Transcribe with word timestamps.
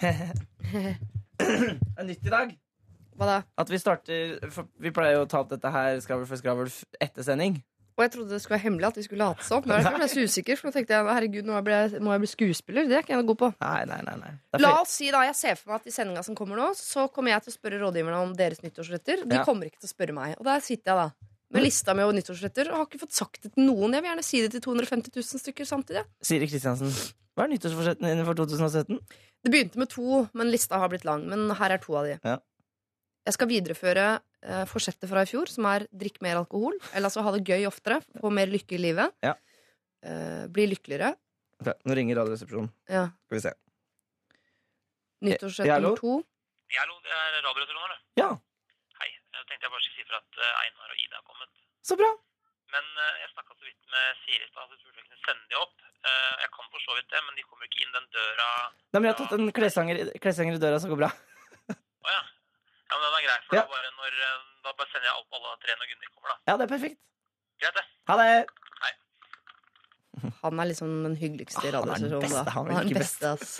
Det 1.36 2.00
er 2.00 2.06
nytt 2.08 2.26
i 2.26 2.32
dag. 2.32 2.52
Hva 3.16 3.26
da? 3.30 3.36
At 3.60 3.70
vi 3.72 3.78
starter 3.80 4.36
for 4.52 4.66
Vi 4.82 4.90
pleier 4.92 5.16
jo 5.16 5.24
å 5.24 5.28
ta 5.30 5.40
opp 5.40 5.48
dette 5.54 5.70
her 5.72 5.96
skravl 6.04 6.26
for 6.28 6.36
skravl 6.40 6.68
f- 6.68 6.84
etter 7.00 7.24
sending. 7.24 7.56
Og 7.96 8.02
jeg 8.04 8.10
trodde 8.12 8.34
det 8.36 8.42
skulle 8.44 8.58
være 8.58 8.64
hemmelig 8.66 8.86
at 8.90 8.98
vi 9.00 9.04
skulle 9.06 9.24
late 9.24 9.44
som. 9.46 9.62
Men 9.64 9.80
jeg 10.02 10.10
så 10.12 10.24
usikker, 10.28 10.58
for 10.60 10.68
nå 10.68 10.72
tenkte 10.74 10.92
jeg 10.92 11.06
herregud, 11.08 11.46
nå 11.48 11.60
ble 11.64 11.78
jeg, 11.78 12.00
må 12.04 12.12
jeg 12.12 12.22
bli 12.26 12.28
skuespiller. 12.28 12.84
Det 12.90 12.98
er 12.98 13.06
ikke 13.06 13.14
jeg 13.14 13.22
noe 13.22 13.28
god 13.30 13.38
på. 13.40 13.48
Nei, 13.64 13.78
nei, 13.88 14.00
nei, 14.04 14.16
nei. 14.20 14.32
Det 14.52 14.58
er 14.58 14.64
La 14.66 14.72
oss 14.82 14.92
si 14.98 15.08
da, 15.14 15.22
Jeg 15.24 15.38
ser 15.38 15.56
for 15.56 15.72
meg 15.72 15.80
at 15.80 15.88
i 15.88 15.94
sendinga 15.96 16.24
som 16.26 16.36
kommer 16.36 16.60
nå, 16.60 16.66
så 16.76 17.06
kommer 17.08 17.32
jeg 17.32 17.46
til 17.46 17.54
å 17.54 17.56
spørre 17.56 17.80
rådgiverne 17.80 18.18
om 18.26 18.34
deres 18.36 18.60
nyttårsretter. 18.66 19.24
De 19.24 19.38
Ja. 19.40 19.46
kommer 19.48 19.70
ikke 19.70 19.80
til 19.80 19.88
å 19.88 19.94
spørre 19.94 20.12
meg. 20.18 20.36
Og 20.36 20.44
der 20.44 20.60
sitter 20.60 20.92
jeg 20.92 21.00
da 21.00 21.08
med 21.56 21.62
lista 21.64 21.94
mi 21.96 22.04
over 22.04 22.12
nyttårsretter 22.20 22.68
og 22.68 22.76
har 22.82 22.86
ikke 22.90 23.00
fått 23.06 23.16
sagt 23.16 23.40
det 23.48 23.54
til 23.56 23.64
noen. 23.64 23.96
Jeg 23.96 24.02
vil 24.04 24.10
gjerne 24.12 24.24
si 24.28 24.42
det 24.44 24.52
til 24.58 24.60
250 24.68 25.16
000 25.16 25.40
stykker 25.46 25.64
samtidig. 25.72 26.04
Siri 26.20 26.50
Kristiansen, 26.52 26.92
hva 27.36 27.44
er 27.44 27.50
nyttårsforsettene 27.52 28.10
dine 28.14 28.24
for 28.26 28.38
2017? 28.38 29.00
Det 29.44 29.52
begynte 29.52 29.80
med 29.80 29.90
to, 29.92 30.22
men 30.36 30.48
lista 30.50 30.78
har 30.80 30.88
blitt 30.92 31.04
lang. 31.04 31.26
Men 31.28 31.50
her 31.58 31.74
er 31.76 31.82
to 31.82 31.96
av 32.00 32.08
de. 32.08 32.16
Ja. 32.24 32.38
Jeg 33.26 33.34
skal 33.36 33.50
videreføre 33.50 34.06
eh, 34.16 34.64
forsettet 34.70 35.10
fra 35.10 35.24
i 35.26 35.28
fjor, 35.28 35.50
som 35.52 35.66
er 35.68 35.84
drikk 35.92 36.20
mer 36.24 36.38
alkohol. 36.40 36.78
Eller 36.94 37.10
altså 37.10 37.24
ha 37.26 37.32
det 37.34 37.44
gøy 37.46 37.66
oftere. 37.68 38.00
Få 38.22 38.30
mer 38.32 38.48
lykke 38.50 38.78
i 38.78 38.80
livet. 38.80 39.12
Ja. 39.26 39.34
Eh, 40.06 40.46
bli 40.54 40.68
lykkeligere. 40.72 41.12
Ok, 41.60 41.70
nå 41.88 41.96
ringer 41.98 42.18
Radioresepsjonen. 42.20 42.70
Ja. 42.92 43.06
Skal 43.26 43.38
vi 43.38 43.42
se. 43.44 43.52
Nyttårsforsett 45.26 45.82
nummer 45.82 45.96
to. 46.00 46.16
Ja, 46.72 46.82
hallo, 46.82 46.96
det 47.04 47.12
er 47.14 47.36
Radioresepsjonen, 47.46 47.94
det. 47.94 48.22
Ja, 48.22 48.30
Hei. 49.00 49.10
Jeg 49.12 49.44
tenkte 49.50 49.66
jeg 49.68 49.72
bare 49.74 49.84
skulle 49.84 49.98
si 50.00 50.08
fra 50.08 50.18
at 50.22 50.40
eh, 50.40 50.62
Einar 50.64 50.92
og 50.94 51.02
Ida 51.04 51.18
har 51.20 51.26
kommet. 51.28 51.52
så 51.86 51.96
bra. 52.00 52.08
Men 52.74 52.88
eh, 53.04 53.14
jeg 53.22 53.32
snakka 53.34 53.54
så 53.60 53.68
vidt 53.68 53.82
med 53.92 54.22
Siri 54.24 54.42
i 54.44 54.48
stad, 54.50 54.66
så 54.70 54.74
jeg 54.74 54.80
tror 54.82 54.96
jeg 54.96 55.06
kunne 55.10 55.22
sende 55.26 55.50
de 55.52 55.60
opp. 55.62 55.85
Eh, 56.06 56.34
jeg 56.44 56.50
kan 56.54 56.68
for 56.70 56.82
så 56.84 56.94
vidt 56.98 57.08
det, 57.10 57.20
men 57.26 57.34
de 57.38 57.44
kommer 57.48 57.66
ikke 57.68 57.80
inn 57.82 57.94
den 57.96 58.06
døra 58.14 58.48
Nei, 58.70 58.98
men 59.00 59.08
jeg 59.08 59.14
har 59.14 59.20
tatt 59.22 59.34
en 59.38 59.52
kleshanger, 59.58 60.02
kleshanger 60.22 60.58
i 60.58 60.62
døra, 60.62 60.78
så 60.82 60.90
går 60.92 61.00
bra. 61.02 61.08
Å 62.06 62.12
ja. 62.12 62.20
Ja, 62.86 62.94
men 62.94 63.02
den 63.08 63.16
er 63.18 63.24
grei, 63.26 63.38
for 63.48 63.58
Ja. 63.58 63.64
da, 63.64 63.72
bare 63.74 63.90
når, 63.96 64.20
eh, 64.28 64.36
da 64.66 64.74
bare 64.78 64.90
sender 64.92 65.08
jeg 65.10 65.16
opp 65.24 65.38
alle 65.40 65.56
tre 65.64 65.74
når 65.80 65.90
Gunnhild 65.90 66.12
kommer, 66.14 66.30
da. 66.30 66.38
Ja, 66.46 66.54
det 66.60 66.66
er 66.68 66.72
perfekt. 66.76 67.00
Greit, 67.64 67.80
det. 67.80 67.86
Ha 68.12 68.18
det. 68.22 68.30
Han 70.42 70.60
er 70.62 70.68
liksom 70.70 70.92
den 71.04 71.16
hyggeligste 71.20 71.66
i 71.66 71.72
Ah, 71.74 71.82
han 71.82 71.90
er 71.92 72.08
den 72.08 72.22
beste, 72.22 72.44
da. 72.46 72.52
han 72.54 72.70
er 72.72 72.86
den 72.86 72.94
beste, 72.96 73.32
ass. 73.36 73.50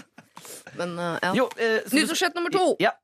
Men 0.79 0.95
uh, 0.99 1.19
ja. 1.21 1.33
Jo, 1.37 1.45
eh, 1.61 1.83
så 1.85 2.31
du- 2.31 2.39
nummer 2.39 2.51
to! 2.55 2.77
Ja. 2.81 2.95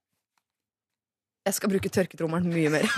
Jeg 1.44 1.54
skal 1.58 1.68
bruke 1.72 1.90
tørketrommelen 1.90 2.48
mye 2.54 2.70
mer. 2.70 2.86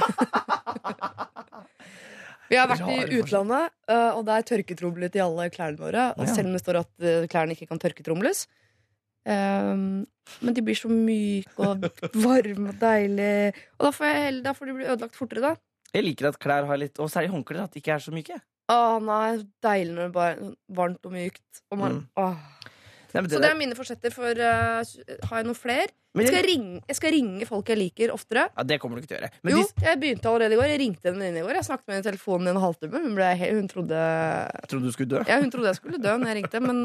Vi 2.50 2.56
har 2.60 2.68
vært 2.68 2.84
i 2.92 3.18
utlandet, 3.20 3.72
og 3.88 4.18
og 4.18 4.26
der 4.28 4.44
tørketromlet 4.50 5.16
i 5.16 5.22
alle 5.24 5.46
klærne 5.54 5.80
våre. 5.80 6.10
Og 6.18 6.28
selv 6.28 6.50
om 6.50 6.52
det 6.56 6.60
står 6.62 6.80
at 6.82 7.04
eh, 7.04 7.26
klærne 7.32 7.56
ikke 7.56 7.68
kan 7.70 7.80
tørketromles. 7.80 8.44
Um, 9.24 10.04
men 10.44 10.52
de 10.56 10.62
blir 10.64 10.76
så 10.76 10.90
myke 10.92 11.56
og 11.64 11.86
varme 12.26 12.74
og 12.74 12.80
deilige. 12.80 13.54
Og 13.78 13.86
da 13.88 13.92
får, 13.96 14.10
jeg, 14.12 14.42
da 14.44 14.52
får 14.56 14.68
de 14.68 14.74
bli 14.76 14.88
ødelagt 14.90 15.16
fortere, 15.16 15.40
da. 15.40 15.54
Jeg 15.94 16.04
liker 16.04 16.28
at 16.28 16.38
klær 16.42 16.66
har 16.66 16.80
litt 16.80 16.98
Og 16.98 17.08
særlig 17.12 17.30
håndklær, 17.32 17.64
at 17.68 17.72
de 17.76 17.80
ikke 17.80 17.94
er 17.96 18.02
så 18.04 18.12
myke. 18.12 18.36
Å 18.72 18.78
nei, 19.04 19.44
deilig 19.64 19.92
når 19.94 20.06
det 20.08 20.14
bare 20.16 20.34
er 20.34 20.54
varmt 20.76 21.04
og 21.08 21.12
mykt. 21.14 21.44
Og 21.70 21.80
man, 21.80 21.98
Mm. 22.02 22.06
åh. 22.20 22.70
Nei, 23.14 23.22
det 23.24 23.36
Så 23.36 23.42
det 23.42 23.50
er 23.52 23.58
mine 23.58 23.76
forsetter 23.78 24.10
for 24.14 24.40
uh, 24.42 24.80
Har 25.28 25.40
jeg 25.40 25.46
noe 25.46 25.58
flere? 25.58 25.92
Jeg 26.14 26.30
skal, 26.30 26.44
ringe, 26.46 26.80
jeg 26.86 26.96
skal 26.98 27.10
ringe 27.10 27.46
folk 27.48 27.70
jeg 27.72 27.78
liker, 27.80 28.12
oftere. 28.14 28.44
ja, 28.54 28.62
det 28.62 28.76
kommer 28.78 28.98
du 28.98 29.02
ikke 29.02 29.10
til 29.10 29.16
å 29.16 29.18
gjøre. 29.18 29.30
Men 29.42 29.56
jo, 29.56 29.62
de, 29.66 29.82
jeg 29.82 29.98
begynte 29.98 30.28
allerede 30.30 30.54
i 30.54 30.58
går. 30.60 30.68
Jeg 30.70 30.80
ringte 30.84 31.10
en 31.10 31.16
venninne 31.18 31.40
i 31.40 31.42
går. 31.42 31.58
Jeg 31.58 31.66
snakket 31.66 31.88
med 31.88 31.96
henne 31.96 32.04
i 32.04 32.06
telefonen 32.06 32.46
i 32.46 32.52
en 32.52 32.60
halvtime. 32.62 33.00
Hun, 33.02 33.16
ble, 33.18 33.30
hun, 33.40 33.70
trodde, 33.72 34.04
jeg 34.52 34.70
trodde 34.70 34.92
du 34.92 34.94
skulle 34.94 35.10
dø. 35.10 35.22
ja, 35.26 35.40
hun 35.42 35.50
trodde 35.50 35.72
jeg 35.72 35.80
skulle 35.80 35.98
dø 35.98 36.14
når 36.14 36.30
jeg 36.30 36.38
ringte, 36.38 36.62
men 36.62 36.78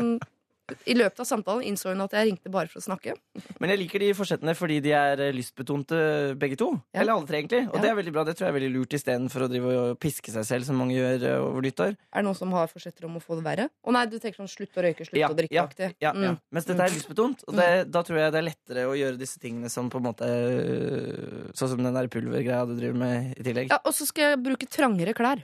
i 0.89 0.95
løpet 0.97 1.19
av 1.23 1.27
samtalen 1.29 1.63
innså 1.69 1.91
hun 1.93 2.01
at 2.05 2.13
jeg 2.17 2.27
ringte 2.29 2.51
bare 2.53 2.69
for 2.71 2.79
å 2.81 2.85
snakke. 2.85 3.15
Men 3.59 3.73
jeg 3.73 3.79
liker 3.83 4.03
de 4.03 4.09
forsettene 4.17 4.55
fordi 4.57 4.79
de 4.85 4.93
er 4.95 5.23
eh, 5.27 5.33
lystbetonte, 5.35 5.99
begge 6.39 6.57
to. 6.59 6.71
Ja. 6.93 7.01
Eller 7.03 7.13
alle 7.15 7.27
tre, 7.29 7.41
egentlig. 7.41 7.63
Og 7.69 7.75
Ja. 7.77 7.81
det 7.83 7.89
er 7.91 7.97
veldig 7.99 8.13
bra. 8.15 8.23
Det 8.27 8.35
tror 8.37 8.47
jeg 8.47 8.53
er 8.53 8.57
veldig 8.59 8.71
lurt 8.75 8.95
istedenfor 8.97 9.45
å 9.45 9.49
drive 9.51 9.75
og 9.79 9.99
piske 9.99 10.31
seg 10.33 10.45
selv, 10.47 10.65
som 10.67 10.77
mange 10.79 10.95
gjør 10.97 11.25
eh, 11.29 11.37
over 11.43 11.61
nyttår. 11.65 11.95
Er 12.13 12.21
det 12.21 12.25
noen 12.29 12.37
som 12.39 12.51
har 12.57 12.67
forsetter 12.71 13.05
om 13.09 13.17
å 13.19 13.23
få 13.23 13.39
det 13.39 13.45
verre? 13.47 13.69
Å 13.85 13.95
nei, 13.95 14.05
du 14.11 14.17
tenker 14.19 14.41
sånn 14.43 14.51
slutt 14.51 14.77
å 14.77 14.85
røyke, 14.85 15.07
slutt 15.07 15.19
Ja, 15.19 15.29
å 15.31 15.37
drikke-aktig. 15.37 15.91
Ja, 16.01 16.13
ja. 16.13 16.33
Mm. 16.35 16.39
Mens 16.51 16.65
dette 16.69 16.85
er 16.85 16.93
lystbetont. 16.95 17.43
Og 17.47 17.55
det, 17.59 17.69
da 17.91 18.03
tror 18.05 18.19
jeg 18.21 18.31
det 18.35 18.41
er 18.43 18.47
lettere 18.49 18.85
å 18.89 18.95
gjøre 18.97 19.19
disse 19.19 19.39
tingene 19.41 19.69
som 19.73 19.89
på 19.89 19.99
en 20.01 20.07
måte 20.09 20.27
øh, 20.29 21.49
Sånn 21.57 21.71
som 21.73 21.81
den 21.83 21.95
der 21.95 22.07
pulvergreia 22.11 22.65
du 22.69 22.75
driver 22.77 22.97
med 22.99 23.33
i 23.39 23.43
tillegg. 23.45 23.71
Ja, 23.73 23.79
og 23.83 23.93
så 23.95 24.05
skal 24.09 24.33
jeg 24.33 24.41
bruke 24.45 24.67
trangere 24.69 25.15
klær. 25.17 25.41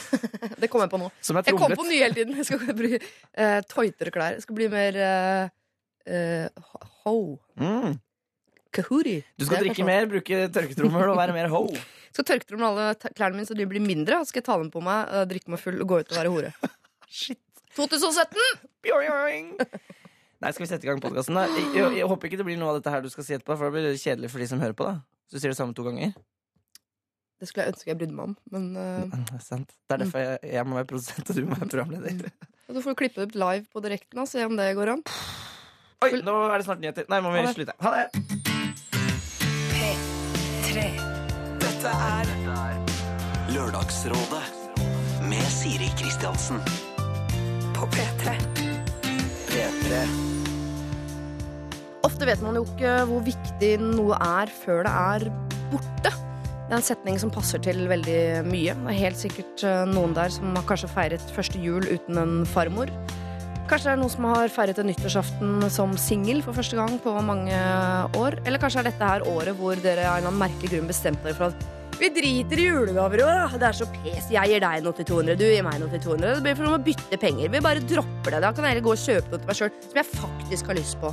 det 0.62 0.68
kom 0.72 0.82
jeg 0.84 0.92
på 0.92 1.00
nå. 1.00 1.08
Er 1.08 1.42
Jeg 1.46 1.58
kommer 1.58 1.78
på 1.78 1.86
ny 1.86 1.94
nye 1.94 2.04
hele 2.04 2.16
tiden. 2.16 2.38
Jeg 2.38 2.48
skal 2.48 2.76
bruke 2.78 3.00
uh, 3.02 3.58
tøytere 3.68 4.14
klær. 4.14 4.38
Jeg 4.38 4.44
skal 4.46 4.58
bli 4.58 4.68
mer 4.72 4.98
eh, 5.06 5.52
eh, 6.06 6.70
ho. 7.04 7.16
Mm. 7.60 7.98
Kahuri. 8.72 9.18
Du 9.36 9.44
skal 9.46 9.66
drikke 9.66 9.84
mer, 9.86 10.08
bruke 10.08 10.46
tørketrommel 10.52 11.12
og 11.12 11.18
være 11.20 11.36
mer 11.36 11.50
ho. 11.52 11.66
Skal 12.12 12.26
tørke 12.28 12.44
dem 12.44 12.60
alle 12.66 12.90
klærne 13.16 13.38
mine 13.38 13.48
så 13.48 13.54
de 13.56 13.64
blir 13.64 13.80
mindre. 13.80 14.18
Så 14.20 14.32
skal 14.32 14.42
jeg 14.42 14.44
ta 14.50 14.58
dem 14.60 14.68
på 14.72 14.82
meg, 14.84 15.08
eh, 15.08 15.22
drikke 15.30 15.52
meg 15.54 15.60
full 15.62 15.78
og 15.80 15.88
gå 15.88 16.00
ut 16.02 16.10
og 16.12 16.18
være 16.18 16.32
hore. 16.34 16.50
Shit. 17.22 17.40
2017! 17.72 18.36
Bjoing. 18.84 19.54
Nei, 19.56 20.50
skal 20.52 20.64
vi 20.64 20.68
sette 20.68 20.84
i 20.84 20.90
gang 20.90 21.00
podkasten, 21.00 21.38
da? 21.38 21.46
Jeg, 21.48 21.70
jeg, 21.72 21.94
jeg 22.02 22.08
håper 22.10 22.28
ikke 22.28 22.40
det 22.42 22.44
blir 22.50 22.58
noe 22.60 22.74
av 22.74 22.80
dette 22.80 22.92
her 22.92 23.00
du 23.00 23.08
skal 23.08 23.24
si 23.24 23.36
etterpå, 23.38 23.56
for 23.56 23.70
det 23.70 23.78
blir 23.78 23.96
kjedelig 23.96 24.28
for 24.32 24.44
de 24.44 24.48
som 24.50 24.60
hører 24.60 24.76
på. 24.76 24.90
da 24.90 24.98
Så 25.30 25.38
du 25.38 25.44
sier 25.44 25.54
det 25.54 25.56
samme 25.56 25.72
to 25.78 25.86
ganger. 25.86 26.12
Det 27.42 27.48
skulle 27.50 27.64
jeg 27.66 27.72
ønske 27.74 27.90
jeg 27.90 27.98
brydde 27.98 28.14
meg 28.14 28.28
om. 28.30 28.34
Men 28.54 28.66
eh, 28.78 29.02
Mm, 29.02 29.24
Det 29.26 29.34
er 29.34 29.42
sant. 29.42 29.72
Det 29.88 29.96
er 29.96 30.02
derfor 30.04 30.22
jeg, 30.22 30.38
jeg 30.52 30.66
må 30.70 30.76
være 30.78 30.86
produsent, 30.92 31.30
og 31.32 31.34
du 31.36 31.42
må 31.48 31.56
være 31.58 31.68
programleder. 31.72 32.30
du 32.72 32.80
får 32.84 32.94
klippe 33.02 33.18
det 33.20 33.32
ut 33.32 33.40
live 33.42 33.64
på 33.74 33.82
direkten 33.84 34.22
og 34.22 34.28
se 34.30 34.44
om 34.46 34.54
det 34.56 34.68
går 34.78 34.92
an. 34.94 35.02
Oi, 36.06 36.10
nå 36.22 36.36
er 36.52 36.56
det 36.62 36.64
snart 36.70 36.80
nyheter. 36.82 37.04
Nei, 37.10 37.18
må 37.20 37.32
vi 37.34 37.42
Ha 37.42 37.46
det. 37.50 37.54
slutte. 37.58 37.74
Ha. 37.82 37.90
Dette 41.62 41.90
er 41.90 42.30
Lørdagsrådet 43.52 44.42
med 45.28 45.46
Siri 45.50 45.88
Kristiansen. 45.98 46.60
På 47.74 47.86
P3. 47.90 48.36
P3. 49.50 50.02
Ofte 52.06 52.26
vet 52.26 52.42
man 52.42 52.58
jo 52.58 52.64
ikke 52.66 52.94
hvor 53.10 53.22
viktig 53.26 53.72
noe 53.82 54.18
er 54.22 54.50
før 54.62 54.86
det 54.86 54.94
er 54.94 55.26
borte. 55.72 56.14
Det 56.72 56.78
er 56.78 56.80
en 56.80 56.86
setning 56.86 57.18
som 57.20 57.28
passer 57.28 57.60
til 57.60 57.82
veldig 57.84 58.46
mye. 58.46 58.72
Det 58.72 58.88
er 58.88 58.96
helt 58.96 59.18
sikkert 59.20 59.60
eh, 59.68 59.82
noen 59.90 60.14
der 60.16 60.32
som 60.32 60.54
har 60.56 60.62
kanskje 60.64 60.88
feiret 60.88 61.32
første 61.36 61.58
jul 61.60 61.84
uten 61.84 62.16
en 62.16 62.32
farmor. 62.48 62.88
Kanskje 63.68 63.90
det 63.90 63.92
er 63.92 64.00
noen 64.00 64.12
som 64.14 64.28
har 64.30 64.48
feiret 64.54 64.80
en 64.80 64.88
nyttårsaften 64.88 65.66
som 65.68 65.92
singel 66.00 66.40
for 66.40 66.56
første 66.56 66.78
gang 66.80 66.96
på 67.04 67.12
mange 67.28 67.58
år. 68.16 68.38
Eller 68.46 68.62
kanskje 68.62 68.80
er 68.80 68.88
dette 68.88 69.10
her 69.10 69.26
året 69.28 69.60
hvor 69.60 69.84
dere 69.84 70.08
av 70.14 70.24
en 70.30 70.40
merkelig 70.40 70.72
grunn 70.72 70.88
bestemte 70.88 71.28
dere 71.28 71.36
for 71.36 71.52
at 71.52 71.81
vi 72.02 72.10
driter 72.10 72.58
i 72.58 72.66
julegaver 72.66 73.22
år, 73.22 73.36
da. 73.38 73.60
Det 73.60 73.68
er 73.68 73.76
så 73.78 73.86
pes. 73.92 74.26
Jeg 74.32 74.50
gir 74.50 74.62
deg 74.64 74.82
noe 74.82 74.96
til 74.98 75.06
200, 75.06 75.38
du 75.38 75.44
gir 75.46 75.62
meg 75.66 75.78
noe 75.78 75.92
til 75.92 76.02
200. 76.08 76.34
Det 76.34 76.44
blir 76.46 76.58
for 76.58 76.66
noe 76.66 76.80
å 76.80 76.82
bytte 76.88 77.18
penger. 77.22 77.52
Vi 77.52 77.62
bare 77.62 77.84
dropper 77.92 78.34
det. 78.34 78.42
Da 78.42 78.50
kan 78.50 78.66
jeg 78.66 78.74
heller 78.74 78.86
gå 78.88 78.94
og 78.96 79.02
kjøpe 79.04 79.30
noe 79.30 79.42
til 79.42 79.50
meg 79.50 79.58
sjøl 79.60 79.72
som 79.86 80.00
jeg 80.00 80.08
faktisk 80.10 80.72
har 80.72 80.78
lyst 80.80 80.98
på. 81.02 81.12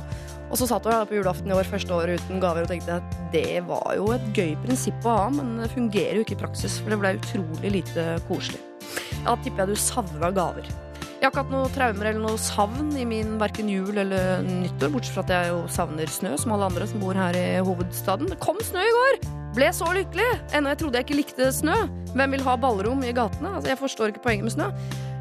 Og 0.50 0.58
så 0.58 0.66
satt 0.66 0.88
hun 0.90 1.06
på 1.06 1.14
julaften 1.20 1.52
i 1.52 1.54
år, 1.54 1.70
første 1.70 1.94
året 1.94 2.24
uten 2.24 2.42
gaver, 2.42 2.66
og 2.66 2.72
tenkte 2.72 2.98
at 2.98 3.16
det 3.30 3.62
var 3.68 3.94
jo 3.94 4.10
et 4.16 4.26
gøy 4.34 4.56
prinsipp 4.64 5.06
å 5.06 5.14
ha, 5.14 5.30
men 5.36 5.60
det 5.62 5.70
fungerer 5.76 6.18
jo 6.18 6.26
ikke 6.26 6.34
i 6.34 6.42
praksis, 6.42 6.80
for 6.82 6.90
det 6.90 6.98
ble 7.04 7.16
utrolig 7.20 7.74
lite 7.78 8.06
koselig. 8.26 8.62
Da 9.22 9.38
tipper 9.44 9.62
jeg 9.62 9.76
du 9.76 9.78
savna 9.78 10.32
gaver. 10.34 10.66
Jeg 11.20 11.28
har 11.28 11.30
ikke 11.30 11.42
hatt 11.44 11.52
noe 11.52 11.70
traumer 11.74 12.08
eller 12.08 12.22
noe 12.24 12.40
savn 12.40 12.94
i 12.98 13.04
min 13.06 13.36
verken 13.38 13.70
jul 13.70 13.92
eller 13.92 14.40
nyttår, 14.42 14.90
bortsett 14.90 15.20
fra 15.20 15.26
at 15.28 15.34
jeg 15.36 15.52
jo 15.52 15.66
savner 15.70 16.10
snø, 16.10 16.34
som 16.40 16.56
alle 16.56 16.72
andre 16.72 16.88
som 16.90 17.04
bor 17.04 17.14
her 17.14 17.36
i 17.38 17.50
hovedstaden. 17.62 18.32
Det 18.32 18.40
kom 18.42 18.58
snø 18.64 18.82
i 18.88 18.96
går! 18.96 19.39
Ble 19.50 19.66
så 19.74 19.88
lykkelig! 19.90 20.28
Ennå 20.54 20.70
jeg 20.70 20.78
trodde 20.78 21.00
jeg 21.00 21.08
ikke 21.08 21.16
likte 21.18 21.48
snø. 21.50 21.74
Hvem 22.14 22.36
vil 22.36 22.44
ha 22.46 22.52
ballrom 22.60 23.00
i 23.02 23.10
gatene? 23.14 23.56
Altså, 23.56 23.72
jeg 23.72 23.78
forstår 23.80 24.12
ikke 24.12 24.22
poenget 24.22 24.46
med 24.46 24.54
snø. 24.54 24.68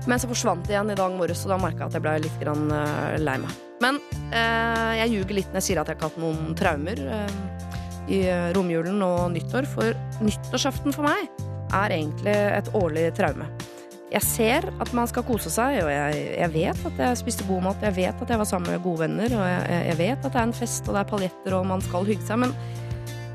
Men 0.05 0.21
så 0.21 0.29
forsvant 0.29 0.67
det 0.67 0.75
igjen 0.75 0.91
i 0.93 0.97
dag 0.97 1.15
morges, 1.17 1.41
og 1.47 1.53
da 1.53 1.57
merka 1.61 1.81
jeg 1.81 1.89
at 1.89 1.95
jeg 1.97 2.03
ble 2.05 2.13
litt 2.27 2.35
grann, 2.41 2.69
uh, 2.69 3.15
lei 3.17 3.35
meg. 3.41 3.55
Men 3.81 3.97
uh, 4.29 4.91
jeg 4.99 5.15
ljuger 5.15 5.39
litt 5.39 5.49
når 5.49 5.59
jeg 5.59 5.67
sier 5.69 5.81
at 5.81 5.89
jeg 5.89 5.97
ikke 5.97 6.05
har 6.05 6.13
hatt 6.13 6.21
noen 6.21 6.53
traumer 6.59 7.01
uh, 7.09 7.73
i 8.09 8.19
romjulen 8.53 9.01
og 9.05 9.31
nyttår, 9.33 9.65
for 9.69 9.97
nyttårsaften 10.21 10.93
for 10.93 11.09
meg 11.09 11.25
er 11.77 11.95
egentlig 11.97 12.33
et 12.33 12.69
årlig 12.77 13.07
traume. 13.17 13.49
Jeg 14.09 14.25
ser 14.25 14.65
at 14.81 14.93
man 14.97 15.09
skal 15.09 15.25
kose 15.25 15.51
seg, 15.53 15.81
og 15.83 15.89
jeg, 15.93 16.21
jeg 16.37 16.53
vet 16.53 16.85
at 16.89 17.01
jeg 17.01 17.21
spiste 17.21 17.45
god 17.49 17.65
mat, 17.65 17.81
jeg 17.85 17.97
vet 17.97 18.21
at 18.25 18.33
jeg 18.33 18.41
var 18.41 18.49
sammen 18.49 18.73
med 18.73 18.85
gode 18.85 19.07
venner, 19.07 19.33
og 19.37 19.45
jeg, 19.45 19.81
jeg 19.89 19.99
vet 19.99 20.21
at 20.21 20.29
det 20.29 20.41
er 20.41 20.47
en 20.49 20.55
fest, 20.57 20.85
og 20.85 20.97
det 20.97 21.01
er 21.01 21.11
paljetter, 21.11 21.57
og 21.57 21.67
man 21.69 21.85
skal 21.85 22.07
hygge 22.09 22.25
seg, 22.29 22.41
men 22.45 22.55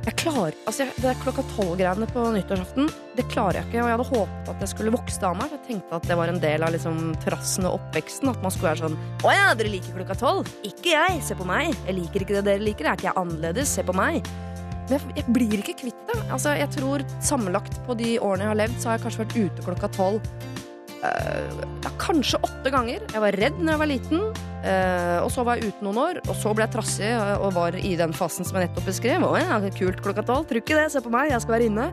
jeg 0.04 0.16
klarer, 0.20 0.56
altså 0.68 0.84
jeg, 0.84 0.94
Det 1.00 1.08
er 1.08 1.20
klokka 1.22 1.42
tolv-greiene 1.54 2.06
på 2.10 2.24
nyttårsaften, 2.34 2.90
det 3.16 3.24
klarer 3.32 3.60
jeg 3.60 3.68
ikke. 3.70 3.80
Og 3.80 3.88
jeg 3.88 3.96
hadde 3.96 4.08
håpet 4.10 4.50
at 4.52 4.64
jeg 4.64 4.72
skulle 4.74 4.92
vokse 4.92 5.24
av 5.24 5.36
meg. 5.38 5.52
Jeg 5.54 5.62
tenkte 5.68 5.98
at 5.98 6.08
det 6.10 6.18
var 6.20 6.32
en 6.32 6.40
del 6.42 6.66
av 6.66 6.74
liksom 6.74 6.98
trassen 7.24 7.68
og 7.68 7.78
oppveksten. 7.78 8.32
At 8.34 8.42
man 8.44 8.52
skulle 8.52 8.72
være 8.72 8.84
sånn 8.84 8.98
Å 9.24 9.32
ja, 9.32 9.46
dere 9.56 9.72
liker 9.72 9.96
klokka 9.96 10.18
tolv? 10.20 10.50
Ikke 10.66 10.92
jeg. 10.92 11.22
Se 11.24 11.36
på 11.38 11.46
meg. 11.48 11.72
Jeg 11.88 11.98
liker 12.00 12.26
ikke 12.26 12.36
det 12.36 12.44
dere 12.50 12.66
liker. 12.66 12.90
Er 12.90 12.98
ikke 12.98 13.08
jeg 13.08 13.20
annerledes? 13.22 13.72
Se 13.78 13.86
på 13.86 13.96
meg. 13.96 14.28
Men 14.84 14.98
jeg, 14.98 15.14
jeg 15.22 15.36
blir 15.38 15.56
ikke 15.62 15.78
kvitt 15.86 16.04
det. 16.10 16.18
Altså, 16.28 16.52
jeg 16.60 16.68
tror 16.74 17.06
Sammenlagt 17.24 17.80
på 17.86 17.96
de 17.96 18.18
årene 18.20 18.44
jeg 18.44 18.52
har 18.52 18.60
levd, 18.60 18.76
så 18.82 18.90
har 18.90 18.98
jeg 18.98 19.06
kanskje 19.06 19.24
vært 19.24 19.38
ute 19.40 19.66
klokka 19.70 19.92
tolv 19.96 20.34
ja, 21.84 21.92
kanskje 22.00 22.40
åtte 22.44 22.72
ganger. 22.72 23.04
Jeg 23.12 23.22
var 23.22 23.38
redd 23.40 23.60
når 23.60 23.72
jeg 23.74 23.82
var 23.82 23.90
liten, 23.90 24.24
eh, 24.64 25.18
og 25.20 25.30
så 25.34 25.44
var 25.46 25.60
jeg 25.60 25.72
ute 25.72 25.86
noen 25.86 26.00
år. 26.02 26.20
Og 26.26 26.34
så 26.40 26.54
ble 26.56 26.66
jeg 26.66 26.74
trassig 26.74 27.10
eh, 27.10 27.36
og 27.38 27.54
var 27.56 27.78
i 27.78 27.94
den 28.00 28.14
fasen 28.16 28.46
som 28.46 28.58
jeg 28.58 28.68
nettopp 28.68 28.90
beskrev. 28.90 29.24
Å 29.26 29.38
ja, 29.40 29.60
kult 29.76 30.02
klokka 30.04 30.26
tolv. 30.26 30.48
Tror 30.50 30.62
ikke 30.62 30.78
det, 30.78 30.90
se 30.94 31.04
på 31.04 31.12
meg, 31.12 31.32
jeg 31.32 31.44
skal 31.44 31.58
være 31.58 31.70
inne. 31.70 31.88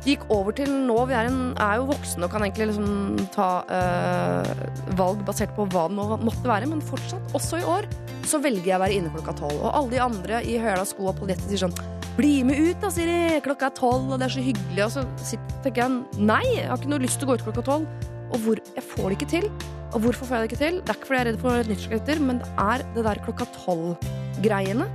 Gikk 0.00 0.22
over 0.32 0.54
til 0.56 0.70
nå 0.88 0.96
vi 1.10 1.12
er, 1.12 1.26
en, 1.28 1.50
er 1.60 1.76
jo 1.76 1.90
voksne 1.90 2.24
og 2.24 2.32
kan 2.32 2.40
egentlig 2.46 2.70
liksom 2.70 3.18
ta 3.34 3.48
eh, 3.68 4.62
valg 4.96 5.20
basert 5.28 5.52
på 5.58 5.66
hva 5.74 5.90
det 5.90 5.98
må, 5.98 6.06
måtte 6.24 6.48
være, 6.48 6.70
men 6.70 6.80
fortsatt, 6.80 7.34
også 7.36 7.60
i 7.60 7.66
år, 7.68 7.88
så 8.24 8.40
velger 8.40 8.72
jeg 8.72 8.78
å 8.78 8.82
være 8.86 8.96
inne 8.96 9.12
klokka 9.12 9.36
tolv. 9.42 9.58
Og 9.60 9.74
alle 9.74 9.92
de 9.92 10.04
andre 10.06 10.40
i 10.48 10.56
høla 10.62 10.86
sko 10.88 11.10
og 11.12 11.18
polletter 11.20 11.52
sier 11.52 11.66
sånn 11.66 11.76
bli 12.16 12.40
med 12.44 12.58
ut, 12.60 12.78
da, 12.82 12.90
Siri! 12.92 13.40
Klokka 13.44 13.70
er 13.70 13.76
tolv, 13.76 14.08
og 14.10 14.20
det 14.20 14.28
er 14.28 14.34
så 14.34 14.44
hyggelig. 14.44 14.86
Og 14.86 14.90
så 14.96 15.36
tenker 15.64 15.84
jeg 15.84 16.24
nei, 16.30 16.42
jeg 16.56 16.66
har 16.68 16.80
ikke 16.80 16.92
noe 16.92 17.04
lyst 17.04 17.20
til 17.20 17.28
å 17.28 17.30
gå 17.30 17.38
ut 17.38 17.44
klokka 17.46 17.66
tolv. 17.68 18.08
Og 18.30 18.38
hvor, 18.44 18.64
jeg 18.76 18.84
får 18.94 19.06
det 19.08 19.18
ikke 19.18 19.30
til. 19.36 19.46
Og 19.90 20.00
hvorfor 20.04 20.26
får 20.26 20.36
jeg 20.36 20.42
det 20.42 20.50
ikke 20.50 20.64
til? 20.64 20.80
Det 20.80 20.90
er 20.90 20.98
ikke 20.98 21.08
fordi 21.10 21.18
jeg 21.18 21.26
er 21.26 21.30
redd 21.32 21.40
for 21.44 21.70
nyttårsraketter, 21.70 22.20
men 22.26 22.42
det 22.42 22.50
er 22.62 22.84
det 22.94 23.06
der 23.08 23.24
klokka 23.26 23.48
tolv-greiene 23.56 24.90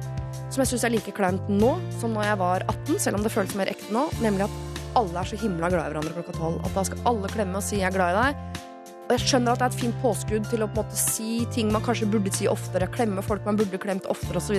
som 0.56 0.62
jeg 0.64 0.72
syns 0.72 0.86
er 0.88 0.94
like 0.94 1.12
kleint 1.16 1.50
nå 1.52 1.74
som 2.00 2.14
når 2.16 2.30
jeg 2.30 2.40
var 2.40 2.64
18, 2.72 3.00
selv 3.04 3.18
om 3.18 3.26
det 3.26 3.32
føles 3.34 3.56
mer 3.60 3.72
ekte 3.72 3.92
nå, 3.92 4.06
nemlig 4.24 4.46
at 4.48 4.76
alle 4.96 5.20
er 5.20 5.28
så 5.28 5.40
himla 5.42 5.68
glad 5.72 5.90
i 5.90 5.92
hverandre 5.92 6.14
klokka 6.16 6.36
tolv. 6.38 6.62
At 6.64 6.78
da 6.78 6.84
skal 6.88 7.02
alle 7.12 7.32
klemme 7.34 7.60
og 7.60 7.66
si 7.66 7.82
'jeg 7.82 7.90
er 7.90 7.96
glad 7.98 8.16
i 8.16 8.20
deg'. 8.22 8.62
Og 9.06 9.12
jeg 9.12 9.20
skjønner 9.20 9.52
at 9.52 9.60
det 9.60 9.66
er 9.66 9.74
et 9.74 9.82
fint 9.82 9.98
påskudd 10.02 10.50
til 10.50 10.64
å 10.64 10.68
på 10.72 10.80
en 10.80 10.86
måte 10.86 10.98
si 10.98 11.46
ting 11.52 11.72
man 11.72 11.82
kanskje 11.82 12.10
burde 12.10 12.32
si 12.34 12.48
oftere, 12.48 12.88
klemme 12.88 13.22
folk 13.22 13.46
man 13.46 13.58
burde 13.58 13.78
klemt 13.78 14.06
oftere 14.06 14.38
osv. 14.38 14.56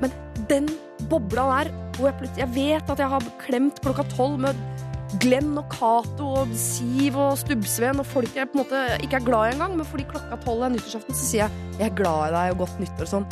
Men 0.00 0.12
den 0.48 0.68
bobla 1.10 1.64
der, 1.64 1.72
hvor 1.98 2.06
jeg 2.06 2.18
plutselig 2.18 2.38
Jeg 2.38 2.54
vet 2.54 2.90
at 2.90 2.98
jeg 2.98 3.08
har 3.08 3.22
klemt 3.38 3.80
klokka 3.82 4.04
tolv 4.16 4.38
med 4.38 4.56
Glenn 5.18 5.56
og 5.58 5.66
Cato 5.72 6.28
og 6.44 6.50
Siv 6.54 7.16
og 7.18 7.38
Stubbsveen 7.40 7.98
og 7.98 8.06
folk 8.06 8.36
jeg 8.36 8.46
på 8.50 8.58
en 8.58 8.62
måte 8.62 8.82
ikke 9.02 9.18
er 9.18 9.26
glad 9.26 9.48
i 9.48 9.54
engang, 9.56 9.76
men 9.78 9.88
fordi 9.88 10.06
klokka 10.10 10.38
tolv 10.44 10.62
er 10.62 10.74
nyttårsaften, 10.76 11.16
så 11.16 11.24
sier 11.26 11.42
jeg 11.42 11.50
'jeg 11.80 11.90
er 11.90 11.96
glad 11.96 12.28
i 12.28 12.34
deg' 12.36 12.52
og 12.52 12.58
'godt 12.58 12.80
nyttår' 12.80 13.08
og 13.08 13.12
sånn. 13.14 13.26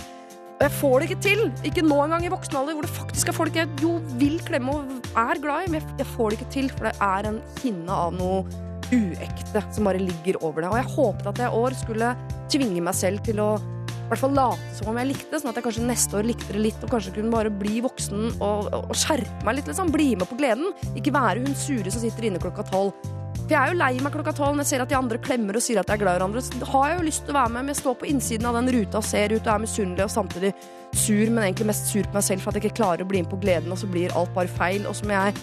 Og 0.58 0.62
jeg 0.66 0.72
får 0.72 0.98
det 0.98 1.10
ikke 1.10 1.22
til! 1.22 1.52
Ikke 1.62 1.86
nå 1.86 1.98
engang 2.02 2.25
i 2.25 2.34
voksen 2.34 2.56
alder, 2.56 2.75
hvor 2.75 2.82
det 2.82 2.90
faktisk 2.90 3.28
er 3.28 3.32
folk 3.32 3.54
jeg 3.54 3.69
jo 3.80 4.00
vil 4.19 4.40
klemme 4.40 4.75
og 4.75 4.84
er 5.14 5.38
glad 5.38 5.69
i, 5.69 5.70
men 5.70 5.82
jeg- 5.98 6.06
får 6.06 6.30
det 6.30 6.38
ikke 6.40 6.50
til, 6.50 6.69
for 6.69 6.84
det 6.84 6.96
er 7.00 7.28
en 7.28 7.42
hinne 7.62 7.90
av 7.90 8.12
noe 8.12 8.44
uekte 8.90 9.62
som 9.72 9.84
bare 9.84 9.98
ligger 9.98 10.42
over 10.42 10.62
det. 10.62 10.70
Og 10.70 10.76
jeg 10.76 10.96
håpet 10.96 11.26
at 11.26 11.38
jeg 11.38 11.46
i 11.46 11.56
år 11.56 11.70
skulle 11.75 12.16
tvinge 12.48 12.82
meg 12.82 12.94
selv 12.94 13.22
til 13.22 13.36
å 13.36 13.77
i 14.08 14.10
hvert 14.14 14.22
fall 14.22 14.32
late 14.32 14.70
som 14.72 14.88
om 14.88 14.96
jeg 14.96 15.10
likte 15.10 15.37
sånn 15.37 15.50
at 15.50 15.58
jeg 15.58 15.64
kanskje 15.66 15.84
neste 15.84 16.16
år 16.16 16.25
likte 16.25 16.55
det 16.55 16.62
litt, 16.64 16.81
og 16.81 16.93
kanskje 16.94 17.10
kunne 17.19 17.32
bare 17.34 17.50
bli 17.52 17.82
voksen 17.84 18.38
og, 18.38 18.70
og, 18.72 18.94
skjerpe 18.96 19.44
meg 19.44 19.58
litt, 19.58 19.69
liksom. 19.69 19.90
Bli 19.93 20.14
med 20.16 20.31
på 20.31 20.38
gleden. 20.38 20.70
Ikke 20.96 21.12
være 21.12 21.43
hun 21.44 21.52
sure 21.52 21.93
som 21.93 22.00
sitter 22.00 22.31
inne 22.31 22.40
klokka 22.40 22.64
tolv. 22.70 22.94
For 23.43 23.52
jeg 23.52 23.58
er 23.60 23.75
jo 23.75 23.76
lei 23.81 23.90
meg 24.00 24.14
klokka 24.16 24.32
tolv 24.37 24.56
når 24.56 24.64
jeg 24.64 24.70
ser 24.70 24.84
at 24.87 24.90
de 24.94 24.96
andre 24.96 25.20
klemmer 25.20 25.60
og 25.60 25.64
sier 25.64 25.82
at 25.82 25.90
de 25.90 25.94
er 25.94 26.00
glad 26.00 26.16
i 26.16 26.22
hverandre. 26.22 26.44
Så 26.46 26.70
har 26.72 26.88
jeg 26.88 26.99
jo 26.99 27.06
lyst 27.10 27.26
til 27.26 27.37
å 27.37 27.38
være 27.38 27.52
med, 27.52 27.66
men 27.66 27.75
jeg 27.75 27.81
står 27.82 28.00
på 28.00 28.08
innsiden 28.08 28.49
av 28.49 28.56
den 28.56 28.72
ruta 28.78 29.02
og 29.02 29.08
ser 29.10 29.34
ut 29.34 29.43
og 29.43 29.55
er 29.55 29.62
misunnelig 29.66 30.06
og 30.08 30.12
samtidig 30.16 30.52
sur, 30.96 31.25
men 31.28 31.44
egentlig 31.44 31.69
mest 31.69 31.93
sur 31.93 32.08
på 32.08 32.16
meg 32.16 32.28
selv 32.31 32.44
for 32.44 32.52
at 32.52 32.56
jeg 32.56 32.70
ikke 32.70 32.81
klarer 32.81 33.04
å 33.04 33.12
bli 33.12 33.25
med 33.26 33.32
på 33.32 33.40
gleden, 33.44 33.72
og 33.76 33.81
så 33.81 33.93
blir 33.93 34.16
alt 34.16 34.32
bare 34.37 34.56
feil. 34.56 34.88
Og 34.88 34.96
så 34.96 35.04
må 35.04 35.19
jeg 35.20 35.37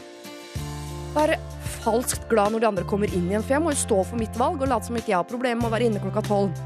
være 1.14 1.38
falskt 1.86 2.26
glad 2.34 2.56
når 2.56 2.66
de 2.66 2.74
andre 2.74 2.88
kommer 2.90 3.14
inn 3.14 3.30
igjen, 3.30 3.46
for 3.46 3.60
jeg 3.60 3.66
må 3.66 3.76
jo 3.76 3.84
stå 3.86 4.06
for 4.10 4.22
mitt 4.22 4.42
valg 4.42 4.58
og 4.58 4.74
late 4.74 4.90
som 4.90 4.98
ikke 4.98 5.14
jeg 5.14 5.22
har 5.22 5.30
problemer 5.30 5.62
med 5.62 5.70
å 5.70 5.76
være 5.78 5.92
inne 5.92 6.02
klokka 6.02 6.26
tolv. 6.26 6.66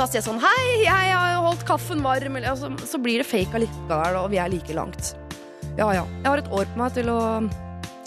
Så 0.00 0.06
sier 0.08 0.22
jeg 0.22 0.24
sånn 0.30 0.38
Hei, 0.40 0.84
jeg 0.86 1.08
har 1.12 1.34
jo 1.34 1.40
holdt 1.44 1.64
kaffen 1.68 1.98
varm, 2.00 2.38
så, 2.56 2.70
så 2.88 2.96
blir 3.04 3.20
det 3.20 3.26
fake 3.28 3.52
allikevel, 3.58 4.14
og 4.16 4.30
vi 4.32 4.38
er 4.40 4.48
like 4.48 4.72
langt. 4.72 5.10
Ja 5.76 5.90
ja. 5.92 6.06
Jeg 6.22 6.24
har 6.24 6.40
et 6.40 6.48
år 6.56 6.70
på 6.70 6.80
meg 6.80 6.94
til 6.96 7.10
å 7.12 7.18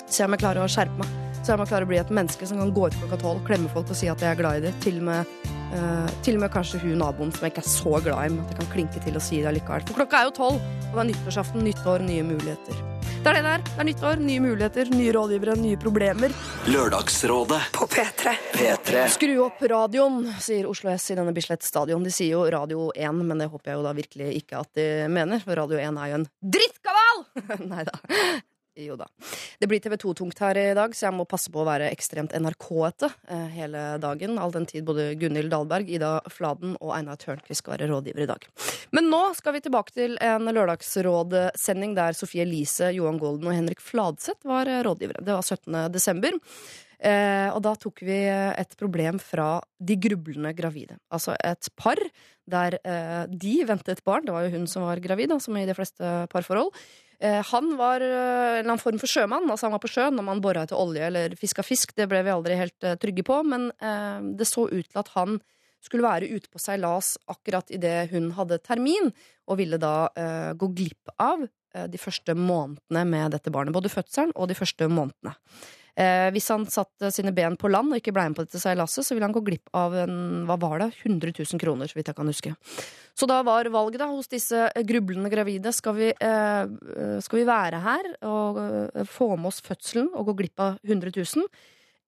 se 0.01 0.25
om 0.25 0.33
jeg 0.33 0.41
klarer 0.41 0.63
å 0.63 0.71
skjerpe 0.73 0.97
meg. 0.97 1.11
Så 1.43 1.53
om 1.53 1.61
jeg 1.61 1.69
klarer 1.69 1.85
å 1.85 1.91
bli 1.91 1.99
et 2.01 2.13
menneske 2.17 2.47
som 2.49 2.57
kan 2.57 2.73
gå 2.73 2.87
ut 2.89 2.97
klokka 2.97 3.19
tolv, 3.21 3.43
klemme 3.45 3.69
folk 3.75 3.93
og 3.93 3.99
si 3.99 4.09
at 4.09 4.25
jeg 4.25 4.33
er 4.33 4.39
glad 4.41 4.57
i 4.57 4.63
dem. 4.65 4.79
Til 4.81 4.97
eh, 5.13 6.09
til 6.25 6.39
og 6.39 6.47
med 6.47 6.53
kanskje 6.55 6.81
hun 6.81 6.97
naboen 7.03 7.35
som 7.35 7.45
jeg 7.45 7.53
ikke 7.53 7.61
er 7.61 7.69
så 7.75 8.01
glad 8.07 8.23
i, 8.25 8.33
men 8.33 8.41
at 8.41 8.55
jeg 8.55 8.61
kan 8.63 8.71
klinke 8.73 9.05
til 9.05 9.21
og 9.21 9.25
si 9.27 9.43
det 9.43 9.51
allikevel. 9.51 9.85
For 9.91 10.01
klokka 10.01 10.23
er 10.23 10.31
jo 10.31 10.35
tolv, 10.39 10.65
og 10.87 10.97
det 10.97 11.05
er 11.05 11.09
nyttårsaften, 11.11 11.61
nyttår, 11.69 12.07
nye 12.09 12.25
muligheter. 12.25 12.81
Det 13.23 13.31
er 13.31 13.37
det 13.39 13.43
der. 13.47 13.61
Det 13.63 13.79
er 13.79 13.87
nytt 13.87 14.01
år, 14.03 14.19
nye 14.19 14.41
muligheter, 14.43 14.89
nye 14.91 15.11
rådgivere, 15.15 15.53
nye 15.55 15.77
problemer. 15.79 16.33
Lørdagsrådet 16.67 17.59
På 17.71 17.87
P3. 17.87 18.33
P3 18.51 19.05
Skru 19.13 19.37
opp 19.45 19.63
radioen, 19.71 20.25
sier 20.43 20.67
Oslo 20.67 20.91
S 20.91 21.05
i 21.13 21.15
denne 21.15 21.31
Bislett 21.31 21.63
stadion. 21.63 22.03
De 22.03 22.11
sier 22.11 22.33
jo 22.35 22.43
Radio 22.51 22.89
1, 22.91 23.21
men 23.23 23.39
det 23.39 23.47
håper 23.53 23.71
jeg 23.71 23.79
jo 23.79 23.85
da 23.87 23.93
virkelig 23.95 24.27
ikke 24.41 24.59
at 24.65 24.75
de 24.75 24.87
mener, 25.07 25.39
for 25.39 25.55
Radio 25.55 25.79
1 25.79 26.01
er 26.03 26.11
jo 26.11 26.19
en 26.19 26.27
drittkaval! 26.57 27.23
Nei 27.71 27.87
da. 27.87 27.95
Jo 28.75 28.95
da. 28.97 29.05
Det 29.59 29.67
blir 29.69 29.79
TV 29.79 29.95
2-tungt 30.01 30.39
her 30.41 30.57
i 30.57 30.73
dag, 30.73 30.95
så 30.97 31.05
jeg 31.05 31.13
må 31.13 31.27
passe 31.29 31.51
på 31.53 31.61
å 31.61 31.67
være 31.67 31.91
ekstremt 31.93 32.33
NRK-ete 32.33 33.09
eh, 33.29 33.45
hele 33.53 33.83
dagen. 34.01 34.39
All 34.41 34.53
den 34.55 34.65
tid 34.69 34.87
både 34.87 35.11
Gunhild 35.21 35.53
Dahlberg, 35.53 35.91
Ida 35.93 36.15
Fladen 36.33 36.73
og 36.79 36.95
Einar 36.97 37.19
Tørnquist 37.21 37.61
skal 37.61 37.75
være 37.75 37.91
rådgiver 37.91 38.25
i 38.25 38.29
dag. 38.31 38.47
Men 38.97 39.11
nå 39.13 39.21
skal 39.37 39.57
vi 39.57 39.61
tilbake 39.67 39.93
til 39.93 40.17
en 40.25 40.49
lørdagsrådsending 40.49 41.93
der 41.99 42.17
Sofie 42.17 42.47
Elise, 42.47 42.89
Johan 42.97 43.21
Golden 43.21 43.51
og 43.51 43.57
Henrik 43.59 43.83
Fladseth 43.83 44.49
var 44.49 44.71
rådgivere. 44.87 45.21
Det 45.21 45.37
var 45.37 45.45
17. 45.45 45.93
desember. 45.93 46.41
Eh, 47.03 47.49
og 47.51 47.59
da 47.65 47.73
tok 47.75 47.99
vi 48.07 48.17
et 48.31 48.75
problem 48.79 49.17
fra 49.19 49.57
de 49.79 49.97
grublende 49.99 50.53
gravide. 50.55 50.95
Altså 51.11 51.35
et 51.35 51.67
par 51.75 51.99
der 52.49 52.77
eh, 52.79 53.23
de 53.27 53.55
ventet 53.67 54.03
barn. 54.07 54.23
Det 54.27 54.35
var 54.35 54.47
jo 54.47 54.53
hun 54.55 54.69
som 54.71 54.85
var 54.87 55.01
gravid, 55.03 55.33
da, 55.33 55.39
som 55.43 55.57
i 55.59 55.65
de 55.67 55.75
fleste 55.75 56.13
parforhold. 56.31 56.71
Eh, 57.23 57.39
han 57.51 57.75
var 57.79 58.03
eh, 58.03 58.09
en 58.09 58.59
eller 58.59 58.69
annen 58.69 58.81
form 58.81 58.99
for 58.99 59.11
sjømann, 59.11 59.47
altså 59.47 59.69
han 59.69 59.75
var 59.77 59.83
på 59.83 59.91
sjøen 59.91 60.17
når 60.17 60.27
man 60.27 60.41
bora 60.43 60.65
etter 60.65 60.79
olje 60.79 61.05
eller 61.07 61.35
fiska 61.39 61.63
fisk. 61.63 61.95
Det 61.95 62.07
ble 62.11 62.23
vi 62.25 62.33
aldri 62.33 62.57
helt 62.59 62.87
eh, 62.87 62.97
trygge 62.99 63.23
på, 63.27 63.37
men 63.47 63.69
eh, 63.79 64.19
det 64.39 64.47
så 64.49 64.65
ut 64.67 64.89
til 64.89 64.99
at 64.99 65.11
han 65.15 65.37
skulle 65.83 66.05
være 66.05 66.31
ute 66.31 66.51
på 66.51 66.61
seilas 66.63 67.13
akkurat 67.31 67.71
idet 67.75 68.09
hun 68.11 68.31
hadde 68.37 68.59
termin, 68.63 69.11
og 69.47 69.59
ville 69.59 69.79
da 69.79 70.09
eh, 70.19 70.51
gå 70.59 70.71
glipp 70.75 71.15
av 71.19 71.45
eh, 71.45 71.87
de 71.91 71.99
første 71.99 72.35
månedene 72.35 73.05
med 73.07 73.37
dette 73.37 73.51
barnet. 73.55 73.75
Både 73.75 73.91
fødselen 73.91 74.35
og 74.35 74.51
de 74.51 74.59
første 74.59 74.87
månedene. 74.91 75.35
Eh, 75.93 76.29
hvis 76.33 76.49
han 76.49 76.65
satte 76.73 77.11
sine 77.13 77.29
ben 77.35 77.53
på 77.59 77.69
land 77.69 77.93
og 77.93 77.99
ikke 77.99 78.13
ble 78.15 78.25
med 78.29 78.37
på 78.37 78.45
dette 78.47 78.61
seilaset, 78.61 79.05
så 79.05 79.13
ville 79.13 79.27
han 79.27 79.35
gå 79.35 79.43
glipp 79.45 79.69
av 79.77 79.93
en, 80.03 80.15
hva 80.49 80.57
var 80.61 80.81
det, 80.81 80.89
100 81.03 81.35
000 81.37 81.61
kroner, 81.61 81.89
så 81.89 81.99
vidt 81.99 82.09
jeg 82.09 82.17
kan 82.17 82.31
huske. 82.31 82.53
Så 83.13 83.29
da 83.29 83.43
var 83.45 83.69
valget 83.69 84.01
da 84.01 84.09
hos 84.09 84.31
disse 84.31 84.65
grublende 84.89 85.29
gravide 85.29 85.73
skal 85.75 85.97
vi, 85.99 86.09
eh, 86.09 86.63
eh, 86.65 87.19
skal 87.21 87.41
vi 87.43 87.45
være 87.49 87.83
her 87.83 88.09
og 88.25 88.57
eh, 88.63 89.05
få 89.05 89.35
med 89.35 89.51
oss 89.51 89.61
fødselen 89.61 90.09
og 90.17 90.31
gå 90.31 90.39
glipp 90.41 90.65
av 90.65 90.81
100 90.81 91.13
000? 91.13 91.45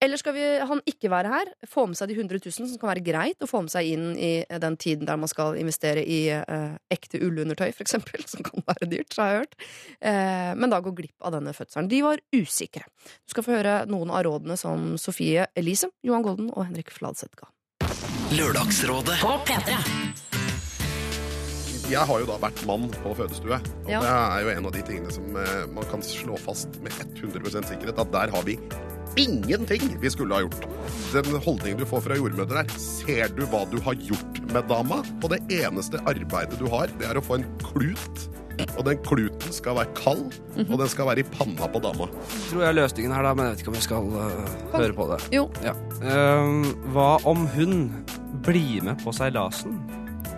Eller 0.06 0.20
skal 0.20 0.36
vi, 0.36 0.44
han 0.62 0.80
ikke 0.86 1.10
være 1.10 1.30
her, 1.32 1.48
få 1.66 1.88
med 1.90 1.98
seg 1.98 2.12
de 2.12 2.16
100 2.20 2.38
000, 2.44 2.54
som 2.70 2.78
kan 2.78 2.92
være 2.92 3.02
greit 3.02 3.42
å 3.42 3.48
få 3.50 3.64
med 3.64 3.72
seg 3.74 3.88
inn 3.90 4.12
i 4.14 4.30
den 4.62 4.76
tiden 4.78 5.08
der 5.08 5.18
man 5.18 5.30
skal 5.30 5.58
investere 5.58 6.04
i 6.06 6.20
eh, 6.30 6.76
ekte 6.94 7.18
ullundertøy, 7.26 7.72
for 7.74 7.82
eksempel, 7.82 8.22
som 8.30 8.46
kan 8.46 8.62
være 8.68 8.86
dyrt, 8.92 9.16
har 9.18 9.32
jeg 9.32 9.42
hørt. 9.42 9.58
Eh, 9.98 10.52
men 10.54 10.70
da 10.70 10.78
gå 10.84 10.94
glipp 10.94 11.26
av 11.26 11.34
denne 11.34 11.54
fødselen. 11.56 11.90
De 11.90 12.04
var 12.06 12.22
usikre. 12.36 12.86
Du 13.26 13.34
skal 13.34 13.48
få 13.48 13.56
høre 13.58 13.80
noen 13.90 14.14
av 14.14 14.22
rådene 14.28 14.58
som 14.60 14.94
Sofie 15.00 15.48
Elise, 15.58 15.90
Johan 16.06 16.26
Golden 16.26 16.52
og 16.54 16.68
Henrik 16.68 16.94
Fladseth 16.94 17.34
ga. 17.34 17.50
Lørdagsrådet 18.36 19.18
På 19.22 19.36
P3. 19.46 19.74
Jeg 21.86 22.02
har 22.02 22.18
jo 22.18 22.26
da 22.26 22.36
vært 22.42 22.64
mann 22.66 22.88
på 22.90 23.12
fødestue. 23.14 23.60
Og 23.86 23.90
Ja. 23.90 24.00
det 24.02 24.10
er 24.10 24.40
jo 24.42 24.48
en 24.58 24.66
av 24.66 24.72
de 24.74 24.82
tingene 24.82 25.12
som 25.14 25.36
eh, 25.38 25.66
man 25.70 25.84
kan 25.86 26.02
slå 26.02 26.36
fast 26.38 26.80
med 26.82 26.90
100% 26.92 27.68
sikkerhet, 27.70 27.98
at 27.98 28.10
der 28.10 28.30
har 28.34 28.42
vi 28.42 28.58
ingenting 29.16 29.94
vi 30.00 30.10
skulle 30.10 30.34
ha 30.34 30.42
gjort. 30.42 30.66
Den 31.12 31.38
holdningen 31.40 31.78
du 31.78 31.86
får 31.86 32.02
fra 32.02 32.16
jordmødre 32.18 32.64
der, 32.64 32.72
ser 32.76 33.28
du 33.36 33.44
hva 33.46 33.62
du 33.70 33.78
har 33.80 33.94
gjort 33.94 34.40
med 34.52 34.66
dama? 34.68 34.98
Og 35.22 35.30
det 35.30 35.40
eneste 35.62 36.00
arbeidet 36.04 36.58
du 36.58 36.66
har, 36.68 36.90
det 36.98 37.06
er 37.06 37.16
å 37.20 37.22
få 37.24 37.38
en 37.38 37.46
klut. 37.62 38.26
Og 38.78 38.84
den 38.88 38.98
kluten 39.04 39.52
skal 39.52 39.76
være 39.76 39.92
kald, 39.94 40.32
og 40.66 40.78
den 40.80 40.88
skal 40.88 41.06
være 41.06 41.20
i 41.20 41.28
panna 41.28 41.68
på 41.68 41.80
dama. 41.84 42.08
tror 42.48 42.62
jeg 42.64 42.68
er 42.70 42.78
løsningen 42.80 43.12
her, 43.12 43.22
da, 43.22 43.34
men 43.36 43.46
jeg 43.46 43.52
vet 43.54 43.60
ikke 43.62 43.72
om 43.72 43.76
vi 43.76 43.84
skal 43.84 44.08
uh, 44.16 44.54
høre 44.72 44.96
på 44.96 45.06
det. 45.12 45.18
Jo. 45.36 45.44
Ja. 45.62 45.74
Uh, 46.00 46.64
hva 46.96 47.10
om 47.28 47.46
hun 47.52 47.92
blir 48.42 48.82
med 48.82 48.96
på 49.04 49.12
seilasen? 49.12 49.76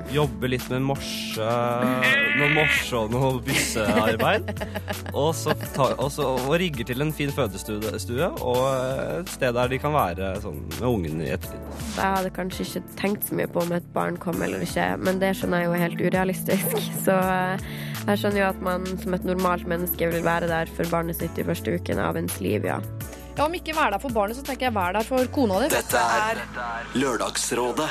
Jobber 0.08 0.48
litt 0.48 0.64
med 0.72 0.84
morse, 0.88 1.48
noe 2.38 2.48
morse 2.54 2.96
og 2.96 3.10
noe 3.12 3.40
byssearbeid. 3.44 4.48
Og, 5.12 5.34
så 5.36 5.52
ta, 5.74 5.90
og, 5.98 6.08
så, 6.14 6.30
og 6.46 6.54
rigger 6.60 6.88
til 6.88 7.04
en 7.04 7.12
fin 7.12 7.32
fødestue 7.34 7.92
stue, 8.00 8.30
og 8.40 8.62
et 9.18 9.32
sted 9.34 9.52
der 9.56 9.68
de 9.72 9.80
kan 9.82 9.92
være 9.92 10.32
sånn, 10.44 10.62
med 10.78 10.86
ungen 10.88 11.20
i 11.24 11.28
ettertid. 11.34 11.60
Jeg 11.98 12.14
hadde 12.16 12.32
kanskje 12.38 12.64
ikke 12.64 12.96
tenkt 13.02 13.28
så 13.28 13.36
mye 13.36 13.50
på 13.52 13.64
om 13.66 13.76
et 13.76 13.92
barn 13.96 14.16
kom 14.22 14.40
eller 14.44 14.64
ikke, 14.64 14.88
men 15.02 15.20
det 15.20 15.34
skjønner 15.36 15.64
jeg 15.64 15.68
jo 15.68 15.76
er 15.76 15.84
helt 15.84 16.02
urealistisk. 16.08 16.80
Så 17.04 17.14
eh, 17.14 17.68
jeg 18.08 18.22
skjønner 18.22 18.42
jo 18.42 18.48
at 18.48 18.64
man 18.64 18.88
som 19.02 19.16
et 19.18 19.28
normalt 19.28 19.68
menneske 19.68 20.08
vil 20.08 20.24
være 20.24 20.48
der 20.48 20.72
for 20.72 20.88
barnet 20.92 21.20
sitt 21.20 21.36
de 21.36 21.44
første 21.44 21.76
ukene 21.76 22.04
av 22.08 22.16
ens 22.20 22.40
liv, 22.44 22.64
ja. 22.64 22.80
Ja, 23.38 23.44
Om 23.46 23.54
ikke 23.54 23.76
være 23.76 23.94
der 23.94 24.02
for 24.02 24.10
barnet, 24.10 24.34
så 24.34 24.42
tenker 24.42 24.66
jeg 24.66 24.74
vær 24.74 24.96
der 24.96 25.06
for 25.06 25.28
kona 25.30 25.60
di. 25.62 25.68
Dette 25.70 26.00
er 26.00 26.40
Lørdagsrådet 26.98 27.86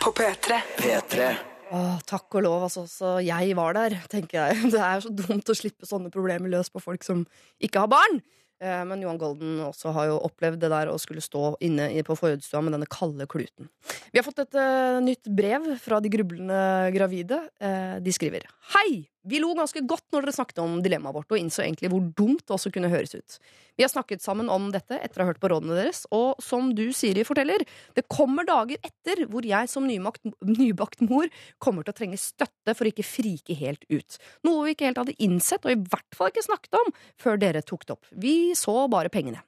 På 0.00 0.12
P3. 0.12 0.60
P3 0.78 1.28
Åh, 1.74 1.96
takk 2.06 2.30
og 2.38 2.44
lov, 2.46 2.62
altså. 2.68 2.84
Så 2.86 3.16
jeg 3.26 3.56
var 3.58 3.74
der, 3.74 3.96
tenker 4.10 4.38
jeg. 4.38 4.68
Det 4.74 4.78
er 4.78 5.00
så 5.02 5.10
dumt 5.10 5.48
å 5.50 5.56
slippe 5.58 5.88
sånne 5.88 6.12
problemer 6.14 6.52
løs 6.52 6.70
på 6.70 6.82
folk 6.82 7.02
som 7.02 7.24
ikke 7.58 7.82
har 7.82 7.90
barn. 7.90 8.20
Eh, 8.62 8.84
Men 8.86 9.02
Johan 9.02 9.18
Golden 9.18 9.58
også 9.66 9.90
har 9.96 10.12
jo 10.12 10.20
opplevd 10.28 10.62
det 10.62 10.70
der 10.70 10.92
å 10.92 10.94
skulle 11.02 11.24
stå 11.24 11.56
inne 11.66 11.88
på 12.06 12.14
forhudsstua 12.16 12.62
med 12.62 12.76
denne 12.76 12.86
kalde 12.86 13.26
kluten. 13.26 13.66
Vi 14.14 14.20
har 14.20 14.26
fått 14.28 14.44
et 14.46 14.54
eh, 14.62 15.00
nytt 15.02 15.26
brev 15.26 15.66
fra 15.82 15.98
de 16.00 16.12
grublende 16.14 16.60
gravide. 16.94 17.42
Eh, 17.58 17.98
de 17.98 18.14
skriver 18.14 18.46
Hei! 18.76 19.02
Vi 19.26 19.40
lo 19.42 19.50
ganske 19.58 19.82
godt 19.90 20.04
når 20.14 20.26
dere 20.26 20.34
snakket 20.36 20.60
om 20.62 20.76
dilemmaet 20.84 21.16
vårt, 21.16 21.32
og 21.32 21.40
innså 21.40 21.64
egentlig 21.64 21.90
hvor 21.90 22.04
dumt 22.18 22.44
det 22.44 22.54
også 22.54 22.70
kunne 22.74 22.90
høres 22.92 23.16
ut. 23.16 23.38
Vi 23.76 23.82
har 23.82 23.90
snakket 23.90 24.22
sammen 24.22 24.48
om 24.52 24.68
dette 24.74 25.00
etter 25.02 25.20
å 25.20 25.26
ha 25.26 25.32
hørt 25.32 25.40
på 25.42 25.50
rådene 25.50 25.74
deres, 25.74 26.04
og 26.14 26.38
som 26.42 26.70
du, 26.78 26.84
Siri, 26.94 27.24
forteller, 27.26 27.64
det 27.96 28.06
kommer 28.12 28.46
dager 28.46 28.78
etter 28.86 29.24
hvor 29.32 29.46
jeg 29.46 29.72
som 29.72 29.88
nymakt, 29.88 30.22
nybakt 30.46 31.02
mor 31.04 31.26
kommer 31.62 31.82
til 31.82 31.96
å 31.96 31.98
trenge 31.98 32.20
støtte 32.22 32.76
for 32.76 32.86
å 32.86 32.94
ikke 32.94 33.08
frike 33.08 33.58
helt 33.58 33.82
ut. 33.90 34.20
Noe 34.46 34.68
vi 34.68 34.76
ikke 34.76 34.88
helt 34.92 35.02
hadde 35.02 35.18
innsett, 35.18 35.66
og 35.66 35.74
i 35.74 35.82
hvert 35.90 36.16
fall 36.16 36.30
ikke 36.30 36.46
snakket 36.46 36.78
om, 36.78 36.94
før 37.20 37.42
dere 37.42 37.66
tok 37.66 37.84
det 37.84 37.98
opp. 37.98 38.14
Vi 38.14 38.54
så 38.58 38.78
bare 38.92 39.12
pengene. 39.12 39.42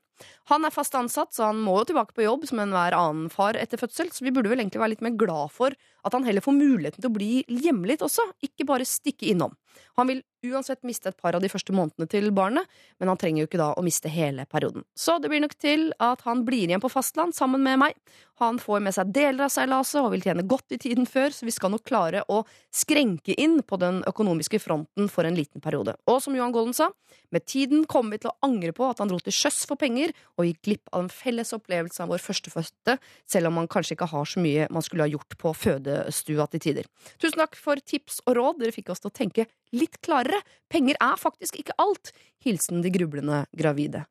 Han 0.51 0.65
er 0.67 0.75
fast 0.75 0.95
ansatt, 0.99 1.35
så 1.35 1.49
han 1.51 1.61
må 1.63 1.77
jo 1.81 1.91
tilbake 1.91 2.17
på 2.17 2.25
jobb 2.25 2.47
som 2.49 2.61
enhver 2.63 2.97
annen 2.97 3.29
far 3.33 3.59
etter 3.61 3.81
fødsel, 3.81 4.11
så 4.13 4.25
vi 4.25 4.33
burde 4.35 4.51
vel 4.51 4.63
egentlig 4.63 4.83
være 4.83 4.95
litt 4.97 5.05
mer 5.05 5.17
glad 5.21 5.53
for 5.55 5.77
at 6.07 6.17
han 6.17 6.27
heller 6.27 6.45
får 6.45 6.57
muligheten 6.57 7.03
til 7.03 7.11
å 7.11 7.15
bli 7.15 7.33
hjemme 7.47 7.91
litt 7.91 8.05
også, 8.05 8.25
ikke 8.45 8.67
bare 8.69 8.89
stikke 8.89 9.29
innom. 9.31 9.55
Han 9.99 10.11
vil 10.11 10.23
uansett 10.47 10.85
miste 10.87 11.11
et 11.11 11.19
par 11.19 11.35
av 11.35 11.43
de 11.43 11.51
første 11.51 11.75
månedene 11.75 12.07
til 12.11 12.31
barnet, 12.35 12.67
men 13.01 13.11
han 13.11 13.19
trenger 13.19 13.43
jo 13.43 13.49
ikke 13.49 13.61
da 13.61 13.73
å 13.75 13.83
miste 13.85 14.11
hele 14.13 14.47
perioden. 14.47 14.85
Så 14.95 15.17
det 15.19 15.31
blir 15.33 15.43
nok 15.43 15.57
til 15.59 15.89
at 16.03 16.23
han 16.29 16.45
blir 16.47 16.69
igjen 16.69 16.83
på 16.83 16.91
fastland 16.93 17.35
sammen 17.35 17.65
med 17.65 17.81
meg. 17.83 17.99
Han 18.39 18.61
får 18.63 18.85
med 18.85 18.95
seg 18.95 19.11
deler 19.11 19.49
av 19.49 19.51
seilaset 19.51 19.99
og 19.99 20.13
vil 20.13 20.23
tjene 20.23 20.47
godt 20.47 20.77
i 20.77 20.79
tiden 20.79 21.09
før, 21.11 21.35
så 21.35 21.49
vi 21.49 21.55
skal 21.55 21.73
nok 21.75 21.83
klare 21.89 22.23
å 22.31 22.45
skrenke 22.75 23.35
inn 23.35 23.59
på 23.67 23.81
den 23.83 24.05
økonomiske 24.07 24.61
fronten 24.63 25.11
for 25.11 25.27
en 25.27 25.35
liten 25.39 25.63
periode. 25.65 25.97
Og 26.07 26.21
som 26.23 26.37
Johan 26.39 26.55
Golden 26.55 26.77
sa, 26.77 26.93
med 27.35 27.45
tiden 27.51 27.83
kommer 27.91 28.15
vi 28.15 28.23
til 28.23 28.31
å 28.31 28.37
angre 28.47 28.71
på 28.77 28.87
at 28.87 29.03
han 29.03 29.11
dro 29.11 29.19
til 29.21 29.35
sjøs 29.35 29.65
for 29.69 29.81
penger 29.81 30.15
og 30.39 30.47
gikk 30.47 30.63
glipp 30.69 30.93
av 30.95 31.03
en 31.03 31.13
felles 31.13 31.51
opplevelse 31.57 32.05
av 32.05 32.13
vår 32.15 32.23
førstefødte, 32.23 32.99
selv 33.27 33.51
om 33.51 33.59
man 33.59 33.71
kanskje 33.71 33.97
ikke 33.99 34.11
har 34.15 34.29
så 34.29 34.43
mye 34.45 34.69
man 34.71 34.87
skulle 34.87 35.09
ha 35.09 35.11
gjort 35.11 35.35
på 35.41 35.53
fødestua 35.59 36.47
til 36.53 36.63
tider. 36.69 36.89
Tusen 37.19 37.43
takk 37.43 37.59
for 37.59 37.83
tips 37.83 38.23
og 38.29 38.39
råd, 38.39 38.63
dere 38.63 38.77
fikk 38.77 38.95
oss 38.95 39.03
til 39.03 39.11
å 39.11 39.19
tenke 39.19 39.49
litt 39.73 40.01
klarere. 40.05 40.41
Penger 40.71 40.97
er 41.01 41.17
faktisk 41.21 41.59
ikke 41.61 41.77
alt. 41.79 42.13
Hilsen 42.45 42.83
de 42.85 42.91
grublende 42.95 43.45
gravide. 43.57 44.05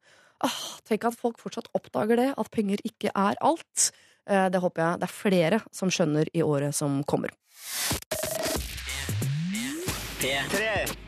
Åh, 0.46 0.60
tenk 0.86 1.08
at 1.10 1.18
folk 1.18 1.40
fortsatt 1.42 1.70
oppdager 1.78 2.20
det, 2.20 2.34
at 2.38 2.52
penger 2.54 2.78
ikke 2.86 3.10
er 3.16 3.40
alt. 3.42 3.92
Eh, 4.30 4.50
Det 4.50 4.62
håper 4.62 4.84
jeg 4.84 5.00
det 5.00 5.08
er 5.10 5.14
flere 5.14 5.62
som 5.72 5.90
skjønner 5.90 6.30
i 6.34 6.44
året 6.46 6.76
som 6.76 7.04
kommer. 7.04 7.30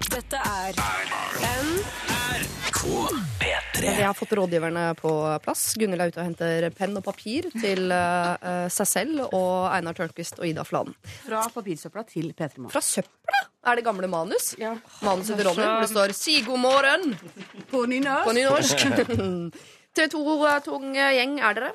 Dette 0.09 0.37
er 0.37 0.73
P3. 3.79 3.95
Vi 3.97 4.05
har 4.05 4.17
fått 4.17 4.35
rådgiverne 4.39 4.85
på 4.99 5.11
plass. 5.43 5.63
Gunhild 5.79 6.03
er 6.03 6.11
ute 6.11 6.21
og 6.21 6.27
henter 6.27 6.69
penn 6.77 6.97
og 6.99 7.05
papir 7.05 7.49
til 7.55 7.91
uh, 7.93 8.67
seg 8.71 8.89
selv 8.89 9.25
og 9.29 9.69
Einar 9.71 9.97
Tørnquist 9.97 10.39
og 10.41 10.47
Ida 10.49 10.65
Fladen. 10.67 10.95
Fra 11.25 11.45
papirsøpla 11.53 12.05
til 12.09 12.31
P3 12.33 12.59
Morgen. 12.59 12.73
Fra 12.73 12.83
søpla 12.83 13.43
er 13.69 13.79
det 13.79 13.85
gamle 13.87 14.09
manus. 14.11 14.53
Ja. 14.59 14.75
Manuset 15.05 15.39
til 15.39 15.47
Ronny 15.49 15.65
hvor 15.65 15.83
det 15.83 15.91
står 15.91 16.15
'Si 16.15 16.41
god 16.45 16.59
morgen' 16.59 17.15
På 17.71 17.85
nynorsk. 17.85 18.25
på 18.27 18.33
nynorsk. 18.33 18.77
TV 19.95 20.07
2-tung 20.13 20.93
gjeng 20.93 21.39
er 21.39 21.53
dere. 21.53 21.71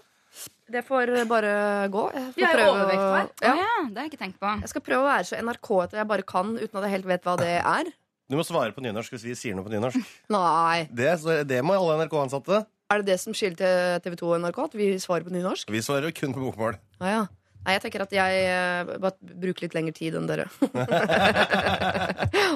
Det 0.73 0.81
får 0.87 1.13
bare 1.29 1.89
gå. 1.93 2.05
Jeg, 2.15 2.31
får 2.33 2.37
Vi 2.37 2.45
er 2.47 2.61
jo 2.61 2.71
overvekt 2.73 3.03
her. 3.03 3.29
Ja. 3.43 3.53
Oh, 3.53 3.59
ja, 3.61 3.75
det 3.89 3.99
har 3.99 4.07
jeg 4.07 4.13
ikke 4.13 4.23
tenkt 4.25 4.41
på. 4.41 4.53
Jeg 4.65 4.73
skal 4.73 4.85
prøve 4.87 5.05
å 5.05 5.11
være 5.11 5.29
så 5.29 5.41
NRK-ete 5.45 6.01
jeg 6.01 6.09
bare 6.09 6.25
kan, 6.27 6.55
uten 6.57 6.79
at 6.81 6.87
jeg 6.87 6.95
helt 6.95 7.11
vet 7.11 7.29
hva 7.29 7.37
det 7.41 7.53
er. 7.61 7.91
Du 8.31 8.37
må 8.39 8.45
svare 8.47 8.73
på 8.73 8.81
nynorsk 8.85 9.13
hvis 9.13 9.25
vi 9.27 9.35
sier 9.37 9.57
noe 9.57 9.67
på 9.67 9.73
nynorsk. 9.75 10.01
Nei. 10.35 10.87
Det, 10.89 11.11
så 11.21 11.43
det 11.45 11.61
må 11.67 11.77
alle 11.77 11.99
NRK-ansatte. 12.05 12.63
Er 12.93 13.01
det 13.01 13.15
det 13.15 13.19
som 13.21 13.35
skiller 13.37 13.57
til 13.59 14.05
TV 14.05 14.17
2 14.21 14.29
og 14.33 14.43
NRK? 14.45 14.59
At 14.69 14.77
vi 14.79 14.87
svarer 15.03 15.27
på 15.27 15.33
nynorsk? 15.35 15.73
Vi 15.73 15.83
svarer 15.85 16.09
jo 16.09 16.17
kun 16.17 16.33
på 16.37 16.45
bokmål. 16.45 16.79
Ah, 17.01 17.11
ja. 17.11 17.25
Nei, 17.65 17.79
jeg 17.79 17.83
tenker 17.87 18.03
at 18.05 18.13
jeg 18.13 18.41
eh, 18.45 18.91
bare 19.01 19.37
bruker 19.41 19.65
litt 19.65 19.73
lengre 19.77 19.95
tid 19.97 20.17
enn 20.19 20.27
dere. 20.29 20.45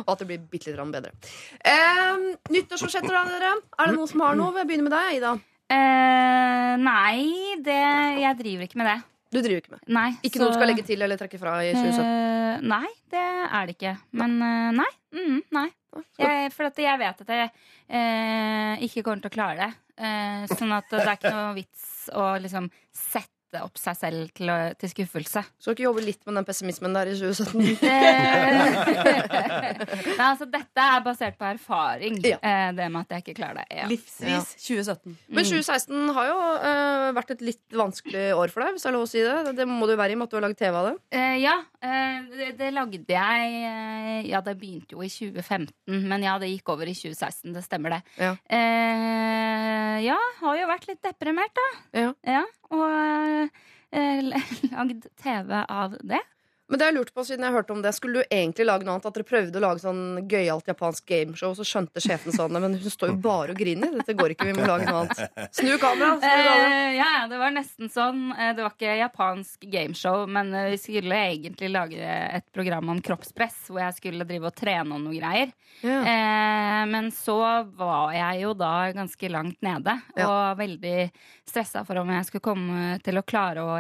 og 0.05 0.11
at 0.13 0.21
det 0.21 0.27
blir 0.29 0.43
bitte 0.53 0.69
litt 0.69 0.93
bedre. 0.93 1.15
Eh, 1.65 2.27
nyttårsforsetter, 2.53 3.09
da, 3.09 3.23
dere? 3.31 3.55
Er 3.81 3.89
det 3.89 3.97
noen 3.97 4.11
som 4.11 4.21
har 4.27 4.37
noe? 4.37 4.53
Jeg 4.61 4.69
begynner 4.69 4.89
med 4.91 4.97
deg, 4.99 5.17
Ida. 5.17 5.33
Eh, 5.73 6.75
nei, 6.85 7.57
det, 7.65 7.81
jeg 8.21 8.39
driver 8.43 8.69
ikke 8.69 8.81
med 8.83 8.91
det. 8.93 8.99
Du 9.33 9.41
driver 9.41 9.61
ikke 9.61 9.75
med. 9.79 9.83
Nei, 9.93 10.09
Ikke 10.25 10.37
så- 10.39 10.45
noe 10.45 10.53
du 10.53 10.57
skal 10.61 10.71
legge 10.73 10.85
til 10.89 11.03
eller 11.05 11.17
trekke 11.21 11.41
fra 11.41 11.57
i 11.65 11.73
2017? 11.73 12.05
Eh, 12.05 12.61
nei, 12.69 12.87
det 13.13 13.25
er 13.49 13.67
det 13.69 13.77
ikke. 13.77 13.97
Men 14.13 14.39
eh, 14.45 14.71
nei. 14.83 14.93
Mm, 15.15 15.41
nei. 15.57 15.69
Jeg, 16.21 16.51
for 16.53 16.69
at 16.69 16.79
jeg 16.83 17.01
vet 17.01 17.23
at 17.25 17.31
jeg 17.33 17.49
eh, 17.89 18.85
ikke 18.87 19.03
kommer 19.07 19.25
til 19.25 19.31
å 19.33 19.37
klare 19.39 19.59
det. 19.63 19.71
Eh, 19.99 20.45
sånn 20.53 20.75
at 20.77 20.91
det 20.93 21.03
er 21.05 21.17
ikke 21.17 21.35
noe 21.35 21.57
vits 21.57 21.87
å 22.15 22.31
liksom 22.43 22.69
sette 22.95 23.38
opp 23.65 23.79
seg 23.81 23.97
selv 23.97 24.29
til, 24.37 24.47
å- 24.53 24.75
til 24.79 24.89
skuffelse. 24.93 25.41
Skal 25.59 25.73
ikke 25.75 25.87
jobbe 25.87 26.03
litt 26.05 26.21
med 26.29 26.37
den 26.39 26.45
pessimismen 26.49 26.93
der 26.97 27.09
i 27.09 27.15
2017? 27.17 27.79
Nei, 30.19 30.29
altså, 30.29 30.47
dette 30.51 30.81
er 30.85 31.01
basert 31.05 31.37
på 31.39 31.45
erfaring, 31.49 32.19
Ja. 32.25 32.37
eh, 32.43 32.73
det 32.77 32.89
med 32.93 33.01
at 33.07 33.11
jeg 33.17 33.23
ikke 33.25 33.37
klarer 33.41 33.57
det. 33.63 33.67
Ja. 33.79 33.87
Livsvis 33.91 34.47
2017. 34.61 35.17
Men 35.29 35.45
2016 35.45 36.11
har 36.17 36.27
jo 36.29 36.39
uh, 36.39 37.13
vært 37.17 37.31
et 37.37 37.43
litt 37.47 37.67
vanskelig 37.73 38.27
år 38.37 38.49
for 38.53 38.61
deg, 38.65 38.71
hvis 38.77 38.85
det 38.87 38.91
er 38.91 38.97
lov 38.99 39.07
å 39.07 39.11
si 39.11 39.21
det. 39.25 39.37
Det 39.59 39.67
må 39.69 39.87
det 39.89 39.95
jo 39.97 40.01
være 40.03 40.13
i 40.13 40.15
og 40.19 40.23
med 40.23 40.29
at 40.29 40.31
du 40.31 40.37
har 40.39 40.47
lagd 40.47 40.59
TV 40.61 40.75
av 40.83 40.87
det. 40.91 40.97
Uh, 41.15 41.37
ja, 41.41 41.57
uh, 41.85 42.17
det, 42.37 42.49
det 42.61 42.71
lagde 42.77 43.05
jeg 43.09 44.27
Ja, 44.29 44.41
det 44.45 44.57
begynte 44.61 44.93
jo 44.97 45.01
i 45.05 45.09
2015, 45.13 45.73
men 46.09 46.21
ja, 46.27 46.35
det 46.43 46.49
gikk 46.53 46.69
over 46.75 46.87
i 46.91 46.95
2016. 46.97 47.53
Det 47.55 47.63
stemmer, 47.65 47.91
det. 47.99 48.03
Ja. 48.19 48.33
Eh, 48.51 49.97
ja, 50.05 50.19
har 50.43 50.55
jo 50.59 50.67
vært 50.71 50.89
litt 50.91 51.03
deprimert, 51.05 51.55
da. 51.57 51.69
Ja. 52.27 52.43
Og 52.75 53.49
eh, 53.93 54.19
lagd 54.73 55.09
TV 55.21 55.53
av 55.69 55.97
det. 56.03 56.21
Men 56.69 56.79
det 56.83 56.87
jeg 56.91 56.95
lurte 56.99 57.15
på 57.17 57.23
siden 57.25 57.45
jeg 57.47 57.55
hørte 57.55 57.73
om 57.73 57.79
det 57.81 57.95
Skulle 57.97 58.21
du 58.21 58.35
egentlig 58.35 58.67
lage 58.69 58.85
noe 58.85 58.99
annet? 58.99 59.07
At 59.09 59.15
dere 59.17 59.25
prøvde 59.25 59.57
å 59.57 59.63
lage 59.65 59.81
sånn 59.81 60.03
gøyalt 60.29 60.67
japansk 60.69 61.07
gameshow, 61.09 61.55
og 61.55 61.57
så 61.57 61.65
skjønte 61.65 62.03
sjefen 62.05 62.35
sånn 62.37 62.53
Men 62.53 62.77
hun 62.77 62.93
står 62.93 63.15
jo 63.15 63.17
bare 63.25 63.55
og 63.55 63.61
griner. 63.63 63.95
Dette 63.97 64.17
går 64.19 64.35
ikke, 64.35 64.51
vi 64.51 64.57
må 64.59 64.67
lage 64.69 64.85
noe 64.89 65.07
annet. 65.07 65.49
Snu 65.57 65.79
kamera! 65.81 66.11
Snu 66.19 66.27
kamera. 66.27 66.67
Eh, 66.69 66.97
ja, 66.99 67.07
ja, 67.21 67.23
det 67.31 67.39
var 67.41 67.55
nesten 67.57 67.89
sånn. 67.93 68.21
Eh, 68.37 68.53
Det 68.59 68.67
var 68.67 68.75
ikke 68.77 68.99
japansk 69.01 69.65
gameshow, 69.73 70.27
men 70.29 70.53
eh, 70.55 70.69
vi 70.75 70.81
skulle 70.83 71.23
egentlig 71.33 71.71
lage 71.73 72.05
et 72.39 72.47
program 72.53 72.93
om 72.93 73.01
kroppspress, 73.05 73.69
hvor 73.73 73.81
jeg 73.87 73.97
skulle 73.99 74.29
drive 74.29 74.51
og 74.51 74.57
trene 74.59 74.99
og 74.99 75.03
noe 75.07 75.17
greier. 75.17 75.55
Ja. 75.81 75.99
Eh, 76.03 76.85
men 76.93 77.09
så 77.15 77.39
var 77.79 78.13
jeg 78.17 78.43
jo 78.45 78.53
da 78.59 78.75
ganske 78.97 79.31
langt 79.33 79.61
nede, 79.65 79.97
Ja. 80.19 80.27
og 80.29 80.59
veldig 80.61 81.11
stressa 81.49 81.85
for 81.87 81.97
om 82.03 82.11
jeg 82.13 82.27
skulle 82.29 82.45
komme 82.45 82.99
til 83.05 83.17
å 83.17 83.25
klare 83.25 83.63
å, 83.65 83.75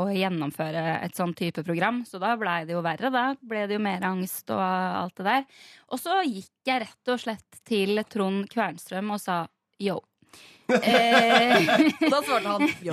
å 0.00 0.08
gjennomføre 0.14 0.84
et 1.04 1.16
sånn 1.18 1.34
type 1.36 1.64
program. 1.66 2.04
Så 2.08 2.21
da 2.22 2.36
blei 2.40 2.62
det 2.68 2.76
jo 2.76 2.84
verre. 2.84 3.10
Da 3.14 3.24
ble 3.38 3.66
det 3.68 3.78
jo 3.78 3.82
mer 3.84 4.06
angst 4.06 4.50
og 4.54 4.62
alt 4.62 5.18
det 5.18 5.28
der. 5.28 5.44
Og 5.90 6.00
så 6.02 6.22
gikk 6.24 6.70
jeg 6.70 6.84
rett 6.86 7.12
og 7.14 7.20
slett 7.22 7.62
til 7.68 8.02
Trond 8.10 8.48
Kvernstrøm 8.52 9.14
og 9.16 9.22
sa 9.22 9.42
yo. 9.82 10.00
Eh, 10.68 11.90
Da 12.10 12.22
svarte 12.22 12.48
han 12.48 12.68
yo. 12.82 12.92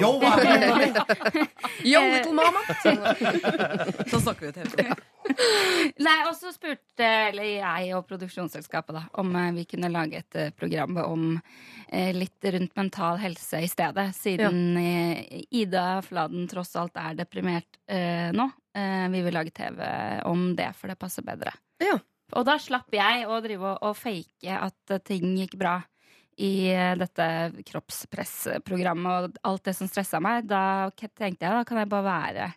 Yo, 1.84 2.02
little 2.14 2.34
mama! 2.34 2.60
Så 4.10 4.20
snakker 4.20 4.46
vi 4.46 4.52
TV. 4.52 4.94
Nei, 6.00 6.16
og 6.28 6.34
så 6.38 6.52
spurte 6.54 7.06
eller 7.30 7.50
jeg 7.60 7.94
og 7.98 8.08
produksjonsselskapet 8.10 8.96
da, 8.98 9.04
om 9.22 9.36
eh, 9.38 9.52
vi 9.60 9.66
kunne 9.70 9.92
lage 9.94 10.24
et 10.24 10.40
eh, 10.40 10.52
program 10.56 10.98
om 11.04 11.26
eh, 11.36 12.12
litt 12.16 12.50
rundt 12.56 12.76
mental 12.80 13.20
helse 13.22 13.62
i 13.64 13.70
stedet. 13.70 14.10
Siden 14.18 14.62
ja. 14.80 15.42
Ida 15.62 15.88
Fladen 16.06 16.48
tross 16.52 16.76
alt 16.80 16.98
er 17.00 17.18
deprimert 17.20 17.80
eh, 17.88 18.30
nå. 18.36 18.50
Eh, 18.76 19.06
vi 19.14 19.24
vil 19.26 19.36
lage 19.36 19.54
TV 19.56 19.84
om 20.30 20.52
det, 20.58 20.72
for 20.78 20.92
det 20.92 21.00
passer 21.02 21.26
bedre. 21.26 21.54
Ja. 21.84 22.00
Og 22.38 22.46
da 22.46 22.60
slapp 22.62 22.94
jeg 22.94 23.24
å 23.26 23.40
drive 23.42 23.72
og, 23.72 23.80
og 23.90 23.96
fake 23.98 24.54
at 24.54 25.00
ting 25.08 25.32
gikk 25.40 25.56
bra 25.58 25.80
i 26.40 26.72
eh, 26.72 26.96
dette 27.00 27.28
kroppspressprogrammet 27.68 29.12
og 29.12 29.40
alt 29.50 29.68
det 29.68 29.76
som 29.76 29.90
stressa 29.92 30.22
meg. 30.24 30.48
Da 30.48 30.90
tenkte 30.96 31.28
jeg 31.28 31.40
da 31.42 31.66
kan 31.68 31.82
jeg 31.82 31.92
bare 31.92 32.08
være 32.08 32.48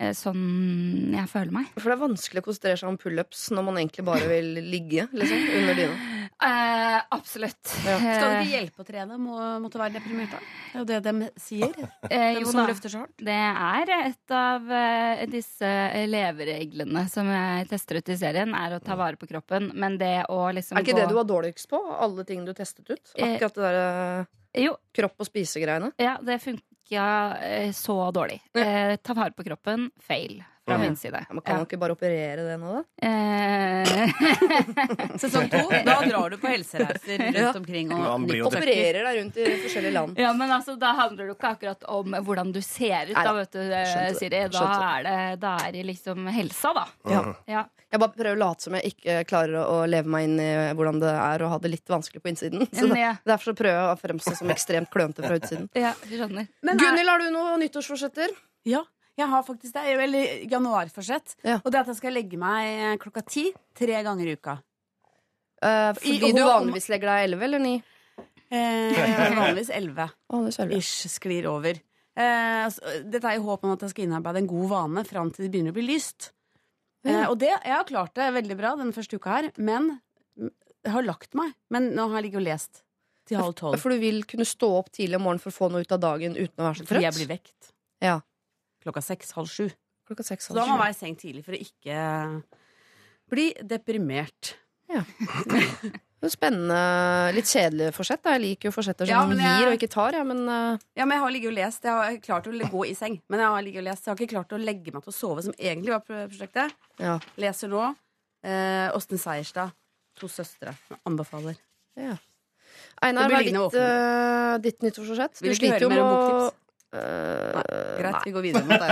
eh, 0.00 0.14
sånn 0.18 1.14
jeg 1.14 1.30
føler 1.30 1.54
meg. 1.54 1.70
For 1.76 1.90
det 1.90 1.96
er 1.96 2.02
vanskelig 2.02 2.42
å 2.42 2.48
konsentrere 2.48 2.80
seg 2.80 2.90
om 2.90 2.98
pullups 3.00 3.46
når 3.54 3.68
man 3.68 3.80
egentlig 3.82 4.06
bare 4.08 4.30
vil 4.30 4.50
ligge 4.66 5.06
liksom, 5.14 5.46
under 5.60 5.78
dyna. 5.78 6.23
Eh, 6.44 7.00
absolutt. 7.16 7.70
Ja. 7.86 7.94
Skal 7.96 8.28
det 8.28 8.34
Eh, 8.34 8.42
ikke 8.44 8.52
hjelpe 8.58 8.82
å 8.82 8.86
trene? 8.88 9.16
Må, 9.18 9.36
måtte 9.64 9.78
være 9.80 9.94
deprimert, 9.96 10.34
da? 10.34 10.40
Det 10.72 10.74
er 10.74 10.80
jo 10.80 10.84
det 10.88 11.00
de 11.06 11.28
sier. 11.40 11.74
eh, 12.10 12.34
De 12.38 12.44
som 12.44 12.60
da, 12.60 12.66
løfter 12.68 12.92
så 12.92 12.98
hardt. 13.04 13.14
det 13.24 13.38
er 13.38 13.92
et 14.10 14.34
av 14.36 14.70
eh, 14.70 15.24
disse 15.32 15.70
levereglene 16.10 17.06
som 17.12 17.28
jeg 17.32 17.68
tester 17.72 18.00
ut 18.00 18.08
i 18.12 18.16
serien, 18.20 18.54
er 18.54 18.76
å 18.76 18.82
ta 18.84 18.96
vare 19.00 19.16
på 19.20 19.28
kroppen. 19.30 19.70
Men 19.74 19.96
det 20.00 20.26
å 20.28 20.40
liksom 20.52 20.76
Er 20.78 20.84
ikke 20.84 20.96
gå 20.98 21.02
det 21.02 21.08
du 21.12 21.18
var 21.18 21.28
dårligst 21.30 21.68
på? 21.70 21.80
Alle 22.04 22.24
ting 22.28 22.44
du 22.44 22.52
testet 22.56 22.88
ut? 22.90 23.04
Eh, 23.16 23.34
Akkurat 23.36 23.54
det 23.54 23.62
der 23.68 24.26
eh, 24.68 24.72
kropp- 24.94 25.20
og 25.24 25.26
spisegreiene? 25.30 25.92
ja, 25.98 26.16
det 26.22 26.40
funka 26.44 27.04
eh, 27.40 27.70
så 27.72 27.96
dårlig. 28.14 28.40
Eh, 28.54 28.96
ta 29.02 29.14
vare 29.16 29.32
på 29.32 29.44
kroppen, 29.46 29.90
fail. 30.00 30.42
Fra 30.64 30.78
min 30.80 30.94
side. 30.96 31.20
Ja, 31.28 31.34
men 31.34 31.42
kan 31.44 31.58
man 31.60 31.66
ikke 31.66 31.78
bare 31.82 31.92
operere 31.96 32.42
det 32.46 32.54
nå, 32.60 32.70
da? 32.78 32.82
Eh, 33.04 33.74
Sesong 35.20 35.48
to, 35.52 35.60
da 35.84 35.98
drar 36.08 36.32
du 36.32 36.38
på 36.40 36.48
helsereiser 36.48 37.20
rundt 37.36 37.58
omkring 37.60 37.92
og. 37.92 38.30
Opererer 38.48 39.04
deg 39.04 39.18
rundt 39.20 39.36
i 39.42 39.46
forskjellige 39.64 39.94
land. 39.94 40.18
Ja, 40.20 40.32
men 40.36 40.52
altså, 40.54 40.76
Da 40.80 40.94
handler 40.98 41.28
det 41.30 41.36
ikke 41.36 41.50
akkurat 41.54 41.84
om 41.92 42.16
hvordan 42.26 42.52
du 42.54 42.60
ser 42.64 43.10
ut, 43.12 43.16
da, 43.18 43.32
vet 43.36 43.52
du, 43.54 43.60
eh. 43.60 44.10
Siri. 44.18 44.40
Da 44.54 44.64
er 44.96 45.06
det, 45.06 45.16
da 45.44 45.52
er 45.66 45.70
det 45.76 45.84
liksom 45.90 46.26
helsa, 46.34 46.72
da. 46.76 46.86
Ja. 47.12 47.22
Ja. 47.50 47.64
Jeg 47.94 48.00
bare 48.02 48.14
prøver 48.16 48.34
å 48.34 48.40
late 48.40 48.64
som 48.66 48.74
jeg 48.74 48.90
ikke 48.94 49.20
klarer 49.30 49.68
å 49.70 49.76
leve 49.86 50.10
meg 50.10 50.24
inn 50.26 50.38
i 50.42 50.48
hvordan 50.74 50.96
det 51.02 51.12
er 51.14 51.44
å 51.46 51.50
ha 51.52 51.58
det 51.62 51.70
litt 51.76 51.92
vanskelig 51.92 52.24
på 52.24 52.32
innsiden. 52.32 52.64
Så 52.74 52.88
ja. 52.98 53.12
Derfor 53.28 53.52
så 53.52 53.56
prøver 53.60 53.76
jeg 53.78 53.92
å 53.92 54.00
fremstå 54.00 54.34
som 54.40 54.50
ekstremt 54.54 54.90
klønete 54.90 55.22
fra 55.22 55.36
utsiden. 55.38 55.68
ja, 55.78 55.92
skjønner. 56.08 56.48
Men 56.66 56.74
er- 56.74 56.82
Gunhild, 56.82 57.12
har 57.12 57.22
du 57.22 57.28
noe 57.36 57.54
nyttårsforsetter? 57.62 58.34
Ja, 58.66 58.80
jeg 59.18 59.30
har 59.30 59.42
faktisk 59.46 59.74
det. 59.76 59.82
Eller 60.04 60.44
januarforsett. 60.50 61.36
Ja. 61.46 61.58
Og 61.62 61.70
det 61.70 61.78
er 61.78 61.86
at 61.86 61.92
jeg 61.92 62.00
skal 62.00 62.16
legge 62.16 62.38
meg 62.40 63.00
klokka 63.02 63.24
ti 63.26 63.48
tre 63.76 64.02
ganger 64.06 64.30
i 64.30 64.36
uka. 64.38 64.58
Eh, 65.64 65.90
fordi 65.96 66.30
I 66.30 66.36
du 66.36 66.44
vanligvis 66.44 66.90
legger 66.92 67.12
deg 67.12 67.26
elleve 67.28 67.48
eller 67.48 67.62
ni? 67.62 67.74
Eh, 68.52 69.02
vanligvis 69.40 69.72
elleve. 69.74 70.08
Ish 70.76 71.08
sklir 71.12 71.48
over. 71.50 71.78
Eh, 72.14 72.60
altså, 72.66 72.98
dette 73.10 73.30
er 73.30 73.40
i 73.40 73.42
håp 73.42 73.64
om 73.66 73.74
at 73.74 73.84
jeg 73.86 73.94
skal 73.94 74.06
innarbeide 74.06 74.44
en 74.44 74.50
god 74.50 74.68
vane 74.70 75.04
fram 75.08 75.32
til 75.34 75.46
det 75.46 75.52
begynner 75.54 75.74
å 75.74 75.78
bli 75.78 75.86
lyst. 75.88 76.30
Eh, 77.04 77.24
og 77.28 77.38
det, 77.40 77.50
jeg 77.52 77.74
har 77.74 77.86
klart 77.88 78.14
det 78.16 78.30
veldig 78.36 78.56
bra 78.58 78.74
den 78.80 78.92
første 78.96 79.18
uka 79.20 79.38
her, 79.38 79.50
men 79.60 79.96
jeg 80.38 80.92
har 80.94 81.06
lagt 81.06 81.36
meg. 81.38 81.54
Men 81.72 81.90
nå 81.96 82.08
har 82.10 82.20
jeg 82.20 82.28
ligget 82.28 82.42
og 82.42 82.46
lest 82.48 82.84
til 83.28 83.40
halv 83.40 83.56
tolv. 83.56 83.80
For 83.80 83.94
du 83.94 84.02
vil 84.02 84.22
kunne 84.28 84.46
stå 84.48 84.68
opp 84.78 84.92
tidlig 84.92 85.18
om 85.18 85.26
morgenen 85.26 85.42
for 85.42 85.52
å 85.52 85.58
få 85.58 85.70
noe 85.72 85.84
ut 85.84 85.96
av 85.96 86.02
dagen 86.02 86.36
uten 86.36 86.60
å 86.60 86.66
være 86.68 86.80
så 86.80 86.88
Fordi 86.88 87.06
jeg 87.06 87.16
blir 87.18 87.30
vekt 87.36 87.70
Ja. 88.04 88.18
Klokka 88.84 89.02
seks, 89.04 89.32
halv 89.36 89.50
sju. 89.50 89.68
Klokka 90.08 90.26
seks. 90.26 90.50
Så 90.50 90.56
da 90.56 90.66
må 90.66 90.76
man 90.76 90.84
være 90.86 90.94
i 90.94 91.00
seng 91.00 91.16
tidlig 91.20 91.44
for 91.46 91.56
å 91.56 91.60
ikke 91.64 91.98
bli 93.32 93.46
deprimert. 93.64 94.54
Det 96.24 96.30
er 96.30 96.32
Spennende. 96.32 96.76
Litt 97.36 97.48
kjedelig 97.50 97.90
forsett. 97.92 98.22
da. 98.24 98.32
Jeg 98.36 98.42
liker 98.44 98.70
jo 98.70 98.72
forsetter 98.72 99.04
som 99.04 99.12
Ja, 99.12 99.24
men 99.28 99.38
jeg- 99.38 99.60
gir 99.60 99.68
og 99.68 99.74
ikke 99.76 99.90
tar. 99.92 100.16
Ja, 100.16 100.22
men 100.24 100.48
uh... 100.48 100.78
Ja, 100.96 101.04
men 101.04 101.16
Jeg 101.18 101.20
har 101.24 101.30
ligget 101.34 101.50
og 101.50 101.56
lest. 101.58 101.84
Jeg 101.84 101.92
har 101.92 102.16
klart 102.24 102.46
å 102.48 102.70
gå 102.72 102.84
i 102.88 102.94
seng. 102.96 103.20
Men 103.28 103.40
jeg 103.40 103.48
har 103.48 103.62
ligget 103.66 103.82
og 103.82 103.88
lest. 103.90 104.06
Jeg 104.06 104.12
har 104.12 104.16
ikke 104.16 104.32
klart 104.32 104.52
å 104.56 104.60
legge 104.60 104.92
meg 104.94 105.04
til 105.04 105.12
å 105.12 105.16
sove, 105.16 105.44
som 105.44 105.52
egentlig 105.58 105.92
var 105.92 106.04
prosjektet. 106.08 106.72
ja. 106.98 107.18
Leser 107.36 107.68
nå. 107.68 107.94
Eh, 108.44 109.16
Seierstad. 109.16 109.72
To 110.16 110.28
søstre. 110.28 110.74
Anbefaler. 111.04 111.56
ja. 111.96 112.16
Einar, 113.02 113.28
hva 113.28 113.38
er 113.38 113.44
ditt, 113.44 113.76
uh, 113.78 114.58
ditt 114.62 114.82
nyttårsforsett? 114.82 115.42
Du 115.42 115.52
sliter 115.54 115.82
jo 115.82 115.88
med 115.90 116.00
om 116.00 116.50
Eh, 116.94 117.98
Greit, 117.98 118.12
nei. 118.14 118.22
vi 118.26 118.32
går 118.34 118.44
videre 118.44 118.64
mot 118.68 118.82
deg. 118.84 118.90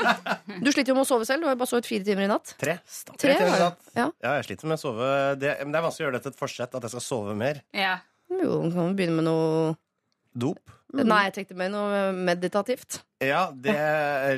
Du 0.64 0.68
sliter 0.74 0.92
jo 0.92 0.96
med 0.98 1.06
å 1.06 1.08
sove 1.08 1.26
selv. 1.28 1.40
Du 1.44 1.48
har 1.48 1.54
jo 1.56 1.60
bare 1.62 1.70
sovet 1.70 1.88
fire 1.88 2.04
timer 2.04 2.26
i 2.26 2.30
natt. 2.30 2.52
Tre. 2.60 2.74
Tre, 3.16 3.36
timer 3.38 3.54
i 3.56 3.62
natt. 3.62 3.86
Ja. 3.96 4.08
Ja, 4.20 4.34
jeg 4.40 4.48
sliter 4.50 4.68
med 4.68 4.76
å 4.76 4.82
sove. 4.82 5.10
Det, 5.40 5.54
men 5.64 5.72
det 5.72 5.80
er 5.80 5.86
vanskelig 5.86 6.04
å 6.04 6.08
gjøre 6.08 6.18
det 6.18 6.24
til 6.26 6.34
et 6.34 6.40
forsett 6.40 6.76
at 6.76 6.86
jeg 6.86 6.94
skal 6.96 7.06
sove 7.06 7.36
mer. 7.38 7.62
Ja. 7.76 7.94
Jo, 8.30 8.60
kan 8.68 8.92
vi 8.92 8.98
begynne 9.00 9.16
med 9.22 9.26
noe 9.30 9.72
Dop. 10.30 10.60
Nei, 10.94 11.24
jeg 11.28 11.32
tenkte 11.34 11.56
med 11.58 11.70
noe 11.70 12.10
meditativt. 12.14 13.00
Ja, 13.22 13.44
det 13.54 13.74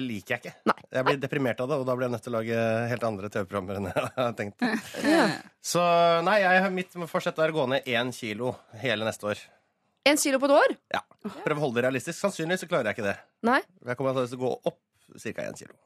liker 0.03 0.35
jeg 0.35 0.41
ikke. 0.43 0.53
Nei. 0.69 0.77
Jeg 0.93 1.07
blir 1.07 1.19
deprimert 1.21 1.61
av 1.65 1.71
det, 1.71 1.79
og 1.81 1.87
da 1.89 1.95
blir 1.97 2.07
jeg 2.09 2.13
nødt 2.15 2.25
til 2.27 2.33
å 2.33 2.37
lage 2.39 2.63
helt 2.91 3.05
andre 3.09 3.31
TV-programmer 3.33 3.79
enn 3.81 3.89
jeg 3.89 4.11
har 4.19 4.35
tenkt. 4.37 4.65
Ja. 5.05 5.23
Så 5.65 5.83
nei, 6.25 6.39
jeg, 6.45 6.73
mitt 6.77 6.97
forsett 7.09 7.41
er 7.41 7.53
å 7.53 7.57
gå 7.57 7.67
ned 7.73 7.89
én 7.89 8.13
kilo 8.17 8.55
hele 8.83 9.09
neste 9.09 9.31
år. 9.33 9.41
En 10.09 10.19
kilo 10.19 10.39
på 10.43 10.49
et 10.51 10.55
år? 10.57 10.73
Ja. 10.95 11.01
Prøv 11.45 11.59
å 11.61 11.63
holde 11.67 11.79
det 11.79 11.85
realistisk. 11.87 12.19
Sannsynligvis 12.19 12.65
så 12.65 12.69
klarer 12.71 12.91
jeg 12.91 12.97
ikke 12.99 13.07
det. 13.07 13.17
Nei. 13.47 13.61
Jeg 13.87 13.99
kommer 13.99 14.17
til 14.19 14.37
å 14.39 14.41
gå 14.43 14.53
opp 14.73 14.81
ca. 15.13 15.45
én 15.47 15.59
kilo. 15.59 15.77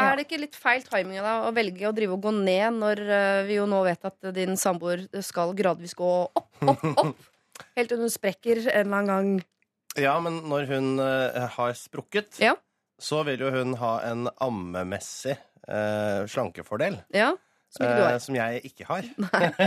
Er 0.00 0.16
det 0.16 0.24
ikke 0.24 0.38
litt 0.40 0.54
feil 0.56 0.80
timing 0.86 1.18
da, 1.20 1.34
å 1.44 1.50
velge 1.52 1.84
å 1.84 1.92
drive 1.92 2.14
og 2.16 2.22
gå 2.24 2.30
ned 2.32 2.78
når 2.80 3.02
eh, 3.04 3.40
vi 3.44 3.58
jo 3.58 3.66
nå 3.68 3.82
vet 3.84 4.06
at 4.08 4.30
din 4.32 4.56
samboer 4.56 5.02
skal 5.20 5.52
gradvis 5.58 5.92
gå 5.98 6.08
opp, 6.32 6.48
opp, 6.64 6.86
opp? 7.02 7.26
Helt 7.76 7.92
til 7.92 8.00
hun 8.00 8.08
sprekker 8.12 8.62
en 8.62 8.70
eller 8.86 8.96
annen 9.02 9.10
gang. 9.12 9.32
Ja, 10.00 10.14
men 10.24 10.38
når 10.48 10.70
hun 10.72 10.88
eh, 11.04 11.36
har 11.58 11.74
sprukket, 11.76 12.40
Ja. 12.40 12.54
så 12.96 13.20
vil 13.28 13.44
jo 13.44 13.50
hun 13.52 13.76
ha 13.82 13.98
en 14.08 14.30
ammemessig 14.40 15.36
eh, 15.68 16.22
slankefordel. 16.32 16.96
Ja, 17.12 17.34
som 17.72 17.86
eh, 17.88 18.16
som 18.20 18.36
jeg 18.36 18.62
ikke 18.68 18.88
har. 18.88 19.06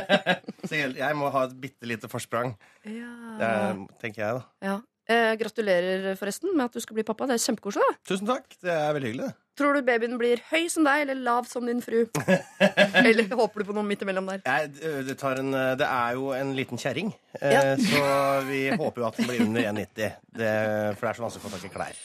så 0.68 0.74
jeg, 0.78 0.96
jeg 1.00 1.16
må 1.18 1.32
ha 1.34 1.46
et 1.50 1.56
bitte 1.62 1.90
lite 1.90 2.10
forsprang, 2.12 2.54
eh, 2.86 3.72
tenker 4.02 4.22
jeg, 4.22 4.42
da. 4.42 4.44
Ja. 4.66 4.76
Eh, 5.06 5.36
gratulerer 5.38 6.16
forresten 6.18 6.56
med 6.58 6.66
at 6.66 6.74
du 6.74 6.82
skal 6.82 6.98
bli 6.98 7.04
pappa. 7.06 7.28
Det 7.30 7.36
er 7.38 7.42
kjempekoselig. 7.44 7.92
Tusen 8.10 8.26
takk. 8.26 8.48
Det 8.58 8.72
er 8.74 8.94
veldig 8.98 9.12
hyggelig. 9.12 9.28
Tror 9.56 9.78
du 9.78 9.86
babyen 9.88 10.18
blir 10.20 10.42
høy 10.50 10.66
som 10.74 10.84
deg 10.88 11.04
eller 11.06 11.20
lav 11.24 11.46
som 11.48 11.64
din 11.70 11.78
fru? 11.86 12.08
eller 13.06 13.30
håper 13.30 13.62
du 13.62 13.68
på 13.70 13.76
noe 13.78 13.86
midt 13.88 14.02
imellom 14.04 14.26
der? 14.34 14.42
Jeg, 14.50 14.72
det, 15.06 15.16
tar 15.22 15.40
en, 15.44 15.54
det 15.78 15.86
er 15.86 16.18
jo 16.18 16.32
en 16.36 16.56
liten 16.58 16.82
kjerring, 16.82 17.14
eh, 17.38 17.54
Ja. 17.54 17.62
så 17.78 18.10
vi 18.50 18.64
håper 18.74 19.04
jo 19.04 19.08
at 19.12 19.22
den 19.22 19.30
blir 19.30 19.46
under 19.46 19.70
1,90. 19.70 20.18
Det- 20.42 20.98
For 20.98 21.06
det 21.06 21.12
er 21.14 21.20
så 21.22 21.28
vanskelig 21.28 21.44
å 21.44 21.46
få 21.46 21.54
tak 21.54 21.70
i 21.70 21.74
klær. 21.78 22.02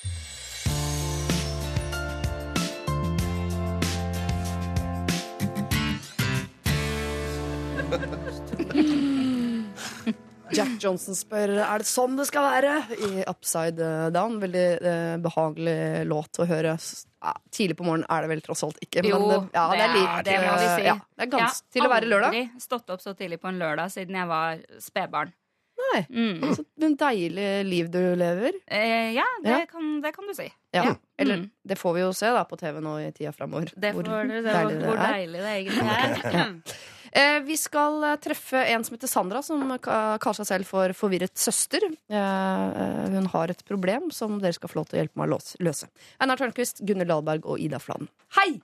Jack 10.50 10.80
Johnson 10.82 11.14
spør 11.14 11.52
er 11.62 11.78
det 11.78 11.86
sånn 11.86 12.16
det 12.18 12.24
skal 12.26 12.42
være 12.48 12.72
i 13.06 13.10
Upside 13.30 13.90
Down. 14.14 14.40
Veldig 14.42 14.64
eh, 14.82 15.16
behagelig 15.22 15.76
låt 16.10 16.40
å 16.42 16.46
høre. 16.50 16.74
S- 16.80 17.06
Ja, 17.20 17.34
tidlig 17.52 17.74
på 17.76 17.84
morgenen 17.84 18.06
er 18.08 18.22
det 18.24 18.30
vel 18.30 18.40
tross 18.40 18.62
alt 18.64 18.78
ikke. 18.80 19.02
Jo, 19.04 19.18
men 19.20 19.28
det, 19.28 19.38
ja, 19.52 19.64
det 19.76 19.82
er 19.84 19.90
litt 19.92 20.24
det 20.24 20.36
må 20.40 20.54
vi 20.56 20.68
si. 20.72 20.84
ja, 20.88 20.94
det 21.20 21.26
er 21.26 21.28
gans 21.34 21.58
til 21.68 21.84
å 21.84 21.90
være 21.92 22.08
lørdag. 22.08 22.32
Jeg 22.32 22.46
har 22.46 22.54
aldri 22.54 22.64
stått 22.64 22.92
opp 22.94 23.02
så 23.04 23.12
tidlig 23.18 23.38
på 23.42 23.50
en 23.50 23.58
lørdag 23.60 23.92
siden 23.92 24.16
jeg 24.16 24.28
var 24.30 24.62
spedbarn. 24.80 25.34
Nei. 25.80 26.00
Mm. 26.08 26.54
Så 26.56 26.64
en 26.88 26.96
deilig 26.96 27.50
liv 27.68 27.90
du 27.92 28.00
lever. 28.16 28.56
Eh, 28.72 29.12
ja, 29.18 29.26
det, 29.44 29.52
Ja. 29.52 29.60
Kan, 29.68 30.00
det 30.00 30.14
kan 30.16 30.26
du 30.26 30.32
si. 30.36 30.48
Ja. 30.72 30.82
Ja. 30.88 30.94
Eller 31.20 31.36
Mm. 31.44 31.50
det 31.68 31.76
får 31.78 31.94
vi 31.94 32.00
jo 32.06 32.10
se 32.16 32.26
da 32.32 32.44
på 32.48 32.56
TV 32.58 32.80
nå 32.80 32.96
i 33.04 33.12
tida 33.12 33.32
framover. 33.36 33.68
Det 33.76 33.92
får 33.94 34.02
dere 34.08 34.40
se 34.48 34.80
hvor 34.86 34.96
deilig 35.04 35.40
det 35.44 35.52
egentlig 35.60 35.86
er. 35.92 36.56
Eh, 37.12 37.40
vi 37.42 37.56
skal 37.58 38.04
eh, 38.06 38.16
treffe 38.22 38.60
en 38.70 38.84
som 38.86 38.94
heter 38.94 39.10
Sandra, 39.10 39.42
som 39.42 39.62
kaller 39.82 40.38
seg 40.40 40.48
selv 40.48 40.68
for 40.68 40.94
forvirret 40.96 41.34
søster. 41.38 41.82
Eh, 41.90 43.10
hun 43.16 43.26
har 43.32 43.50
et 43.50 43.64
problem 43.66 44.10
som 44.14 44.38
dere 44.42 44.54
skal 44.56 44.70
få 44.70 44.80
lov 44.80 44.90
til 44.90 44.98
å 44.98 45.02
hjelpe 45.02 45.20
meg 45.20 45.32
å 45.34 45.40
løse. 45.66 45.90
Einar 46.22 46.38
Tørnquist, 46.40 46.84
Gunnhild 46.86 47.10
Dahlberg 47.10 47.48
og 47.50 47.62
Ida 47.62 47.80
Fladen. 47.82 48.10
Hei! 48.36 48.60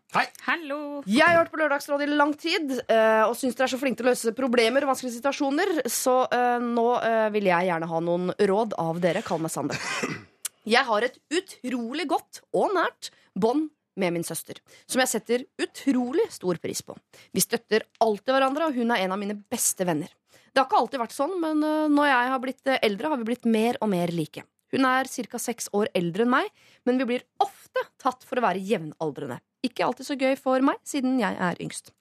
Hallo! 0.47 1.03
Jeg 1.11 1.27
har 1.27 1.41
hørt 1.41 1.51
på 1.51 1.59
Lørdagsrådet 1.59 2.07
i 2.07 2.15
lang 2.15 2.35
tid 2.39 2.77
eh, 2.87 3.25
og 3.27 3.35
syns 3.39 3.59
dere 3.59 3.67
er 3.67 3.75
så 3.75 3.81
flinke 3.81 3.99
til 3.99 4.07
å 4.07 4.13
løse 4.13 4.35
problemer 4.37 4.87
og 4.87 4.93
vanskelige 4.93 5.19
situasjoner, 5.19 5.73
så 5.91 6.21
eh, 6.31 6.63
nå 6.63 6.87
eh, 7.01 7.27
vil 7.35 7.51
jeg 7.51 7.71
gjerne 7.71 7.91
ha 7.91 8.03
noen 8.07 8.31
råd 8.39 8.79
av 8.79 9.03
dere. 9.03 9.25
Kall 9.27 9.43
meg 9.43 9.55
Sander. 9.55 9.81
Jeg 10.67 10.83
har 10.87 11.05
et 11.07 11.19
utrolig 11.31 12.09
godt 12.11 12.41
og 12.55 12.73
nært 12.75 13.11
bånd 13.39 13.69
med 13.97 14.15
min 14.15 14.27
søster, 14.27 14.61
som 14.87 15.03
jeg 15.03 15.13
setter 15.13 15.47
utrolig 15.63 16.27
stor 16.33 16.61
pris 16.63 16.83
på. 16.85 16.97
Vi 17.33 17.45
støtter 17.45 17.87
alltid 18.05 18.35
hverandre, 18.35 18.69
og 18.69 18.77
hun 18.77 18.93
er 18.93 19.05
en 19.05 19.17
av 19.17 19.21
mine 19.21 19.39
beste 19.51 19.87
venner. 19.89 20.13
Det 20.57 20.63
har 20.63 20.69
ikke 20.69 20.83
alltid 20.83 21.03
vært 21.03 21.17
sånn, 21.17 21.35
men 21.43 21.65
eh, 21.65 21.89
når 21.93 22.07
jeg 22.09 22.29
har 22.33 22.45
blitt 22.45 22.71
eh, 22.71 22.85
eldre, 22.87 23.11
har 23.13 23.21
vi 23.21 23.29
blitt 23.29 23.49
mer 23.49 23.81
og 23.85 23.91
mer 23.93 24.13
like. 24.15 24.47
Hun 24.75 24.87
er 24.89 25.09
ca. 25.09 25.41
seks 25.41 25.69
år 25.77 25.91
eldre 25.95 26.25
enn 26.25 26.33
meg, 26.33 26.49
men 26.89 26.99
vi 27.01 27.07
blir 27.13 27.27
ofte 27.45 27.85
tatt 28.03 28.25
for 28.27 28.41
å 28.41 28.45
være 28.47 28.63
jevnaldrende. 28.65 29.39
Ikke 29.67 29.87
alltid 29.87 30.09
så 30.09 30.17
gøy 30.19 30.35
for 30.39 30.63
meg, 30.65 30.79
siden 30.87 31.19
jeg 31.21 31.37
er 31.43 31.61
yngst. 31.63 31.93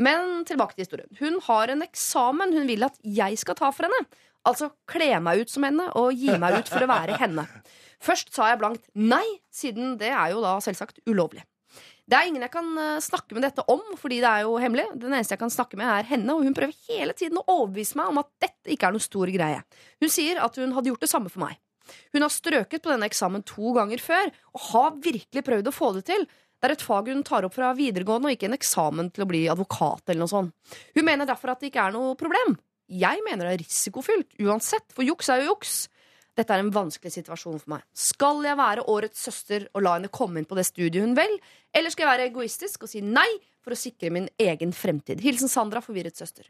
Men 0.00 0.42
tilbake 0.48 0.76
til 0.76 0.84
historien. 0.86 1.10
Hun 1.20 1.38
har 1.48 1.72
en 1.72 1.84
eksamen 1.84 2.54
hun 2.56 2.68
vil 2.68 2.86
at 2.86 2.98
jeg 3.04 3.38
skal 3.40 3.58
ta 3.58 3.70
for 3.74 3.88
henne. 3.88 4.04
Altså 4.48 4.70
kle 4.88 5.12
meg 5.20 5.42
ut 5.42 5.52
som 5.52 5.66
henne 5.66 5.90
og 6.00 6.16
gi 6.16 6.32
meg 6.40 6.60
ut 6.60 6.70
for 6.70 6.86
å 6.86 6.90
være 6.90 7.18
henne. 7.20 7.44
Først 8.00 8.32
sa 8.34 8.48
jeg 8.50 8.60
blankt 8.62 8.86
nei, 8.96 9.24
siden 9.52 9.96
det 10.00 10.10
er 10.12 10.32
jo 10.34 10.44
da 10.44 10.56
selvsagt 10.64 11.02
ulovlig. 11.08 11.44
Det 12.10 12.18
er 12.18 12.26
ingen 12.26 12.42
jeg 12.42 12.50
kan 12.50 12.68
eh, 12.80 13.02
snakke 13.04 13.36
med 13.36 13.44
dette 13.46 13.62
om, 13.70 13.82
fordi 14.00 14.18
det 14.22 14.30
er 14.30 14.42
jo 14.42 14.56
hemmelig. 14.58 14.88
Den 14.98 15.12
eneste 15.14 15.36
jeg 15.36 15.42
kan 15.44 15.52
snakke 15.52 15.78
med, 15.78 15.86
er 15.86 16.08
henne, 16.08 16.34
og 16.34 16.42
hun 16.42 16.56
prøver 16.56 16.74
hele 16.88 17.14
tiden 17.14 17.38
å 17.38 17.44
overbevise 17.46 17.98
meg 18.00 18.10
om 18.10 18.18
at 18.22 18.30
dette 18.42 18.72
ikke 18.74 18.88
er 18.88 18.96
noe 18.96 19.04
stor 19.04 19.30
greie. 19.30 19.60
Hun 20.02 20.10
sier 20.10 20.40
at 20.42 20.58
hun 20.58 20.74
hadde 20.74 20.90
gjort 20.90 21.04
det 21.06 21.10
samme 21.12 21.30
for 21.30 21.44
meg. 21.44 21.60
Hun 22.14 22.24
har 22.26 22.32
strøket 22.34 22.82
på 22.82 22.90
denne 22.90 23.06
eksamen 23.10 23.44
to 23.46 23.74
ganger 23.76 24.02
før, 24.02 24.32
og 24.56 24.64
har 24.72 24.98
virkelig 25.04 25.44
prøvd 25.46 25.70
å 25.70 25.74
få 25.74 25.92
det 25.98 26.04
til. 26.10 26.26
Det 26.60 26.68
er 26.68 26.74
et 26.74 26.84
fag 26.84 27.12
hun 27.12 27.22
tar 27.26 27.46
opp 27.46 27.54
fra 27.56 27.70
videregående, 27.78 28.30
og 28.30 28.34
ikke 28.34 28.50
en 28.50 28.58
eksamen 28.58 29.12
til 29.14 29.24
å 29.24 29.30
bli 29.30 29.44
advokat 29.52 30.10
eller 30.10 30.24
noe 30.24 30.34
sånt. 30.34 30.74
Hun 30.96 31.06
mener 31.06 31.30
derfor 31.30 31.54
at 31.54 31.62
det 31.62 31.70
ikke 31.70 31.86
er 31.86 31.94
noe 31.94 32.18
problem. 32.18 32.58
Jeg 32.90 33.22
mener 33.22 33.46
det 33.46 33.54
er 33.54 33.62
risikofylt, 33.62 34.34
uansett, 34.42 34.90
for 34.96 35.06
juks 35.06 35.30
er 35.30 35.44
jo 35.44 35.52
juks. 35.52 35.84
Dette 36.40 36.56
er 36.56 36.62
en 36.62 36.72
vanskelig 36.72 37.12
situasjon 37.18 37.58
for 37.60 37.74
meg. 37.74 37.84
Skal 37.92 38.40
jeg 38.46 38.56
være 38.56 38.86
årets 38.88 39.26
søster 39.28 39.66
og 39.74 39.84
la 39.84 39.98
henne 39.98 40.08
komme 40.12 40.40
inn 40.40 40.48
på 40.48 40.56
det 40.56 40.64
studiet 40.70 41.02
hun 41.04 41.12
vil, 41.18 41.36
eller 41.76 41.92
skal 41.92 42.06
jeg 42.06 42.12
være 42.14 42.28
egoistisk 42.30 42.86
og 42.86 42.92
si 42.92 43.02
nei 43.04 43.28
for 43.60 43.76
å 43.76 43.78
sikre 43.78 44.12
min 44.14 44.30
egen 44.40 44.72
fremtid? 44.72 45.20
Hilsen 45.20 45.52
Sandra, 45.52 45.82
forvirret 45.84 46.16
søster. 46.16 46.48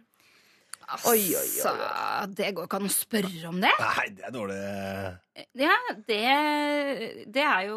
Oi, 1.07 1.20
oi, 1.38 1.48
oi. 1.70 2.26
Det 2.37 2.48
går 2.57 2.66
ikke 2.66 2.79
an 2.81 2.88
å 2.88 2.92
spørre 2.92 3.48
om 3.50 3.59
det. 3.62 3.70
Nei, 3.81 4.07
det 4.16 4.24
er 4.26 4.33
dårlig. 4.35 4.59
Ja, 5.61 5.76
det, 6.09 6.18
det 7.33 7.44
er 7.46 7.62
jo 7.70 7.76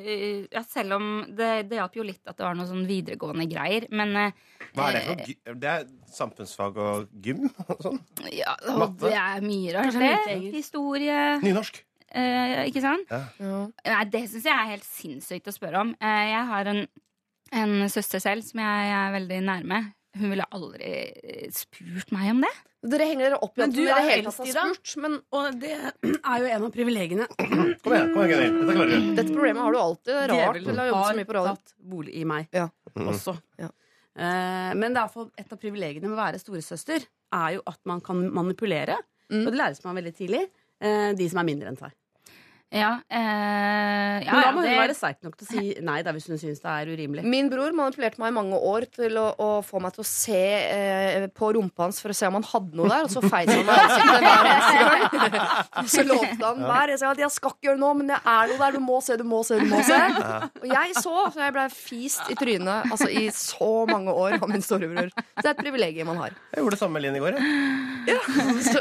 eh, 0.00 0.46
ja, 0.50 0.62
Selv 0.66 0.96
om 0.96 1.04
det, 1.28 1.50
det 1.70 1.76
hjalp 1.78 1.98
jo 2.00 2.06
litt 2.08 2.24
at 2.26 2.38
det 2.40 2.42
var 2.46 2.56
noe 2.58 2.66
sånn 2.66 2.86
videregående 2.88 3.46
greier, 3.50 3.86
men 3.94 4.16
eh, 4.18 4.40
Hva 4.74 4.88
er 4.88 4.96
det 4.96 5.02
for 5.06 5.20
noe? 5.20 5.56
Det 5.62 5.70
er 5.74 5.84
samfunnsfag 6.16 6.80
og 6.82 7.12
gym 7.22 7.44
og 7.68 7.84
sånn? 7.86 8.00
ja, 8.34 8.56
og 8.72 8.80
Matte? 8.82 9.04
det 9.06 9.14
er 9.20 9.44
mye 9.46 9.74
rart. 9.76 9.98
Det. 10.00 10.38
Historie 10.56 11.18
Nynorsk. 11.44 11.82
eh, 12.10 12.64
Ikke 12.70 12.82
sant? 12.82 13.12
Ja. 13.14 13.60
Nei, 13.86 14.04
det 14.10 14.24
syns 14.32 14.48
jeg 14.50 14.54
er 14.56 14.72
helt 14.74 14.88
sinnssykt 14.88 15.52
å 15.52 15.54
spørre 15.54 15.84
om. 15.86 15.94
Eh, 16.00 16.24
jeg 16.32 16.48
har 16.50 16.72
en, 16.72 16.82
en 17.62 17.76
søster 17.92 18.22
selv 18.24 18.42
som 18.48 18.64
jeg 18.64 18.94
er 18.98 19.14
veldig 19.20 19.42
nærme. 19.52 19.84
Hun 20.14 20.30
ville 20.30 20.44
aldri 20.54 20.90
eh, 21.24 21.48
spurt 21.54 22.12
meg 22.14 22.30
om 22.30 22.40
det. 22.44 22.50
Dere 22.84 23.06
henger 23.08 23.24
dere 23.30 23.38
opp 23.42 23.56
i 23.56 23.62
Men 23.62 23.70
at 23.70 23.74
du 23.74 23.80
dere 23.80 23.94
det 23.94 24.02
er 24.04 24.10
hele 24.10 24.32
tatt 24.32 24.50
har 24.54 24.74
spurt. 24.74 24.96
Men 25.02 25.14
Og 25.34 25.60
det 25.62 25.70
er 25.74 26.42
jo 26.44 26.50
en 26.54 26.66
av 26.66 26.72
privilegiene. 26.74 27.26
Kom 27.34 27.94
igjen, 27.96 28.12
kom 28.14 28.26
igjen, 28.28 28.58
Dette 28.60 28.76
klarer 28.76 28.92
du. 28.92 29.08
dette 29.18 29.32
problemet 29.32 29.62
har 29.64 29.72
du 29.72 29.78
alltid. 29.80 30.14
Rart. 30.34 30.58
Eller 30.60 30.80
har 30.82 30.90
jobbet 30.92 31.08
så 31.08 31.16
mye 31.20 31.30
på 31.30 31.36
radio. 31.38 31.54
tatt 31.56 31.74
bolig 31.94 32.14
i 32.20 32.24
meg 32.28 32.48
Ja. 32.54 32.68
også. 32.94 33.34
Ja. 33.58 33.70
Eh, 34.14 34.70
men 34.78 34.94
det 34.94 35.02
er 35.02 35.08
for 35.10 35.30
et 35.40 35.52
av 35.52 35.58
privilegiene 35.58 36.06
med 36.06 36.14
å 36.18 36.22
være 36.22 36.38
storesøster 36.42 37.06
er 37.34 37.56
jo 37.56 37.64
at 37.66 37.80
man 37.88 38.00
kan 38.04 38.20
manipulere. 38.30 39.00
Mm. 39.32 39.46
Og 39.46 39.50
det 39.50 39.58
læres 39.58 39.82
man 39.84 39.96
veldig 39.98 40.14
tidlig. 40.14 40.44
eh, 40.84 41.12
de 41.16 41.28
som 41.30 41.38
er 41.40 41.44
mindre 41.48 41.68
enn 41.72 41.78
seg. 41.80 41.90
Ja, 42.74 42.88
eh, 43.06 44.24
ja, 44.26 44.32
Men 44.32 44.34
da 44.34 44.40
ja, 44.42 44.50
må 44.50 44.62
hun 44.62 44.66
det- 44.66 44.78
være 44.80 44.94
sterk 44.98 45.20
nok 45.22 45.36
til 45.38 45.46
å 45.46 45.50
si 45.52 45.74
nei 45.86 46.00
da, 46.02 46.10
hvis 46.16 46.26
hun 46.26 46.38
syns 46.40 46.58
det 46.58 46.70
er 46.72 46.88
urimelig. 46.90 47.22
Min 47.22 47.46
bror 47.52 47.70
manipulerte 47.76 48.18
meg 48.18 48.32
i 48.32 48.34
mange 48.34 48.58
år 48.58 48.86
til 48.90 49.14
å, 49.20 49.28
å 49.38 49.50
få 49.62 49.78
meg 49.84 49.94
til 49.94 50.02
å 50.02 50.06
se 50.08 50.40
eh, 50.40 51.26
på 51.30 51.52
rumpa 51.54 51.84
hans 51.86 52.00
for 52.02 52.10
å 52.10 52.16
se 52.18 52.26
om 52.26 52.34
han 52.40 52.46
hadde 52.48 52.74
noe 52.80 52.90
der, 52.90 53.06
og 53.06 53.12
så 53.14 53.22
feide 53.22 53.54
han 53.54 53.68
meg 53.68 53.78
i 53.78 53.84
ansiktet 53.84 54.26
hver 54.26 54.50
eneste 54.50 55.30
gang. 55.36 55.88
Så 55.94 56.04
lovte 56.08 56.42
han 56.48 56.64
hver 56.66 56.88
eneste 56.90 57.06
gang 57.06 57.14
at 57.14 57.22
jeg 57.24 57.30
skal 57.36 57.54
ikke 57.54 57.68
gjøre 57.70 57.82
noe, 57.84 57.94
men 58.00 58.10
det 58.10 58.18
er 58.34 58.50
noe 58.50 58.58
der, 58.64 58.72
du 58.74 58.82
må 58.90 58.98
se, 59.06 59.16
du 59.22 59.24
må 59.28 59.44
se, 59.46 59.60
du 59.62 59.70
må 59.70 59.82
se. 59.86 60.00
Og 60.64 60.66
jeg 60.72 60.96
så, 60.98 61.14
så 61.36 61.44
jeg 61.44 61.54
ble 61.54 61.68
fist 61.78 62.34
i 62.34 62.38
trynet 62.42 62.90
altså, 62.90 63.06
i 63.12 63.28
så 63.38 63.70
mange 63.90 64.10
år 64.10 64.38
av 64.40 64.48
min 64.50 64.64
storebror. 64.64 65.12
Så 65.14 65.44
det 65.44 65.46
er 65.46 65.54
et 65.54 65.62
privilegium 65.62 66.10
man 66.10 66.18
har. 66.24 66.34
Jeg 66.56 66.64
gjorde 66.64 66.74
det 66.74 66.82
samme 66.82 66.98
med 66.98 67.06
Linn 67.06 67.20
i 67.20 67.22
går. 67.22 67.38
Jeg. 68.10 68.18
Så, 68.64 68.80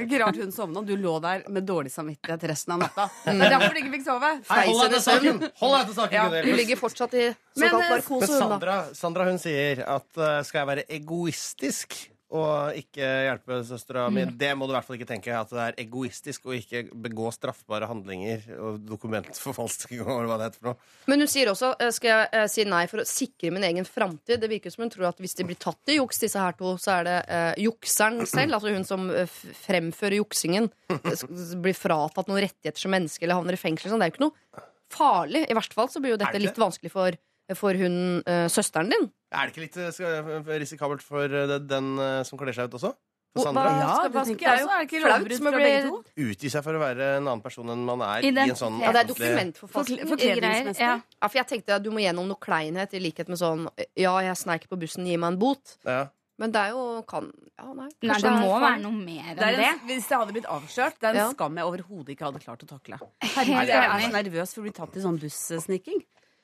Ikke 0.00 0.18
rart 0.24 0.36
hun 0.40 0.52
sovna. 0.54 0.82
Du 0.86 0.94
lå 0.96 1.16
der 1.22 1.44
med 1.52 1.66
dårlig 1.68 1.90
samvittighet 1.92 2.28
resten 2.38 2.76
av 2.76 2.78
natta. 2.84 3.08
Det 3.24 3.34
er 3.34 3.54
derfor 3.56 3.74
du 3.74 3.80
ikke 3.82 3.94
fikk 3.96 4.06
sove. 4.06 4.30
Hei, 4.50 4.62
hold 4.68 4.80
deg 4.84 4.94
til 4.94 5.02
saken! 5.06 5.42
Hold 5.60 5.76
deg 5.76 5.90
til 5.90 5.98
saken, 5.98 6.16
Ja, 6.16 6.44
du 6.46 6.52
ligger 6.60 6.80
fortsatt 6.80 7.16
i 7.18 7.26
såkalt 7.30 7.82
eh, 7.82 7.90
narkose. 7.96 8.30
Men. 8.30 8.40
Sandra, 8.44 8.78
Sandra 8.96 9.28
hun 9.30 9.42
sier 9.42 9.84
at 9.86 10.08
uh, 10.20 10.40
skal 10.46 10.62
jeg 10.62 10.70
være 10.70 10.86
egoistisk 11.00 11.98
og 12.30 12.78
ikke 12.78 13.06
hjelpe 13.26 13.58
søstera 13.66 14.04
mi, 14.12 14.22
det 14.38 14.50
må 14.54 14.66
du 14.66 14.72
i 14.72 14.76
hvert 14.76 14.86
fall 14.86 14.98
ikke 14.98 15.08
tenke. 15.08 15.34
At 15.34 15.50
det 15.50 15.64
er 15.64 15.78
egoistisk 15.82 16.46
å 16.46 16.54
ikke 16.54 16.84
begå 17.06 17.30
straffbare 17.34 17.88
handlinger 17.90 18.44
og 18.54 18.78
dokumentforfalskning 18.86 20.04
og 20.04 20.28
hva 20.28 20.38
det 20.38 20.50
heter 20.50 20.60
for 20.60 20.70
noe. 20.70 20.90
Men 21.10 21.24
hun 21.24 21.30
sier 21.30 21.50
også 21.50 21.72
eh, 21.76 21.90
skal 21.96 22.12
jeg 22.12 22.30
eh, 22.38 22.46
si 22.52 22.66
nei 22.70 22.84
for 22.90 23.02
å 23.02 23.08
sikre 23.08 23.50
min 23.54 23.66
egen 23.66 23.88
framtid. 23.88 24.38
Det 24.42 24.50
virker 24.52 24.74
som 24.74 24.86
hun 24.86 24.94
tror 24.94 25.10
at 25.10 25.22
hvis 25.22 25.34
de 25.40 25.48
blir 25.48 25.58
tatt 25.58 25.90
i 25.90 25.98
juks, 25.98 26.22
disse 26.22 26.38
her 26.38 26.54
to, 26.58 26.76
så 26.80 27.00
er 27.00 27.08
det 27.08 27.18
eh, 27.26 27.52
jukseren 27.66 28.22
selv, 28.30 28.58
altså 28.58 28.74
hun 28.76 28.86
som 28.86 29.08
eh, 29.10 29.38
fremfører 29.64 30.20
juksingen, 30.20 30.70
blir 30.90 31.76
fratatt 31.76 32.30
noen 32.30 32.44
rettigheter 32.46 32.86
som 32.86 32.94
menneske 32.94 33.26
eller 33.26 33.40
havner 33.40 33.58
i 33.58 33.60
fengsel. 33.60 33.90
Sånn. 33.90 34.02
Det 34.02 34.10
er 34.10 34.14
jo 34.14 34.18
ikke 34.18 34.28
noe 34.28 34.68
farlig. 34.90 35.44
I 35.46 35.56
hvert 35.56 35.74
fall 35.74 35.90
så 35.90 36.02
blir 36.02 36.14
jo 36.14 36.20
dette 36.20 36.36
det 36.36 36.44
litt 36.44 36.58
vanskelig 36.58 36.92
for, 36.92 37.18
for 37.56 37.72
hun 37.74 38.22
eh, 38.26 38.46
søsteren 38.48 38.90
din. 38.90 39.10
Er 39.32 39.46
det 39.46 39.54
ikke 39.54 39.64
litt 39.66 39.76
eh, 39.78 40.58
risikabelt 40.58 41.02
for 41.02 41.24
eh, 41.24 41.58
den 41.58 41.98
eh, 41.98 42.22
som 42.26 42.38
kler 42.38 42.52
seg 42.56 42.68
ut 42.70 42.76
også? 42.80 42.92
For 43.30 43.46
Hva- 43.54 43.62
Ja, 43.62 44.08
det 44.08 44.10
hva 44.10 44.24
tenker 44.26 44.42
skal- 44.42 44.56
jeg 44.58 44.66
også. 44.66 44.74
Er 44.74 44.78
det 44.80 44.86
ikke 44.90 45.00
lovbrudd 45.06 45.42
fra 45.44 45.50
begge 45.62 45.82
to? 45.86 45.98
Utgi 46.18 46.48
seg 46.50 46.64
for 46.66 46.74
å 46.74 46.80
være 46.82 47.10
en 47.20 47.28
annen 47.30 47.42
person 47.44 47.68
enn 47.70 47.84
man 47.86 48.00
er 48.02 48.24
i 48.24 48.32
Identitet. 48.32 48.50
en 48.50 48.58
sånn 48.58 48.80
Ja, 48.82 48.90
det 48.90 49.00
er 49.04 49.10
dokumentforfalskning. 49.14 50.78
Ja. 50.80 51.00
Ja, 51.22 51.28
for 51.28 51.38
jeg 51.38 51.46
tenkte 51.46 51.76
at 51.76 51.82
du 51.84 51.90
må 51.94 52.02
gjennom 52.02 52.26
noe 52.26 52.40
kleinhet, 52.42 52.92
i 52.94 52.98
likhet 53.02 53.28
med 53.30 53.38
sånn 53.38 53.68
Ja, 53.94 54.16
jeg 54.24 54.34
sneik 54.36 54.66
på 54.68 54.78
bussen, 54.80 55.06
gi 55.06 55.16
meg 55.16 55.34
en 55.34 55.38
bot. 55.38 55.76
Ja. 55.86 56.08
Men 56.40 56.50
det 56.54 56.60
er 56.60 56.70
jo 56.72 57.02
kan, 57.06 57.26
ja, 57.58 57.66
nei, 57.76 57.88
Nei, 58.02 58.16
det 58.18 58.30
må 58.40 58.54
være 58.58 58.80
noe 58.80 58.96
mer 58.96 59.34
er 59.36 59.42
enn 59.44 59.56
det. 59.60 59.66
en, 59.68 59.78
hvis 59.90 60.06
det 60.08 60.16
hadde 60.18 60.32
blitt 60.32 60.46
avslørt, 60.48 60.96
det 60.98 61.04
er 61.04 61.10
en 61.10 61.16
Ja. 61.16 61.30
skam 61.34 61.54
jeg 61.54 61.64
overhodet 61.68 62.08
ikke 62.16 62.24
hadde 62.32 62.40
klart 62.40 62.62
å 62.64 62.68
takle. 62.70 62.98
Herregud, 63.20 63.68
jeg 63.68 63.76
er 63.76 64.00
så 64.00 64.10
nervøs 64.10 64.54
for 64.54 64.60
å 64.62 64.64
bli 64.64 64.72
tatt 64.72 64.96
i 64.96 65.00
sånn 65.04 65.18
bussniking. 65.20 66.00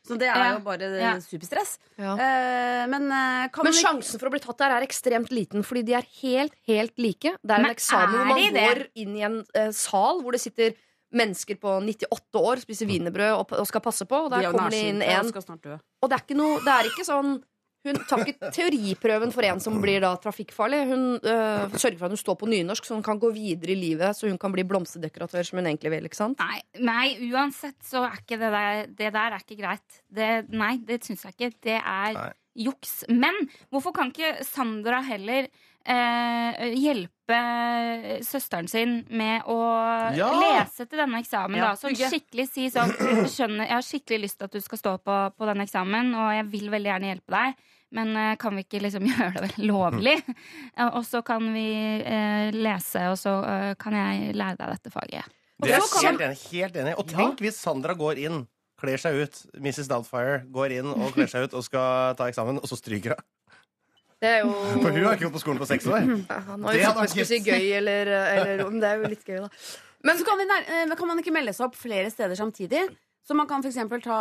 Så 0.06 0.16
det 0.18 0.28
er 0.30 0.38
Ja. 0.38 0.52
jo 0.54 0.60
bare 0.64 0.88
Ja. 1.00 1.14
superstress. 1.20 1.78
Ja. 1.98 2.14
Uh, 2.14 2.86
men 2.92 3.08
uh, 3.10 3.48
kan 3.50 3.64
Men 3.66 3.72
man 3.72 3.82
sjansen 3.82 4.20
for 4.20 4.28
å 4.28 4.34
bli 4.36 4.40
tatt 4.40 4.58
der 4.58 4.70
er 4.76 4.86
ekstremt 4.86 5.30
liten, 5.34 5.64
fordi 5.66 5.82
de 5.84 5.94
er 5.98 6.06
helt, 6.22 6.54
helt 6.66 6.96
like. 6.98 7.34
Det 7.42 7.50
er 7.50 7.56
en 7.58 7.62
Men 7.62 7.74
eksamen 7.74 8.14
hvor 8.14 8.26
man 8.26 8.38
de 8.38 8.50
det? 8.54 8.66
går 8.68 8.86
inn 9.02 9.16
i 9.16 9.22
en 9.26 9.38
uh, 9.56 9.70
sal 9.72 10.22
hvor 10.22 10.32
det 10.32 10.40
sitter 10.40 10.74
mennesker 11.16 11.56
på 11.62 11.80
98 11.80 12.40
år, 12.42 12.56
spiser 12.60 12.86
wienerbrød 12.90 13.32
og, 13.38 13.52
og 13.60 13.66
skal 13.66 13.80
passe 13.80 14.04
på, 14.06 14.24
og 14.26 14.30
der 14.30 14.42
er 14.42 14.52
kommer 14.52 14.70
det 14.70 14.82
inn 14.90 15.02
og 15.02 15.08
en. 15.08 15.80
Og 16.02 16.10
det 16.10 16.16
er 16.18 16.22
ikke 16.26 16.36
noe 16.36 16.58
Det 16.64 16.72
er 16.74 16.88
ikke 16.90 17.06
sånn 17.06 17.36
hun 17.88 17.98
tar 18.10 18.22
ikke 18.26 18.50
teoriprøven 18.54 19.32
for 19.34 19.46
en 19.48 19.60
som 19.62 19.76
blir 19.82 20.00
da 20.04 20.10
trafikkfarlig. 20.22 20.80
Hun 20.90 21.04
øh, 21.20 21.76
sørger 21.78 21.98
for 22.00 22.08
at 22.08 22.14
hun 22.16 22.22
står 22.22 22.38
på 22.42 22.48
nynorsk, 22.52 22.84
så 22.88 22.94
hun 22.98 23.04
kan 23.06 23.20
gå 23.22 23.30
videre 23.34 23.72
i 23.74 23.78
livet. 23.80 24.16
Så 24.18 24.28
hun 24.30 24.38
kan 24.42 24.52
bli 24.54 24.64
blomsterdekoratør 24.68 25.46
som 25.48 25.60
hun 25.62 25.66
egentlig 25.70 25.94
vil. 25.96 26.08
ikke 26.10 26.20
sant? 26.20 26.40
Nei, 26.42 26.60
nei, 26.80 27.30
uansett 27.32 27.78
så 27.86 28.04
er 28.08 28.18
ikke 28.22 28.40
det 28.42 28.50
der 28.56 28.82
Det 28.96 29.12
der 29.14 29.36
er 29.38 29.44
ikke 29.46 29.60
greit. 29.62 30.02
Det, 30.12 30.32
nei, 30.52 30.74
det 30.86 31.02
syns 31.06 31.24
jeg 31.28 31.36
ikke. 31.38 31.52
Det 31.70 31.78
er 31.80 32.12
Nei. 32.18 32.28
juks. 32.66 33.04
Men 33.08 33.34
hvorfor 33.70 33.92
kan 33.96 34.12
ikke 34.12 34.44
Sandra 34.46 35.02
heller 35.04 35.46
eh, 35.86 36.72
hjelpe 36.74 37.36
søsteren 38.26 38.68
sin 38.70 38.96
med 39.10 39.44
å 39.50 39.56
Ja! 40.16 40.30
lese 40.40 40.86
til 40.86 40.98
denne 41.02 41.20
eksamen? 41.22 41.58
Ja, 41.60 41.72
da 41.74 41.76
Så 41.80 41.90
skikkelig 41.94 42.48
si 42.52 42.68
sånn 42.72 42.92
«Jeg 42.96 43.30
skjønner, 43.32 43.66
Jeg 43.66 43.74
har 43.76 43.86
skikkelig 43.86 44.20
lyst 44.26 44.38
til 44.40 44.48
at 44.48 44.52
du 44.56 44.60
skal 44.64 44.78
stå 44.80 44.94
på, 45.04 45.16
på 45.36 45.48
denne 45.48 45.66
eksamen, 45.66 46.14
og 46.14 46.32
jeg 46.36 46.46
vil 46.52 46.70
veldig 46.72 46.92
gjerne 46.92 47.10
hjelpe 47.12 47.36
deg. 47.36 47.66
Men 47.94 48.16
eh, 48.18 48.34
kan 48.40 48.56
vi 48.56 48.64
ikke 48.66 48.80
liksom 48.82 49.06
gjøre 49.10 49.30
det 49.36 49.44
vel 49.46 49.68
lovlig? 49.70 50.16
Og 50.90 51.02
så 51.06 51.22
kan 51.26 51.46
vi 51.54 51.68
eh, 52.02 52.50
lese, 52.56 53.06
og 53.12 53.18
så 53.20 53.38
eh, 53.46 53.72
kan 53.80 53.96
jeg 53.96 54.34
lære 54.36 54.58
deg 54.60 54.74
dette 54.74 54.92
faget. 54.94 55.32
Det 55.62 55.72
er 55.72 55.80
helt 55.80 56.20
enig. 56.26 56.42
Helt 56.52 56.76
enig. 56.82 56.96
Og 57.00 57.08
tenk 57.08 57.40
hvis 57.44 57.60
Sandra 57.62 57.94
går 57.96 58.20
inn, 58.26 58.42
kler 58.76 59.00
seg 59.00 59.22
ut, 59.22 59.38
Mrs. 59.56 59.88
Doubtfire 59.88 60.42
går 60.52 60.74
inn 60.80 60.90
og 60.92 61.14
kler 61.14 61.30
seg 61.32 61.46
ut 61.46 61.56
og 61.56 61.64
skal 61.64 62.12
ta 62.18 62.26
eksamen, 62.28 62.60
og 62.60 62.68
så 62.68 62.76
stryker 62.76 63.16
hun. 63.16 63.24
Det 64.20 64.28
er 64.30 64.44
jo 64.44 64.52
For 64.80 64.88
hun 64.88 65.02
har 65.04 65.16
ikke 65.16 65.26
gått 65.26 65.34
på 65.34 65.40
skolen 65.42 65.58
på 65.60 65.68
seks 65.68 65.86
år. 65.92 66.06
Ja, 66.08 66.38
Han 66.48 66.62
har 66.64 66.76
Det 66.76 66.82
jo 66.82 66.92
sagt 67.04 67.28
si 67.28 67.40
gøy, 67.44 67.66
eller, 67.76 68.08
eller 68.08 68.62
Men 68.70 68.80
det 68.80 68.88
er 68.88 69.02
jo 69.02 69.10
litt 69.12 69.26
gøy, 69.28 69.42
da. 69.44 69.50
Men 70.06 70.16
så 70.18 70.24
kan, 70.28 70.38
vi 70.40 70.46
nær, 70.48 70.94
kan 70.96 71.08
man 71.10 71.20
ikke 71.20 71.34
melde 71.34 71.52
seg 71.56 71.66
opp 71.66 71.76
flere 71.76 72.08
steder 72.12 72.38
samtidig. 72.38 72.84
Så 73.26 73.34
man 73.34 73.48
kan 73.50 73.64
f.eks. 73.64 73.78
ta 74.04 74.18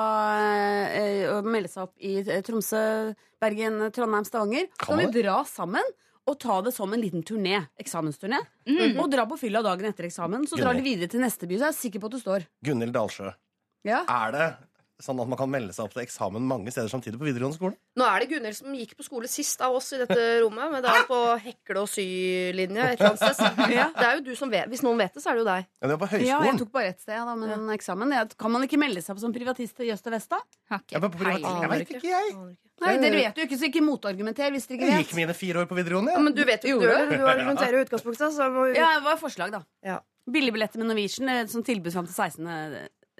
eh, 0.89 1.27
og 1.29 1.45
melde 1.45 1.69
seg 1.69 1.83
opp 1.85 1.93
i 2.01 2.15
eh, 2.23 2.41
Tromsø, 2.45 2.81
Bergen, 3.41 3.77
Trondheim, 3.93 4.25
Stavanger. 4.25 4.65
Så 4.73 4.87
Kan 4.87 5.03
vi 5.03 5.21
dra 5.21 5.37
sammen 5.49 5.93
og 6.25 6.39
ta 6.41 6.57
det 6.65 6.73
som 6.73 6.89
en 6.93 7.01
liten 7.01 7.21
turné. 7.21 7.59
Eksamensturné. 7.77 8.39
Og 8.97 9.09
dra 9.13 9.27
på 9.29 9.37
fylla 9.37 9.61
dagen 9.65 9.91
etter 9.91 10.07
eksamen. 10.07 10.47
Så 10.49 10.57
drar 10.57 10.73
de 10.73 10.81
videre 10.81 11.11
til 11.11 11.21
neste 11.21 11.45
by. 11.45 11.59
Så 11.61 11.67
er 11.67 11.73
jeg 11.75 11.81
sikker 11.83 12.01
på 12.01 12.09
at 12.09 12.15
du 12.15 12.21
står. 12.23 12.47
Gunhild 12.65 12.95
Dalsjø. 12.95 13.29
Ja. 13.85 14.01
Er 14.09 14.33
det 14.33 14.47
sånn 15.03 15.19
at 15.19 15.27
man 15.27 15.39
kan 15.39 15.49
melde 15.51 15.73
seg 15.75 15.85
opp 15.87 15.93
til 15.95 16.03
eksamen 16.05 16.43
mange 16.47 16.71
steder 16.71 16.87
samtidig 16.91 17.19
på 17.19 17.27
videregående 17.27 17.57
skole? 17.57 17.75
Nå 17.99 18.05
er 18.07 18.23
det 18.23 18.29
Gunhild 18.31 18.57
som 18.57 18.75
gikk 18.77 18.93
på 18.99 19.05
skole 19.07 19.29
sist 19.31 19.61
av 19.65 19.75
oss 19.75 19.91
i 19.95 19.99
dette 19.99 20.19
rommet. 20.43 20.71
Men 20.71 20.83
det 20.85 20.91
er 20.93 21.07
på 21.09 21.19
hekle- 21.43 21.83
og 21.83 21.89
sylinje 21.91 22.85
et 22.93 22.99
eller 23.01 23.13
annet 23.13 23.35
sted. 23.35 23.63
Ja. 23.75 23.87
Det 23.95 24.05
er 24.07 24.19
jo 24.19 24.25
du 24.29 24.33
som 24.39 24.51
vet. 24.51 24.69
Hvis 24.71 24.83
noen 24.85 24.99
vet 25.01 25.15
det, 25.17 25.23
så 25.23 25.31
er 25.31 25.39
det 25.39 25.43
jo 25.43 25.47
deg. 25.49 25.65
Ja, 25.67 25.87
det 25.89 25.95
var 25.95 26.11
på 26.11 26.21
Ja, 26.23 26.41
jeg 26.47 26.59
tok 26.61 26.71
bare 26.75 26.91
ett 26.93 27.01
sted 27.03 27.17
da, 27.17 27.35
med 27.35 27.51
den 27.51 27.65
eksamen. 27.75 28.13
Kan 28.39 28.53
man 28.55 28.63
ikke 28.67 28.79
melde 28.79 29.03
seg 29.03 29.15
opp 29.15 29.23
som 29.23 29.35
privatist 29.35 29.75
til 29.75 29.89
Jøst 29.91 30.07
og 30.07 30.15
Vest, 30.15 30.31
da? 30.31 30.39
Ja, 30.71 31.01
men 31.01 31.11
på 31.11 31.25
jeg 31.25 31.71
vet 31.71 31.89
ikke, 31.89 32.05
jeg. 32.07 32.55
Nei, 32.83 32.97
Dere 32.99 33.15
vet 33.15 33.37
jo 33.39 33.45
ikke, 33.47 33.57
så 33.59 33.69
ikke 33.69 33.83
motargumenter 33.85 34.51
hvis 34.51 34.65
dere 34.67 34.75
ikke 34.81 34.89
Jeg 34.89 35.05
gikk 35.05 35.13
mine 35.15 35.35
fire 35.37 35.61
år 35.61 35.69
på 35.69 35.77
videregående. 35.77 36.11
Ja, 36.11 36.23
men 36.23 36.35
du 36.35 36.41
vet 36.47 36.65
jo 36.67 36.81
du, 36.81 36.87
du 36.87 37.23
argumenterer 37.23 37.79
i 37.79 37.85
utgangspunktet, 37.85 38.35
så 38.35 38.49
må 38.51 38.65
vi 38.67 38.75
Ja, 38.75 38.97
det 38.97 39.05
var 39.07 39.19
forslag, 39.21 39.53
da. 39.55 39.61
Ja. 39.85 40.01
Billigbilletter 40.27 40.81
med 40.81 40.89
Norwegian 40.89 41.29
eh, 41.29 41.45
som 41.47 41.63
tilbud 41.63 41.93
fram 41.93 42.07
til 42.09 42.15
16. 42.17 42.49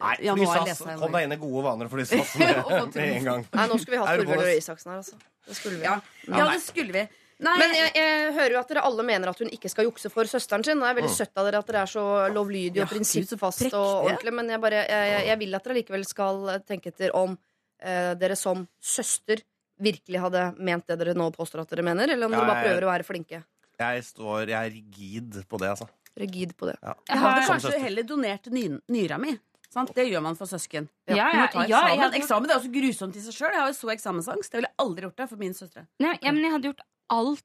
Nei, 0.01 0.15
fly 0.19 0.45
SAS. 0.45 0.81
Kom 0.99 1.11
deg 1.15 1.23
inn 1.27 1.31
i 1.31 1.37
gode 1.39 1.61
vaner 1.63 1.87
for 1.91 1.97
de 2.01 2.05
SAS 2.09 2.33
med, 2.35 2.57
med 2.67 2.97
en 3.05 3.23
gang. 3.29 3.45
Nei, 3.55 3.67
nå 3.71 3.77
skulle 3.79 3.95
vi 3.95 4.01
hatt 4.01 4.09
Er 4.11 4.19
og 4.19 4.25
Torbjørn? 4.25 4.41
Røe 4.43 4.57
Isaksen 4.59 4.91
her, 4.91 4.97
altså. 5.03 5.19
Det 5.47 5.55
skulle 5.55 5.77
vi. 5.79 5.85
Ja. 5.87 5.93
ja, 6.27 6.47
det 6.51 6.61
skulle 6.65 6.91
vi. 6.97 7.03
Nei, 7.45 7.53
Men 7.59 7.73
jeg, 7.75 7.89
jeg 7.99 8.33
hører 8.35 8.53
jo 8.55 8.59
at 8.61 8.69
dere 8.71 8.83
alle 8.87 9.03
mener 9.07 9.27
at 9.31 9.39
hun 9.43 9.49
ikke 9.51 9.67
skal 9.71 9.87
jukse 9.89 10.07
for 10.11 10.23
søsteren 10.31 10.63
sin. 10.63 10.79
Det 10.79 10.87
er 10.87 10.95
veldig 10.99 11.11
Mm. 11.11 11.17
søtt 11.17 11.35
av 11.41 11.47
dere 11.49 11.59
at 11.59 11.67
dere 11.67 11.81
er 11.83 11.91
så 11.91 12.03
lovlydige 12.31 12.83
og 12.83 12.85
ja, 12.85 12.91
prinsippfast 12.93 13.65
og 13.73 14.05
ordentlig. 14.05 14.33
Men 14.33 14.49
jeg, 14.53 14.61
bare, 14.63 14.83
jeg, 14.87 15.09
jeg- 15.15 15.25
jeg 15.31 15.39
vil 15.39 15.55
at 15.59 15.63
dere 15.67 15.75
likevel 15.79 16.05
skal 16.07 16.45
tenke 16.67 16.87
etter 16.93 17.11
om 17.15 17.37
eh, 17.83 18.13
dere 18.15 18.35
som 18.39 18.63
søster 18.79 19.43
virkelig 19.83 20.21
hadde 20.23 20.45
ment 20.63 20.87
det 20.87 20.95
dere 21.01 21.13
nå 21.13 21.27
påstår 21.35 21.65
at 21.65 21.69
dere 21.75 21.83
mener, 21.83 22.07
eller 22.15 22.25
om 22.27 22.31
Ja, 22.31 22.39
dere 22.39 22.47
bare 22.47 22.63
jeg- 22.63 22.69
prøver 22.71 22.87
å 22.87 22.91
være 22.93 23.03
flinke. 23.07 23.43
Jeg, 23.79 24.03
står, 24.07 24.47
jeg 24.47 24.55
er 24.55 24.71
rigid 24.71 25.41
på 25.51 25.59
det, 25.59 25.67
altså. 25.75 25.87
Rigid 26.15 26.55
på 26.55 26.67
det. 26.71 26.77
Ja. 26.81 26.93
jeg 27.09 27.17
hadde 27.19 27.47
kanskje 27.49 27.79
heller 27.83 28.03
donert 28.07 28.47
ny, 28.47 28.69
nyra 28.87 29.17
mi. 29.19 29.35
Sant? 29.75 29.91
Det 29.95 30.05
gjør 30.07 30.23
man 30.23 30.37
for 30.39 30.47
søsken. 30.47 30.87
Ja, 31.09 31.17
ja, 31.17 31.25
ja, 31.35 31.47
eksamen. 31.49 31.99
hadde 31.99 32.19
eksamen 32.21 32.47
det 32.47 32.55
er 32.55 32.61
også 32.61 32.71
grusomt 32.71 33.17
i 33.19 33.23
seg 33.25 33.35
sjøl. 33.35 33.51
Jeg 33.51 33.59
har 33.59 33.73
jo 33.73 33.75
så 33.75 33.91
eksamensangst. 33.91 34.51
Det 34.53 34.61
ville 34.61 34.71
jeg 34.71 34.79
aldri 34.85 35.09
gjort 35.09 35.19
det 35.19 35.27
for 35.33 35.41
mine 35.41 35.57
søstre. 35.57 35.83
Nei, 36.03 36.15
ja, 36.21 36.31
men 36.31 36.45
jeg 36.45 36.55
hadde 36.55 36.71
gjort 36.71 36.85
alt 37.11 37.43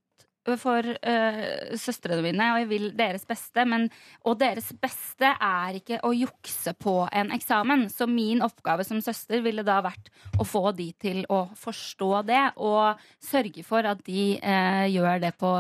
for 0.61 0.87
uh, 0.87 1.41
søstrene 1.79 2.23
mine, 2.25 2.47
og 2.55 2.63
jeg 2.63 2.69
vil 2.71 2.87
deres 2.97 3.27
beste. 3.29 3.65
Men, 3.69 3.89
og 4.25 4.39
deres 4.41 4.71
beste 4.81 5.35
er 5.35 5.81
ikke 5.81 6.01
å 6.07 6.13
jukse 6.17 6.73
på 6.79 6.95
en 7.11 7.35
eksamen. 7.35 7.89
Så 7.93 8.09
min 8.11 8.45
oppgave 8.47 8.87
som 8.87 9.03
søster 9.05 9.43
ville 9.45 9.67
da 9.67 9.81
vært 9.85 10.11
å 10.41 10.47
få 10.47 10.71
de 10.77 10.91
til 11.03 11.25
å 11.29 11.45
forstå 11.59 12.13
det, 12.31 12.45
og 12.63 13.01
sørge 13.27 13.67
for 13.67 13.91
at 13.91 14.07
de 14.07 14.37
uh, 14.39 14.87
gjør 14.91 15.27
det 15.27 15.35
på 15.41 15.51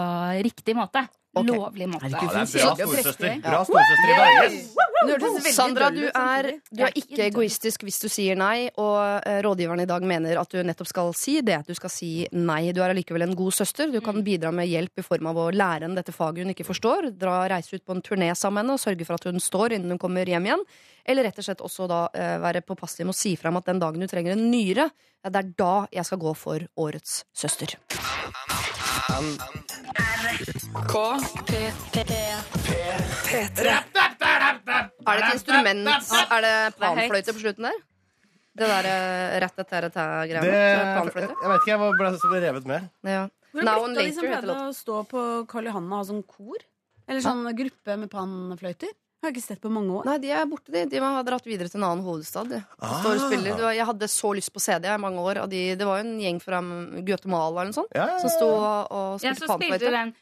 riktig 0.47 0.79
måte. 0.79 1.05
Lovlig 1.31 1.87
måte. 1.87 2.09
Ja, 2.11 2.21
det 2.27 2.27
er 2.27 2.33
bra 2.35 2.75
storesøster. 2.75 3.37
Bra 3.45 3.61
storesøster 3.63 4.11
i 4.11 4.17
Bergen. 4.19 4.81
Sandra, 5.55 5.89
du 5.95 6.03
er, 6.09 6.49
du 6.75 6.83
er 6.85 6.97
ikke 6.99 7.23
egoistisk 7.29 7.85
hvis 7.87 8.01
du 8.03 8.09
sier 8.13 8.37
nei, 8.37 8.67
og 8.75 8.99
eh, 9.25 9.39
rådgiveren 9.47 9.85
i 9.85 9.89
dag 9.89 10.05
mener 10.05 10.41
at 10.43 10.51
du 10.53 10.59
nettopp 10.67 10.91
skal 10.91 11.13
si 11.17 11.39
det, 11.47 11.61
at 11.63 11.71
du 11.71 11.77
skal 11.79 11.93
si 11.93 12.11
nei. 12.35 12.73
Du 12.77 12.83
er 12.83 12.93
allikevel 12.93 13.25
en 13.25 13.37
god 13.39 13.55
søster. 13.57 13.89
Du 13.95 14.01
kan 14.05 14.19
bidra 14.27 14.51
med 14.53 14.69
hjelp 14.69 15.01
i 15.01 15.07
form 15.07 15.31
av 15.31 15.39
å 15.39 15.49
lære 15.55 15.87
henne 15.87 15.97
dette 15.97 16.13
faget 16.13 16.45
hun 16.45 16.53
ikke 16.53 16.67
forstår, 16.69 17.13
dra 17.17 17.45
reise 17.51 17.79
ut 17.79 17.87
på 17.87 17.97
en 17.97 18.05
turné 18.05 18.33
sammen 18.35 18.61
med 18.61 18.67
henne 18.67 18.77
og 18.77 18.83
sørge 18.83 19.07
for 19.07 19.17
at 19.17 19.31
hun 19.31 19.41
står 19.41 19.79
innen 19.79 19.95
hun 19.95 20.03
kommer 20.03 20.29
hjem 20.29 20.51
igjen. 20.51 20.67
Eller 21.09 21.31
rett 21.31 21.39
og 21.41 21.47
slett 21.47 21.65
også 21.65 21.87
da 21.91 22.03
eh, 22.13 22.37
være 22.43 22.67
påpasselig 22.67 23.07
med 23.09 23.15
å 23.15 23.21
si 23.23 23.37
fra 23.41 23.55
om 23.55 23.63
at 23.63 23.71
den 23.71 23.81
dagen 23.81 24.03
du 24.03 24.11
trenger 24.11 24.35
en 24.35 24.51
nyre, 24.51 24.91
det 25.31 25.41
er 25.41 25.55
da 25.57 25.75
jeg 25.95 26.11
skal 26.11 26.21
gå 26.21 26.35
for 26.37 26.67
årets 26.81 27.23
søster. 27.33 27.79
P3. 33.27 33.71
Er 35.07 35.17
det 35.17 35.25
et 35.25 35.35
instrument? 35.35 35.89
Er 36.31 36.41
det 36.45 36.57
panfløyte 36.81 37.35
på 37.35 37.41
slutten 37.43 37.65
der? 37.69 37.79
Det 38.61 38.67
der 38.69 38.89
rett-etter-etter-greiene? 39.45 40.47
Er 40.47 40.51
jeg 40.51 41.05
vet 41.07 41.61
ikke, 41.61 41.71
jeg 41.71 41.79
var- 41.81 41.97
ble 41.97 42.41
revet 42.45 42.67
med. 42.67 42.91
Ja. 43.05 43.29
Now 43.55 43.85
av 43.85 43.95
de 43.95 44.13
som 44.13 44.25
heter 44.25 44.43
pleide 44.43 44.47
låten. 44.47 44.69
å 44.69 44.75
stå 44.75 44.97
på 45.09 45.21
Karl 45.49 45.65
Johan 45.67 45.93
og 45.93 45.99
ha 45.99 46.05
sånn 46.05 46.25
kor? 46.27 46.59
Eller 47.09 47.21
sånn 47.21 47.43
gruppe 47.57 47.99
med 47.99 48.11
panfløyter? 49.21 49.23
Har 49.23 49.31
ikke 49.35 49.43
sett 49.45 49.61
på 49.61 49.71
mange 49.71 49.91
år. 49.93 50.05
Nei, 50.09 50.19
de 50.19 50.31
er 50.33 50.47
borte, 50.47 50.73
de. 50.73 50.87
De 50.87 50.99
har 50.99 51.23
dratt 51.25 51.45
videre 51.45 51.69
til 51.69 51.81
en 51.81 51.85
annen 51.91 52.05
hovedstad. 52.05 52.63
Ah. 52.81 53.01
Står 53.03 53.15
og 53.15 53.61
var- 53.61 53.75
Jeg 53.75 53.87
hadde 53.87 54.09
så 54.09 54.35
lyst 54.35 54.53
på 54.53 54.61
CD 54.61 54.85
i 54.89 54.97
mange 54.99 55.19
år. 55.21 55.43
Og 55.43 55.51
de, 55.51 55.75
det 55.77 55.85
var 55.87 55.99
jo 56.03 56.09
en 56.09 56.19
gjeng 56.21 56.41
fra 56.43 56.61
Guatemala 57.05 57.61
eller 57.61 57.73
noe 57.73 57.73
sånt 57.73 57.93
Ja, 57.95 58.07
ja, 58.07 58.13
ja. 58.15 58.19
som 58.19 58.31
sto 58.31 58.47
og, 58.49 58.87
og 58.91 59.21
Ja, 59.23 59.33
spilte 59.35 59.47
så 59.47 59.59
spilte 59.59 59.79
du 59.79 59.87
panfløyte. 59.87 59.91
den 59.93 60.15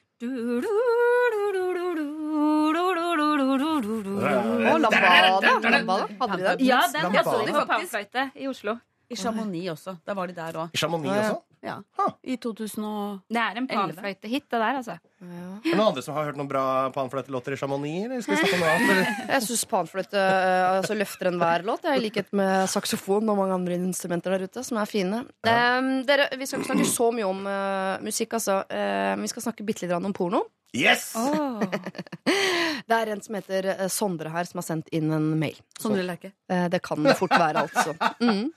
og 4.73 4.81
lambada. 4.81 5.71
lambada. 5.71 6.07
Hadde 6.21 6.37
de 6.37 6.43
det? 6.59 6.67
Ja, 6.67 6.81
den 6.93 7.13
Jeg 7.15 7.25
hadde 7.25 7.47
de 7.47 7.53
på 7.53 7.67
panfløyte 7.67 8.31
i 8.37 8.49
Oslo. 8.49 8.79
I 9.11 9.17
Chamonix 9.17 9.71
også. 9.73 9.97
Da 10.05 10.15
var 10.15 10.27
de 10.29 10.35
der 10.37 10.53
òg. 10.53 10.69
I 10.75 10.77
Chamonix 10.79 11.15
Ja, 11.15 11.39
ja. 11.64 11.77
I 12.23 12.37
2011. 12.40 13.21
Det 13.29 13.42
er 13.42 13.61
en 13.61 13.68
panfløytehit, 13.71 14.44
det 14.49 14.61
der, 14.61 14.79
altså. 14.81 14.97
Er 15.18 15.62
det 15.64 15.73
noen 15.73 15.87
andre 15.88 16.05
som 16.05 16.14
har 16.14 16.29
hørt 16.29 16.38
noen 16.38 16.51
bra 16.51 16.64
panfløytelåter 16.94 17.57
i 17.57 17.59
Chamonix? 17.61 18.27
Skal 18.27 18.38
vi 18.44 18.61
noe 18.61 18.75
annet? 18.77 19.23
Jeg 19.35 19.47
syns 19.49 19.64
panfløyte 19.71 20.21
eh, 20.21 20.66
altså, 20.79 20.99
løfter 20.99 21.33
enhver 21.33 21.66
låt. 21.66 21.88
I 21.90 21.99
likhet 22.03 22.31
med 22.38 22.68
saksofon 22.71 23.33
og 23.33 23.40
mange 23.40 23.57
andre 23.59 23.81
instrumenter 23.81 24.37
der 24.37 24.47
ute, 24.47 24.64
som 24.66 24.79
er 24.83 24.90
fine. 24.90 25.25
Eh, 25.47 25.90
dere, 26.09 26.31
Vi 26.38 26.47
skal 26.47 26.62
ikke 26.62 26.73
snakke 26.73 26.92
så 26.92 27.11
mye 27.14 27.27
om 27.27 27.42
uh, 27.49 27.99
musikk, 28.05 28.38
altså. 28.38 28.62
Uh, 28.71 29.18
vi 29.23 29.33
skal 29.33 29.49
snakke 29.49 29.66
bitte 29.66 29.87
litt 29.87 29.99
om 29.99 30.14
porno. 30.16 30.44
Yes! 30.77 31.14
Det 32.88 32.97
er 32.97 33.11
en 33.12 33.21
som 33.25 33.37
heter 33.38 33.71
eh, 33.73 33.88
Sondre 33.92 34.31
her, 34.33 34.44
som 34.49 34.61
har 34.61 34.66
sendt 34.66 34.88
inn 34.94 35.11
en 35.12 35.31
mail. 35.40 35.57
Sondre 35.81 36.05
Lerche. 36.05 36.33
Uh, 36.51 36.68
det 36.73 36.83
kan 36.85 37.05
fort 37.18 37.35
være, 37.37 37.66
altså. 37.66 37.97
Mm. 38.18 38.49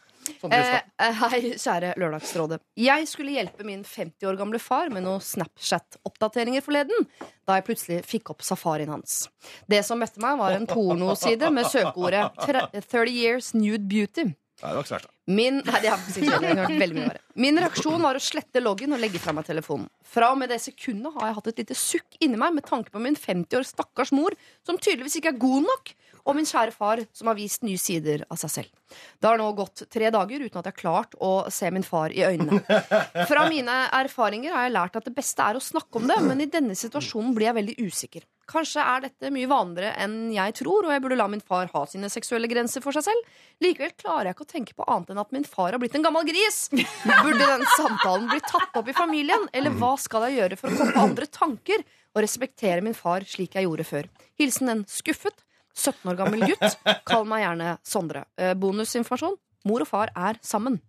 Eh, 0.51 0.81
eh, 1.01 1.21
hei, 1.31 1.39
kjære 1.57 1.93
Lørdagsrådet. 2.01 2.59
Jeg 2.79 3.07
skulle 3.09 3.33
hjelpe 3.35 3.65
min 3.67 3.83
50 3.87 4.27
år 4.29 4.37
gamle 4.39 4.59
far 4.61 4.91
med 4.93 5.05
noen 5.05 5.23
Snapchat-oppdateringer 5.25 6.63
forleden, 6.65 7.07
da 7.47 7.57
jeg 7.57 7.67
plutselig 7.69 8.01
fikk 8.07 8.33
opp 8.33 8.45
safarien 8.45 8.91
hans. 8.93 9.23
Det 9.71 9.81
som 9.87 10.01
møtte 10.01 10.21
meg, 10.23 10.37
var 10.41 10.57
en 10.57 10.69
pornoside 10.69 11.51
med 11.53 11.69
søkeordet 11.71 12.29
30 12.45 13.11
Years 13.15 13.53
Nude 13.57 13.87
Beauty. 13.89 14.31
Det 14.61 14.69
var 14.69 14.83
ikke 14.83 14.93
svært, 14.93 15.07
da. 15.09 15.15
Min, 15.29 15.59
nei, 15.61 15.77
har 15.77 15.83
jeg. 15.85 17.19
Min 17.37 17.59
reaksjon 17.61 18.01
var 18.01 18.17
å 18.17 18.21
slette 18.23 18.61
loggen 18.63 18.95
og 18.95 19.01
legge 19.03 19.21
fra 19.21 19.35
meg 19.37 19.45
telefonen. 19.45 19.85
Fra 20.01 20.31
og 20.33 20.39
med 20.41 20.49
det 20.49 20.57
sekundet 20.63 21.13
har 21.13 21.29
jeg 21.29 21.37
hatt 21.37 21.49
et 21.51 21.61
lite 21.61 21.77
sukk 21.77 22.17
inni 22.25 22.39
meg 22.41 22.55
med 22.57 22.65
tanke 22.67 22.89
på 22.91 23.01
min 23.03 23.15
50 23.15 23.59
år 23.59 23.67
stakkars 23.67 24.11
mor, 24.17 24.33
som 24.65 24.79
tydeligvis 24.81 25.19
ikke 25.21 25.35
er 25.35 25.43
god 25.43 25.67
nok, 25.69 25.93
og 26.25 26.37
min 26.37 26.45
kjære 26.45 26.73
far, 26.73 27.01
som 27.17 27.29
har 27.31 27.37
vist 27.37 27.63
nye 27.65 27.79
sider 27.81 28.25
av 28.29 28.37
seg 28.41 28.53
selv. 28.55 28.97
Det 29.21 29.29
har 29.29 29.39
nå 29.39 29.47
gått 29.57 29.85
tre 29.93 30.09
dager 30.13 30.43
uten 30.43 30.59
at 30.59 30.67
jeg 30.67 30.75
har 30.75 30.81
klart 30.81 31.15
å 31.21 31.31
se 31.53 31.69
min 31.73 31.85
far 31.85 32.13
i 32.13 32.25
øynene. 32.25 32.59
Fra 33.29 33.47
mine 33.49 33.77
erfaringer 34.01 34.53
har 34.53 34.67
jeg 34.67 34.75
lært 34.75 34.99
at 34.99 35.07
det 35.07 35.15
beste 35.17 35.45
er 35.45 35.57
å 35.57 35.63
snakke 35.63 36.01
om 36.01 36.09
det, 36.09 36.19
men 36.25 36.43
i 36.43 36.49
denne 36.51 36.77
situasjonen 36.77 37.33
blir 37.37 37.49
jeg 37.49 37.59
veldig 37.61 37.77
usikker. 37.87 38.27
Kanskje 38.51 38.83
er 38.83 39.05
dette 39.05 39.29
mye 39.31 39.47
vanligere 39.47 39.93
enn 40.03 40.15
jeg 40.35 40.55
tror, 40.59 40.83
og 40.83 40.91
jeg 40.91 41.03
burde 41.03 41.17
la 41.19 41.27
min 41.31 41.43
far 41.45 41.69
ha 41.71 41.83
sine 41.87 42.09
seksuelle 42.11 42.49
grenser 42.51 42.83
for 42.83 42.95
seg 42.95 43.05
selv. 43.07 43.35
Likevel 43.63 43.93
klarer 43.95 44.29
jeg 44.31 44.35
ikke 44.35 44.47
å 44.47 44.51
tenke 44.51 44.75
på 44.75 44.87
annet 44.91 45.10
enn 45.13 45.21
at 45.21 45.31
min 45.35 45.45
far 45.47 45.75
har 45.75 45.81
blitt 45.81 45.95
en 45.97 46.05
gammel 46.05 46.25
gris. 46.27 46.63
Burde 46.71 47.39
den 47.39 47.65
samtalen 47.77 48.27
bli 48.31 48.41
tatt 48.47 48.79
opp 48.79 48.89
i 48.89 48.95
familien, 48.97 49.47
eller 49.53 49.75
hva 49.77 49.93
skal 49.99 50.27
jeg 50.29 50.39
gjøre 50.39 50.59
for 50.59 50.71
å 50.71 50.79
komme 50.79 50.95
på 50.95 51.05
andre 51.11 51.29
tanker 51.31 51.85
og 52.11 52.23
respektere 52.25 52.83
min 52.85 52.97
far 52.97 53.27
slik 53.27 53.55
jeg 53.59 53.67
gjorde 53.67 53.87
før? 53.87 54.09
Hilsen 54.41 54.73
en 54.73 54.83
skuffet 54.89 55.45
17 55.77 56.11
år 56.11 56.19
gammel 56.19 56.47
gutt. 56.51 56.79
Kall 57.07 57.27
meg 57.29 57.45
gjerne 57.45 57.75
Sondre. 57.87 58.25
Eh, 58.39 58.53
bonusinformasjon. 58.59 59.37
Mor 59.67 59.83
og 59.83 59.87
far 59.87 60.09
er 60.15 60.39
sammen. 60.41 60.79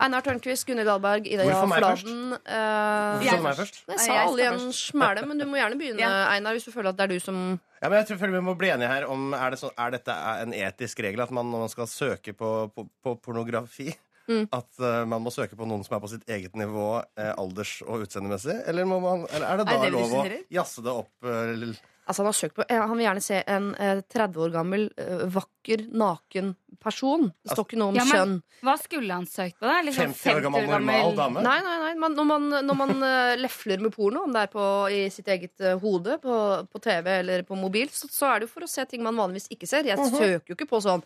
Einar 0.00 0.22
Tørnquist, 0.24 0.66
Gunhild 0.68 0.88
Dahlberg, 0.88 1.26
meg 1.28 1.50
Fladen. 1.76 2.32
Hvorfor 2.36 3.36
Du 3.36 3.42
meg 3.44 3.56
først. 3.58 3.78
jeg 3.88 4.00
sa 4.00 4.12
jeg 4.12 4.26
alle 4.28 4.42
i 4.42 4.48
en 4.50 4.72
smæle, 4.72 5.26
men 5.28 5.38
du 5.40 5.44
må 5.48 5.56
gjerne 5.60 5.78
begynne, 5.80 6.00
Ja. 6.00 6.10
Einar, 6.34 6.52
hvis 6.56 6.64
du 6.68 6.72
føler 6.72 6.90
at 6.92 6.96
det 6.98 7.04
er 7.04 7.14
du 7.14 7.20
som 7.20 7.60
Ja, 7.82 7.88
men 7.90 7.98
jeg 8.00 8.08
tror 8.18 8.30
vi 8.32 8.40
må 8.40 8.54
bli 8.56 8.68
enige 8.72 8.88
her 8.88 9.04
om 9.06 9.32
Er, 9.34 9.50
det 9.50 9.58
så, 9.60 9.70
er 9.78 9.90
dette 9.90 10.12
en 10.42 10.52
etisk 10.52 11.00
regel 11.04 11.20
at 11.20 11.30
man 11.30 11.44
når 11.50 11.58
man 11.66 11.68
skal 11.68 11.86
søke 11.86 12.32
på, 12.32 12.70
på, 12.74 12.88
på 13.04 13.16
pornografi 13.22 13.94
Mm. 14.26 14.48
At 14.52 14.66
uh, 14.82 15.04
man 15.06 15.22
må 15.22 15.30
søke 15.30 15.54
på 15.54 15.62
noen 15.70 15.84
som 15.86 15.94
er 15.94 16.00
på 16.02 16.08
sitt 16.10 16.24
eget 16.26 16.56
nivå 16.58 16.98
eh, 17.16 17.28
alders- 17.38 17.78
og 17.86 18.00
utseendemessig? 18.02 18.56
Eller, 18.66 18.82
må 18.84 18.98
man, 18.98 19.20
eller 19.30 19.46
er 19.46 19.56
det 19.60 19.66
da 19.68 19.76
Er 19.76 19.84
det 19.84 19.92
det 19.92 19.92
lov 19.94 20.14
å 20.18 20.24
jazze 20.50 20.82
det 20.82 20.90
opp? 20.90 21.12
eh, 21.22 21.52
l- 21.54 21.76
Altså 22.06 22.22
Han 22.22 22.28
har 22.30 22.36
søkt 22.38 22.54
på 22.54 22.64
eh, 22.70 22.78
Han 22.78 22.94
vil 22.96 23.06
gjerne 23.06 23.22
se 23.24 23.40
en 23.50 23.64
eh, 23.82 24.00
30 24.14 24.36
år 24.44 24.52
gammel, 24.54 24.84
eh, 24.96 25.24
vakker, 25.34 25.86
naken 25.90 26.52
person. 26.82 27.24
Det 27.42 27.50
står 27.56 27.66
ikke 27.66 27.78
noe 27.80 27.88
om 27.90 27.98
Ja, 27.98 28.04
men- 28.06 28.14
kjønn. 28.14 28.34
Hva 28.62 28.74
skulle 28.78 29.12
han 29.16 29.26
søkt 29.26 29.58
på, 29.58 29.66
da? 29.66 29.80
Liksom 29.82 30.12
50 30.14 30.36
år 30.36 30.42
gammel 30.46 30.68
normal 30.70 31.16
dame? 31.18 31.42
Nei, 31.42 31.56
nei, 31.66 31.76
nei. 31.82 31.92
Man, 32.04 32.14
når 32.14 32.28
man, 32.30 32.48
når 32.68 32.78
man 32.78 32.94
eh, 33.10 33.34
lefler 33.42 33.82
med 33.82 33.94
porno, 33.96 34.22
om 34.28 34.32
det 34.36 34.44
er 34.46 34.52
på, 34.54 34.66
i 34.94 35.02
sitt 35.10 35.26
eget 35.34 35.60
eh, 35.66 35.74
hode, 35.82 36.18
på, 36.22 36.38
på 36.70 36.82
TV 36.86 37.10
eller 37.18 37.42
på 37.48 37.58
mobil, 37.58 37.90
så, 37.90 38.06
så 38.12 38.30
er 38.30 38.38
det 38.40 38.48
jo 38.48 38.54
for 38.54 38.68
å 38.68 38.70
se 38.70 38.86
ting 38.86 39.02
man 39.02 39.18
vanligvis 39.18 39.50
ikke 39.50 39.66
ser. 39.66 39.88
Jeg 39.90 39.98
søker 39.98 40.46
jo 40.54 40.54
ikke 40.60 40.70
på 40.70 40.82
sånn 40.84 41.02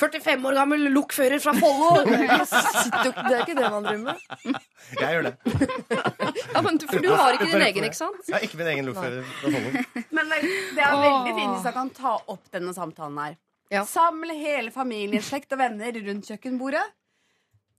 45 0.00 0.46
år 0.48 0.56
gammel 0.56 0.86
lokfører 0.94 1.42
fra 1.42 1.52
Follo! 1.56 1.90
Det 2.08 3.34
er 3.36 3.42
ikke 3.44 3.56
det 3.58 3.70
man 3.72 3.84
driver 3.84 4.04
med. 4.06 4.58
Jeg 5.00 5.16
gjør 5.16 5.26
det. 5.28 5.32
Ja, 6.54 6.62
men 6.64 6.78
du, 6.80 6.86
for 6.90 7.04
du 7.04 7.10
har 7.12 7.36
ikke 7.36 7.50
din 7.52 7.64
egen, 7.66 7.86
ikke 7.90 7.98
sant? 7.98 8.22
Jeg 8.26 8.36
har 8.36 8.46
ikke 8.46 8.60
min 8.60 8.70
egen 8.72 8.88
lokfører. 8.88 9.26
fra 9.28 9.52
Follo. 9.52 9.84
Men 10.16 10.32
det 10.32 10.82
er 10.84 10.96
veldig 10.98 11.34
fint 11.36 11.52
hvis 11.54 11.66
jeg 11.68 11.76
kan 11.76 11.90
ta 11.96 12.14
opp 12.34 12.48
denne 12.54 12.72
samtalen 12.76 13.18
her. 13.22 13.36
Ja. 13.70 13.84
Samle 13.86 14.34
hele 14.34 14.72
familien, 14.74 15.22
slekt 15.22 15.52
og 15.54 15.60
venner 15.62 15.94
rundt 16.08 16.26
kjøkkenbordet. 16.30 16.82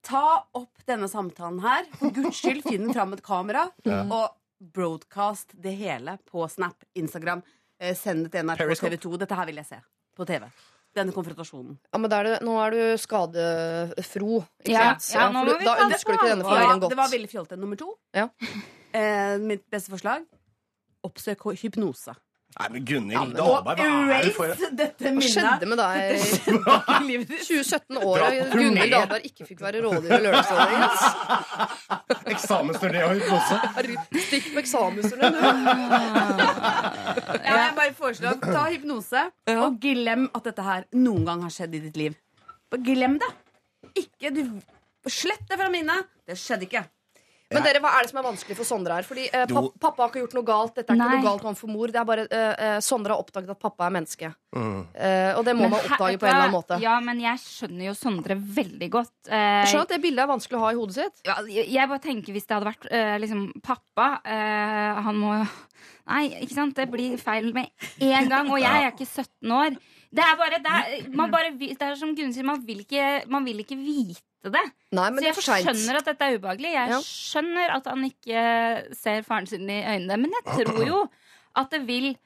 Ta 0.08 0.24
opp 0.58 0.86
denne 0.88 1.10
samtalen 1.12 1.60
her. 1.66 1.90
For 2.00 2.14
guds 2.16 2.40
skyld, 2.40 2.64
finn 2.70 2.94
fram 2.96 3.12
et 3.18 3.24
kamera. 3.26 3.68
Og 4.08 4.30
broadcast 4.74 5.52
det 5.62 5.76
hele 5.82 6.16
på 6.30 6.48
Snap, 6.50 6.86
Instagram. 6.98 7.44
Eh, 7.82 7.96
send 7.98 8.28
det 8.28 8.36
til 8.38 8.46
NRK 8.48 8.64
TV 8.80 8.98
2. 9.02 9.18
Dette 9.26 9.38
her 9.42 9.50
vil 9.50 9.60
jeg 9.62 9.70
se 9.74 9.82
på 10.18 10.28
TV. 10.30 10.48
Denne 10.94 11.14
konfrontasjonen. 11.16 11.78
Ja, 11.94 11.98
men 12.04 12.12
er 12.12 12.24
det, 12.28 12.42
Nå 12.44 12.58
er 12.60 12.72
du 12.76 12.80
skadefro, 13.00 14.42
ikke 14.60 14.74
Ja, 14.74 14.98
sant? 15.00 15.14
ja, 15.16 15.30
nå 15.32 15.46
må 15.46 15.58
vi 15.58 15.64
da 15.66 15.76
ta 15.78 15.88
det 15.88 15.96
ønsker 15.96 16.12
du 16.12 16.18
ikke 16.18 16.32
denne 16.34 16.44
familien 16.44 16.68
Ja, 16.82 16.90
det 16.90 16.98
var 16.98 17.06
godt. 17.08 17.14
veldig 17.16 17.30
fjolte. 17.32 17.58
Nummer 17.62 17.78
to. 17.80 17.94
Ja. 18.14 18.26
Eh, 18.94 19.38
mitt 19.40 19.64
beste 19.72 19.90
forslag 19.94 20.26
oppsøk 21.08 21.40
hypnose. 21.56 22.14
Nei, 22.52 22.68
men 22.74 22.84
Gunhild 22.86 23.36
Dahlberg, 23.38 23.80
hva 23.80 24.16
er 24.18 24.26
det 24.28 24.32
for 24.36 24.52
dette 24.76 25.06
Hva 25.06 25.12
minnet. 25.16 25.32
skjedde 25.32 25.68
med 25.72 25.80
deg? 25.80 26.24
i 26.98 27.06
livet 27.08 27.30
ditt. 27.32 27.46
2017-året 27.48 28.20
Dra 28.20 28.50
på. 28.52 28.58
Gunhild 28.60 28.92
Dahlberg 28.92 29.28
ikke 29.30 29.48
fikk 29.48 29.64
være 29.64 29.84
rådgiver 29.86 30.18
i 30.18 30.26
Lørdagsrådet. 30.26 30.82
ass. 30.90 31.06
eksamensturné 32.36 33.06
og 33.08 33.14
hypnose? 33.16 33.62
Stikk 34.28 34.52
på 34.52 34.64
eksamensturné, 34.66 35.32
du. 35.32 35.40
Ja, 37.40 37.56
jeg 37.56 37.74
bare 37.80 37.96
foreslår 37.98 38.42
Ta 38.44 38.66
hypnose, 38.68 39.26
og 39.56 39.80
glem 39.84 40.28
at 40.36 40.52
dette 40.52 40.68
her 40.68 40.88
noen 41.00 41.28
gang 41.32 41.48
har 41.48 41.56
skjedd 41.56 41.80
i 41.80 41.86
ditt 41.88 42.00
liv. 42.04 42.20
Bare 42.72 42.84
glem 42.86 43.16
det. 43.22 43.32
Ikke, 44.04 44.32
du, 44.36 44.44
slett 45.12 45.48
det 45.48 45.58
fra 45.60 45.72
minnet. 45.72 46.12
Det 46.28 46.36
skjedde 46.40 46.68
ikke. 46.68 46.84
Men 47.52 47.66
dere, 47.66 47.82
hva 47.84 47.92
er 47.98 48.06
det 48.06 48.12
som 48.12 48.20
er 48.22 48.26
vanskelig 48.30 48.58
for 48.58 48.68
Sondre 48.68 48.98
her? 49.00 49.08
Fordi 49.08 49.26
eh, 49.28 49.46
Jo. 49.52 49.64
Pappa 49.82 50.06
har 50.06 50.12
ikke 50.12 50.24
gjort 50.24 50.36
noe 50.38 50.48
galt. 50.48 50.74
Dette 50.78 50.94
er 50.94 51.00
ikke 51.00 51.08
Nei. 51.10 51.18
noe 51.20 51.26
galt 51.28 51.46
overfor 51.50 51.72
mor. 51.74 51.92
Det 51.92 52.00
er 52.02 52.08
bare 52.08 52.26
eh, 52.28 52.54
eh, 52.68 52.78
Sondre 52.86 53.16
har 53.16 53.24
oppdaget 53.24 53.52
at 53.54 53.60
pappa 53.62 53.88
er 53.90 53.96
menneske. 53.98 54.32
Mm. 54.56 54.80
Eh, 54.96 55.32
og 55.38 55.44
det 55.48 55.56
må 55.58 55.66
Men 55.68 55.74
man 55.76 55.86
oppdage 55.86 56.20
på 56.22 56.28
en 56.28 56.32
eller 56.32 56.46
annen 56.48 56.56
måte. 56.56 56.80
Ja, 56.84 56.96
men 57.04 57.22
jeg 57.24 57.44
skjønner 57.44 57.90
jo 57.90 57.96
Sondre 57.98 58.38
veldig 58.62 58.90
godt. 58.94 59.14
Eh, 59.28 59.48
Jeg 59.62 59.72
skjønner 59.74 59.88
at 59.90 59.96
det 59.96 60.02
bildet 60.06 60.24
er 60.26 60.32
vanskelig 60.32 60.60
å 60.60 60.64
ha 60.66 60.72
i 60.72 60.80
hodet 60.80 60.98
sitt. 61.00 61.24
Ja, 61.28 61.38
jeg 61.48 61.68
jeg 61.72 61.90
bare 61.92 62.04
tenker 62.04 62.36
hvis 62.36 62.48
det 62.48 62.56
hadde 62.58 62.70
vært 62.72 62.88
eh, 62.92 63.16
liksom 63.24 63.46
pappa 63.66 64.08
eh, 64.26 65.02
Han 65.08 65.20
må 65.20 65.36
jo 65.42 65.46
Nei, 66.12 66.26
ikke 66.44 66.56
sant? 66.58 66.76
Det 66.76 66.88
blir 66.92 67.14
feil 67.22 67.52
med 67.56 67.70
en 68.02 68.28
gang. 68.30 68.50
Og 68.52 68.60
jeg 68.60 68.84
er 68.86 68.92
ikke 68.92 69.06
17 69.08 69.52
år. 69.56 69.78
Det 70.12 70.24
er 70.26 70.36
bare, 70.40 70.58
det 70.60 70.72
er, 70.76 71.06
man 71.16 71.32
bare 71.32 71.54
det 71.56 71.78
er 71.80 71.96
som 71.96 72.12
Gunn 72.18 72.34
sier, 72.36 72.44
man 72.44 72.60
vil 72.68 72.82
ikke, 72.84 73.24
man 73.32 73.46
vil 73.48 73.62
ikke 73.64 73.78
vite 73.80 74.20
det. 74.50 74.64
Nei, 74.92 75.10
men 75.12 75.20
Så 75.22 75.22
det 75.22 75.46
jeg 75.46 75.66
skjønner 75.68 75.98
at 76.00 76.06
dette 76.06 76.22
er 76.26 76.38
ubehagelig. 76.40 76.72
Jeg 76.74 76.90
Ja. 76.90 77.00
skjønner 77.06 77.70
at 77.76 77.86
han 77.86 78.04
ikke 78.04 78.96
ser 78.98 79.22
faren 79.22 79.46
sin 79.48 79.70
i 79.70 79.84
øynene. 79.84 80.18
Men 80.18 80.32
jeg 80.32 80.44
tror 80.66 80.88
jo 80.88 81.10
at 81.56 81.70
det 81.70 81.86
vil 81.88 82.18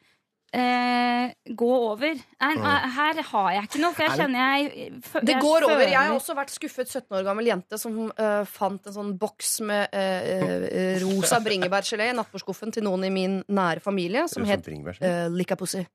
eh, 0.56 1.34
gå 1.56 1.70
over. 1.92 2.14
Nei, 2.16 2.54
Mm. 2.56 2.66
her 2.96 3.22
har 3.32 3.50
jeg 3.56 3.64
ikke 3.68 3.82
noe, 3.82 3.94
for 3.94 4.04
jeg 4.04 4.12
Er 4.12 4.16
det- 4.16 4.22
kjenner 4.24 4.40
jeg, 4.46 4.62
jeg 4.76 5.26
Det 5.26 5.36
går 5.42 5.64
over. 5.68 5.82
Jeg 5.82 5.98
har 5.98 6.14
også 6.16 6.36
vært 6.36 6.54
skuffet 6.54 6.88
17 6.88 7.18
år 7.18 7.24
gammel 7.28 7.46
jente 7.52 7.78
som 7.80 8.12
uh, 8.18 8.46
fant 8.46 8.88
en 8.88 8.94
sånn 8.94 9.18
boks 9.20 9.60
med 9.62 9.90
eh, 9.92 10.32
eh, 10.72 11.00
rosa 11.04 11.40
bringebærgelé 11.44 12.10
i 12.12 12.16
nattbordskuffen 12.16 12.72
til 12.72 12.84
noen 12.88 13.04
i 13.06 13.10
min 13.10 13.44
nære 13.50 13.82
familie, 13.82 14.28
som 14.32 14.46
het 14.46 14.68
uh, 14.68 15.28
Likapussy. 15.30 15.86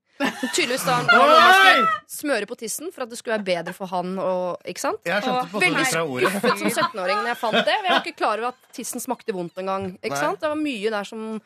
Tydeligvis 0.53 0.83
da 0.85 0.99
skulle 1.01 1.87
smøre 2.11 2.45
på 2.45 2.57
tissen 2.59 2.91
for 2.93 3.03
at 3.05 3.09
det 3.09 3.17
skulle 3.17 3.39
være 3.39 3.47
bedre 3.47 3.73
for 3.73 3.89
han. 3.89 4.11
Og, 4.21 4.59
ikke 4.67 4.83
sant? 4.83 4.99
Jeg 5.07 5.23
skjønte 5.23 5.55
Og 5.55 5.63
Veldig 5.63 5.85
skuffet 5.89 6.59
som 6.61 6.69
17-åring 6.69 7.23
når 7.23 7.31
jeg 7.31 7.39
fant 7.41 7.57
det. 7.65 7.73
Jeg 7.79 7.87
var 7.87 8.03
ikke 8.03 8.17
klar 8.19 8.37
over 8.43 8.51
at 8.53 8.69
tissen 8.75 9.01
smakte 9.01 9.33
vondt 9.33 9.57
engang. 9.57 9.95
Ikke 10.03 10.19
sant? 10.19 10.39
Det 10.43 10.51
var 10.51 10.59
mye 10.59 10.91
der 10.93 11.07
som, 11.09 11.41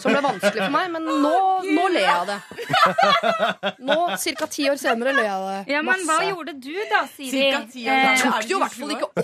som 0.00 0.12
ble 0.12 0.22
vanskelig 0.24 0.62
for 0.62 0.74
meg, 0.74 0.90
men 0.94 1.06
nå, 1.26 1.34
nå 1.66 1.86
ler 1.94 2.06
jeg 2.06 2.14
av 2.14 2.32
det. 2.32 3.74
Nå, 3.86 4.00
ca. 4.16 4.50
ti 4.50 4.70
år 4.70 4.80
senere, 4.80 5.14
ler 5.16 5.28
jeg 5.28 5.36
av 5.36 5.46
det. 5.50 5.60
Ja, 5.74 5.84
men 5.86 6.02
hva 6.08 6.18
gjorde 6.26 6.56
du 6.58 6.74
da, 6.90 7.04
Siri? 7.10 7.30
Cirka 7.36 7.62
ti 7.72 7.86
år 7.90 7.96
Eh, 7.96 8.18
tok 8.22 8.42
det 8.42 8.50
jo 8.50 8.58
i 8.58 8.62
hvert 8.64 8.76
fall 8.76 8.92
ikke 8.96 9.08
opp. 9.08 9.18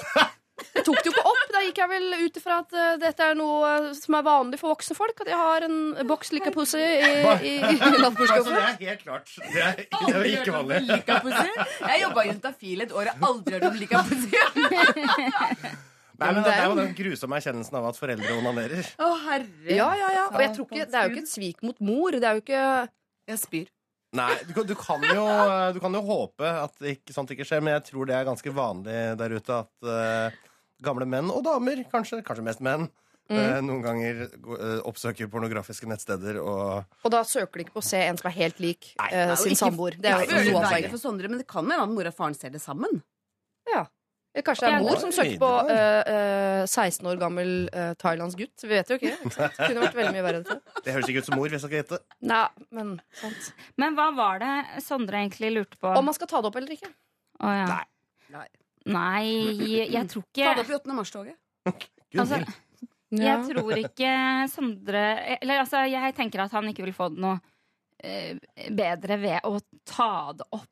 Jeg 0.73 0.85
tok 0.87 0.99
det 0.99 1.09
jo 1.09 1.13
ikke 1.13 1.25
opp. 1.29 1.41
Da 1.53 1.63
gikk 1.67 1.79
jeg 1.83 1.91
vel 1.91 2.07
ut 2.23 2.39
ifra 2.41 2.59
at 2.63 2.77
eh, 2.79 2.93
dette 3.03 3.27
er 3.27 3.39
noe 3.39 3.71
eh, 3.71 3.89
som 3.99 4.17
er 4.17 4.27
vanlig 4.27 4.61
for 4.61 4.73
voksne 4.73 4.97
folk. 4.97 5.23
At 5.25 5.31
jeg 5.33 5.41
har 5.41 5.67
en 5.67 5.79
boks 6.09 6.33
Likapussy 6.35 6.81
i, 6.81 6.83
i, 6.89 7.55
i 7.61 7.79
Altså, 7.83 8.43
det 8.49 8.59
er 8.63 8.77
helt 8.93 9.05
klart. 9.05 9.33
Det 9.37 9.63
er, 9.63 9.85
det 9.85 10.17
er 10.17 10.29
ikke 10.33 10.59
vanlig. 10.59 10.83
Jeg 10.97 12.05
jobba 12.07 12.27
i 12.27 12.33
Juntafil 12.33 12.87
et 12.87 12.93
år 12.93 13.13
og 13.13 13.15
har 13.15 13.33
aldri 13.33 13.59
hørt 13.59 13.71
om 13.71 13.81
likapussy. 13.83 14.29
Nei, 16.23 16.33
men 16.37 16.47
det 16.47 16.55
er 16.55 16.65
jo 16.71 16.79
den 16.79 16.95
grusomme 16.97 17.39
erkjennelsen 17.39 17.79
av 17.79 17.91
at 17.91 18.01
foreldre 18.01 18.39
onanerer. 18.39 18.89
Å, 19.03 19.11
herre. 19.27 19.49
Ja, 19.69 19.91
ja, 19.99 20.11
ja. 20.17 20.25
Og 20.31 20.41
jeg 20.45 20.55
tror 20.57 20.69
ikke, 20.69 20.89
det 20.89 20.99
er 21.01 21.09
jo 21.09 21.15
ikke 21.15 21.25
et 21.27 21.33
svik 21.33 21.63
mot 21.67 21.79
mor. 21.85 22.17
Det 22.17 22.29
er 22.29 22.39
jo 22.39 22.45
ikke 22.45 22.65
Jeg 23.33 23.39
spyr. 23.39 23.69
Nei, 24.13 24.33
du, 24.45 24.51
kan- 24.53 24.67
du, 24.69 24.75
kan 24.77 25.05
jo, 25.09 25.27
du 25.73 25.79
kan 25.81 25.95
jo 25.97 26.03
håpe 26.05 26.45
at 26.45 26.75
ikke, 26.85 27.15
sånt 27.17 27.31
ikke 27.33 27.47
skjer, 27.49 27.63
men 27.65 27.79
jeg 27.79 27.87
tror 27.89 28.09
det 28.11 28.17
er 28.19 28.27
ganske 28.29 28.53
vanlig 28.53 28.97
der 29.17 29.37
ute 29.39 29.61
at 29.63 29.87
uh, 29.89 30.43
gamle 30.85 31.07
menn 31.09 31.31
og 31.33 31.41
damer, 31.47 31.81
kanskje, 31.89 32.21
kanskje 32.27 32.45
mest 32.51 32.61
menn, 32.65 32.91
Mm. 33.31 33.39
Uh, 33.39 33.59
noen 33.65 33.83
ganger 33.85 34.17
eh, 34.27 34.81
oppsøker 34.89 35.29
pornografiske 35.31 35.87
nettsteder 35.89 36.41
og 36.43 36.83
Og 37.07 37.13
da 37.15 37.23
søker 37.25 37.61
de 37.61 37.65
ikke 37.65 37.77
på 37.77 37.81
å 37.81 37.87
se 37.87 38.01
en 38.03 38.19
som 38.19 38.29
er 38.29 38.35
helt 38.35 38.59
lik 38.61 38.89
uh, 38.99 39.33
sin 39.39 39.55
samboer. 39.57 39.95
Det 39.95 40.11
er 40.11 40.25
jo 40.27 40.41
noe 40.51 40.65
av 40.65 40.73
poenget. 40.75 41.31
men 41.31 41.39
det 41.41 41.47
kan 41.49 41.69
være 41.71 41.87
at 41.87 41.93
mor 41.95 42.11
og 42.11 42.17
faren 42.19 42.35
ser 42.37 42.51
det 42.53 42.61
sammen. 42.61 42.99
Ja. 43.71 43.87
Eller 44.33 44.45
Kanskje 44.47 44.65
det 44.65 44.77
er 44.79 44.85
mor 44.87 44.97
som 44.97 45.11
søkte 45.13 45.35
søker 45.35 45.41
på 45.43 45.49
uh, 45.69 45.73
eh, 46.09 46.63
eh, 46.63 46.87
16 46.87 47.09
år 47.11 47.19
gammel 47.21 47.51
uh, 47.75 47.91
thailandsk 48.01 48.39
gutt. 48.41 48.65
Vi 48.65 48.71
vet 48.71 48.89
jo 48.89 48.97
ikke. 48.97 49.13
Det 49.29 49.49
kunne 49.67 49.83
vært 49.83 49.99
veldig 49.99 50.13
mye 50.15 50.25
verre. 50.25 50.41
dette. 50.41 50.81
Det 50.87 50.95
høres 50.97 51.11
ikke 51.13 51.21
ut 51.25 51.29
som 51.29 51.37
mor, 51.37 51.51
hvis 51.51 51.59
jeg 51.59 51.65
skal 51.67 51.79
gjette. 51.83 51.99
Nei, 52.31 52.47
men 52.73 52.95
sant. 53.21 53.51
Men 53.83 53.99
hva 53.99 54.09
var 54.17 54.41
det 54.41 54.55
Sondre 54.87 55.21
egentlig 55.21 55.53
lurte 55.53 55.77
på? 55.77 55.93
Om 56.01 56.09
man 56.09 56.17
skal 56.17 56.31
ta 56.31 56.41
det 56.41 56.49
opp 56.49 56.57
eller 56.63 56.77
ikke. 56.79 56.89
Å, 57.43 57.55
ja. 57.59 57.67
Nei. 58.33 58.49
Nei, 58.93 59.27
jeg 59.93 60.09
tror 60.11 60.25
ikke 60.25 60.47
Ta 60.49 60.55
det 60.57 60.65
opp 60.65 60.73
i 60.73 60.79
8. 60.81 60.95
mars-toget. 60.97 61.37
Altså. 62.19 62.41
Jeg 63.13 63.45
tror 63.53 63.77
ikke 63.77 64.13
Sondre 64.51 65.03
Eller 65.37 65.61
altså, 65.63 65.85
jeg 65.87 66.15
tenker 66.17 66.43
at 66.47 66.55
han 66.57 66.71
ikke 66.71 66.87
vil 66.87 66.95
få 66.97 67.11
det 67.13 67.21
noe 67.23 67.37
eh, 68.03 68.41
bedre 68.73 69.19
ved 69.21 69.45
å 69.47 69.61
ta 69.89 70.33
det 70.37 70.49
opp 70.57 70.69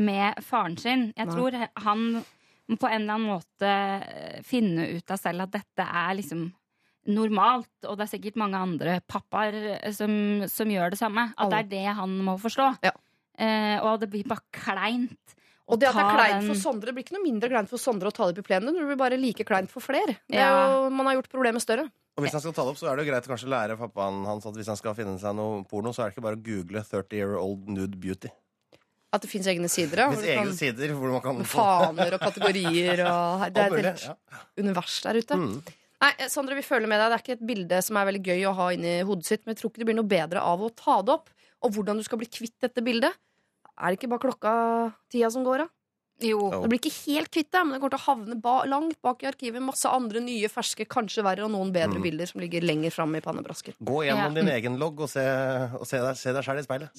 med 0.00 0.38
faren 0.44 0.76
sin. 0.80 1.08
Jeg 1.16 1.32
tror 1.32 1.56
han 1.56 2.04
må 2.70 2.78
på 2.80 2.88
en 2.88 3.02
eller 3.02 3.18
annen 3.18 3.32
måte 3.34 3.70
eh, 3.70 4.40
finne 4.46 4.88
ut 4.96 5.12
av 5.12 5.20
selv 5.20 5.46
at 5.46 5.54
dette 5.58 5.86
er 5.86 6.16
liksom 6.20 6.46
normalt, 7.10 7.70
og 7.88 7.96
det 7.96 8.04
er 8.04 8.12
sikkert 8.12 8.38
mange 8.40 8.60
andre 8.60 8.98
pappaer 9.08 9.56
eh, 9.78 9.92
som, 9.96 10.12
som 10.50 10.70
gjør 10.70 10.94
det 10.94 11.00
samme. 11.00 11.30
At 11.36 11.52
det 11.52 11.64
er 11.64 11.70
det 11.74 11.84
han 12.00 12.16
må 12.24 12.36
forstå. 12.40 12.70
Eh, 12.86 13.76
og 13.80 14.00
det 14.02 14.10
blir 14.12 14.28
bare 14.28 14.44
kleint. 14.54 15.36
Og 15.70 15.78
det 15.78 15.86
at 15.86 15.94
det 15.94 16.02
er 16.02 16.16
kleint 16.18 16.48
for 16.50 16.58
Sondre, 16.58 16.90
det 16.90 16.96
blir 16.96 17.06
ikke 17.06 17.14
noe 17.14 17.24
mindre 17.24 17.50
kleint 17.52 17.70
for 17.70 17.80
Sondre 17.80 18.10
å 18.10 18.14
ta 18.14 18.26
det 18.28 18.42
på 18.42 18.48
plenen. 18.50 18.74
Det 18.74 18.86
blir 18.88 18.98
bare 18.98 19.18
like 19.20 19.46
kleint 19.46 19.70
for 19.70 19.84
flere. 19.84 20.18
Det 20.26 20.40
er 20.42 20.50
jo, 20.50 20.88
man 20.90 21.06
har 21.06 21.20
gjort 21.20 21.30
problemet 21.30 21.62
større. 21.62 21.86
Og 22.18 22.24
hvis 22.24 22.34
han 22.34 22.42
skal 22.42 22.52
ta 22.56 22.64
det 22.66 22.72
opp, 22.74 22.80
så 22.80 22.88
er 22.90 22.98
det 22.98 23.04
jo 23.06 23.12
greit 23.12 23.26
å 23.28 23.30
kanskje 23.30 23.52
lære 23.52 23.76
pappaen 23.80 24.24
hans 24.26 24.46
at 24.50 24.56
hvis 24.58 24.68
han 24.68 24.78
skal 24.78 24.96
finne 24.98 25.14
seg 25.22 25.36
noe 25.38 25.62
porno, 25.70 25.92
så 25.94 26.02
er 26.02 26.10
det 26.10 26.16
ikke 26.16 26.26
bare 26.26 26.40
å 26.40 26.42
google 26.44 26.82
30 26.84 27.16
year 27.16 27.36
old 27.38 27.70
nude 27.70 28.00
beauty. 28.02 28.32
At 29.10 29.24
det 29.24 29.30
fins 29.32 29.46
egne 29.50 29.66
sider. 29.70 30.04
Ja, 30.04 30.08
du 30.14 30.20
kan- 30.22 30.44
egne 30.46 30.54
sider 30.54 30.92
hvor 30.94 31.10
man 31.10 31.22
kan 31.24 31.40
faner 31.50 32.14
og 32.14 32.20
kategorier 32.22 33.00
og 33.08 33.42
Det 33.54 33.64
er 33.64 33.74
et 33.74 33.86
helt 34.06 34.60
univers 34.60 35.00
der 35.02 35.18
ute. 35.18 35.38
Mm. 35.40 35.56
Nei, 36.00 36.12
Sandra, 36.32 36.54
vi 36.56 36.62
føler 36.64 36.88
med 36.88 37.00
deg. 37.02 37.10
Det 37.10 37.16
er 37.18 37.24
ikke 37.24 37.36
et 37.40 37.46
bilde 37.50 37.80
som 37.84 37.98
er 38.00 38.06
veldig 38.08 38.22
gøy 38.24 38.44
å 38.48 38.54
ha 38.56 38.68
inni 38.72 38.94
hodet 39.04 39.26
sitt, 39.28 39.42
men 39.44 39.52
jeg 39.54 39.60
tror 39.60 39.72
ikke 39.72 39.82
det 39.82 39.88
blir 39.90 39.98
noe 39.98 40.08
bedre 40.08 40.40
av 40.40 40.62
å 40.64 40.70
ta 40.72 41.00
det 41.02 41.12
opp. 41.18 41.28
Og 41.66 41.74
hvordan 41.74 41.98
du 42.00 42.04
skal 42.06 42.22
bli 42.22 42.30
kvitt 42.30 42.54
dette 42.62 42.80
bildet. 42.86 43.12
Er 43.80 43.90
det 43.92 43.98
ikke 43.98 44.08
bare 44.14 44.24
klokka 44.24 44.54
tida 45.12 45.28
som 45.34 45.44
går, 45.44 45.66
da? 45.66 45.68
Jo. 46.20 46.50
Det 46.62 46.68
blir 46.68 46.78
ikke 46.80 46.92
helt 47.06 47.30
kvitt 47.32 47.50
det, 47.50 47.62
men 47.64 47.72
det 47.74 47.80
kommer 47.80 47.94
til 47.96 48.00
å 48.00 48.06
havne 48.10 48.36
ba 48.40 48.54
langt 48.68 48.98
bak 49.02 49.22
i 49.24 49.26
arkivet. 49.30 49.62
Masse 49.64 49.88
andre 49.88 50.20
nye, 50.20 50.48
ferske, 50.52 50.84
kanskje 50.86 51.24
verre, 51.24 51.44
og 51.44 51.50
noen 51.54 51.72
bedre 51.72 51.96
Mm. 51.98 52.02
bilder 52.02 52.26
som 52.26 52.40
ligger 52.40 52.60
lenger 52.62 52.90
fram 52.92 53.14
i 53.16 53.20
pannebrasken. 53.20 53.74
Gå 53.82 54.04
gjennom 54.06 54.34
Ja. 54.36 54.42
din 54.42 54.48
egen 54.48 54.78
logg 54.78 55.00
og 55.00 55.08
se, 55.08 55.24
og 55.78 55.86
se 55.86 55.98
deg, 55.98 56.16
se 56.16 56.32
deg 56.32 56.44
selv 56.44 56.58
i 56.58 56.62
speilet. 56.62 56.90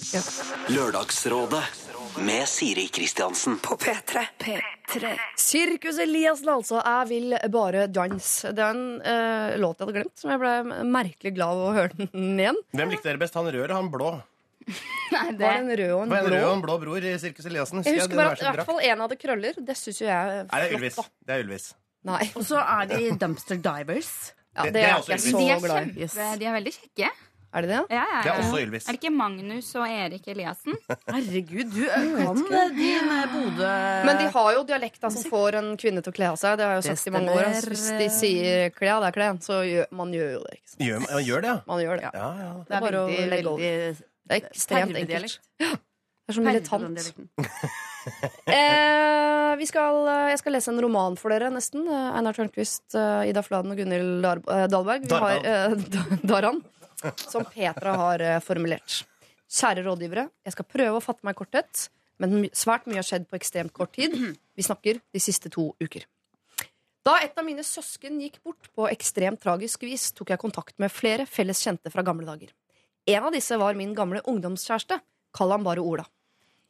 Lørdagsrådet 0.70 1.64
med 2.26 2.48
Siri 2.48 2.88
Kristiansen. 2.88 3.58
På 3.62 3.78
P3. 3.78 4.26
Sirkus 5.40 6.00
Eliassen, 6.00 6.50
altså. 6.52 6.82
Jeg 6.84 7.08
vil 7.12 7.36
bare 7.54 7.86
danse. 7.88 8.52
Det 8.56 8.60
er 8.66 8.76
en 8.76 9.02
uh, 9.02 9.58
låt 9.62 9.78
jeg 9.80 9.88
hadde 9.88 9.96
glemt, 10.00 10.18
som 10.20 10.32
jeg 10.34 10.42
ble 10.42 10.84
merkelig 10.92 11.34
glad 11.38 11.56
av 11.56 11.70
å 11.70 11.76
høre 11.78 11.96
den 12.02 12.40
igjen. 12.40 12.60
Hvem 12.76 12.92
likte 12.94 13.08
dere 13.10 13.22
best? 13.22 13.38
Han 13.40 13.46
røde 13.48 13.64
eller 13.64 13.78
han 13.78 13.92
blå? 13.94 14.12
Nei, 15.12 15.24
Var 15.26 15.38
det 15.38 15.47
en 15.52 15.71
rød 15.80 15.91
og 15.91 16.02
en 16.04 16.12
en 16.12 16.26
blå? 16.26 16.36
rød 16.36 16.43
og 16.47 16.54
en 16.56 16.62
blå 16.65 16.76
bror 16.86 17.08
i 17.12 17.13
Sirkus 17.19 17.45
Eliassen. 17.50 17.84
Jeg 17.84 17.97
husker 18.00 18.15
bare 18.15 18.32
at 18.36 18.41
i 18.41 18.45
det 18.45 18.54
hvert 18.56 18.65
fall 18.69 18.80
en 18.91 19.00
hadde 19.06 19.17
krøller. 19.24 19.54
Det 19.71 19.78
syns 19.80 20.02
jo 20.04 20.08
jeg 20.08 20.43
er 20.43 20.45
det 20.45 20.84
er 20.84 20.89
flott. 20.95 21.10
Nei. 21.10 21.26
Det 21.26 21.34
er 21.36 21.43
Ylvis. 21.45 21.67
Og 22.36 22.45
så 22.47 22.62
er 22.62 22.86
de 22.93 23.02
dumpster 23.26 23.58
divers. 23.62 24.13
Ja, 24.56 24.63
Det- 24.63 24.74
det 24.74 24.74
det 24.74 24.84
er 24.84 24.93
er 24.93 25.00
også 25.00 25.12
jeg 25.12 25.19
så 25.19 25.38
De 25.38 25.50
er, 25.50 25.60
glad 25.60 25.88
i. 25.88 26.39
de 26.39 26.45
er 26.45 26.54
veldig 26.60 26.74
kjekke. 26.78 27.10
Er 27.54 27.62
det 27.65 27.69
det? 27.69 27.80
Ja, 27.91 28.04
ja, 28.08 28.19
Det 28.24 28.32
er 28.32 28.38
også 28.39 28.60
Ylvis. 28.63 28.86
Er 28.88 28.91
det 28.95 29.00
ikke 29.04 29.12
Magnus 29.12 29.76
og 29.76 29.84
Erik 29.84 30.28
Eliassen? 30.32 30.76
Herregud, 31.12 31.67
du 31.76 31.84
kan 31.91 32.38
din 32.78 33.10
Bodø 33.34 33.71
Men 34.08 34.17
de 34.21 34.28
har 34.32 34.54
jo 34.56 34.63
dialekta 34.63 35.12
som 35.12 35.24
får 35.30 35.56
en 35.60 35.76
kvinne 35.76 36.02
til 36.02 36.13
å 36.13 36.15
kle 36.15 36.30
av 36.32 36.38
seg. 36.39 36.56
Det 36.58 36.63
har 36.65 36.71
jeg 36.78 36.84
jo 36.84 36.89
Det 36.89 36.97
sagt 36.97 37.08
i 37.08 37.12
mange 37.12 37.30
år. 37.36 37.43
Hvis 37.67 37.84
de 38.00 38.08
sier 38.10 38.69
'kle 38.71 38.89
av 38.95 39.04
deg, 39.04 39.13
kle', 39.19 39.43
så 39.43 39.60
gjør 39.67 39.86
man 39.91 40.13
gjør 40.15 40.32
jo 40.32 40.39
det. 40.47 40.54
Ikke 40.62 40.69
sant? 40.71 40.80
Gjør, 40.88 41.00
man 41.12 41.24
gjør 41.28 41.41
det, 41.41 41.47
ja? 41.52 41.60
Man 41.67 41.80
gjør 41.84 41.95
det. 42.00 42.10
Ja, 42.13 42.30
ja. 42.39 42.54
Det 42.67 42.76
er 42.78 42.80
bare 42.80 43.00
å 43.04 43.30
legge 43.30 43.47
over. 43.52 43.95
Det 44.28 44.38
er 44.38 44.50
ekstremt 44.50 45.00
enkelt. 45.04 45.40
Ja. 45.62 45.72
Det 46.22 46.32
er 46.32 46.38
så 46.38 46.44
militant. 46.46 47.14
Eh, 48.50 49.56
vi 49.60 49.66
skal, 49.70 50.08
eh, 50.10 50.30
jeg 50.32 50.40
skal 50.42 50.56
lese 50.56 50.72
en 50.72 50.80
roman 50.82 51.14
for 51.20 51.30
dere, 51.30 51.52
nesten. 51.54 51.84
Eh, 51.86 52.08
Einar 52.18 52.34
Tørnquist, 52.34 52.96
eh, 52.98 53.30
Ida 53.30 53.44
Fladen 53.46 53.74
og 53.74 53.78
Gunhild 53.78 54.24
Dar 54.24 54.42
Dahlberg. 54.72 55.06
Vi 55.06 55.20
har 55.22 55.46
eh, 55.46 55.76
Daran, 56.32 56.64
som 57.22 57.46
Petra 57.46 57.94
har 58.00 58.24
formulert. 58.42 59.04
Kjære 59.52 59.84
rådgivere, 59.86 60.30
jeg 60.48 60.56
skal 60.56 60.70
prøve 60.72 60.98
å 60.98 61.04
fatte 61.04 61.28
meg 61.28 61.36
i 61.36 61.40
korthet, 61.44 61.84
men 62.18 62.48
svært 62.58 62.90
mye 62.90 63.02
har 63.02 63.06
skjedd 63.06 63.28
på 63.30 63.38
ekstremt 63.38 63.74
kort 63.76 63.94
tid. 63.98 64.16
Vi 64.58 64.66
snakker 64.66 64.98
de 64.98 65.22
siste 65.22 65.52
to 65.54 65.70
uker. 65.84 66.08
Da 67.06 67.18
et 67.22 67.38
av 67.38 67.46
mine 67.46 67.64
søsken 67.66 68.20
gikk 68.22 68.40
bort 68.46 68.70
på 68.78 68.86
ekstremt 68.90 69.42
tragisk 69.42 69.86
vis, 69.86 70.12
tok 70.14 70.34
jeg 70.34 70.42
kontakt 70.42 70.78
med 70.82 70.94
flere 70.94 71.26
felles 71.30 71.62
kjente 71.62 71.94
fra 71.94 72.06
gamle 72.06 72.28
dager. 72.30 72.54
En 73.10 73.24
av 73.24 73.34
disse 73.34 73.58
var 73.58 73.78
min 73.78 73.96
gamle 73.98 74.22
ungdomskjæreste. 74.30 75.00
Kall 75.34 75.52
ham 75.56 75.64
bare 75.66 75.82
Ola. 75.82 76.06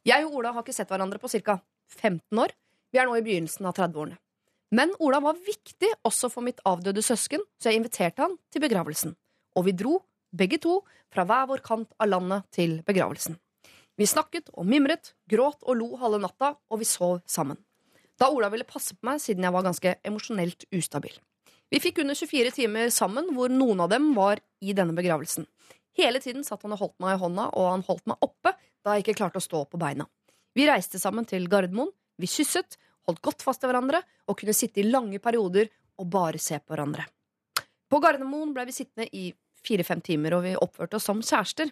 Jeg 0.08 0.26
og 0.26 0.40
Ola 0.40 0.54
har 0.56 0.64
ikke 0.64 0.76
sett 0.76 0.90
hverandre 0.90 1.20
på 1.20 1.30
ca. 1.30 1.60
15 2.00 2.40
år. 2.40 2.54
Vi 2.92 3.00
er 3.00 3.08
nå 3.08 3.18
i 3.18 3.24
begynnelsen 3.26 3.68
av 3.68 3.76
30-årene. 3.76 4.18
Men 4.72 4.94
Ola 5.04 5.20
var 5.20 5.40
viktig 5.44 5.90
også 6.08 6.30
for 6.32 6.46
mitt 6.46 6.62
avdøde 6.66 7.04
søsken, 7.04 7.44
så 7.60 7.70
jeg 7.70 7.82
inviterte 7.82 8.24
han 8.24 8.38
til 8.52 8.64
begravelsen. 8.64 9.18
Og 9.60 9.66
vi 9.68 9.76
dro, 9.76 9.98
begge 10.32 10.62
to, 10.64 10.80
fra 11.12 11.26
hver 11.28 11.50
vår 11.50 11.64
kant 11.66 11.90
av 12.00 12.08
landet 12.08 12.48
til 12.56 12.78
begravelsen. 12.88 13.36
Vi 14.00 14.08
snakket 14.08 14.48
og 14.56 14.64
mimret, 14.66 15.12
gråt 15.28 15.60
og 15.68 15.76
lo 15.76 15.90
halve 16.00 16.22
natta, 16.24 16.54
og 16.72 16.80
vi 16.80 16.88
sov 16.88 17.20
sammen. 17.28 17.60
Da 18.16 18.30
Ola 18.32 18.48
ville 18.54 18.68
passe 18.68 18.96
på 18.96 19.10
meg 19.10 19.20
siden 19.20 19.44
jeg 19.44 19.54
var 19.54 19.66
ganske 19.68 19.96
emosjonelt 20.08 20.64
ustabil. 20.72 21.14
Vi 21.72 21.80
fikk 21.84 22.02
under 22.04 22.16
24 22.16 22.56
timer 22.56 22.90
sammen, 22.96 23.30
hvor 23.36 23.52
noen 23.52 23.84
av 23.84 23.92
dem 23.92 24.12
var 24.16 24.40
i 24.64 24.76
denne 24.78 24.96
begravelsen. 24.96 25.48
Hele 25.98 26.22
tiden 26.24 26.46
satt 26.48 26.64
han 26.64 26.76
og 26.76 26.82
holdt 26.82 27.00
meg 27.04 27.18
i 27.18 27.22
hånda, 27.22 27.50
og 27.58 27.70
han 27.74 27.86
holdt 27.88 28.08
meg 28.10 28.24
oppe 28.24 28.54
da 28.82 28.96
jeg 28.96 29.06
ikke 29.06 29.18
klarte 29.20 29.42
å 29.42 29.44
stå 29.44 29.66
på 29.70 29.80
beina. 29.82 30.08
Vi 30.56 30.68
reiste 30.68 31.00
sammen 31.00 31.28
til 31.28 31.48
Gardermoen, 31.52 31.92
vi 32.20 32.30
kysset, 32.30 32.78
holdt 33.08 33.22
godt 33.26 33.44
fast 33.44 33.62
til 33.62 33.72
hverandre 33.72 34.02
og 34.30 34.38
kunne 34.40 34.56
sitte 34.56 34.82
i 34.82 34.88
lange 34.88 35.20
perioder 35.24 35.70
og 36.00 36.10
bare 36.12 36.42
se 36.42 36.60
på 36.60 36.74
hverandre. 36.74 37.06
På 37.92 38.00
Gardermoen 38.00 38.54
ble 38.56 38.68
vi 38.70 38.76
sittende 38.76 39.08
i 39.12 39.30
fire-fem 39.62 40.02
timer, 40.02 40.38
og 40.38 40.46
vi 40.46 40.58
oppførte 40.58 40.98
oss 40.98 41.08
som 41.10 41.22
kjærester. 41.22 41.70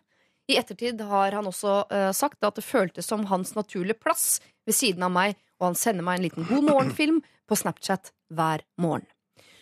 I 0.50 0.58
ettertid 0.60 1.02
har 1.10 1.36
han 1.38 1.48
også 1.50 1.76
uh, 1.90 2.10
sagt 2.16 2.44
at 2.46 2.58
det 2.58 2.66
føltes 2.66 3.08
som 3.10 3.26
hans 3.30 3.54
naturlige 3.56 3.98
plass 4.02 4.40
ved 4.68 4.78
siden 4.78 5.06
av 5.06 5.14
meg, 5.14 5.38
og 5.60 5.72
han 5.72 5.78
sender 5.78 6.06
meg 6.06 6.20
en 6.20 6.28
liten 6.28 6.48
God 6.50 6.66
morgen-film 6.68 7.22
på 7.50 7.58
Snapchat 7.58 8.12
hver 8.34 8.66
morgen. 8.82 9.08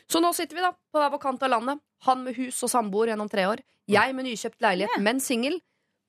Så 0.08 0.22
nå 0.24 0.32
sitter 0.36 0.56
vi 0.56 0.64
da 0.64 0.72
på 0.72 1.02
hver 1.02 1.12
vår 1.14 1.24
kant 1.24 1.44
av 1.44 1.52
landet. 1.52 1.84
Han 2.06 2.22
med 2.26 2.38
hus 2.38 2.60
og 2.66 2.72
samboer 2.72 3.12
gjennom 3.12 3.30
tre 3.32 3.48
år. 3.50 3.64
Jeg 3.90 4.14
med 4.14 4.28
nykjøpt 4.28 4.62
leilighet, 4.62 5.02
men 5.02 5.22
singel. 5.24 5.58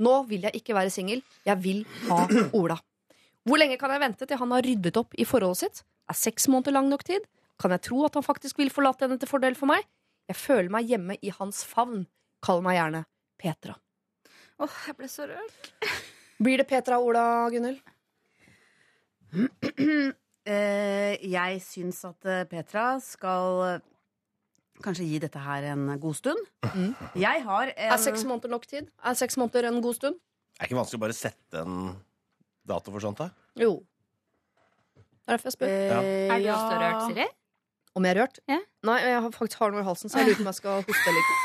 Nå 0.02 0.14
vil 0.28 0.44
jeg 0.46 0.60
ikke 0.60 0.76
være 0.76 0.92
singel. 0.94 1.22
Jeg 1.46 1.58
vil 1.64 1.82
ha 2.08 2.20
Ola. 2.58 2.76
Hvor 3.48 3.60
lenge 3.60 3.78
kan 3.80 3.90
jeg 3.94 4.02
vente 4.02 4.28
til 4.28 4.38
han 4.38 4.52
har 4.52 4.66
ryddet 4.66 4.98
opp 5.00 5.16
i 5.16 5.26
forholdet 5.26 5.62
sitt? 5.62 5.82
Er 6.10 6.16
seks 6.18 6.48
måneder 6.52 6.76
lang 6.76 6.90
nok 6.90 7.04
tid? 7.06 7.24
Kan 7.58 7.72
jeg 7.74 7.86
tro 7.88 8.04
at 8.06 8.14
han 8.18 8.26
faktisk 8.26 8.60
vil 8.60 8.70
forlate 8.70 9.06
henne 9.06 9.18
til 9.18 9.30
fordel 9.30 9.56
for 9.58 9.70
meg? 9.70 9.86
Jeg 10.28 10.36
føler 10.36 10.70
meg 10.72 10.90
hjemme 10.90 11.16
i 11.24 11.32
hans 11.34 11.64
favn. 11.66 12.04
Kall 12.44 12.60
meg 12.62 12.76
gjerne 12.78 13.02
Petra. 13.40 13.74
Åh, 14.58 14.78
jeg 14.90 14.98
ble 14.98 15.08
så 15.10 15.26
rørt. 15.30 15.72
Blir 16.38 16.60
det 16.60 16.68
Petra 16.70 16.98
og 17.00 17.10
Ola, 17.10 17.24
Gunhild? 17.50 17.80
Eh, 20.48 21.14
jeg 21.28 21.58
syns 21.60 21.98
at 22.08 22.24
eh, 22.24 22.46
Petra 22.48 22.94
skal 23.04 23.82
kanskje 24.84 25.06
gi 25.08 25.18
dette 25.22 25.40
her 25.42 25.66
en 25.72 25.86
god 26.00 26.16
stund. 26.18 26.40
Jeg 27.18 27.44
har 27.44 27.72
en 27.74 27.92
Er 27.92 28.00
seks 28.02 28.24
måneder 28.28 28.52
nok 28.54 28.66
tid? 28.70 28.88
Er 29.04 29.18
seks 29.18 29.36
måneder 29.40 29.68
en 29.72 29.80
god 29.84 29.98
stund? 29.98 30.18
Er 30.58 30.64
det 30.66 30.70
ikke 30.70 30.80
vanskelig 30.80 30.98
å 30.98 31.04
bare 31.06 31.16
sette 31.16 31.60
en 31.62 31.96
dato 32.68 32.92
for 32.94 33.00
sånt, 33.04 33.18
da? 33.22 33.30
Jo. 33.58 33.76
Det 34.96 35.34
er 35.34 35.36
derfor 35.36 35.50
jeg 35.50 35.56
spør. 35.58 35.68
Ja. 35.68 36.00
Er 36.02 36.40
du 36.42 36.48
også 36.54 36.80
rørt, 36.82 37.04
Siri? 37.10 37.28
Om 37.98 38.06
jeg 38.06 38.14
er 38.16 38.20
rørt? 38.22 38.40
Ja. 38.48 38.58
Nei, 38.88 38.98
jeg 39.04 39.20
har 39.24 39.30
faktisk 39.34 39.62
har 39.62 39.72
noe 39.74 39.82
i 39.82 39.86
halsen, 39.88 40.10
så 40.12 40.20
jeg 40.20 40.28
lurer 40.30 40.38
på 40.38 40.44
om 40.46 40.50
jeg 40.52 40.58
skal 40.60 40.82
hoste 40.88 41.12
eller 41.12 41.22
ikke. 41.28 41.44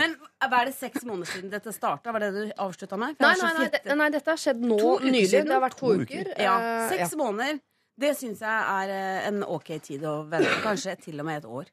Men 0.00 0.14
hva 0.48 0.60
er 0.62 0.70
det 0.70 0.74
seks 0.76 1.04
måneder 1.04 1.28
siden 1.30 1.50
dette 1.52 1.72
starta? 1.76 2.12
Var 2.14 2.24
det 2.24 2.30
du 2.32 2.42
avslutta 2.64 2.96
med? 3.00 3.18
Nei, 3.20 3.32
er 3.34 3.42
nei, 3.42 3.52
nei, 3.58 3.68
det, 3.74 3.96
nei, 4.00 4.08
dette 4.14 4.32
har 4.32 4.40
skjedd 4.40 4.62
nå 4.64 4.78
nylig. 5.04 5.28
Det 5.44 5.52
har 5.52 5.62
vært 5.66 5.76
to, 5.78 5.90
To 5.92 6.00
uker. 6.00 6.30
uker. 6.32 6.42
Ja, 6.46 6.54
Seks 6.88 7.10
Seks 7.10 7.18
måneder. 7.20 7.60
Det 8.00 8.14
syns 8.18 8.40
jeg 8.42 8.50
er 8.50 8.90
eh, 8.90 9.26
en 9.28 9.42
ok 9.46 9.76
tid 9.82 10.04
å 10.08 10.22
vente. 10.30 10.50
Kanskje 10.64 10.96
til 11.06 11.20
og 11.22 11.28
med 11.28 11.42
et 11.42 11.50
år. 11.60 11.70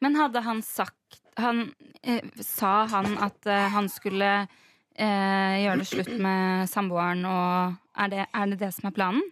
Men 0.00 0.16
hadde 0.16 0.42
han 0.46 0.62
sagt 0.62 1.20
han, 1.40 1.74
eh, 2.02 2.22
Sa 2.44 2.86
han 2.90 3.18
at 3.18 3.46
eh, 3.46 3.68
han 3.74 3.88
skulle 3.90 4.30
eh, 4.94 5.54
gjøre 5.64 5.78
det 5.82 5.88
slutt 5.88 6.12
med 6.20 6.70
samboeren, 6.70 7.24
og 7.26 7.76
er 7.96 8.12
det, 8.12 8.26
er 8.34 8.52
det 8.52 8.60
det 8.60 8.72
som 8.76 8.90
er 8.90 8.96
planen? 8.96 9.22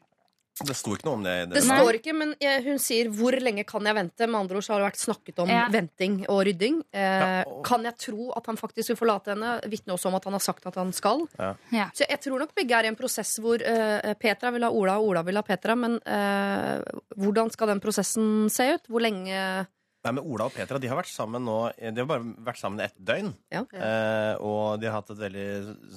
Det 0.67 0.75
sto 0.77 0.95
ikke 0.97 1.05
noe 1.07 1.15
om 1.15 1.23
det. 1.23 1.35
Det 1.51 1.55
det. 1.61 1.63
står 1.65 1.99
ikke, 2.01 2.15
men 2.15 2.35
jeg, 2.41 2.65
hun 2.65 2.79
sier 2.79 3.09
'hvor 3.11 3.33
lenge 3.41 3.65
kan 3.67 3.85
jeg 3.85 3.95
vente'? 3.95 4.27
Med 4.29 4.41
andre 4.41 4.57
ord 4.57 4.65
så 4.65 4.73
har 4.75 4.81
det 4.81 4.93
vært 4.93 5.05
snakket 5.07 5.39
om 5.39 5.49
Ja. 5.49 5.69
venting 5.69 6.27
og 6.29 6.45
rydding. 6.47 6.83
Eh, 6.93 7.01
Ja, 7.01 7.45
og- 7.47 7.65
Kan 7.65 7.83
jeg 7.85 7.97
tro 7.99 8.33
at 8.37 8.47
han 8.47 8.57
faktisk 8.57 8.89
vil 8.89 8.97
forlate 8.97 9.27
henne? 9.35 9.61
Vitner 9.69 9.95
også 9.95 10.07
om 10.09 10.15
at 10.15 10.25
han 10.25 10.33
har 10.33 10.41
sagt 10.41 10.67
at 10.67 10.75
han 10.75 10.93
skal. 10.93 11.27
Ja. 11.39 11.55
Ja. 11.73 11.91
Så 11.95 12.05
jeg 12.09 12.21
tror 12.21 12.39
nok 12.39 12.55
begge 12.55 12.73
er 12.75 12.85
i 12.85 12.89
en 12.89 12.97
prosess 12.97 13.39
hvor 13.39 13.61
eh, 13.61 14.15
Petra 14.15 14.51
vil 14.51 14.63
ha 14.63 14.71
Ola, 14.71 14.99
og 14.99 15.09
Ola 15.09 15.23
vil 15.23 15.37
ha 15.37 15.43
Petra. 15.43 15.75
Men 15.77 16.01
eh, 16.07 16.83
hvordan 17.17 17.51
skal 17.53 17.67
den 17.69 17.81
prosessen 17.81 18.51
se 18.51 18.75
ut? 18.75 18.87
Hvor 18.89 19.01
lenge 19.01 19.67
Nei, 20.07 20.13
men 20.15 20.23
Ola 20.23 20.47
og 20.47 20.53
Petra 20.55 20.79
de 20.79 20.87
har 20.89 20.97
vært 21.01 21.11
sammen 21.11 21.43
nå 21.45 21.57
De 21.77 21.91
har 22.01 22.07
bare 22.07 22.23
vært 22.47 22.61
sammen 22.61 22.81
ett 22.85 22.95
døgn. 23.03 23.33
Ja. 23.53 23.65
Eh, 23.75 24.35
og 24.47 24.79
de 24.81 24.87
har 24.87 25.01
hatt 25.01 25.11
et 25.11 25.19
veldig 25.25 25.47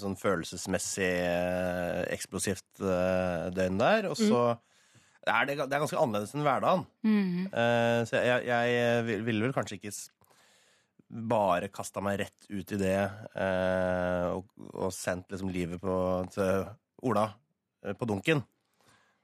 sånn 0.01 0.15
følelsesmessig 0.17 1.05
eh, 1.21 1.99
eksplosivt 2.15 2.81
eh, 2.81 3.45
døgn 3.53 3.77
der. 3.79 4.09
Og 4.09 4.17
så 4.17 4.41
er 5.29 5.45
det, 5.45 5.59
det 5.61 5.67
er 5.77 5.83
ganske 5.85 5.99
annerledes 6.01 6.33
enn 6.33 6.41
hverdagen. 6.47 6.87
Mm. 7.05 7.45
Eh, 7.53 7.99
så 8.09 8.23
jeg, 8.25 8.47
jeg 8.49 9.05
vil- 9.05 9.23
ville 9.29 9.45
vel 9.45 9.53
kanskje 9.53 9.77
ikke 9.77 9.93
bare 11.31 11.67
kasta 11.73 12.01
meg 12.03 12.21
rett 12.23 12.45
ut 12.49 12.71
i 12.71 12.77
det 12.79 12.97
eh, 13.35 14.27
og, 14.31 14.45
og 14.71 14.93
sendt 14.95 15.29
liksom 15.33 15.51
livet 15.51 15.81
på, 15.83 15.95
til 16.31 16.65
Ola 17.05 17.25
eh, 17.85 17.93
på 17.99 18.07
dunken. 18.09 18.41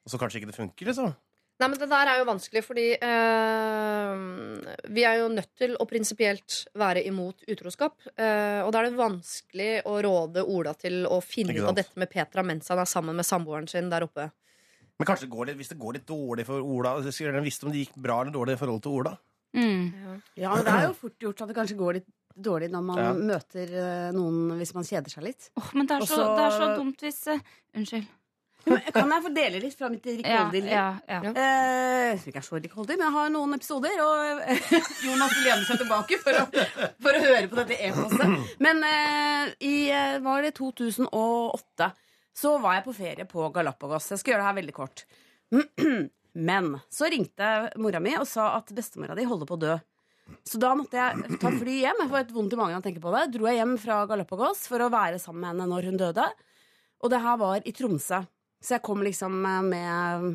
Og 0.05 0.11
så 0.13 0.19
kanskje 0.19 0.41
ikke 0.41 0.51
det 0.51 0.57
funker, 0.59 0.89
liksom. 0.91 1.15
Nei, 1.57 1.67
men 1.71 1.79
Det 1.81 1.87
der 1.89 2.09
er 2.11 2.19
jo 2.19 2.25
vanskelig, 2.29 2.61
fordi 2.61 2.83
eh, 3.01 4.81
vi 4.93 5.05
er 5.09 5.21
jo 5.23 5.29
nødt 5.33 5.53
til 5.57 5.73
å 5.81 5.87
prinsipielt 5.89 6.57
være 6.77 7.01
imot 7.09 7.41
utroskap. 7.49 7.95
eh, 8.13 8.61
og 8.61 8.69
da 8.73 8.83
er 8.83 8.89
det 8.91 8.99
vanskelig 8.99 9.71
å 9.89 9.95
råde 10.05 10.43
Ola 10.45 10.75
til 10.77 11.07
å 11.09 11.17
finne 11.25 11.55
ut 11.57 11.65
av 11.71 11.79
dette 11.79 11.97
med 11.97 12.11
Petra 12.13 12.43
mens 12.45 12.69
han 12.69 12.83
er 12.83 12.85
sammen 12.89 13.17
med 13.17 13.25
samboeren 13.25 13.67
sin 13.67 13.89
der 13.89 14.05
oppe. 14.05 14.29
Men 14.99 15.05
kanskje 15.09 15.25
det 15.25 15.33
går 15.33 15.49
litt, 15.49 15.57
hvis 15.57 15.73
det 15.73 15.79
går 15.81 15.97
litt 15.97 16.07
dårlig 16.09 16.45
for 16.45 16.61
Ola 16.61 16.95
skulle 17.05 17.31
gjerne 17.31 17.45
visst 17.45 17.65
om 17.65 17.73
det 17.73 17.83
gikk 17.85 17.97
bra 18.01 18.21
eller 18.21 18.33
dårlig 18.33 18.53
i 18.57 18.61
forhold 18.61 18.85
til 18.85 18.99
Ola. 19.01 19.17
Mm. 19.57 20.21
Ja, 20.37 20.53
men 20.55 20.65
Det 20.65 20.73
er 20.73 20.87
jo 20.87 20.93
fort 20.93 21.25
gjort 21.25 21.41
at 21.41 21.49
det 21.49 21.57
kanskje 21.57 21.77
går 21.79 21.99
litt 21.99 22.07
dårlig 22.37 22.69
når 22.69 22.83
man 22.85 22.97
Ja. 23.01 23.13
møter 23.13 23.73
eh, 23.73 24.11
noen 24.13 24.57
hvis 24.59 24.73
man 24.77 24.85
kjeder 24.85 25.09
seg 25.09 25.23
litt. 25.25 25.49
Åh, 25.57 25.73
men 25.73 25.89
det 25.89 25.97
er, 25.97 26.05
så, 26.05 26.21
Også, 26.21 26.35
det 26.37 26.45
er 26.45 26.51
så 26.57 26.69
dumt 26.77 27.01
hvis 27.01 27.21
uh, 27.33 27.39
Unnskyld. 27.73 28.07
Kan 28.93 29.11
jeg 29.13 29.23
få 29.25 29.31
dele 29.35 29.61
litt 29.63 29.77
fra 29.79 29.89
mitt 29.93 30.05
Ja, 30.05 30.15
rikholdige 30.19 30.63
liv? 30.65 30.71
ja, 30.73 30.87
ja. 31.07 31.19
Eh, 31.31 32.17
som 32.19 32.31
ikke 32.31 32.41
er 32.41 32.47
så 32.47 32.59
rikholdig, 32.61 32.97
men 32.99 33.05
jeg 33.07 33.15
har 33.17 33.31
noen 33.33 33.55
episoder, 33.57 33.95
og 34.03 34.41
eh, 34.47 34.67
Jonas 35.07 35.35
vil 35.37 35.49
gjemme 35.51 35.67
seg 35.69 35.81
tilbake 35.83 36.19
for 36.23 36.41
å, 36.41 36.43
for 37.03 37.17
å 37.19 37.23
høre 37.23 37.47
på 37.51 37.59
dette 37.61 37.79
e-postet. 37.87 38.51
Men 38.63 38.83
eh, 38.89 39.53
i 39.67 39.75
eh, 39.93 40.17
var 40.25 40.43
det 40.45 40.53
2008 40.59 41.91
så 42.37 42.57
var 42.61 42.77
jeg 42.77 42.85
på 42.85 42.93
ferie 42.93 43.25
på 43.25 43.47
Galapagos. 43.55 44.11
Jeg 44.13 44.21
skal 44.21 44.35
gjøre 44.35 44.43
det 44.43 44.49
her 44.51 44.57
veldig 44.61 44.75
kort. 44.77 45.05
Men 46.49 46.73
så 46.93 47.07
ringte 47.09 47.47
mora 47.81 47.97
mi 48.03 48.11
og 48.19 48.27
sa 48.29 48.51
at 48.59 48.69
bestemora 48.77 49.15
di 49.17 49.25
holder 49.25 49.49
på 49.49 49.55
å 49.57 49.61
dø. 49.63 49.77
Så 50.45 50.59
da 50.61 50.73
måtte 50.77 50.99
jeg 50.99 51.39
ta 51.41 51.49
fly 51.55 51.79
hjem. 51.81 52.01
Jeg 52.03 52.11
får 52.11 52.19
et 52.19 52.33
vondt 52.35 52.53
i 52.53 52.59
magen 52.59 52.75
av 52.77 52.83
å 52.83 52.85
tenke 52.85 53.01
på 53.01 53.13
det. 53.15 53.23
Dro 53.33 53.47
jeg 53.47 53.57
hjem 53.61 53.73
fra 53.81 54.01
Galapagos 54.09 54.65
for 54.69 54.83
å 54.85 54.91
være 54.93 55.17
sammen 55.23 55.41
med 55.41 55.53
henne 55.55 55.67
når 55.71 55.87
hun 55.89 55.97
døde. 56.01 56.25
Og 57.01 57.13
det 57.13 57.21
her 57.23 57.39
var 57.41 57.63
i 57.65 57.73
Tromsø. 57.77 58.19
Så 58.63 58.77
jeg 58.77 58.85
kom 58.85 59.03
liksom 59.05 59.39
eh, 59.45 59.63
med 59.65 60.29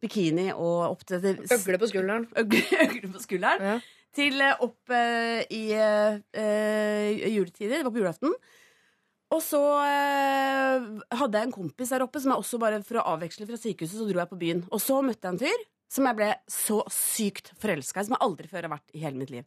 bikini 0.00 0.48
og 0.54 0.94
opp 0.94 1.02
til 1.08 1.20
Øgle 1.20 1.80
på 1.80 1.90
skulderen. 1.90 2.28
Øgle, 2.40 3.10
på 3.12 3.22
skulderen. 3.22 3.66
Ja. 3.66 3.74
Til 4.16 4.40
eh, 4.42 4.62
opp 4.64 4.90
uh, 4.90 5.42
i 5.54 5.64
uh, 5.76 7.28
juletider. 7.30 7.78
Det 7.78 7.84
var 7.86 7.94
på 7.94 8.00
julaften. 8.00 8.32
Og 9.30 9.42
så 9.46 9.60
uh, 9.60 10.86
hadde 11.20 11.38
jeg 11.38 11.46
en 11.46 11.54
kompis 11.54 11.92
der 11.92 12.02
oppe 12.02 12.22
som 12.22 12.32
jeg 12.32 12.42
også 12.42 12.58
bare 12.62 12.80
for 12.86 12.98
å 12.98 13.06
avveksle 13.12 13.46
fra 13.46 13.60
sykehuset, 13.60 14.00
så 14.00 14.08
dro 14.08 14.18
jeg 14.18 14.32
på 14.32 14.40
byen. 14.40 14.64
Og 14.74 14.82
så 14.82 14.98
møtte 15.06 15.28
jeg 15.28 15.36
en 15.36 15.44
fyr 15.44 15.68
som 15.90 16.06
jeg 16.06 16.18
ble 16.18 16.30
så 16.50 16.80
sykt 16.94 17.52
forelska 17.60 18.02
i, 18.02 18.08
som 18.08 18.16
jeg 18.16 18.24
aldri 18.26 18.50
før 18.50 18.66
har 18.66 18.74
vært 18.74 18.94
i 18.94 19.04
hele 19.04 19.20
mitt 19.20 19.30
liv. 19.34 19.46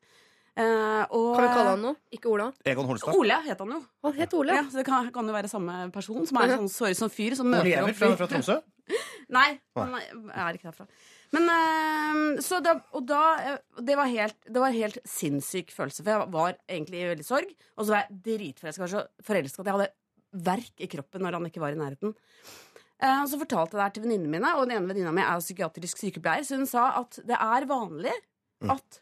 Eh, 0.53 1.03
og, 1.09 1.31
Kan 1.33 1.47
vi 1.47 1.49
kalle 1.49 1.69
han 1.71 1.81
noe? 1.81 1.97
Ikke 2.13 2.29
Ola? 2.29 2.51
Egon 2.69 2.85
Holstad. 2.85 3.15
Ole 3.17 3.39
het 3.47 3.61
han 3.63 3.71
jo. 3.73 3.79
Han 4.05 4.13
het 4.19 4.35
Ole. 4.37 4.57
Ja, 4.59 4.65
så 4.69 4.81
det 4.81 4.85
kan, 4.85 5.07
kan 5.15 5.31
jo 5.31 5.33
være 5.33 5.49
samme 5.49 5.77
person 5.95 6.27
som 6.29 6.37
er 6.43 6.53
sånn, 6.53 6.69
så 6.69 6.91
som 6.99 7.09
fyr 7.13 7.33
som 7.39 7.49
møter 7.49 7.71
lever 7.71 7.89
opp 7.89 7.97
fra, 7.97 8.11
fra 8.19 8.29
Tromsø. 8.29 8.59
Nei, 9.37 9.47
han 9.79 9.95
er 9.97 10.59
ikke 10.59 10.69
derfra. 10.69 10.85
Men 11.33 11.49
eh, 11.49 12.21
så 12.45 12.59
da, 12.61 12.75
Og 12.93 13.07
da 13.09 13.23
eh, 13.41 13.57
det 13.81 13.97
var, 13.97 14.11
helt, 14.11 14.37
det 14.45 14.61
var 14.61 14.69
en 14.69 14.77
helt 14.77 14.99
sinnssyk 15.09 15.73
følelse, 15.73 16.05
for 16.05 16.13
jeg 16.13 16.31
var 16.35 16.57
egentlig 16.67 17.01
i 17.01 17.09
veldig 17.09 17.25
sorg. 17.25 17.55
Og 17.73 17.87
så 17.87 17.95
var 17.95 18.03
jeg 18.03 18.21
dritforelska. 18.29 18.83
Jeg 18.83 18.85
var 18.85 18.93
så 18.93 19.25
forelska 19.31 19.63
at 19.63 19.71
jeg 19.71 19.77
hadde 19.79 19.91
verk 20.53 20.81
i 20.85 20.89
kroppen 20.91 21.25
når 21.25 21.39
han 21.39 21.49
ikke 21.49 21.61
var 21.63 21.73
i 21.73 21.79
nærheten. 21.81 22.13
Eh, 23.01 23.19
og 23.23 23.29
så 23.31 23.39
fortalte 23.41 23.73
jeg 23.73 23.79
det 23.79 23.87
her 23.87 23.95
til 23.97 24.05
venninnene 24.05 24.35
mine, 24.37 24.53
og 24.59 24.67
den 24.67 24.77
ene 24.77 24.91
venninna 24.93 25.13
mi 25.15 25.25
er 25.25 25.41
psykiatrisk 25.41 25.99
sykepleier, 26.03 26.45
så 26.45 26.61
hun 26.61 26.69
sa 26.69 26.91
at 27.01 27.17
det 27.25 27.39
er 27.41 27.65
vanlig 27.69 28.13
at 28.69 29.01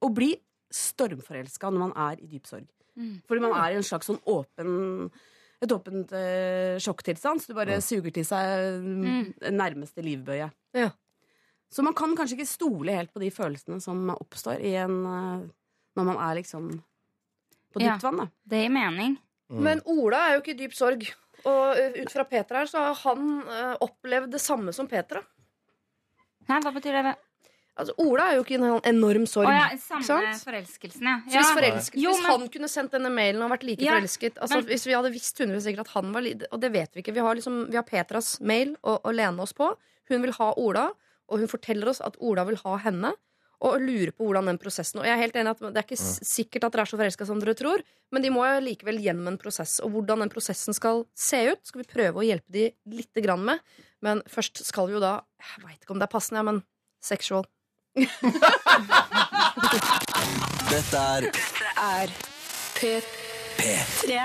å 0.00 0.08
bli 0.16 0.32
stormforelska 0.74 1.70
når 1.70 1.84
man 1.88 1.92
er 2.10 2.22
i 2.22 2.30
dyp 2.30 2.48
sorg. 2.48 2.66
Mm. 2.98 3.20
Fordi 3.28 3.44
man 3.44 3.54
er 3.58 3.74
i 3.74 3.78
en 3.80 3.86
slags 3.86 4.10
sånn 4.10 4.20
åpen 4.28 5.10
et 5.60 5.72
åpent 5.74 6.12
øh, 6.16 6.78
sjokktilstand, 6.80 7.42
så 7.42 7.52
du 7.52 7.58
bare 7.58 7.80
suger 7.84 8.14
til 8.16 8.24
seg 8.24 8.80
mm, 8.80 9.50
nærmeste 9.52 10.00
livbøye. 10.04 10.48
Ja. 10.76 10.88
Så 11.70 11.84
man 11.86 11.94
kan 11.94 12.14
kanskje 12.16 12.38
ikke 12.38 12.48
stole 12.48 12.94
helt 12.96 13.12
på 13.12 13.20
de 13.22 13.28
følelsene 13.34 13.76
som 13.84 14.08
oppstår 14.14 14.62
i 14.64 14.72
en, 14.80 14.96
eh, 15.06 15.42
når 15.98 16.08
man 16.08 16.22
er 16.30 16.38
liksom 16.40 16.70
på 17.70 17.82
Ja. 17.82 17.92
dypt 17.92 18.06
vann. 18.08 18.22
Da. 18.24 18.26
Det 18.50 18.62
gir 18.64 18.72
mening. 18.74 19.18
Men 19.50 19.82
Ola 19.84 20.28
er 20.28 20.36
jo 20.36 20.40
ikke 20.44 20.54
i 20.54 20.60
dyp 20.62 20.74
sorg. 20.78 21.04
Og 21.48 21.76
uh, 21.78 21.94
ut 21.96 22.10
fra 22.12 22.24
Petra 22.28 22.60
her, 22.60 22.68
så 22.68 22.82
har 22.84 22.96
han 23.00 23.40
øh, 23.40 23.76
opplevd 23.80 24.34
det 24.34 24.40
samme 24.44 24.74
som 24.76 24.88
Petra. 24.90 25.22
Nei, 26.50 26.58
hva 26.60 26.72
betyr 26.74 26.98
det? 26.98 27.14
Altså, 27.78 27.94
Ola 28.02 28.26
er 28.30 28.36
jo 28.36 28.42
ikke 28.44 28.56
i 28.56 28.58
en 28.58 28.80
enorm 28.90 29.26
sorg. 29.30 29.48
Å 29.48 29.54
ja, 29.54 29.68
samme 29.80 30.04
sant? 30.04 30.42
forelskelsen, 30.44 31.06
ja. 31.06 31.14
Så 31.24 31.38
hvis, 31.38 31.52
forelsk, 31.56 31.94
Jo, 31.96 32.10
hvis 32.12 32.26
han 32.26 32.48
kunne 32.52 32.68
sendt 32.68 32.96
denne 32.96 33.12
mailen 33.14 33.40
og 33.46 33.52
vært 33.54 33.64
like 33.64 33.84
Ja, 33.84 33.94
forelsket 33.96 34.36
altså, 34.42 34.58
men- 34.60 34.66
Hvis 34.66 34.86
vi 34.86 34.92
hadde 34.92 35.12
visst 35.14 35.38
100 35.40 35.62
sikkert 35.64 35.86
at 35.86 35.94
han 35.94 36.12
var 36.12 36.20
Og 36.52 36.60
det 36.60 36.72
vet 36.72 36.90
vi 36.94 37.02
ikke. 37.02 37.14
Vi 37.14 37.20
har, 37.20 37.34
liksom, 37.34 37.70
vi 37.70 37.76
har 37.76 37.84
Petras 37.86 38.40
mail 38.40 38.76
å, 38.82 39.00
å 39.00 39.14
lene 39.14 39.40
oss 39.40 39.52
på. 39.52 39.76
Hun 40.10 40.22
vil 40.22 40.32
ha 40.32 40.52
Ola, 40.56 40.92
og 41.28 41.38
hun 41.38 41.48
forteller 41.48 41.88
oss 41.88 42.00
at 42.00 42.16
Ola 42.20 42.44
vil 42.44 42.56
ha 42.56 42.76
henne. 42.78 43.14
Og 43.60 43.76
lurer 43.80 44.10
på 44.16 44.24
hvordan 44.24 44.46
den 44.48 44.58
prosessen 44.58 45.00
Og 45.00 45.04
jeg 45.04 45.12
er 45.12 45.20
helt 45.20 45.36
enig 45.36 45.50
at 45.52 45.58
Det 45.60 45.76
er 45.76 45.84
ikke 45.84 46.00
sikkert 46.24 46.64
at 46.64 46.72
dere 46.72 46.86
er 46.86 46.88
så 46.88 46.96
forelska 46.96 47.26
som 47.28 47.40
dere 47.42 47.54
tror, 47.54 47.82
men 48.10 48.22
de 48.22 48.30
må 48.32 48.40
jo 48.48 48.60
likevel 48.64 49.00
gjennom 49.04 49.28
en 49.28 49.38
prosess. 49.38 49.80
Og 49.84 49.92
hvordan 49.92 50.24
den 50.24 50.32
prosessen 50.32 50.74
skal 50.74 51.06
se 51.14 51.52
ut, 51.52 51.60
skal 51.68 51.82
vi 51.82 51.88
prøve 51.92 52.22
å 52.22 52.24
hjelpe 52.26 52.50
de 52.50 52.70
lite 52.88 53.20
grann 53.24 53.44
med. 53.44 53.60
Men 54.00 54.22
først 54.22 54.64
skal 54.64 54.88
vi 54.88 54.96
jo 54.96 55.00
da 55.00 55.20
Jeg 55.38 55.64
veit 55.64 55.80
ikke 55.84 55.92
om 55.92 56.00
det 56.00 56.08
er 56.08 56.18
passende, 56.18 56.44
men 56.44 56.62
sexual. 57.04 57.44
Dette 60.70 60.98
er 60.98 61.26
er 61.80 62.12
P3. 62.78 64.20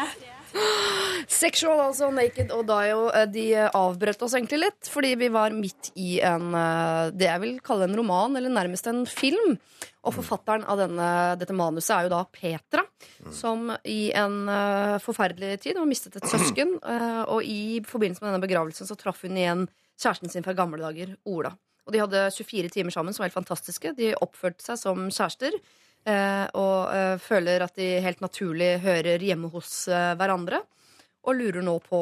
Sexual, 1.28 1.80
altså 1.90 2.08
Naked 2.14 2.52
og 2.56 2.64
Dio, 2.70 3.08
eh, 3.10 3.26
de 3.28 3.46
eh, 3.58 3.72
avbrøt 3.76 4.22
oss 4.24 4.36
egentlig 4.38 4.62
litt, 4.62 4.88
fordi 4.92 5.16
vi 5.20 5.28
var 5.34 5.56
midt 5.56 5.90
i 6.00 6.20
en 6.24 6.54
eh, 6.56 7.10
det 7.12 7.28
jeg 7.28 7.42
vil 7.44 7.58
kalle 7.66 7.90
en 7.90 7.98
roman, 7.98 8.38
eller 8.38 8.54
nærmest 8.54 8.88
en 8.92 9.04
film. 9.10 9.58
Og 10.06 10.14
forfatteren 10.16 10.64
av 10.70 10.80
denne, 10.80 11.10
dette 11.42 11.58
manuset 11.58 11.96
er 11.98 12.06
jo 12.06 12.14
da 12.14 12.22
Petra, 12.30 12.86
som 13.34 13.72
i 13.90 14.14
en 14.14 14.46
forferdelig 15.02 15.64
tid 15.64 15.80
har 15.82 15.90
mistet 15.90 16.20
et 16.20 16.30
søsken. 16.30 16.76
og 17.26 17.42
i 17.42 17.82
forbindelse 17.82 18.22
med 18.22 18.30
denne 18.30 18.44
begravelsen 18.46 18.86
så 18.86 18.98
traff 19.00 19.24
hun 19.26 19.34
igjen 19.34 19.66
kjæresten 19.98 20.30
sin 20.30 20.46
fra 20.46 20.54
gamle 20.54 20.78
dager, 20.78 21.16
Ola. 21.26 21.56
Og 21.86 21.94
de 21.94 22.02
hadde 22.02 22.22
24 22.34 22.72
timer 22.74 22.94
sammen, 22.94 23.14
som 23.14 23.24
var 23.24 23.30
helt 23.30 23.40
fantastiske. 23.40 23.94
De 23.98 24.14
oppførte 24.18 24.66
seg 24.66 24.80
som 24.82 25.08
kjærester. 25.10 25.58
eh, 26.06 26.46
og 26.54 26.94
eh, 26.94 27.18
føler 27.18 27.64
at 27.66 27.76
de 27.76 28.00
helt 28.02 28.22
naturlig 28.22 28.80
hører 28.82 29.22
hjemme 29.22 29.50
hos 29.54 29.88
eh, 29.88 30.14
hverandre. 30.18 30.62
Og 31.26 31.36
lurer 31.36 31.66
nå 31.66 31.80
på 31.82 32.00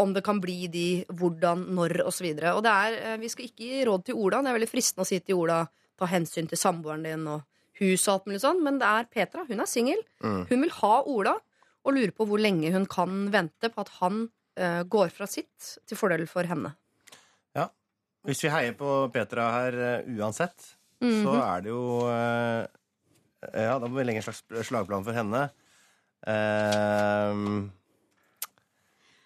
om 0.00 0.12
det 0.12 0.22
kan 0.24 0.40
bli 0.40 0.66
de, 0.72 1.04
hvordan, 1.08 1.66
når 1.76 2.02
osv. 2.06 2.26
Og, 2.32 2.40
så 2.40 2.52
og 2.56 2.62
det 2.64 2.72
er, 2.72 3.18
vi 3.20 3.28
skal 3.28 3.44
ikke 3.44 3.64
gi 3.68 3.84
råd 3.84 4.04
til 4.06 4.16
Ola. 4.16 4.40
Det 4.40 4.48
er 4.48 4.56
veldig 4.56 4.70
fristende 4.70 5.04
å 5.04 5.08
si 5.08 5.18
til 5.20 5.40
Ola 5.40 5.58
ta 6.00 6.08
hensyn 6.08 6.48
til 6.48 6.60
samboeren 6.60 7.04
din 7.04 7.26
og 7.28 7.44
hus 7.80 8.06
og 8.06 8.14
alt 8.14 8.28
mulig 8.28 8.42
sånn, 8.42 8.60
men 8.64 8.78
det 8.80 8.88
er 8.88 9.08
Petra. 9.12 9.44
Hun 9.48 9.62
er 9.62 9.70
singel. 9.70 10.00
Mm. 10.24 10.44
Hun 10.50 10.64
vil 10.64 10.74
ha 10.80 10.94
Ola, 11.08 11.34
og 11.82 11.96
lurer 11.96 12.14
på 12.14 12.26
hvor 12.30 12.42
lenge 12.42 12.70
hun 12.74 12.86
kan 12.90 13.26
vente 13.32 13.70
på 13.72 13.82
at 13.82 13.90
han 14.00 14.24
uh, 14.60 14.82
går 14.86 15.10
fra 15.14 15.26
sitt 15.30 15.74
til 15.88 15.98
fordel 15.98 16.28
for 16.30 16.46
henne. 16.48 16.74
Hvis 18.24 18.42
vi 18.44 18.50
heier 18.54 18.76
på 18.78 18.88
Petra 19.12 19.48
her 19.56 19.74
eh, 19.74 20.10
uansett, 20.18 20.54
så 21.02 21.32
Mhm. 21.32 21.40
er 21.42 21.60
det 21.64 21.70
jo 21.72 22.06
eh, 22.06 22.66
Ja, 23.64 23.78
da 23.82 23.88
må 23.88 23.98
vi 23.98 24.04
legge 24.06 24.20
en 24.22 24.26
slags 24.28 24.44
slagplan 24.68 25.02
for 25.02 25.12
henne. 25.12 25.50
Uh, 26.22 27.66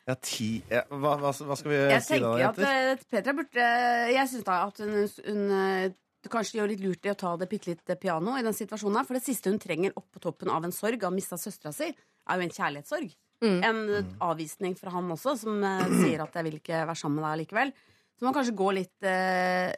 ja, 0.07 0.15
ti 0.23 0.63
ja, 0.71 0.81
hva, 0.89 1.17
hva, 1.21 1.33
hva 1.35 1.57
skal 1.59 1.69
vi 1.73 1.77
Jeg 1.91 2.05
si 2.07 2.19
da, 2.23 2.31
Jeg 2.41 2.55
tenker 2.57 2.93
at 2.95 3.03
Petra 3.11 3.35
burde 3.37 3.67
Jeg 4.15 4.31
syns 4.31 4.47
da 4.47 4.55
at 4.65 4.81
hun, 4.81 4.95
hun 5.27 5.93
kanskje 6.33 6.57
gjør 6.59 6.71
litt 6.73 6.81
lurt 6.83 7.05
i 7.07 7.13
å 7.13 7.19
ta 7.21 7.35
det 7.37 7.51
bitte 7.51 7.69
litt 7.75 7.93
piano 8.01 8.33
i 8.39 8.43
den 8.47 8.57
situasjonen. 8.57 8.97
her, 8.99 9.05
For 9.07 9.19
det 9.19 9.27
siste 9.27 9.53
hun 9.53 9.61
trenger 9.63 9.93
oppå 10.01 10.23
toppen 10.25 10.49
av 10.51 10.65
en 10.67 10.73
sorg 10.75 11.05
av 11.05 11.13
å 11.13 11.15
mista 11.15 11.37
søstera 11.39 11.75
si, 11.77 11.87
er 11.93 12.41
jo 12.41 12.47
en 12.49 12.55
kjærlighetssorg. 12.57 13.13
Mm. 13.45 13.59
En 13.69 13.83
eh, 13.95 14.09
avvisning 14.25 14.75
fra 14.81 14.91
han 14.97 15.13
også, 15.13 15.37
som 15.39 15.61
sier 16.01 16.25
at 16.25 16.33
'jeg 16.35 16.45
vil 16.49 16.57
ikke 16.59 16.81
være 16.89 16.97
sammen 16.99 17.21
med 17.21 17.29
deg 17.29 17.45
likevel'. 17.45 17.73
Så 18.17 18.25
man 18.25 18.37
kanskje 18.37 18.57
gå 18.57 18.71
litt 18.73 19.07
eh, 19.07 19.73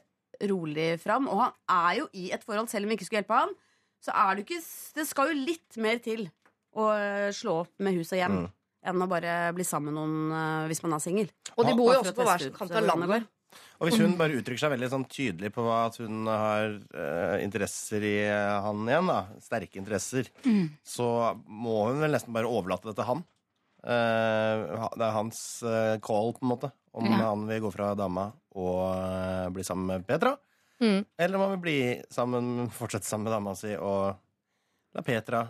rolig 0.49 0.93
fram. 1.03 1.27
Og 1.31 1.41
han 1.43 1.57
er 1.75 1.97
jo 2.03 2.11
i 2.15 2.29
et 2.35 2.45
forhold, 2.47 2.71
selv 2.71 2.87
om 2.87 2.93
vi 2.93 2.99
ikke 2.99 3.09
skulle 3.09 3.25
hjelpe 3.25 3.41
ham, 3.41 3.55
så 4.05 4.15
er 4.15 4.37
det 4.39 4.45
ikke 4.47 4.61
Det 4.95 5.07
skal 5.09 5.33
jo 5.33 5.41
litt 5.49 5.81
mer 5.83 5.99
til 6.03 6.29
å 6.79 6.93
eh, 6.95 7.31
slå 7.35 7.65
opp 7.65 7.73
med 7.83 7.99
hus 7.99 8.13
og 8.15 8.21
hjem. 8.21 8.37
Mm. 8.45 8.53
Enn 8.89 9.03
å 9.03 9.09
bare 9.11 9.33
bli 9.57 9.67
sammen 9.67 9.91
med 9.91 9.99
noen 9.99 10.37
eh, 10.39 10.69
hvis 10.71 10.85
man 10.85 10.95
er 10.95 11.03
singel. 11.03 11.33
Og 11.57 11.67
de 11.67 11.75
bor 11.75 11.91
jo 11.97 12.05
også 12.05 12.15
på 12.15 12.29
hver 12.29 12.47
sin 12.47 12.55
kant 12.55 12.77
av 12.79 12.87
landet 12.87 13.11
går. 13.11 13.27
Og 13.81 13.89
hvis 13.89 13.99
hun 14.03 14.15
bare 14.19 14.37
uttrykker 14.37 14.61
seg 14.61 14.73
veldig 14.75 14.91
sånn 14.93 15.07
tydelig 15.09 15.51
på 15.55 15.65
at 15.73 15.95
hun 16.03 16.27
har 16.29 16.75
uh, 16.93 17.37
interesser 17.41 18.05
i 18.05 18.17
han 18.29 18.83
igjen, 18.85 19.09
da, 19.09 19.23
sterke 19.41 19.81
interesser, 19.81 20.29
Mm. 20.45 20.67
så 20.85 21.07
må 21.47 21.87
hun 21.89 22.03
vel 22.03 22.13
nesten 22.13 22.35
bare 22.37 22.51
overlate 22.51 22.91
det 22.91 22.99
til 22.99 23.09
han. 23.09 23.23
Uh, 23.81 24.85
det 24.99 25.07
er 25.07 25.17
hans 25.17 25.41
call, 26.05 26.35
på 26.37 26.45
en 26.45 26.53
måte, 26.53 26.71
om 26.93 27.05
Ja. 27.07 27.17
han 27.29 27.47
vil 27.49 27.61
gå 27.67 27.73
fra 27.73 27.95
dama 27.95 28.31
og 28.55 28.81
eh, 28.95 29.49
bli 29.55 29.63
sammen 29.65 29.87
med 29.87 30.07
Petra. 30.07 30.37
Mm. 30.81 31.05
Eller 31.19 31.35
om 31.35 31.41
han 31.43 31.51
vil 31.57 31.65
bli 31.67 31.79
sammen, 32.11 32.69
fortsette 32.71 33.05
sammen 33.07 33.25
med 33.27 33.33
dama 33.35 33.55
si 33.59 33.75
og 33.77 34.15
la 34.95 35.03
Petra 35.03 35.41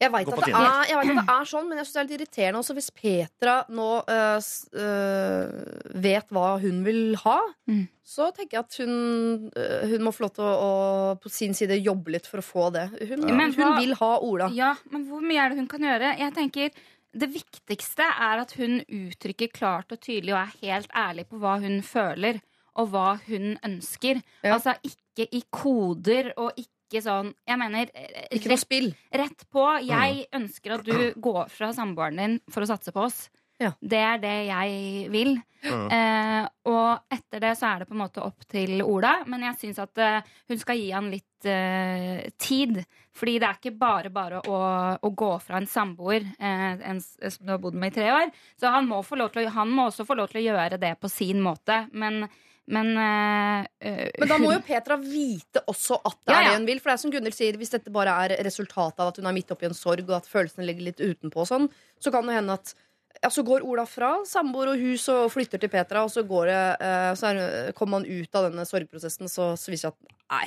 Jeg 0.00 0.10
veit 0.14 0.26
Gå 0.26 0.32
at, 0.32 0.38
på 0.38 0.44
det 0.46 0.52
Tinder. 0.54 0.66
er- 0.66 0.88
jeg 0.88 0.96
vet 0.98 1.10
at 1.10 1.26
det 1.26 1.34
er 1.34 1.46
sånn, 1.50 1.68
men 1.68 1.78
jeg 1.78 1.86
synes 1.86 1.94
det 1.94 2.00
er 2.00 2.06
litt 2.08 2.20
irriterende 2.20 2.58
også 2.62 2.74
hvis 2.78 2.90
Petra 2.94 3.54
nå 3.74 3.86
øh, 4.06 4.40
øh, 4.82 6.02
vet 6.04 6.28
hva 6.34 6.48
hun 6.62 6.82
vil 6.86 7.00
ha. 7.24 7.38
Mm. 7.70 7.84
Så 8.08 8.28
tenker 8.36 8.58
jeg 8.58 8.64
at 8.64 8.76
hun, 8.82 9.50
øh, 9.58 9.88
hun 9.90 10.04
må 10.06 10.12
få 10.14 10.24
lov 10.26 10.32
til 10.36 10.46
å, 10.46 10.52
å 10.68 11.16
på 11.22 11.30
sin 11.32 11.54
side 11.58 11.78
jobbe 11.82 12.14
litt 12.14 12.26
for 12.30 12.40
å 12.42 12.46
få 12.46 12.68
det. 12.74 12.86
Hun, 13.10 13.26
ja. 13.26 13.34
hun 13.34 13.56
hun 13.58 13.74
vil 13.80 13.94
ha 14.00 14.12
Ola. 14.24 14.48
Ja, 14.54 14.74
men 14.92 15.06
hvor 15.10 15.20
mye 15.24 15.42
er 15.44 15.50
det 15.54 15.58
hun 15.62 15.68
kan 15.70 15.82
gjøre? 15.86 16.14
Jeg 16.18 16.34
tenker 16.38 16.70
Det 17.12 17.28
viktigste 17.32 18.04
er 18.04 18.42
at 18.42 18.52
hun 18.58 18.80
uttrykker 18.84 19.48
klart 19.54 19.92
og 19.94 20.00
tydelig 20.04 20.34
og 20.34 20.40
er 20.42 20.56
helt 20.62 20.90
ærlig 20.96 21.24
på 21.30 21.38
hva 21.40 21.54
hun 21.62 21.80
føler, 21.86 22.40
og 22.78 22.90
hva 22.92 23.06
hun 23.26 23.56
ønsker. 23.64 24.20
Ja. 24.44 24.54
Altså 24.58 24.74
ikke 24.86 25.26
i 25.34 25.40
koder 25.50 26.32
og 26.36 26.52
ikke 26.60 27.02
sånn 27.04 27.34
Jeg 27.44 27.58
mener 27.60 27.88
Ikke 28.32 28.48
noe 28.48 28.54
rett, 28.54 28.62
spill. 28.62 28.86
rett 29.12 29.42
på. 29.52 29.64
Jeg 29.84 30.22
ønsker 30.32 30.76
at 30.78 30.86
du 30.86 31.12
går 31.20 31.50
fra 31.52 31.72
samboeren 31.76 32.16
din 32.16 32.38
for 32.48 32.64
å 32.64 32.68
satse 32.70 32.94
på 32.94 33.02
oss. 33.08 33.26
Ja. 33.58 33.72
Det 33.80 33.98
er 33.98 34.20
det 34.22 34.36
jeg 34.48 35.08
vil. 35.10 35.32
Mm. 35.66 35.88
Eh, 35.90 36.44
og 36.70 37.10
etter 37.10 37.42
det 37.42 37.56
så 37.58 37.72
er 37.72 37.82
det 37.82 37.88
på 37.88 37.96
en 37.96 38.02
måte 38.04 38.22
opp 38.22 38.46
til 38.50 38.78
Ola. 38.84 39.16
Men 39.26 39.42
jeg 39.48 39.58
syns 39.64 39.80
at 39.82 39.98
eh, 40.02 40.32
hun 40.50 40.60
skal 40.62 40.78
gi 40.78 40.88
han 40.94 41.10
litt 41.10 41.48
eh, 41.50 42.28
tid. 42.38 42.78
Fordi 43.18 43.38
det 43.42 43.48
er 43.48 43.58
ikke 43.58 43.74
bare 43.78 44.12
bare 44.14 44.42
å, 44.46 44.58
å 45.02 45.10
gå 45.10 45.30
fra 45.42 45.58
en 45.58 45.66
samboer 45.70 46.22
eh, 46.38 46.74
en, 46.92 47.00
som 47.02 47.40
du 47.42 47.50
har 47.50 47.62
bodd 47.62 47.78
med 47.78 47.90
i 47.90 47.96
tre 47.98 48.12
år. 48.14 48.30
Så 48.60 48.70
han 48.70 48.86
må, 48.90 49.02
få 49.06 49.18
lov 49.18 49.32
til 49.34 49.48
å, 49.48 49.54
han 49.58 49.72
må 49.74 49.88
også 49.90 50.06
få 50.06 50.18
lov 50.18 50.30
til 50.30 50.44
å 50.44 50.46
gjøre 50.52 50.78
det 50.78 50.94
på 51.02 51.10
sin 51.10 51.42
måte. 51.42 51.80
Men, 51.98 52.28
men 52.70 52.94
eh, 52.94 53.66
eh, 53.82 54.04
Men 54.22 54.30
da 54.30 54.38
må 54.38 54.54
jo 54.54 54.62
Petra 54.62 55.00
vite 55.02 55.66
også 55.66 55.98
at 55.98 56.20
det 56.22 56.36
Ja, 56.36 56.40
er 56.44 56.50
det 56.52 56.58
hun 56.60 56.70
vil. 56.70 56.78
For 56.84 56.92
det 56.92 57.00
er 57.00 57.02
som 57.08 57.16
Gunhild 57.16 57.34
sier, 57.34 57.58
hvis 57.58 57.74
dette 57.74 57.90
bare 57.94 58.14
er 58.22 58.38
resultatet 58.46 59.02
av 59.02 59.10
at 59.10 59.18
hun 59.18 59.26
er 59.26 59.34
midt 59.40 59.50
oppi 59.50 59.66
en 59.66 59.74
sorg, 59.74 60.06
og 60.06 60.20
at 60.20 60.30
følelsene 60.30 60.70
ligger 60.70 60.92
litt 60.92 61.02
utenpå, 61.02 61.48
sånn, 61.50 61.66
så 61.98 62.14
kan 62.14 62.30
det 62.30 62.38
hende 62.38 62.60
at 62.60 62.76
ja, 63.22 63.30
så 63.32 63.44
går 63.46 63.64
Ola 63.66 63.84
fra 63.88 64.12
samboer 64.28 64.72
og 64.74 64.82
hus 64.82 65.06
og 65.12 65.28
flytter 65.34 65.60
til 65.62 65.70
Petra, 65.72 66.04
og 66.06 66.12
så, 66.14 66.24
går 66.26 66.50
det, 66.50 66.60
eh, 66.86 67.12
så 67.18 67.30
er, 67.32 67.72
kommer 67.78 67.98
man 67.98 68.08
ut 68.08 68.38
av 68.38 68.50
denne 68.50 68.66
sorgprosessen, 68.68 69.30
så, 69.32 69.52
så 69.58 69.72
viser 69.74 69.90
det 69.92 69.96
at 69.96 70.36
nei. 70.36 70.46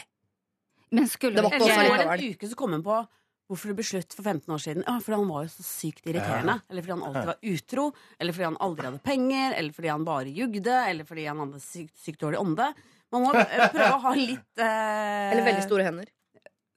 Men 0.91 1.07
skulle 1.07 1.39
Det 1.39 1.43
var 1.45 1.55
ikke 1.55 1.67
også 1.67 1.81
likevel. 1.87 2.13
en 2.13 2.35
uke, 2.35 2.51
så 2.51 2.59
kom 2.59 2.75
hun 2.75 2.85
på 2.85 2.99
hvorfor 3.51 3.71
det 3.71 3.75
ble 3.79 3.83
slutt 3.83 4.15
for 4.15 4.23
15 4.23 4.53
år 4.55 4.61
siden. 4.63 4.83
Ja, 4.87 4.93
fordi 5.03 5.17
han 5.19 5.27
var 5.27 5.43
jo 5.43 5.51
så 5.51 5.63
sykt 5.67 6.05
irriterende. 6.07 6.53
Eller 6.71 6.85
fordi 6.85 6.93
han 6.95 7.03
alltid 7.07 7.29
var 7.31 7.49
utro. 7.51 7.85
Eller 8.15 8.35
fordi 8.37 8.47
han 8.47 8.57
aldri 8.63 8.87
hadde 8.87 9.01
penger. 9.03 9.55
Eller 9.59 9.75
fordi 9.75 9.89
han 9.91 10.05
bare 10.07 10.31
jugde. 10.35 10.77
Eller 10.87 11.07
fordi 11.09 11.25
han 11.27 11.41
hadde 11.43 11.59
sykt, 11.63 11.91
sykt 11.99 12.21
dårlig 12.23 12.39
ånde. 12.39 12.69
Man 13.11 13.25
må 13.25 13.33
eh, 13.35 13.65
prøve 13.73 13.89
å 13.97 13.99
ha 14.05 14.13
litt 14.15 14.63
eh, 14.63 15.33
Eller 15.33 15.43
veldig 15.49 15.65
store 15.67 15.87
hender. 15.89 16.13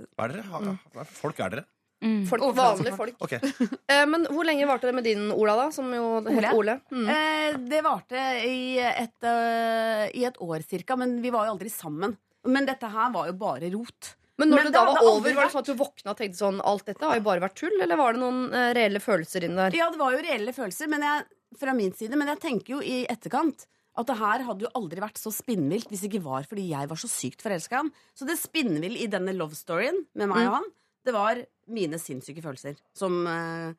Hva 0.03 0.27
er 0.27 0.35
dere? 0.35 0.45
Hva, 0.51 0.75
hva 0.97 1.07
folk 1.07 1.39
er 1.47 1.55
dere? 1.55 1.67
Mm. 2.05 2.19
Folk, 2.29 2.43
vanlige 2.57 2.97
folk. 2.99 3.15
Okay. 3.25 3.41
Eh, 3.89 4.03
men 4.11 4.27
hvor 4.29 4.45
lenge 4.45 4.67
varte 4.69 4.91
det 4.91 4.95
med 4.99 5.07
din 5.09 5.31
Ola, 5.33 5.55
da? 5.57 5.71
Som 5.73 5.89
jo 5.95 6.19
Ole? 6.21 6.51
Ole. 6.53 6.75
Mm. 6.93 7.07
Eh, 7.15 7.57
det 7.71 7.81
varte 7.87 8.21
i 8.45 8.77
et, 8.85 9.17
uh, 9.25 10.05
i 10.13 10.27
et 10.29 10.37
år 10.45 10.67
cirka, 10.69 10.99
men 11.01 11.17
vi 11.25 11.33
var 11.33 11.49
jo 11.49 11.55
aldri 11.57 11.73
sammen. 11.73 12.13
Men 12.45 12.69
dette 12.69 12.91
her 12.93 13.09
var 13.15 13.31
jo 13.31 13.37
bare 13.41 13.71
rot. 13.73 14.15
Men 14.37 14.51
når 14.51 14.57
Men 14.57 14.67
det 14.67 14.73
det 14.75 14.79
da 14.81 14.85
var 14.91 14.99
over, 15.01 15.13
over, 15.21 15.35
var 15.39 15.47
det 15.47 15.53
sånn 15.55 15.63
at 15.65 15.69
du 15.71 15.77
våkna 15.79 16.11
og 16.13 16.19
tenkte 16.19 16.41
sånn 16.41 16.57
Alt 16.67 16.89
dette 16.91 17.07
har 17.07 17.17
jo 17.21 17.23
bare 17.23 17.41
vært 17.45 17.55
tull, 17.61 17.77
eller 17.81 17.97
var 18.01 18.17
det 18.17 18.21
noen 18.25 18.41
uh, 18.51 18.73
reelle 18.75 19.01
følelser 19.01 19.47
inni 19.47 19.61
der? 19.61 19.77
Ja, 19.79 19.87
det 19.95 20.01
var 20.01 20.13
jo 20.13 20.21
reelle 20.27 20.53
følelser 20.53 20.91
men 20.91 21.07
jeg, 21.07 21.25
fra 21.61 21.73
min 21.79 21.93
side, 21.95 22.19
men 22.19 22.33
jeg 22.33 22.41
tenker 22.43 22.75
jo 22.77 22.81
i 22.83 23.05
etterkant 23.09 23.65
at 23.95 24.09
det 24.11 24.17
her 24.19 24.43
hadde 24.43 24.67
jo 24.67 24.73
aldri 24.75 24.99
vært 25.05 25.21
så 25.23 25.31
spinnvilt 25.31 25.87
hvis 25.87 26.03
det 26.03 26.09
ikke 26.11 26.25
var 26.25 26.49
fordi 26.51 26.65
jeg 26.73 26.89
var 26.91 26.99
så 26.99 27.07
sykt 27.07 27.45
forelska 27.47 27.77
i 27.77 27.79
ham. 27.85 27.93
Så 28.19 28.27
det 28.27 28.35
spinnvill 28.41 28.97
i 28.99 29.07
denne 29.07 29.37
love 29.39 29.55
storyen 29.55 30.03
med 30.19 30.33
meg 30.33 30.43
Mm. 30.43 30.49
og 30.49 30.57
han, 30.59 30.67
det 31.05 31.15
var 31.15 31.41
mine 31.73 31.99
sinnssyke 32.01 32.43
følelser 32.45 32.77
som, 32.97 33.19
eh, 33.27 33.73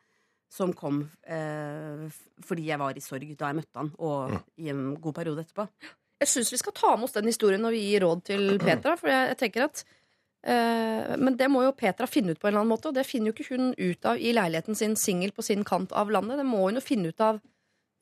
som 0.52 0.74
kom 0.78 1.04
eh, 1.28 2.06
fordi 2.46 2.68
jeg 2.70 2.80
var 2.82 2.98
i 2.98 3.04
sorg 3.04 3.28
da 3.38 3.52
jeg 3.52 3.60
møtte 3.60 3.82
han, 3.82 3.92
og 4.00 4.36
i 4.62 4.70
en 4.74 4.96
god 5.02 5.18
periode 5.18 5.46
etterpå. 5.46 5.68
Jeg 6.22 6.32
syns 6.32 6.54
vi 6.54 6.62
skal 6.62 6.74
ta 6.78 6.94
med 6.96 7.10
oss 7.10 7.16
den 7.18 7.28
historien 7.28 7.62
når 7.66 7.76
vi 7.76 7.84
gir 7.90 8.06
råd 8.06 8.22
til 8.30 8.46
Petra. 8.62 8.96
For 8.98 9.12
jeg, 9.12 9.34
jeg 9.34 9.38
tenker 9.42 9.66
at 9.66 9.82
eh, 10.48 11.16
Men 11.20 11.36
det 11.38 11.50
må 11.52 11.66
jo 11.66 11.74
Petra 11.76 12.08
finne 12.08 12.32
ut 12.32 12.40
på 12.40 12.48
en 12.48 12.54
eller 12.54 12.64
annen 12.64 12.72
måte, 12.72 12.88
og 12.90 12.96
det 12.96 13.04
finner 13.10 13.32
jo 13.32 13.36
ikke 13.36 13.50
hun 13.52 13.74
ut 13.76 14.08
av 14.08 14.22
i 14.22 14.32
leiligheten 14.38 14.80
sin 14.80 14.96
singel 14.96 15.36
på 15.36 15.44
sin 15.44 15.66
kant 15.68 15.92
av 15.92 16.14
landet. 16.14 16.40
Det 16.40 16.48
må 16.48 16.64
hun 16.70 16.80
jo 16.80 16.86
finne 16.86 17.12
ut 17.12 17.22
av 17.26 17.42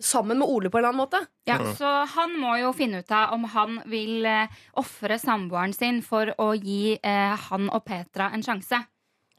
sammen 0.03 0.39
med 0.39 0.49
Ole 0.49 0.69
på 0.69 0.77
en 0.77 0.83
eller 0.83 0.93
annen 0.93 1.03
måte. 1.03 1.19
Ja, 1.47 1.57
Så 1.77 1.89
han 2.13 2.33
må 2.39 2.57
jo 2.59 2.73
finne 2.75 3.01
ut 3.03 3.11
av 3.11 3.33
om 3.33 3.45
han 3.53 3.81
vil 3.89 4.25
eh, 4.29 4.63
ofre 4.79 5.17
samboeren 5.21 5.73
sin 5.73 6.01
for 6.05 6.33
å 6.37 6.51
gi 6.57 6.97
eh, 7.01 7.35
han 7.49 7.69
og 7.69 7.85
Petra 7.87 8.29
en 8.33 8.43
sjanse. 8.45 8.83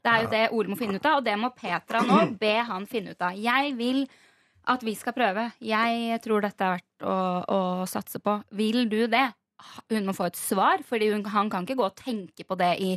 Det 0.05 0.11
er 0.11 0.25
jo 0.25 0.29
det 0.29 0.43
Ole 0.53 0.69
må 0.69 0.77
finne 0.77 0.99
ut 0.99 1.07
av, 1.09 1.19
og 1.19 1.25
det 1.25 1.33
må 1.41 1.49
Petra 1.57 2.03
nå 2.05 2.19
be 2.43 2.55
han 2.69 2.85
finne 2.89 3.15
ut 3.15 3.25
av. 3.25 3.37
Jeg 3.37 3.73
vil 3.79 4.03
at 4.69 4.81
vi 4.85 4.95
skal 4.97 5.13
prøve. 5.13 5.49
Jeg 5.61 6.21
tror 6.25 6.45
dette 6.45 6.65
er 6.65 6.77
verdt 6.77 7.05
å, 7.05 7.17
å 7.45 7.59
satse 7.89 8.21
på. 8.21 8.39
Vil 8.57 8.85
du 8.89 9.03
det? 9.09 9.27
hun 9.89 10.05
må 10.07 10.13
få 10.15 10.27
et 10.29 10.37
svar, 10.37 10.83
for 10.85 11.01
han 11.31 11.49
kan 11.49 11.65
ikke 11.65 11.77
gå 11.79 11.85
og 11.87 11.97
tenke 11.97 12.45
på 12.47 12.57
det 12.59 12.71
i, 12.83 12.91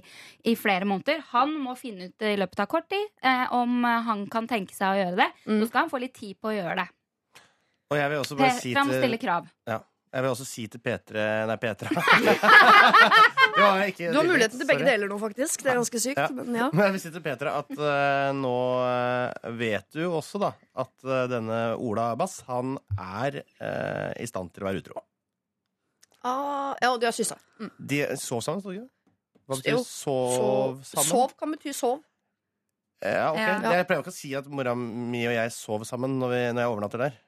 i 0.45 0.55
flere 0.59 0.89
måneder. 0.89 1.23
Han 1.33 1.55
må 1.63 1.77
finne 1.79 2.11
ut 2.11 2.27
i 2.27 2.37
løpet 2.39 2.65
av 2.65 2.71
kort 2.71 2.89
tid 2.91 3.07
eh, 3.23 3.47
om 3.55 3.85
han 3.85 4.27
kan 4.31 4.49
tenke 4.51 4.75
seg 4.77 4.91
å 4.91 4.99
gjøre 4.99 5.21
det. 5.23 5.29
Mm. 5.47 5.61
Så 5.61 5.71
skal 5.71 5.85
han 5.85 5.93
få 5.93 6.03
litt 6.03 6.17
tid 6.19 6.39
på 6.41 6.51
å 6.51 6.57
gjøre 6.57 6.81
det. 6.83 6.89
Og 7.89 7.97
jeg 7.97 8.13
vil 8.13 8.21
også 8.21 8.37
bare 8.37 8.57
si 8.59 8.73
til... 8.73 8.83
må 8.85 8.93
til 8.93 9.03
stille 9.05 9.21
krav. 9.23 9.49
Ja. 9.71 9.79
Jeg 10.09 10.25
vil 10.25 10.31
også 10.31 10.47
si 10.49 10.65
til 10.73 10.81
P3 10.81 11.25
Nei, 11.51 11.57
Petra. 11.61 11.91
ja, 13.61 13.69
ikke, 13.85 14.09
Du 14.09 14.17
har 14.17 14.29
muligheten 14.29 14.57
til 14.57 14.69
begge 14.69 14.81
Sorry. 14.81 14.89
deler 14.89 15.11
nå, 15.11 15.19
faktisk. 15.21 15.65
Det 15.65 15.73
er 15.73 15.81
ganske 15.81 16.01
sykt. 16.01 16.23
Ja. 16.23 16.29
Men 16.33 16.57
ja. 16.57 16.69
Men 16.73 16.85
jeg 16.87 16.95
vil 16.97 17.03
si 17.03 17.13
til 17.13 17.25
Petra 17.27 17.55
at 17.61 17.73
uh, 17.77 18.31
nå 18.39 18.55
eh, 18.87 19.51
vet 19.61 19.99
du 19.99 20.07
også 20.09 20.41
da 20.43 20.53
at 20.81 20.95
uh, 21.05 21.27
denne 21.31 21.61
Ola 21.77 22.11
Bass, 22.19 22.41
han 22.49 22.79
er 22.97 23.43
uh, 23.61 24.11
i 24.17 24.29
stand 24.31 24.55
til 24.55 24.65
å 24.65 24.71
være 24.71 24.83
utro. 24.85 25.05
Ah, 26.25 26.73
ja, 26.81 26.91
og 26.91 27.01
de 27.03 27.07
har 27.09 27.15
kyssa. 27.15 27.37
Mm. 27.61 27.73
De 27.93 28.01
sov 28.19 28.43
sammen, 28.45 28.65
sto 28.65 28.73
det 28.73 28.81
ikke? 28.81 28.91
Hva 29.49 29.61
betyr 29.61 29.77
Jo, 29.77 29.85
sov, 29.85 30.33
Sov. 30.35 30.81
sammen? 30.89 31.09
Sov 31.13 31.37
kan 31.39 31.53
bety 31.55 31.73
sov. 31.77 32.01
Ja, 32.99 33.31
ok. 33.31 33.39
Ja. 33.39 33.73
Jeg 33.79 33.87
pleier 33.87 34.03
ikke 34.03 34.13
å 34.13 34.17
si 34.17 34.33
at 34.37 34.49
mora 34.51 34.75
mi 34.75 35.23
og 35.29 35.35
jeg 35.37 35.53
sover 35.55 35.87
sammen 35.87 36.19
når, 36.19 36.33
vi, 36.35 36.41
når 36.53 36.65
jeg 36.65 36.73
overnatter 36.73 37.05
der. 37.05 37.19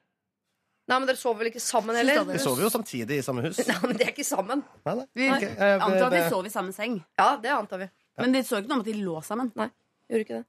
Nei, 0.89 0.97
men 0.99 1.07
dere 1.07 1.15
sover 1.17 1.37
vel 1.43 1.51
ikke 1.51 1.61
sammen, 1.61 1.95
heller? 1.95 2.23
Vi 2.25 2.39
sover 2.41 2.63
jo 2.65 2.69
samtidig 2.73 3.19
i 3.21 3.21
samme 3.23 3.43
hus. 3.45 3.59
Nei, 3.67 3.77
men 3.83 3.97
de 3.97 4.03
er 4.03 4.11
ikke 4.11 4.25
sammen. 4.27 4.63
Nei, 4.85 4.95
nei. 4.95 5.05
Vi 5.15 5.29
Ok, 5.29 5.43
eh, 5.43 5.75
antar 5.77 6.07
at 6.07 6.11
de 6.11 6.17
det- 6.17 6.29
sov 6.33 6.45
i 6.45 6.49
samme 6.49 6.73
seng. 6.73 7.03
Ja, 7.19 7.35
det 7.37 7.51
antar 7.51 7.77
vi. 7.79 7.89
Men 8.17 8.31
det 8.33 8.45
så 8.45 8.57
ikke 8.59 8.67
noe 8.67 8.81
om 8.81 8.81
at 8.81 8.85
de 8.89 8.93
lå 9.05 9.21
sammen. 9.23 9.51
Nei, 9.55 9.69
gjorde 10.09 10.25
ikke 10.25 10.37
det. 10.41 10.45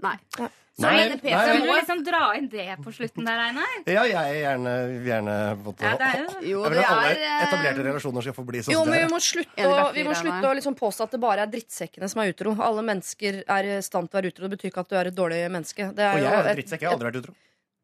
Nei. 0.00 0.16
Nei, 0.38 0.48
Nei, 0.80 1.08
det 1.10 1.22
nei, 1.24 1.52
Vil 1.52 1.66
du 1.66 1.72
liksom 1.74 1.98
dra 2.06 2.20
inn 2.38 2.46
det 2.48 2.78
på 2.80 2.88
slutten 2.94 3.26
der, 3.26 3.36
Einar? 3.50 3.66
Ja, 3.84 4.04
jeg 4.08 4.38
gjerne, 4.40 4.72
gjerne 5.04 5.34
måtte, 5.60 5.82
Ja, 5.84 5.90
det 5.98 6.06
er 6.08 6.22
jo- 6.22 6.40
Jo, 6.40 6.62
Jeg 6.62 6.70
vil 6.70 6.78
det 6.78 6.84
at 6.86 6.90
alle 6.94 7.10
eh, 7.10 7.42
etablerte 7.44 7.84
relasjoner 7.84 8.22
skal 8.22 8.32
få 8.32 8.46
bli 8.46 8.58
sånn 8.64 8.72
Jo, 8.72 8.84
men 8.86 9.06
vi 9.06 9.12
må 9.12 9.20
slutte 9.20 9.66
å, 9.66 9.92
vi 9.92 10.04
må 10.04 10.14
slutte 10.16 10.46
å 10.48 10.54
liksom 10.56 10.74
påstå 10.78 11.02
at 11.04 11.10
det 11.10 11.20
bare 11.20 11.40
er 11.44 11.46
drittsekkene 11.52 12.08
som 12.08 12.22
er 12.22 12.32
utro. 12.32 12.56
Alle 12.62 12.80
mennesker 12.80 13.42
er 13.46 13.62
i 13.76 13.80
stand 13.82 14.08
til 14.10 14.16
å 14.16 14.22
være 14.22 14.32
utro. 14.32 14.48
Det 14.48 14.56
betyr 14.56 14.70
ikke 14.72 14.80
at 14.80 14.88
du 14.88 14.96
er 14.96 15.04
et 15.08 15.14
dårlig 15.14 15.50
menneske. 15.52 15.92
Det 15.94 16.00
er 16.00 16.14
Og 16.16 16.22
jeg 16.22 16.32
er 16.32 16.48
et- 16.48 16.56
drittsekk. 16.56 16.80
Jeg 16.80 16.88
har 16.88 16.96
aldri 16.96 17.10
vært 17.12 17.20
utro. 17.24 17.34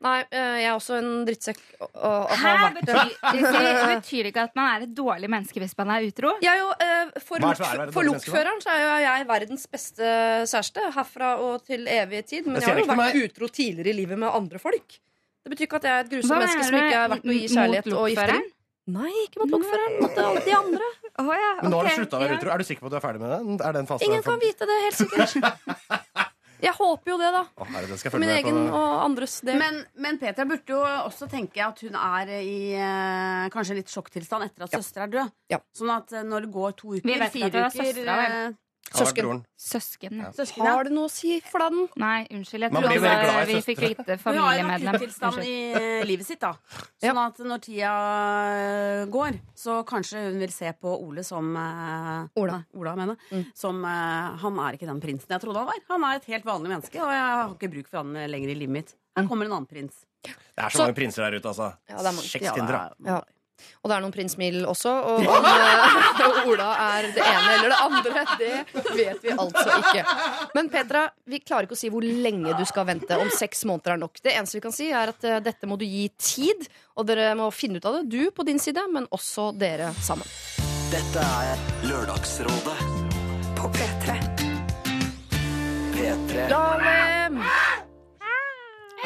Nei, 0.04 0.16
eh, 0.28 0.56
jeg 0.60 0.66
er 0.68 0.74
også 0.76 0.98
en 1.00 1.06
drittsekk. 1.24 1.60
Og, 1.80 1.86
og 1.96 2.32
Hæ? 2.36 2.36
har 2.44 2.74
vært 2.74 2.82
det. 2.84 2.96
Betyr, 3.22 3.54
det 3.64 3.86
betyr 3.94 4.26
ikke 4.28 4.42
at 4.44 4.58
man 4.58 4.68
er 4.74 4.84
et 4.84 4.92
dårlig 4.98 5.30
menneske 5.32 5.62
hvis 5.62 5.72
man 5.78 5.92
er 5.94 6.04
utro? 6.04 6.34
Jeg 6.44 6.52
er 6.52 6.60
jo, 6.60 6.66
eh, 6.84 7.22
for 7.24 7.40
Hva 7.40 7.54
er 7.54 7.56
det 7.56 7.62
som 7.62 7.64
er 7.66 7.72
å 7.72 7.80
være 7.80 7.88
et 7.88 7.96
for 7.96 8.02
dårlig 8.02 8.12
menneske, 8.12 8.28
da? 8.28 8.36
lokføreren 8.36 8.60
så 8.60 8.74
er 8.74 8.82
jo 8.82 8.90
jeg 9.06 9.28
verdens 9.30 9.64
beste 9.72 10.10
kjæreste 10.52 10.84
herfra 10.98 11.30
og 11.46 11.64
til 11.64 11.88
evig 11.88 12.22
tid. 12.28 12.44
Men 12.46 12.58
Det 12.60 12.66
jeg 12.66 12.68
har 12.68 12.82
jo 12.82 12.84
ikke 12.84 12.98
vært 13.00 13.22
utro 13.24 13.48
tidligere 13.48 13.94
i 13.94 13.96
livet 14.02 14.20
med 14.20 14.28
andre 14.36 14.60
folk. 14.60 14.98
Det 15.46 15.54
betyr 15.54 15.68
ikke 15.70 15.80
at 15.80 15.88
jeg 15.88 15.94
er 15.96 16.04
et 16.04 16.12
grusomt 16.12 16.34
Hva 16.34 16.42
menneske 16.44 16.60
mener 16.60 16.68
som 16.68 16.76
du? 16.76 16.84
ikke 16.84 17.00
er 17.00 17.10
verdt 17.14 17.26
å 17.26 17.32
gi 17.32 17.40
Mot 17.46 17.56
kjærlighet 17.56 17.86
og 17.86 17.96
lokføreren? 17.96 18.46
Nei, 18.86 19.12
ikke 19.24 19.40
mot 19.42 19.50
lokføreren. 19.56 19.94
Mot 20.04 20.18
alle 20.22 20.40
de 20.46 20.52
andre. 20.60 20.88
Å 21.16 21.24
ja, 21.40 21.50
Men 21.62 21.72
nå 21.72 21.78
har 21.80 21.86
du 21.86 21.90
ok, 21.90 21.96
slutta 21.96 22.18
å 22.18 22.22
være 22.22 22.36
utro. 22.36 22.50
Er 22.52 22.58
du 22.60 22.64
sikker 22.68 22.84
på 22.84 22.86
at 22.86 22.92
du 22.92 22.98
er 23.00 23.02
ferdig 23.08 23.22
med 23.24 23.32
det? 23.32 23.64
Er 23.66 23.72
den 23.80 23.88
fasen 23.88 24.06
Ingen 24.06 24.22
kan 24.22 24.38
vite 24.44 24.68
det, 24.68 24.76
helt 24.84 25.00
sikkert. 25.00 26.34
Jeg 26.62 26.72
håper 26.78 27.12
jo 27.12 27.16
det, 27.20 27.30
da. 27.34 27.42
Å, 27.56 27.66
herre, 27.72 27.88
det 27.90 27.98
skal 28.00 28.10
jeg 28.12 28.20
min 28.22 28.28
med 28.30 28.38
egen 28.40 28.60
på. 28.70 28.76
og 28.80 29.00
andres 29.04 29.34
del. 29.44 29.58
Men, 29.60 29.80
men 30.06 30.18
Petra 30.22 30.46
burde 30.48 30.72
jo 30.72 30.82
også 30.82 31.28
tenke 31.32 31.64
at 31.64 31.82
hun 31.84 31.96
er 32.00 32.32
i 32.40 32.58
eh, 32.74 33.48
kanskje 33.52 33.76
litt 33.80 33.92
sjokktilstand 33.92 34.48
etter 34.48 34.64
at 34.68 34.76
søster 34.78 35.04
er 35.04 35.12
død. 35.12 35.34
Ja. 35.52 35.60
Sånn 35.76 35.92
at 35.96 36.14
eh, 36.16 36.24
når 36.26 36.46
det 36.46 36.52
går 36.56 36.78
to 36.80 36.94
uker, 36.96 37.10
vet 37.26 37.34
fire 37.34 37.50
at 37.50 37.52
det 37.52 37.66
var 37.66 37.76
uker 37.76 38.08
vel? 38.22 38.38
eh, 38.40 38.56
Søsken. 38.94 39.44
Søsken. 39.58 40.18
Ja. 40.22 40.30
Søsken, 40.32 40.62
ja. 40.64 40.72
Har 40.76 40.84
det 40.86 40.92
noe 40.94 41.08
å 41.08 41.10
si 41.10 41.40
for 41.44 41.58
den? 41.64 41.88
Nei, 41.98 42.26
unnskyld. 42.30 42.66
Jeg 42.68 42.70
glad 42.70 43.48
i 43.50 43.50
vi 43.50 43.60
fikk 43.66 43.80
vite 43.82 44.16
Hun 44.22 44.38
har 44.44 44.54
jo 44.54 44.62
en 44.62 44.70
familiemedlem. 44.70 44.94
akuttilstand 44.94 45.42
i 45.42 45.56
eh, 45.74 46.04
livet 46.06 46.28
sitt, 46.28 46.40
da. 46.40 46.52
Sånn 47.02 47.20
at 47.24 47.40
når 47.50 47.62
tida 47.66 47.92
eh, 48.54 49.02
går, 49.12 49.40
så 49.58 49.80
kanskje 49.88 50.22
hun 50.28 50.38
vil 50.44 50.54
se 50.54 50.70
på 50.80 50.94
Ole 51.02 51.24
som 51.26 51.50
eh, 51.58 52.40
Ola. 52.42 52.62
Ola 52.78 52.96
mener, 52.96 53.16
Mm. 53.26 53.44
Som 53.58 53.82
Han 53.84 54.58
er 54.62 54.76
ikke 54.76 54.86
den 54.86 55.00
prinsen 55.02 55.32
jeg 55.32 55.42
trodde 55.42 55.58
han 55.58 55.66
var. 55.66 55.78
Han 55.90 56.04
er 56.06 56.20
et 56.20 56.26
helt 56.30 56.44
vanlig 56.46 56.70
menneske, 56.70 57.00
og 57.02 57.10
jeg 57.10 57.22
har 57.26 57.54
ikke 57.56 57.70
bruk 57.72 57.88
for 57.90 58.02
han 58.04 58.12
lenger 58.30 58.52
i 58.52 58.58
livet 58.58 58.74
mitt. 58.76 58.92
Her 59.16 59.26
kommer 59.26 59.48
en 59.48 59.56
annen 59.56 59.66
prins. 59.70 60.04
Det 60.22 60.32
er 60.62 60.68
så, 60.70 60.76
Så- 60.78 60.84
mange 60.86 60.94
prinser 60.98 61.26
der 61.26 61.38
ute, 61.40 61.48
altså. 61.48 61.72
Ja, 61.90 61.96
det 62.02 62.12
er 62.12 62.92
Ja. 63.06 63.22
Og 63.82 63.88
det 63.88 63.94
er 63.96 64.02
noen 64.04 64.12
prins 64.12 64.34
Mild 64.36 64.66
også. 64.68 64.90
Og 64.92 65.22
og, 65.24 65.46
og 66.26 66.48
Ola 66.52 66.66
er 66.98 67.06
det 67.16 67.25
eller 67.56 67.72
det 67.72 67.78
andre, 67.86 68.24
det 68.38 68.94
vet 68.96 69.24
vi 69.24 69.34
altså 69.34 69.78
ikke. 69.80 70.04
Men 70.54 70.70
Petra, 70.72 71.06
vi 71.24 71.40
klarer 71.42 71.68
ikke 71.68 71.76
å 71.76 71.80
si 71.80 71.90
hvor 71.92 72.04
lenge 72.06 72.54
du 72.58 72.64
skal 72.68 72.86
vente. 72.88 73.18
Om 73.20 73.32
seks 73.34 73.64
måneder 73.68 73.96
er 73.96 74.02
nok. 74.04 74.20
Det 74.22 74.34
eneste 74.34 74.58
vi 74.60 74.64
kan 74.68 74.76
si, 74.76 74.90
er 74.92 75.12
at 75.14 75.26
eh, 75.26 75.40
dette 75.44 75.68
må 75.70 75.78
du 75.80 75.86
gi 75.88 76.06
tid. 76.20 76.68
Og 76.96 77.08
dere 77.08 77.32
må 77.38 77.50
finne 77.52 77.80
ut 77.80 77.88
av 77.88 77.98
det. 77.98 78.06
Du 78.12 78.30
på 78.34 78.46
din 78.48 78.60
side, 78.62 78.86
men 78.92 79.08
også 79.14 79.50
dere 79.56 79.92
sammen. 80.00 80.28
Dette 80.92 81.22
er 81.42 81.64
Lørdagsrådet 81.88 82.78
på 83.58 83.72
P3. 83.74 84.20
P3 85.96 86.48
Lalem! 86.52 87.42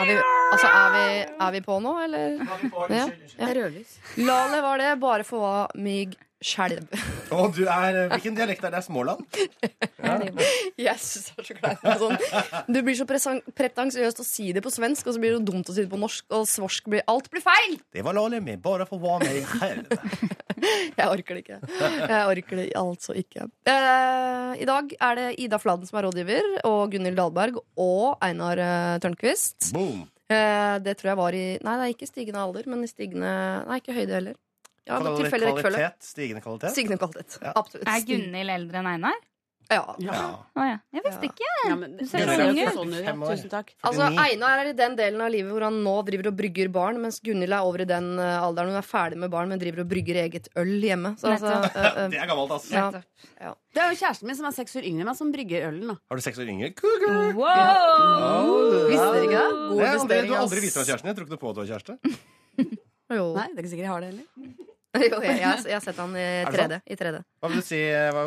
Er 0.01 0.07
vi, 0.07 0.15
altså, 0.17 0.69
er 0.69 0.93
vi, 0.95 1.07
er 1.45 1.51
vi 1.53 1.61
på 1.65 1.77
nå, 1.83 1.93
eller? 2.05 2.39
Ja. 2.89 3.07
Det 3.37 3.55
rødlys. 3.59 3.97
Lale 4.23 4.61
var 4.65 4.81
det, 4.81 4.95
bare 5.03 5.27
for 5.29 5.45
hva 5.45 5.57
mig 5.77 6.15
skjelv. 6.41 6.89
Oh, 7.31 7.49
du 7.53 7.63
er, 7.69 8.07
hvilken 8.15 8.37
dialekt 8.39 8.65
er 8.65 8.73
det? 8.75 8.85
Småland? 8.87 9.25
Yes, 10.81 11.05
så 11.29 11.43
er 11.45 11.77
med 11.85 12.01
sånn. 12.01 12.17
Du 12.73 12.79
blir 12.85 12.97
så 12.97 13.05
pretensiøst 13.07 14.23
å 14.23 14.25
si 14.27 14.49
det 14.57 14.63
på 14.65 14.73
svensk, 14.73 15.07
og 15.07 15.17
så 15.17 15.23
blir 15.23 15.37
det 15.37 15.43
dumt 15.47 15.69
å 15.69 15.75
si 15.77 15.85
det 15.85 15.93
på 15.93 16.01
norsk, 16.01 16.25
og 16.35 16.47
svorsk 16.49 16.89
blir 16.91 17.05
Alt 17.11 17.29
blir 17.33 17.45
feil! 17.45 17.77
Det 17.93 18.05
var 18.07 18.17
Lale 18.17 18.41
med, 18.45 18.63
bare 18.65 18.87
for 18.89 19.03
hva 19.03 19.19
med 19.23 19.43
i 19.43 19.45
helvete. 19.61 20.01
Jeg 20.99 21.07
orker 21.07 21.37
det 21.37 21.43
ikke. 21.45 21.59
Jeg 21.81 22.25
orker 22.35 22.61
det 22.61 22.67
altså 22.77 23.15
ikke. 23.17 23.47
Eh, 23.71 24.51
I 24.61 24.69
dag 24.69 24.93
er 24.93 25.21
det 25.21 25.29
Ida 25.45 25.61
Fladen 25.61 25.89
som 25.89 26.01
er 26.01 26.09
rådgiver, 26.09 26.49
og 26.69 26.83
Gunhild 26.93 27.21
Dahlberg 27.21 27.61
og 27.81 28.21
Einar 28.25 28.61
eh, 28.61 28.99
Tørnquist. 29.05 29.71
Boom. 29.77 30.05
Eh, 30.31 30.77
det 30.85 30.97
tror 30.99 31.13
jeg 31.13 31.21
var 31.21 31.37
i 31.37 31.47
Nei, 31.65 31.77
det 31.81 31.87
er 31.87 31.95
ikke 31.97 32.11
stigende 32.11 32.45
alder, 32.45 32.69
men 32.71 32.85
i 32.85 32.91
stigende 32.91 33.33
Nei, 33.67 33.81
ikke 33.81 33.97
høyde 33.97 34.17
heller. 34.19 34.39
Ja, 34.91 35.01
rekkefølge. 35.01 35.57
kvalitet? 35.63 36.07
Stigende 36.11 36.45
kvalitet? 36.45 36.75
Stigende 36.75 37.01
kvalitet. 37.01 37.41
Ja. 37.41 37.53
Absolutt. 37.55 37.89
Er 37.89 38.07
Gunhild 38.09 38.57
eldre 38.59 38.83
enn 38.83 38.91
Einar? 38.91 39.19
Ja. 39.71 39.85
Ja. 40.03 40.15
Å 40.59 40.65
ja. 40.67 40.79
Jeg 40.91 41.03
visste 41.05 41.29
ikke. 41.29 41.49
Ja, 41.69 41.75
men, 41.79 41.93
Du 41.95 42.03
ser 42.09 42.27
så 42.27 42.47
ung 42.49 42.59
ut. 42.59 42.71
sånn. 42.75 43.21
Tusen 43.23 43.53
takk. 43.53 43.71
Altså, 43.87 44.09
Einar 44.19 44.63
er 44.65 44.71
i 44.73 44.75
den 44.75 44.97
delen 44.99 45.23
av 45.23 45.31
livet 45.31 45.55
hvor 45.55 45.63
han 45.69 45.79
nå 45.85 45.93
driver 46.09 46.31
og 46.33 46.39
brygger 46.41 46.73
barn, 46.75 46.99
mens 47.03 47.21
Gunhild 47.23 47.55
er 47.55 47.67
over 47.67 47.85
i 47.85 47.87
den 47.87 48.09
eh, 48.19 48.39
alderen 48.43 48.73
hun 48.73 48.81
er 48.81 48.87
ferdig 48.87 49.21
med 49.23 49.31
barn, 49.31 49.51
men 49.53 49.63
driver 49.63 49.85
og 49.85 49.93
brygger 49.93 50.19
eget 50.25 50.51
øl 50.59 50.73
hjemme. 50.83 51.15
Så, 51.21 51.31
altså, 51.37 51.55
uh, 51.63 51.79
eh, 51.87 52.01
Det 52.11 52.19
er 52.19 52.31
gammelt, 52.33 52.57
altså. 52.57 53.05
Det 53.71 53.85
er 53.85 53.95
jo 53.95 54.01
kjæresten 54.01 54.27
min 54.27 54.39
som 54.41 54.49
er 54.51 54.57
seks 54.57 54.75
år 54.81 54.89
yngre 54.91 55.05
enn 55.05 55.13
meg, 55.13 55.19
som 55.21 55.31
brygger 55.37 55.69
ølen. 55.69 55.93
da 55.93 55.97
Har 56.11 56.19
du 56.19 56.27
seks 56.27 56.43
år 56.43 56.51
yngre? 56.51 56.73
Cougar! 56.81 57.31
Wow! 57.39 58.51
Visste 58.91 59.07
dere 59.15 59.29
ikke 59.29 59.45
det? 59.45 59.53
God 59.55 59.85
Nei, 59.85 59.93
aldri, 59.95 60.19
du 60.27 60.35
har 60.35 60.43
aldri 60.49 60.65
vist 60.67 60.81
meg 60.81 60.91
kjæresten. 60.91 61.13
Jeg 61.13 61.21
tror 61.21 61.29
ikke 61.29 61.39
du 61.39 61.45
på 61.45 61.55
at 61.55 61.61
du 61.61 61.63
var 61.63 61.71
kjæreste. 61.71 61.99
Jo. 63.11 63.31
Nei, 63.35 63.47
det 63.51 63.59
er 63.59 63.65
ikke 63.65 63.73
sikkert 63.73 63.87
jeg 63.87 63.95
har 63.95 64.03
det 64.03 64.11
heller. 64.13 64.67
jo, 64.99 65.19
jeg, 65.23 65.37
jeg, 65.39 65.59
jeg 65.71 65.75
har 65.77 65.83
sett 65.85 65.99
han 66.03 66.15
i 66.19 66.23
det 66.43 66.51
3D. 66.57 66.79
I 66.91 66.97
3D. 66.99 67.19
Hva 67.41 67.51
vil 67.53 67.61
du 67.61 67.67
si? 67.67 67.79
eh, 67.79 68.09
Hva, 68.15 68.25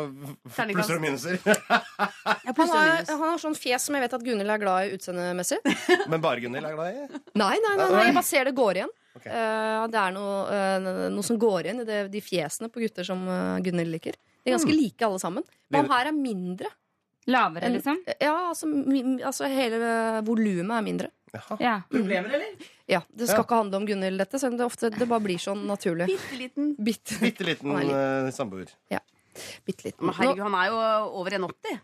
Terningkast. 0.56 0.78
plusser 0.78 0.96
og 0.96 1.02
minuser? 1.04 1.38
Han 2.54 2.68
har, 2.70 2.88
minus. 2.88 3.10
han 3.10 3.20
har 3.24 3.40
sånn 3.42 3.56
fjes 3.58 3.84
som 3.88 3.96
jeg 3.96 4.04
vet 4.04 4.14
at 4.16 4.24
Gunhild 4.24 4.52
er 4.54 4.60
glad 4.62 4.86
i 4.88 4.94
utseendemessig. 4.96 5.58
Men 6.12 6.22
bare 6.24 6.40
Gunhild 6.44 6.68
er 6.68 6.76
glad 6.76 6.94
i? 6.94 7.20
Nei, 7.40 7.54
nei, 7.58 7.74
nei, 7.76 7.88
nei, 7.92 8.04
jeg 8.08 8.16
bare 8.16 8.28
ser 8.28 8.48
det 8.48 8.54
går 8.56 8.80
igjen. 8.80 8.92
Ok. 9.14 9.26
Eh, 9.28 9.82
det 9.92 10.00
er 10.00 10.14
noe, 10.16 10.38
eh, 10.54 10.88
noe 11.14 11.26
som 11.26 11.38
går 11.40 11.68
igjen 11.68 11.82
i 11.84 11.88
det, 11.88 11.98
de 12.14 12.22
fjesene 12.24 12.70
på 12.72 12.82
gutter 12.82 13.06
som 13.06 13.20
uh, 13.28 13.58
Gunhild 13.64 13.92
liker. 13.94 14.16
De 14.44 14.50
er 14.52 14.56
ganske 14.56 14.74
like 14.76 15.04
alle 15.06 15.20
sammen. 15.22 15.44
Men 15.72 15.84
han 15.84 15.92
her 15.94 16.10
er 16.10 16.16
mindre. 16.16 16.72
Lavere, 17.26 17.70
liksom? 17.72 17.98
Ja, 18.20 18.34
altså, 18.50 18.66
altså 19.24 19.48
hele 19.48 19.78
volumet 20.26 20.76
er 20.78 20.82
mindre. 20.84 21.10
Ja. 21.58 21.80
Problemer, 21.90 22.30
eller? 22.36 22.66
Ja, 22.86 23.00
Det 23.10 23.26
skal 23.26 23.40
Ja. 23.40 23.44
ikke 23.46 23.56
handle 23.58 23.76
om 23.80 23.86
Gunhild, 23.88 24.18
dette, 24.20 24.38
selv 24.38 24.52
om 24.52 24.58
det 24.58 24.66
ofte 24.66 24.90
det 24.92 25.08
bare 25.08 25.20
blir 25.24 25.38
sånn 25.42 25.64
naturlig. 25.66 26.06
Bitte 26.06 26.36
liten. 26.38 26.68
Bitte, 26.76 27.16
Bitte 27.18 27.44
liten 27.48 27.70
Han 27.74 27.88
er 27.90 28.26
eh, 28.26 28.30
samboer. 28.30 28.68
bitte 29.66 29.84
liten. 29.88 30.04
Men 30.06 30.14
herregud, 30.14 30.42
han 30.46 30.54
er 30.54 30.68
jo 30.70 30.76
over 31.22 31.30
1,80. 31.30 31.80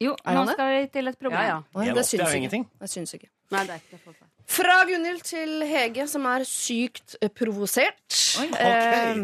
Jo, 0.00 0.12
Er 0.24 0.32
nå 0.36 0.38
han 0.44 0.48
skal 0.54 0.70
vi 0.72 0.86
til 0.92 1.08
et 1.08 1.18
problem. 1.18 1.40
ja. 1.42 1.62
Ja, 1.84 1.92
det 1.94 2.04
syns 2.04 2.20
ikke. 2.28 2.36
ingenting. 2.36 2.64
Det 2.80 2.88
syns 2.88 3.14
ikke. 3.16 3.28
Nei, 3.50 3.62
det 3.66 3.70
er 3.74 3.80
ikke 3.80 3.90
det. 3.90 4.00
for. 4.04 4.14
Fra 4.46 4.84
Gunhild 4.86 5.22
til 5.24 5.62
Hege, 5.66 6.06
som 6.08 6.24
er 6.26 6.44
sykt 6.44 7.16
eh, 7.20 7.28
provosert. 7.28 8.16
Oi. 8.40 8.46
Eh, 8.60 9.14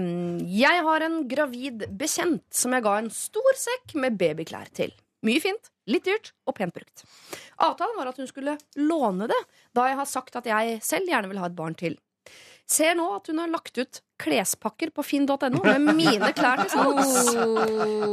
jeg 0.58 0.82
har 0.82 1.00
en 1.06 1.28
gravid 1.28 1.86
bekjent 1.96 2.42
som 2.50 2.72
jeg 2.72 2.82
ga 2.82 2.96
en 2.98 3.10
stor 3.10 3.52
sekk 3.56 3.94
med 3.94 4.18
babyklær 4.18 4.68
til. 4.74 4.92
Mye 5.22 5.42
fint, 5.42 5.68
litt 5.86 6.06
dyrt 6.06 6.32
og 6.50 6.56
pent 6.58 6.74
brukt. 6.74 7.04
Avtalen 7.62 7.98
var 7.98 8.10
at 8.10 8.18
hun 8.18 8.26
skulle 8.30 8.56
låne 8.78 9.28
det, 9.30 9.38
da 9.76 9.86
jeg 9.90 9.98
har 10.00 10.08
sagt 10.10 10.38
at 10.40 10.48
jeg 10.50 10.80
selv 10.82 11.10
gjerne 11.10 11.30
vil 11.30 11.38
ha 11.42 11.46
et 11.50 11.58
barn 11.58 11.76
til. 11.78 11.94
Ser 12.72 12.94
nå 12.96 13.04
at 13.16 13.26
hun 13.28 13.40
har 13.42 13.50
lagt 13.50 13.76
ut 13.78 14.00
klespakker 14.22 14.92
på 14.94 15.02
finn.no 15.04 15.62
med 15.62 15.96
mine 15.98 16.30
klær 16.36 16.62
til 16.62 16.70
salgs. 16.72 17.34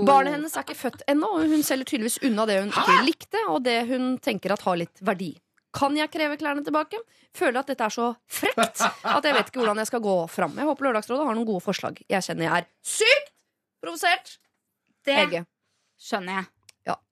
Barnet 0.07 0.35
hennes 0.35 0.57
er 0.57 0.65
ikke 0.65 0.77
født 0.79 1.05
ennå, 1.09 1.29
og 1.37 1.51
hun 1.53 1.63
selger 1.65 1.87
tydeligvis 1.91 2.19
unna 2.27 2.45
det 2.49 2.57
hun 2.63 2.73
ikke 2.73 2.97
likte, 3.07 3.43
og 3.53 3.61
det 3.67 3.77
hun 3.91 4.09
tenker 4.25 4.53
at 4.55 4.65
har 4.65 4.81
litt 4.81 5.01
verdi. 5.05 5.31
Kan 5.75 5.95
jeg 5.97 6.09
kreve 6.09 6.37
klærne 6.41 6.65
tilbake? 6.65 6.97
Føler 7.37 7.61
at 7.61 7.69
dette 7.69 7.85
er 7.85 7.93
så 7.93 8.09
frekt 8.25 8.81
at 8.81 9.25
jeg 9.25 9.35
vet 9.37 9.51
ikke 9.51 9.61
hvordan 9.61 9.77
jeg 9.83 9.89
skal 9.91 10.01
gå 10.01 10.15
fram. 10.33 10.57
Jeg 10.57 10.65
håper 10.65 10.87
Lørdagsrådet 10.89 11.27
har 11.29 11.37
noen 11.37 11.47
gode 11.47 11.61
forslag. 11.63 12.01
Jeg 12.09 12.25
kjenner 12.25 12.47
jeg 12.49 12.63
er 12.63 12.69
sykt 12.81 13.29
provosert. 13.79 14.39
Det 15.05 15.19
Ege. 15.27 15.43
skjønner 16.01 16.41
jeg. 16.41 16.49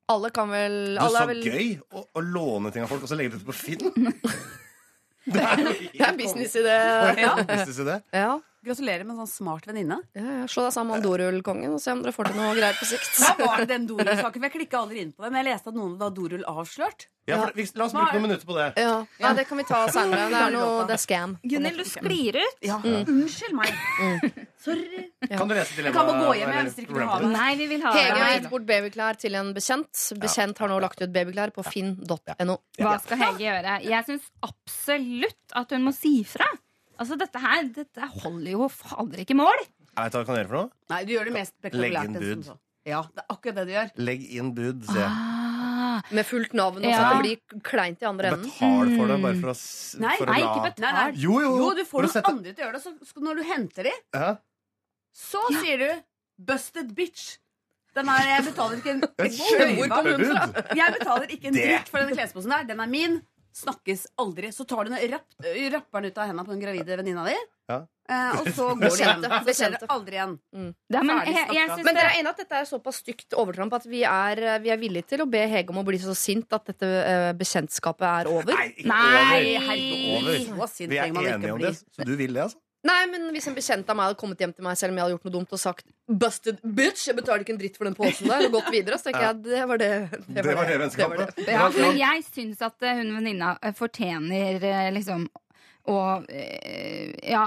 Alle 0.08 0.30
kan 0.32 0.52
vel 0.52 0.78
Du, 0.96 1.02
alle 1.04 1.22
er 1.22 1.30
vel, 1.34 1.42
gøy 1.44 1.72
å, 1.92 2.04
å 2.16 2.24
låne 2.24 2.72
ting 2.72 2.86
av 2.86 2.92
folk, 2.92 3.04
og 3.04 3.12
så 3.12 3.18
legge 3.20 3.36
det 3.36 3.42
ut 3.42 3.50
på 3.50 3.56
Finn. 3.56 3.92
Det 5.28 5.42
er 5.44 5.60
Det 5.60 6.00
er 6.00 6.08
en 6.08 6.20
businessidé. 6.22 6.76
Ja. 7.20 7.34
Businessidé. 7.44 7.98
Ja. 8.16 8.38
Gratulerer 8.68 9.06
med 9.08 9.16
en 9.16 9.22
sånn 9.26 9.34
smart 9.34 9.68
venninne. 9.70 10.02
Ja, 10.18 10.26
ja. 10.42 10.48
Slå 10.52 10.68
deg 10.68 10.74
sammen 10.76 10.98
med 10.98 11.06
dorullkongen 11.08 11.76
og 11.78 11.82
se 11.84 11.94
om 11.96 12.02
dere 12.04 12.16
får 12.16 12.32
til 12.32 12.42
noe 12.42 12.56
greier 12.58 12.76
på 12.80 12.88
sikt. 12.90 13.14
Hva 13.24 13.36
var 13.46 13.64
det 13.64 13.70
den 13.72 13.86
dorullsaken? 13.90 14.48
Jeg 14.48 14.56
klikka 14.58 14.82
aldri 14.84 15.04
inn 15.06 15.14
på 15.16 15.24
den. 15.28 15.38
jeg 15.40 15.48
leste 15.50 15.72
at 15.72 15.78
noen 15.80 15.96
var 16.02 16.12
dorull 16.16 16.44
avslørt. 16.48 17.08
Ja, 17.28 17.42
for, 17.44 17.60
la 17.76 17.86
oss 17.90 17.92
bruke 17.92 18.14
noen 18.16 18.24
minutter 18.24 18.48
på 18.48 18.56
det. 18.56 18.66
Ja, 18.80 18.92
ja 19.20 19.32
det 19.36 19.44
kan 19.50 19.60
vi 19.60 19.64
ta 19.68 19.82
seinere. 19.92 20.30
Det 20.32 20.38
er 20.40 20.54
noe 20.54 20.86
det 20.88 20.94
er 20.96 21.02
scam. 21.04 21.34
Gunhild, 21.44 21.82
du 21.82 21.90
sklir 21.90 22.38
ut. 22.40 22.62
Ja, 22.64 22.78
Mm. 22.78 23.02
Unnskyld 23.10 23.56
meg. 23.58 23.72
Sorry. 24.64 25.02
Kan 25.28 25.50
du 25.50 25.56
lese 25.58 25.76
dilemmaet? 25.76 25.96
kan 25.98 26.08
bare 26.08 26.22
gå 26.24 26.36
hjem, 26.38 26.52
eller 26.54 26.70
hvis 26.70 26.78
dere 26.78 26.86
ikke 26.86 26.96
vil 26.98 27.10
ha 27.10 27.18
det. 27.20 27.32
Nei, 27.34 27.50
vi 27.60 27.68
vil 27.68 27.82
ha 27.84 27.92
Hege 27.98 28.22
har 28.22 28.32
gitt 28.38 28.48
bort 28.54 28.68
babyklær 28.70 29.20
til 29.20 29.36
en 29.40 29.50
bekjent. 29.58 30.04
Bekjent 30.24 30.62
har 30.64 30.72
nå 30.72 30.78
lagt 30.86 31.04
ut 31.04 31.12
babyklær 31.18 31.52
på 31.56 31.66
finn.no. 31.68 32.56
Hva 32.80 32.96
skal 33.04 33.22
Hege 33.26 33.44
gjøre? 33.44 33.76
Jeg 33.84 34.08
syns 34.08 34.30
absolutt 34.48 35.58
at 35.58 35.76
hun 35.76 35.84
må 35.90 35.94
si 35.96 36.22
fra. 36.28 36.48
Altså, 37.00 37.18
dette 37.18 37.40
her 37.40 37.64
dette 37.76 38.08
holder 38.24 38.52
jo 38.52 38.68
fader 38.70 39.20
ikke 39.24 39.36
mål. 39.38 39.60
Jeg 39.98 40.04
vet 40.04 40.14
hva 40.14 40.20
jeg 40.22 40.26
kan 40.30 40.36
gjøre 40.38 40.48
for 40.48 40.58
noe. 40.58 40.70
Nei, 40.90 41.04
du 41.06 41.12
gjør 41.14 41.26
det 41.26 41.34
mest 41.34 41.54
Legg 41.74 41.94
inn 42.04 42.14
bud. 42.14 42.50
Ja, 42.88 43.02
det 43.14 43.24
er 43.24 43.34
akkurat 43.34 43.56
det 43.56 43.66
du 43.68 43.72
gjør. 43.74 43.90
Legg 44.08 44.22
inn 44.38 44.52
bud, 44.56 44.86
se. 44.88 45.04
Ah, 45.04 46.02
Med 46.14 46.26
fullt 46.30 46.54
navn, 46.54 46.78
og 46.78 46.84
så 46.86 46.90
Ja. 46.94 47.10
det 47.14 47.24
blir 47.24 47.62
kleint 47.66 48.02
i 48.02 48.06
andre 48.06 48.30
enden. 48.32 48.44
Betal 48.46 48.92
for 48.98 49.08
det, 49.08 49.18
bare 49.24 49.40
for 49.42 49.50
å, 49.50 49.56
s- 49.58 49.96
Nei, 50.00 50.16
for 50.18 50.26
å 50.28 50.30
nei, 50.32 50.40
la 50.42 50.52
ikke 50.54 50.64
betal. 50.68 50.94
Nei, 50.94 50.94
nei. 51.12 51.18
Jo, 51.24 51.40
jo. 51.42 51.52
Jo, 51.58 51.74
du 51.74 51.84
For 51.84 51.90
får 51.90 52.00
å 52.00 52.06
noen 52.06 52.14
sette- 52.14 52.30
andre 52.32 52.54
til 52.54 52.64
å 52.64 52.68
gjøre 52.68 52.74
det, 52.78 52.84
så 52.84 53.08
skal, 53.10 53.24
når 53.24 53.36
du 53.36 53.44
henter 53.44 53.84
de, 53.84 53.94
Ja. 54.14 54.36
så 55.14 55.42
sier 55.62 55.78
du 55.78 56.04
'busted 56.40 56.94
bitch'. 56.94 57.38
Den 57.96 58.08
er, 58.10 58.20
jeg 58.38 58.46
betaler 58.54 58.78
ikke 58.78 58.92
en, 58.94 59.04
Et 59.04 59.26
et 59.26 59.32
skjøyva. 59.32 59.88
kjempebud! 60.04 60.76
Jeg 60.78 60.94
betaler 61.00 61.28
ikke 61.34 61.46
en 61.48 61.54
Det- 61.54 61.66
dritt 61.66 61.90
for 61.90 61.98
denne 62.00 62.16
klesposen 62.16 62.50
der. 62.50 62.64
Den 62.64 62.80
er 62.80 62.86
min. 62.88 63.22
Snakkes 63.58 64.08
aldri. 64.22 64.52
Så 64.54 64.66
tar 64.70 64.86
du 64.86 64.94
den 64.94 65.12
rapp, 65.12 65.28
rapper 65.74 66.02
den 66.04 66.12
ut 66.12 66.18
av 66.22 66.28
hendene 66.30 66.46
på 66.46 66.54
den 66.54 66.62
gravide 66.62 66.98
venninna 67.00 67.24
di, 67.26 67.34
Ja. 67.68 67.78
eh, 68.08 68.36
og 68.40 68.48
så 68.54 68.68
går 68.78 68.84
det 68.86 69.00
hjem. 69.02 69.24
Så 69.48 69.56
ser 69.58 69.74
det 69.74 69.90
aldri 69.90 70.20
igjen. 70.20 70.36
ja, 70.94 71.02
men 71.04 71.24
jeg, 71.26 71.48
jeg 71.58 71.84
Men 71.84 71.98
dere 71.98 72.12
er 72.12 72.20
enige 72.20 72.34
at 72.36 72.44
dette 72.44 72.60
er 72.62 72.70
såpass 72.70 73.02
stygt 73.02 73.34
overtramp 73.34 73.74
at 73.80 73.88
vi 73.90 74.04
er, 74.08 74.44
vi 74.64 74.70
er 74.70 74.78
villige 74.78 75.10
til 75.16 75.26
å 75.26 75.30
be 75.30 75.42
Hege 75.50 75.74
om 75.74 75.82
å 75.82 75.86
bli 75.88 76.00
så 76.00 76.14
sint 76.16 76.54
at 76.54 76.70
dette 76.70 76.86
uh, 76.86 77.34
bekjentskapet 77.40 78.08
er 78.12 78.32
over? 78.32 78.54
Nei, 78.54 78.70
ikke 78.78 78.88
Nei. 78.94 79.02
over. 79.10 79.68
herregud. 79.72 80.54
Over. 80.54 80.78
Vi 80.78 80.98
er 81.02 81.12
enige 81.34 81.54
om 81.58 81.66
det. 81.66 81.76
Så 81.98 82.06
du 82.08 82.16
vil 82.16 82.34
det, 82.38 82.46
altså? 82.48 82.62
Nei, 82.88 83.00
men 83.12 83.30
hvis 83.34 83.48
en 83.50 83.56
bekjent 83.58 83.90
av 83.90 83.98
meg 83.98 84.10
hadde 84.10 84.20
kommet 84.20 84.42
hjem 84.42 84.54
til 84.56 84.66
meg 84.68 84.78
selv 84.80 84.94
om 84.94 85.00
jeg 85.00 85.08
hadde 85.08 85.16
gjort 85.18 85.28
noe 85.28 85.36
dumt 85.38 85.56
og 85.56 85.62
sagt 85.62 85.88
'busted 86.08 86.62
bitch', 86.64 87.08
jeg 87.10 87.18
betaler 87.18 87.44
ikke 87.44 87.56
en 87.56 87.60
dritt 87.60 87.80
for 87.80 87.90
den 87.90 87.98
posen 87.98 88.30
der, 88.30 88.46
og 88.48 88.54
gått 88.60 88.70
videre, 88.72 89.00
så 89.00 89.10
tenker 89.10 89.26
jeg 89.26 89.42
det 89.48 89.66
var 89.68 89.82
det. 89.82 89.92
Det 90.28 90.46
var 90.46 90.70
det 90.70 90.78
vennskapet. 90.84 91.42
Ja, 91.48 91.68
men 91.74 92.00
jeg 92.00 92.24
syns 92.30 92.64
at 92.64 92.88
eh, 92.88 93.02
hun 93.02 93.12
venninna 93.18 93.58
eh, 93.62 93.76
fortjener 93.76 94.64
eh, 94.64 94.88
liksom 94.96 95.28
å 95.88 95.98
ja, 96.28 97.46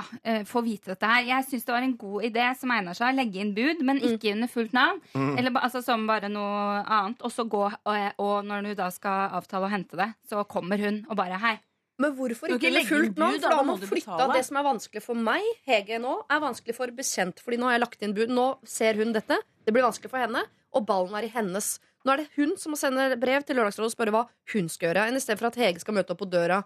få 0.48 0.62
vite 0.64 0.94
dette 0.94 1.04
her. 1.04 1.26
Jeg 1.28 1.44
syns 1.44 1.66
det 1.66 1.74
var 1.74 1.84
en 1.84 1.96
god 2.00 2.24
idé 2.24 2.46
som 2.56 2.70
egner 2.72 2.96
seg. 2.96 3.12
Legge 3.12 3.42
inn 3.42 3.50
bud, 3.52 3.82
men 3.84 4.00
ikke 4.00 4.32
under 4.32 4.48
fullt 4.48 4.72
navn. 4.72 5.02
Eller 5.36 5.52
altså, 5.60 5.82
som 5.84 6.06
bare 6.08 6.30
noe 6.32 6.78
annet. 6.80 7.20
Og 7.20 7.34
så 7.34 7.44
gå, 7.44 7.66
og, 7.68 7.98
og 8.16 8.48
når 8.48 8.70
du 8.70 8.78
da 8.78 8.88
skal 8.94 9.36
avtale 9.36 9.68
å 9.68 9.74
hente 9.74 10.00
det, 10.00 10.08
så 10.24 10.46
kommer 10.48 10.80
hun 10.80 11.02
og 11.10 11.20
bare 11.20 11.36
hei. 11.36 11.58
Men 12.00 12.14
hvorfor 12.16 12.48
ikke 12.54 12.70
bli 12.72 12.82
fulgt 12.88 13.18
nå? 13.20 13.28
For 13.34 13.42
da 13.44 13.56
har 13.58 13.66
man 13.68 13.82
flytta 13.90 14.26
det 14.32 14.42
som 14.46 14.56
er 14.60 14.64
vanskelig 14.64 15.02
for 15.04 15.18
meg, 15.28 15.44
Hege 15.68 15.98
nå, 16.00 16.14
er 16.32 16.40
vanskelig 16.40 16.74
for 16.78 16.92
bekjent. 16.96 17.42
Fordi 17.44 17.58
nå 17.60 17.68
har 17.68 17.76
jeg 17.76 17.82
lagt 17.84 18.02
inn 18.06 18.14
bud. 18.16 18.32
Nå 18.32 18.46
ser 18.64 18.96
hun 19.00 19.12
dette. 19.16 19.36
Det 19.66 19.74
blir 19.76 19.84
vanskelig 19.84 20.10
for 20.12 20.22
henne. 20.22 20.42
Og 20.72 20.86
ballen 20.88 21.14
er 21.18 21.26
i 21.28 21.32
hennes. 21.34 21.74
Nå 22.06 22.14
er 22.14 22.22
det 22.22 22.28
hun 22.38 22.54
som 22.56 22.72
må 22.72 22.78
sende 22.80 23.10
brev 23.20 23.44
til 23.44 23.58
Lørdagsrådet 23.58 23.90
og 23.90 23.96
spørre 23.96 24.14
hva 24.14 24.22
hun 24.54 24.68
skal 24.72 24.88
gjøre, 24.88 25.08
enn 25.10 25.18
i 25.18 25.20
stedet 25.20 25.38
for 25.42 25.50
at 25.50 25.58
Hege 25.60 25.82
skal 25.82 25.94
møte 25.98 26.14
opp 26.14 26.22
på 26.22 26.30
døra. 26.32 26.62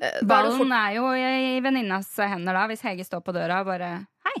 Eh, 0.00 0.18
Ballen 0.26 0.56
fort- 0.58 0.74
er 0.74 0.96
jo 0.98 1.04
i 1.14 1.60
venninnas 1.64 2.10
hender 2.18 2.52
da, 2.58 2.66
hvis 2.68 2.82
Hege 2.82 3.04
står 3.06 3.22
på 3.24 3.32
døra 3.36 3.60
og 3.62 3.68
bare 3.70 3.90
hei. 4.26 4.40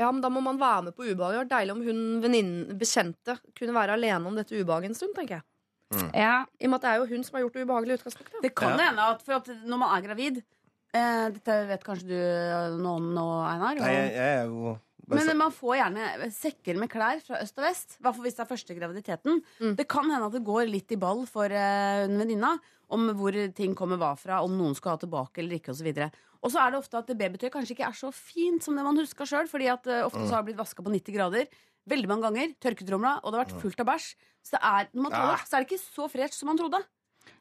Ja, 0.00 0.08
men 0.10 0.22
Da 0.24 0.30
må 0.32 0.40
man 0.42 0.56
være 0.58 0.86
med 0.88 0.96
på 0.96 1.04
ubehaget. 1.04 1.36
Det 1.36 1.42
var 1.44 1.50
deilig 1.58 1.72
om 1.76 1.82
hun 1.84 2.00
venninnen, 2.24 2.78
bekjente 2.80 3.36
kunne 3.54 3.76
være 3.76 3.98
alene 3.98 4.26
om 4.26 4.34
dette 4.34 4.56
ubehaget 4.56 4.88
en 4.90 4.94
stund. 4.98 5.14
tenker 5.14 5.36
jeg 5.36 5.42
Ja, 6.14 6.44
I 6.60 6.64
og 6.66 6.70
med 6.70 6.78
at 6.80 6.82
det 6.82 6.90
er 6.90 6.96
jo 7.02 7.06
hun 7.12 7.24
som 7.24 7.36
har 7.36 7.44
gjort 7.44 7.52
det 7.58 7.64
ubehagelige 7.66 7.98
utgangspunktet. 8.00 8.40
Det 8.42 8.54
kan 8.54 8.78
Ja. 8.78 8.88
hende 8.88 9.02
at, 9.14 9.22
for 9.22 9.32
at 9.34 9.46
når 9.64 9.78
man 9.78 9.92
er 9.96 10.06
gravid 10.08 10.42
eh, 10.94 11.28
Dette 11.30 11.58
vet 11.68 11.84
kanskje 11.84 12.08
du 12.08 12.80
noe 12.82 12.96
om 12.96 13.14
nå, 13.14 13.26
Einar. 13.46 13.74
Nei, 13.78 13.92
jeg, 13.92 14.10
jeg 14.14 14.40
er 14.40 14.44
jo 14.46 14.78
men 15.06 15.36
man 15.36 15.52
får 15.52 15.74
gjerne 15.76 16.30
sekker 16.32 16.78
med 16.80 16.88
klær 16.88 17.18
fra 17.20 17.36
øst 17.44 17.58
og 17.60 17.64
vest. 17.66 17.98
I 18.00 18.08
hvis 18.24 18.34
det 18.38 18.40
er 18.40 18.48
første 18.48 18.74
graviditeten. 18.74 19.42
Mm. 19.60 19.74
Det 19.76 19.84
kan 19.86 20.08
hende 20.08 20.30
at 20.30 20.32
det 20.32 20.40
går 20.46 20.64
litt 20.70 20.90
i 20.92 20.96
ball 20.96 21.26
for 21.28 21.44
uh, 21.52 22.04
en 22.06 22.16
venninna 22.16 22.54
om 22.88 23.10
hvor 23.18 23.36
ting 23.52 23.74
kommer 23.76 24.00
hva 24.00 24.14
fra, 24.16 24.38
om 24.42 24.56
noen 24.56 24.72
skal 24.74 24.94
ha 24.96 25.02
tilbake 25.02 25.42
eller 25.42 25.58
ikke 25.60 25.74
osv. 25.76 25.90
Og 26.40 26.50
så 26.52 26.58
er 26.62 26.72
det 26.72 26.78
ofte 26.80 26.96
at 27.02 27.12
babytøy 27.20 27.50
kanskje 27.52 27.76
ikke 27.76 27.84
er 27.90 27.98
så 28.00 28.08
fint 28.16 28.64
som 28.64 28.76
det 28.76 28.84
man 28.84 28.96
huska 28.96 29.28
sjøl. 29.28 29.44
Fordi 29.52 29.68
at 29.68 29.84
uh, 29.92 30.06
ofte 30.06 30.20
Mm. 30.24 30.28
så 30.30 30.34
har 30.38 30.42
det 30.42 30.48
blitt 30.54 30.62
vaska 30.64 30.82
på 30.82 30.94
90 30.96 31.12
grader 31.18 31.46
veldig 31.90 32.10
mange 32.10 32.28
ganger. 32.28 32.54
Tørketromla, 32.64 33.16
og 33.22 33.32
det 33.32 33.38
har 33.38 33.44
vært 33.44 33.62
fullt 33.62 33.82
av 33.84 33.88
bæsj. 33.90 34.10
Så 34.44 34.56
det 34.56 34.62
er, 34.68 34.90
når 34.92 35.06
man 35.06 35.14
tar 35.14 35.30
det, 35.30 35.40
så 35.48 35.56
er 35.56 35.64
det 35.64 35.70
ikke 35.70 35.84
så 35.84 36.08
fresh 36.12 36.38
som 36.38 36.50
man 36.52 36.60
trodde. 36.60 36.80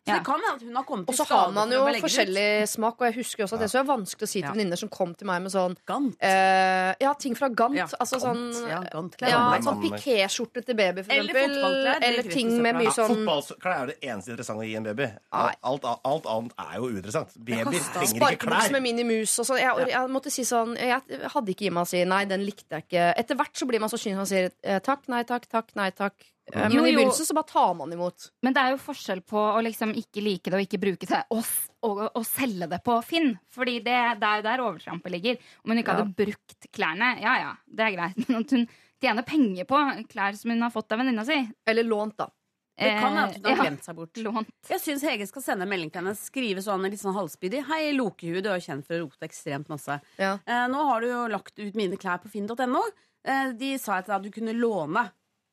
Så 0.04 0.12
det 0.18 0.26
kan 0.28 0.36
hende 0.36 0.56
at 0.58 0.64
hun 0.68 0.76
har 0.76 0.84
kommet 0.84 1.08
Og 1.08 1.16
så 1.16 1.24
har 1.30 1.52
man 1.56 1.72
jo 1.72 1.80
forskjellig 2.04 2.68
smak, 2.68 2.98
og 3.00 3.06
jeg 3.08 3.16
husker 3.22 3.46
også 3.46 3.56
at 3.56 3.62
det 3.64 3.68
er 3.70 3.72
så 3.72 3.84
vanskelig 3.88 4.28
å 4.28 4.28
si 4.28 4.42
til 4.42 4.48
Ja. 4.50 4.52
venninner 4.52 4.76
som 4.82 4.90
kom 4.92 5.14
til 5.16 5.28
meg 5.30 5.42
med 5.46 5.52
sånn 5.54 5.78
Gant. 5.88 6.18
eh, 6.20 6.94
Ja, 7.00 7.14
ting 7.16 7.36
fra 7.40 7.48
Gant. 7.48 7.78
Ja, 7.80 7.86
altså 8.00 8.20
sånn 8.20 8.42
ja, 8.68 8.82
ja, 8.84 9.62
sånn 9.64 9.80
pikéskjorte 9.80 10.66
til 10.66 10.76
baby, 10.76 11.04
for 11.04 11.14
Eller 11.14 11.34
eksempel. 11.34 12.04
Eller 12.04 12.24
ting 12.24 12.52
med 12.62 12.76
mye 12.76 12.90
ja, 12.90 12.96
sånn 12.98 13.16
Fotballklær 13.24 13.78
er 13.84 13.86
det 13.94 13.98
eneste 14.02 14.32
interessante 14.36 14.60
å 14.60 14.68
gi 14.68 14.76
en 14.76 14.84
baby. 14.84 15.08
Alt, 15.32 15.88
alt, 16.04 16.26
annet 16.28 16.52
er 16.60 16.76
jo 16.82 16.90
uinteressant. 16.92 17.32
Baby 17.40 17.64
trenger 17.64 18.04
ikke 18.04 18.18
Sparkebukse 18.18 18.68
klær. 18.68 18.72
med 18.76 18.82
minimus 18.84 19.40
og 19.40 19.46
sånn. 19.48 19.60
Jeg, 19.64 19.88
jeg 19.94 20.10
måtte 20.10 20.32
si 20.36 20.44
sånn 20.44 20.76
Jeg 20.76 21.00
hadde 21.32 21.48
ikke 21.56 21.68
i 21.68 21.70
meg 21.70 21.88
å 21.88 21.88
si 21.88 22.04
nei, 22.04 22.26
den 22.26 22.44
likte 22.44 22.76
jeg 22.76 22.88
ikke. 22.90 23.08
Etter 23.24 23.36
hvert 23.40 23.56
så 23.56 23.66
blir 23.72 23.80
man 23.80 23.88
så 23.90 23.96
kynisk 23.98 24.20
og 24.20 24.28
sier 24.28 24.52
eh, 24.64 24.80
takk, 24.84 25.08
nei 25.08 25.24
takk, 25.24 25.48
takk, 25.48 25.72
nei 25.80 25.90
takk. 25.96 26.14
Eh, 26.52 26.60
Men 26.68 26.72
Jo, 26.76 26.84
i 26.86 26.92
jo. 26.92 26.98
begynnelsen 27.00 27.26
så 27.26 27.34
bare 27.38 27.48
tar 27.48 27.74
man 27.80 27.94
imot. 27.94 28.32
Men 28.44 28.54
det 28.54 28.62
er 28.62 28.72
jo 28.74 28.82
forskjell 28.84 29.22
på 29.24 29.38
å 29.40 29.62
liksom 29.64 29.94
ikke 29.96 30.22
like 30.26 30.52
det 30.52 30.58
og 30.60 30.66
ikke 30.66 30.80
bruke 30.82 31.08
det, 31.08 31.22
og, 31.32 31.44
og, 31.88 32.02
og 32.20 32.26
selge 32.28 32.68
det 32.68 32.82
på 32.84 32.98
Finn. 33.08 33.38
Fordi 33.54 33.78
det, 33.80 33.96
det 34.20 34.28
er 34.28 34.42
jo 34.42 34.48
der 34.50 34.64
overtrampet 34.66 35.12
ligger. 35.16 35.38
Om 35.64 35.72
hun 35.72 35.80
ikke 35.84 35.94
Ja. 35.96 36.02
hadde 36.04 36.16
brukt 36.20 36.68
klærne, 36.76 37.14
ja 37.24 37.36
ja, 37.40 37.54
det 37.68 37.86
er 37.88 37.96
greit. 37.96 38.18
Men 38.28 38.42
at 38.44 38.52
hun 38.58 38.68
tjener 39.04 39.24
penger 39.28 39.66
på 39.70 39.80
klær 40.12 40.36
som 40.36 40.52
hun 40.52 40.62
har 40.66 40.72
fått 40.72 40.92
av 40.92 41.00
venninna 41.00 41.24
si 41.28 41.40
Eller 41.68 41.84
lånt, 41.88 42.18
da. 42.18 42.28
Det 42.74 42.90
kan 43.00 43.14
hende 43.14 43.24
at 43.30 43.36
hun 43.38 43.44
har 43.46 43.52
Eh, 43.52 43.56
ja, 43.56 43.64
glemt 43.64 43.84
seg 43.86 43.96
bort. 43.96 44.18
lånt. 44.18 44.48
Jeg 44.68 44.82
syns 44.82 45.04
Hege 45.06 45.28
skal 45.30 45.44
sende 45.46 45.62
en 45.64 45.70
melding 45.70 45.92
til 45.94 46.02
henne. 46.02 46.16
Skrive 46.18 46.58
sånn 46.66 46.82
litt 46.90 47.00
sånn 47.00 47.14
halvspydig. 47.14 47.60
Hei, 47.70 47.92
Lokehue, 47.94 48.42
du 48.42 48.50
er 48.50 48.58
jo 48.60 48.66
kjent 48.66 48.88
for 48.88 48.98
å 48.98 49.04
rote 49.06 49.28
ekstremt 49.30 49.70
masse. 49.70 50.00
Ja. 50.18 50.40
Eh, 50.44 50.64
nå 50.74 50.82
har 50.90 51.00
du 51.06 51.08
jo 51.12 51.28
lagt 51.30 51.54
ut 51.62 51.76
mine 51.78 51.96
klær 52.02 52.18
på 52.24 52.32
finn.no. 52.34 52.82
Eh, 53.24 53.52
de 53.54 53.78
sa 53.78 54.00
at 54.02 54.10
du 54.26 54.32
kunne 54.34 54.56
låne. 54.58 55.06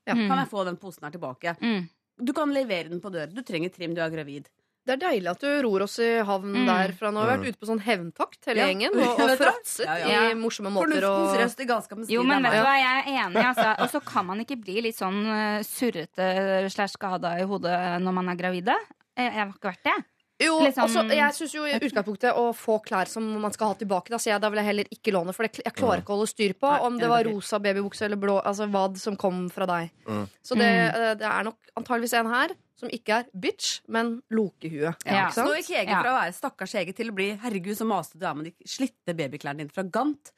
Ja. 0.09 0.15
Kan 0.15 0.39
jeg 0.39 0.49
få 0.51 0.65
den 0.65 0.77
posen 0.81 1.05
her 1.05 1.11
tilbake? 1.15 1.57
Mm. 1.61 1.89
Du 2.21 2.33
kan 2.37 2.51
levere 2.53 2.89
den 2.91 3.01
på 3.01 3.11
døren 3.13 3.33
Du 3.35 3.43
trenger 3.43 3.71
trim, 3.73 3.95
du 3.95 4.01
er 4.05 4.11
gravid. 4.13 4.49
Det 4.87 4.95
er 4.97 5.01
deilig 5.13 5.29
at 5.31 5.43
du 5.45 5.49
ror 5.63 5.83
oss 5.85 5.99
i 6.01 6.07
havn 6.25 6.55
Mm. 6.57 6.67
der, 6.67 6.93
for 6.97 7.13
nå 7.13 7.21
har 7.21 7.29
vi 7.29 7.35
vært 7.45 7.53
ute 7.53 7.61
på 7.61 7.69
sånn 7.69 7.83
hevntakt 7.85 8.47
hele 8.49 8.63
Ja. 8.63 8.67
gjengen. 8.73 8.97
Og, 8.97 9.21
og 9.21 9.35
fråtset 9.43 9.85
Ja, 9.85 9.97
ja. 10.09 10.23
i 10.31 10.35
morsomme 10.35 10.73
måter. 10.73 10.89
Fornuftens 10.97 11.35
Og, 11.35 11.41
røst 11.43 11.61
i 11.61 11.67
galskapens 11.69 12.09
Jo, 12.11 12.23
men 12.25 12.43
vet 12.43 12.53
er 12.53 12.57
du 12.57 12.65
hva, 12.65 12.77
jeg 12.81 13.03
er 13.05 13.27
enig, 13.27 13.45
altså. 13.45 13.69
Og 13.85 13.91
så 13.93 14.01
kan 14.09 14.27
man 14.27 14.41
ikke 14.41 14.57
bli 14.65 14.81
litt 14.89 14.97
sånn 14.97 15.21
eh, 15.29 15.61
surrete 15.69 16.71
slash 16.73 16.97
skada 16.97 17.37
i 17.39 17.45
hodet 17.45 17.77
når 18.03 18.13
man 18.23 18.29
er 18.33 18.41
gravide. 18.41 18.75
Jeg, 19.17 19.29
jeg 19.29 19.37
har 19.45 19.53
ikke 19.53 19.71
vært 19.75 19.85
det. 19.85 19.99
Jo, 20.41 20.57
sånn- 20.73 20.85
også, 20.87 21.05
jeg 21.15 21.35
syns 21.37 21.53
jo 21.55 21.65
i 21.69 21.75
utgangspunktet 21.79 22.35
å 22.37 22.47
få 22.57 22.79
klær 22.85 23.07
som 23.09 23.27
man 23.41 23.53
skal 23.53 23.69
ha 23.69 23.75
tilbake, 23.81 24.09
da 24.11 24.17
sier 24.19 24.35
jeg 24.35 24.41
da 24.43 24.49
vil 24.51 24.61
jeg 24.63 24.67
heller 24.71 24.85
ikke 24.97 25.13
låne, 25.13 25.35
for 25.37 25.45
jeg 25.47 25.73
klarer 25.77 26.01
ikke 26.03 26.15
å 26.15 26.17
holde 26.19 26.31
styr 26.33 26.55
på 26.55 26.71
om 26.87 26.99
det 26.99 27.09
var 27.09 27.25
rosa 27.29 27.59
babybukse 27.61 28.03
eller 28.09 28.17
blå, 28.17 28.39
altså 28.45 28.67
hva 28.71 28.87
som 28.97 29.17
kom 29.17 29.49
fra 29.53 29.67
deg. 29.67 29.91
Mm. 30.07 30.27
Så 30.43 30.57
det, 30.59 30.71
eh, 30.95 31.15
det 31.21 31.29
er 31.29 31.45
nok 31.45 31.57
antageligvis 31.77 32.15
en 32.21 32.27
her 32.33 32.49
som 32.81 32.89
ikke 32.89 33.19
er 33.21 33.25
bitch, 33.37 33.81
men 33.89 34.23
lokehue. 34.33 34.95
Ja. 35.05 35.29
Ikke 35.29 35.33
Så 35.33 35.35
sant? 35.35 35.49
nå 35.51 35.57
gikk 35.61 35.71
Hege 35.77 35.91
Ja. 35.91 36.03
fra 36.03 36.11
å 36.11 36.21
være 36.23 36.35
stakkars 36.35 36.73
Hege 36.73 36.95
til 36.97 37.11
å 37.11 37.15
bli 37.15 37.37
herregud, 37.37 37.77
så 37.77 37.85
maste 37.87 38.19
du 38.19 38.25
er 38.27 38.35
med 38.35 38.45
de 38.47 38.55
slitte 38.65 39.13
babyklærne 39.15 39.59
dine 39.59 39.71
fra 39.71 39.83
Gant. 39.85 40.33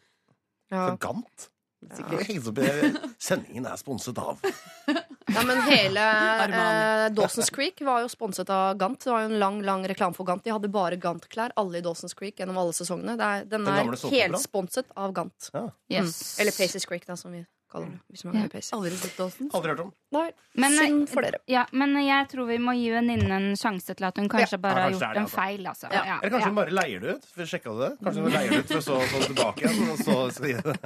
Ja. 0.71 0.89
Fra 0.89 0.97
Gant. 0.97 1.49
I- 1.83 3.15
Sendingen 3.19 3.67
er 3.67 3.77
sponset 3.77 4.17
av 4.19 4.39
Ja, 5.35 5.43
men 5.49 5.63
hele 5.69 6.05
eh, 6.45 7.07
Dawson's 7.15 7.51
Creek 7.55 7.81
var 7.87 8.03
jo 8.05 8.11
sponset 8.13 8.51
av 8.53 8.77
Gant. 8.81 9.01
Det 9.05 9.11
var 9.13 9.25
jo 9.25 9.31
en 9.33 9.39
lang 9.41 9.63
lang 9.65 9.87
reklame 9.89 10.15
for 10.17 10.29
Gant. 10.29 10.45
De 10.45 10.53
hadde 10.55 10.69
bare 10.73 10.99
Gant-klær, 11.01 11.55
alle 11.57 11.81
i 11.81 11.85
Dawson's 11.85 12.15
Creek 12.19 12.39
gjennom 12.43 12.59
alle 12.61 12.75
sesongene. 12.77 13.17
Det 13.17 13.25
er, 13.33 13.49
den 13.49 13.65
Den 13.65 13.73
er 13.75 13.97
såpeoperaen? 13.97 14.37
helsponset 14.37 14.93
av 14.97 15.13
Gant. 15.17 15.51
Yes. 15.89 16.37
Mm. 16.39 16.45
Eller 16.45 16.53
Paces 16.59 16.87
Creek, 16.87 17.07
da, 17.09 17.17
som 17.17 17.33
vi 17.33 17.45
kaller 17.73 17.87
det. 17.89 18.01
Hvis 18.13 18.25
man 18.29 18.35
er 18.37 18.49
glad. 18.53 18.67
Aldri 18.77 18.97
sett 19.01 19.15
Dawson. 19.17 19.49
Aldri 19.57 19.71
hørt 19.73 19.81
om. 19.81 19.93
Nei, 20.13 20.27
Men, 20.61 20.75
synd 20.77 21.07
for 21.09 21.25
dere. 21.25 21.39
Ja, 21.49 21.63
men 21.73 21.95
jeg 22.05 22.27
tror 22.29 22.51
vi 22.51 22.59
må 22.61 22.75
gi 22.77 22.91
venninnen 22.93 23.33
en 23.33 23.57
sjanse 23.57 23.97
til 23.97 24.05
at 24.11 24.21
hun 24.21 24.29
kanskje 24.29 24.59
bare 24.61 24.83
har 24.85 24.93
kanskje 24.93 24.99
det 25.01 25.07
er 25.07 25.09
gjort 25.09 25.15
det, 25.15 25.23
en 25.23 25.25
altså. 25.25 25.39
feil. 25.41 25.67
Altså. 25.71 25.87
Ja. 25.89 26.03
Ja, 26.11 26.19
Eller 26.21 26.35
kanskje 26.35 26.45
ja. 26.45 26.51
hun 26.53 26.59
bare 26.61 26.77
leier 26.77 27.01
det 27.07 27.15
ut? 27.17 27.25
For 27.33 27.49
Sjekka 27.55 27.73
du 27.73 27.81
det? 27.81 27.91
Kanskje 28.05 28.27
hun 28.27 28.37
leier 28.37 28.51
det 28.53 28.61
ut 28.67 28.75
for 28.77 28.85
så 28.91 28.99
å 28.99 29.07
få 29.09 29.23
det 29.23 29.31
tilbake 29.33 29.65
igjen? 29.65 29.89
Og 29.89 30.05
så 30.05 30.19
skal 30.37 30.49
gi 30.53 30.59
det. 30.61 30.77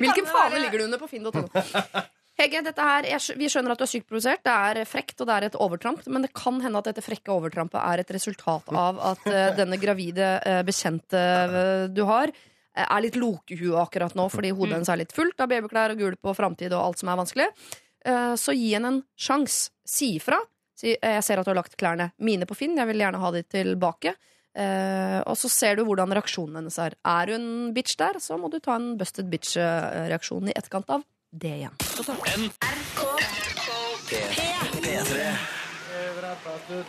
Hvilken 0.00 0.32
fane 0.32 0.64
ligger 0.64 0.78
det 0.80 0.88
under 0.88 1.04
på 1.04 1.10
finn.no? 1.12 1.44
Hege, 2.40 2.60
her, 2.72 3.04
jeg, 3.04 3.36
vi 3.36 3.48
skjønner 3.52 3.74
at 3.74 3.80
du 3.80 3.84
er 3.84 3.90
sykt 3.90 4.06
provosert. 4.08 4.40
Det 4.46 4.52
er 4.52 4.88
frekt 4.88 5.18
og 5.20 5.28
det 5.28 5.34
er 5.34 5.46
et 5.50 5.58
overtramp. 5.60 6.06
Men 6.08 6.24
det 6.24 6.30
kan 6.36 6.60
hende 6.64 6.80
at 6.80 6.88
dette 6.88 7.04
frekke 7.04 7.34
overtrampet 7.34 7.76
er 7.82 8.00
et 8.00 8.12
resultat 8.16 8.70
av 8.72 9.00
at 9.10 9.26
uh, 9.28 9.40
denne 9.58 9.76
gravide 9.82 10.30
uh, 10.40 10.62
bekjente 10.64 11.20
uh, 11.20 11.84
du 11.92 12.00
har, 12.08 12.32
er 12.80 13.04
litt 13.04 13.18
lokehue 13.18 13.76
akkurat 13.82 14.14
nå 14.16 14.28
fordi 14.32 14.54
hodet 14.54 14.78
hennes 14.78 14.88
er 14.88 15.00
litt 15.02 15.12
fullt 15.12 15.42
av 15.42 15.50
babyklær 15.50 15.92
og 15.92 16.00
gulp 16.00 16.30
og 16.30 16.36
framtid 16.38 16.72
og 16.72 16.80
alt 16.80 17.02
som 17.02 17.10
er 17.10 17.18
vanskelig. 17.18 17.46
Så 18.40 18.54
gi 18.56 18.70
henne 18.70 18.92
en 18.94 19.00
sjanse. 19.18 19.74
Si 19.84 20.14
ifra. 20.16 20.38
Si, 20.78 20.94
jeg 20.94 21.24
ser 21.26 21.42
at 21.42 21.44
du 21.44 21.50
har 21.50 21.58
lagt 21.58 21.74
klærne 21.76 22.12
mine 22.24 22.46
på 22.48 22.56
Finn, 22.56 22.78
jeg 22.78 22.88
vil 22.88 23.02
gjerne 23.02 23.20
ha 23.20 23.32
de 23.34 23.42
tilbake. 23.44 24.14
Uh, 24.56 25.18
og 25.26 25.36
så 25.36 25.50
ser 25.52 25.76
du 25.76 25.84
hvordan 25.84 26.14
reaksjonen 26.16 26.62
hennes 26.62 26.78
er. 26.80 26.96
Er 27.04 27.34
hun 27.34 27.74
bitch 27.76 27.98
der, 28.00 28.22
så 28.22 28.38
må 28.40 28.48
du 28.54 28.60
ta 28.62 28.78
en 28.78 28.94
busted 28.98 29.28
bitch-reaksjon 29.34 30.48
i 30.48 30.56
etterkant 30.56 30.94
av 30.94 31.04
det 31.30 31.54
igjen. 31.56 31.74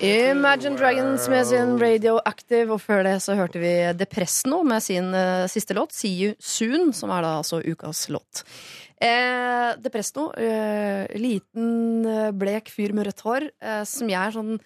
Imagine 0.02 0.78
Dragons 0.78 1.30
med 1.30 1.48
sin 1.48 1.78
Radioactive, 1.82 2.74
og 2.74 2.82
før 2.82 3.04
det 3.08 3.18
så 3.24 3.36
hørte 3.38 3.62
vi 3.62 3.74
Depressno 3.98 4.62
med 4.68 4.84
sin 4.84 5.10
uh, 5.14 5.48
siste 5.52 5.76
låt, 5.78 5.94
See 5.96 6.14
You 6.16 6.36
Soon, 6.40 6.94
som 6.94 7.14
er 7.14 7.26
da 7.26 7.38
altså 7.42 7.62
ukas 7.62 8.08
låt. 8.14 8.44
Eh, 9.02 9.72
Depresno, 9.82 10.28
eh, 10.38 11.08
liten, 11.18 12.06
eh, 12.06 12.32
blek 12.32 12.70
fyr 12.70 12.94
med 12.94 13.08
rødt 13.08 13.24
hår, 13.26 13.48
eh, 13.60 13.84
som 13.84 14.10
jeg 14.10 14.22
er 14.22 14.36
sånn 14.36 14.60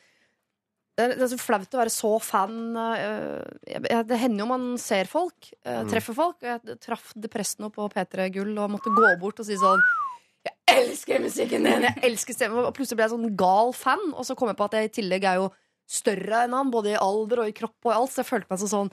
det 0.96 1.04
er, 1.04 1.14
det 1.20 1.26
er 1.26 1.32
så 1.34 1.38
flaut 1.42 1.74
å 1.76 1.80
være 1.82 1.92
så 1.92 2.12
fan. 2.24 2.56
eh, 2.80 4.02
det 4.08 4.20
hender 4.22 4.46
jo 4.46 4.48
man 4.48 4.66
ser 4.80 5.10
folk, 5.12 5.50
eh, 5.66 5.84
treffer 5.92 6.16
folk. 6.16 6.38
Jeg 6.42 6.78
traff 6.84 7.12
depressen 7.20 7.68
på 7.76 7.90
P3 7.92 8.30
Gull 8.32 8.54
og 8.58 8.72
måtte 8.78 8.94
gå 8.96 9.10
bort 9.20 9.40
og 9.44 9.48
si 9.48 9.58
sånn 9.60 9.84
jeg 10.46 10.78
elsker 10.78 11.24
musikken 11.24 11.64
din! 11.66 11.82
Jeg 11.88 12.02
elsker 12.06 12.36
stemmen 12.36 12.68
Og 12.68 12.74
plutselig 12.78 13.00
ble 13.00 13.06
jeg 13.08 13.14
sånn 13.16 13.32
gal 13.40 13.72
fan, 13.74 14.12
og 14.14 14.26
så 14.28 14.36
kom 14.38 14.52
jeg 14.52 14.58
på 14.60 14.68
at 14.68 14.76
jeg 14.78 14.90
i 14.90 14.94
tillegg 15.00 15.24
er 15.26 15.40
jo 15.40 15.48
større 15.90 16.44
enn 16.46 16.54
han, 16.54 16.70
både 16.74 16.92
i 16.94 17.00
alder 17.02 17.42
og 17.44 17.50
i 17.50 17.56
kropp 17.58 17.88
og 17.90 17.94
alt, 17.96 18.14
så 18.14 18.22
jeg 18.22 18.30
følte 18.30 18.52
meg 18.54 18.62
som 18.62 18.70
sånn 18.70 18.92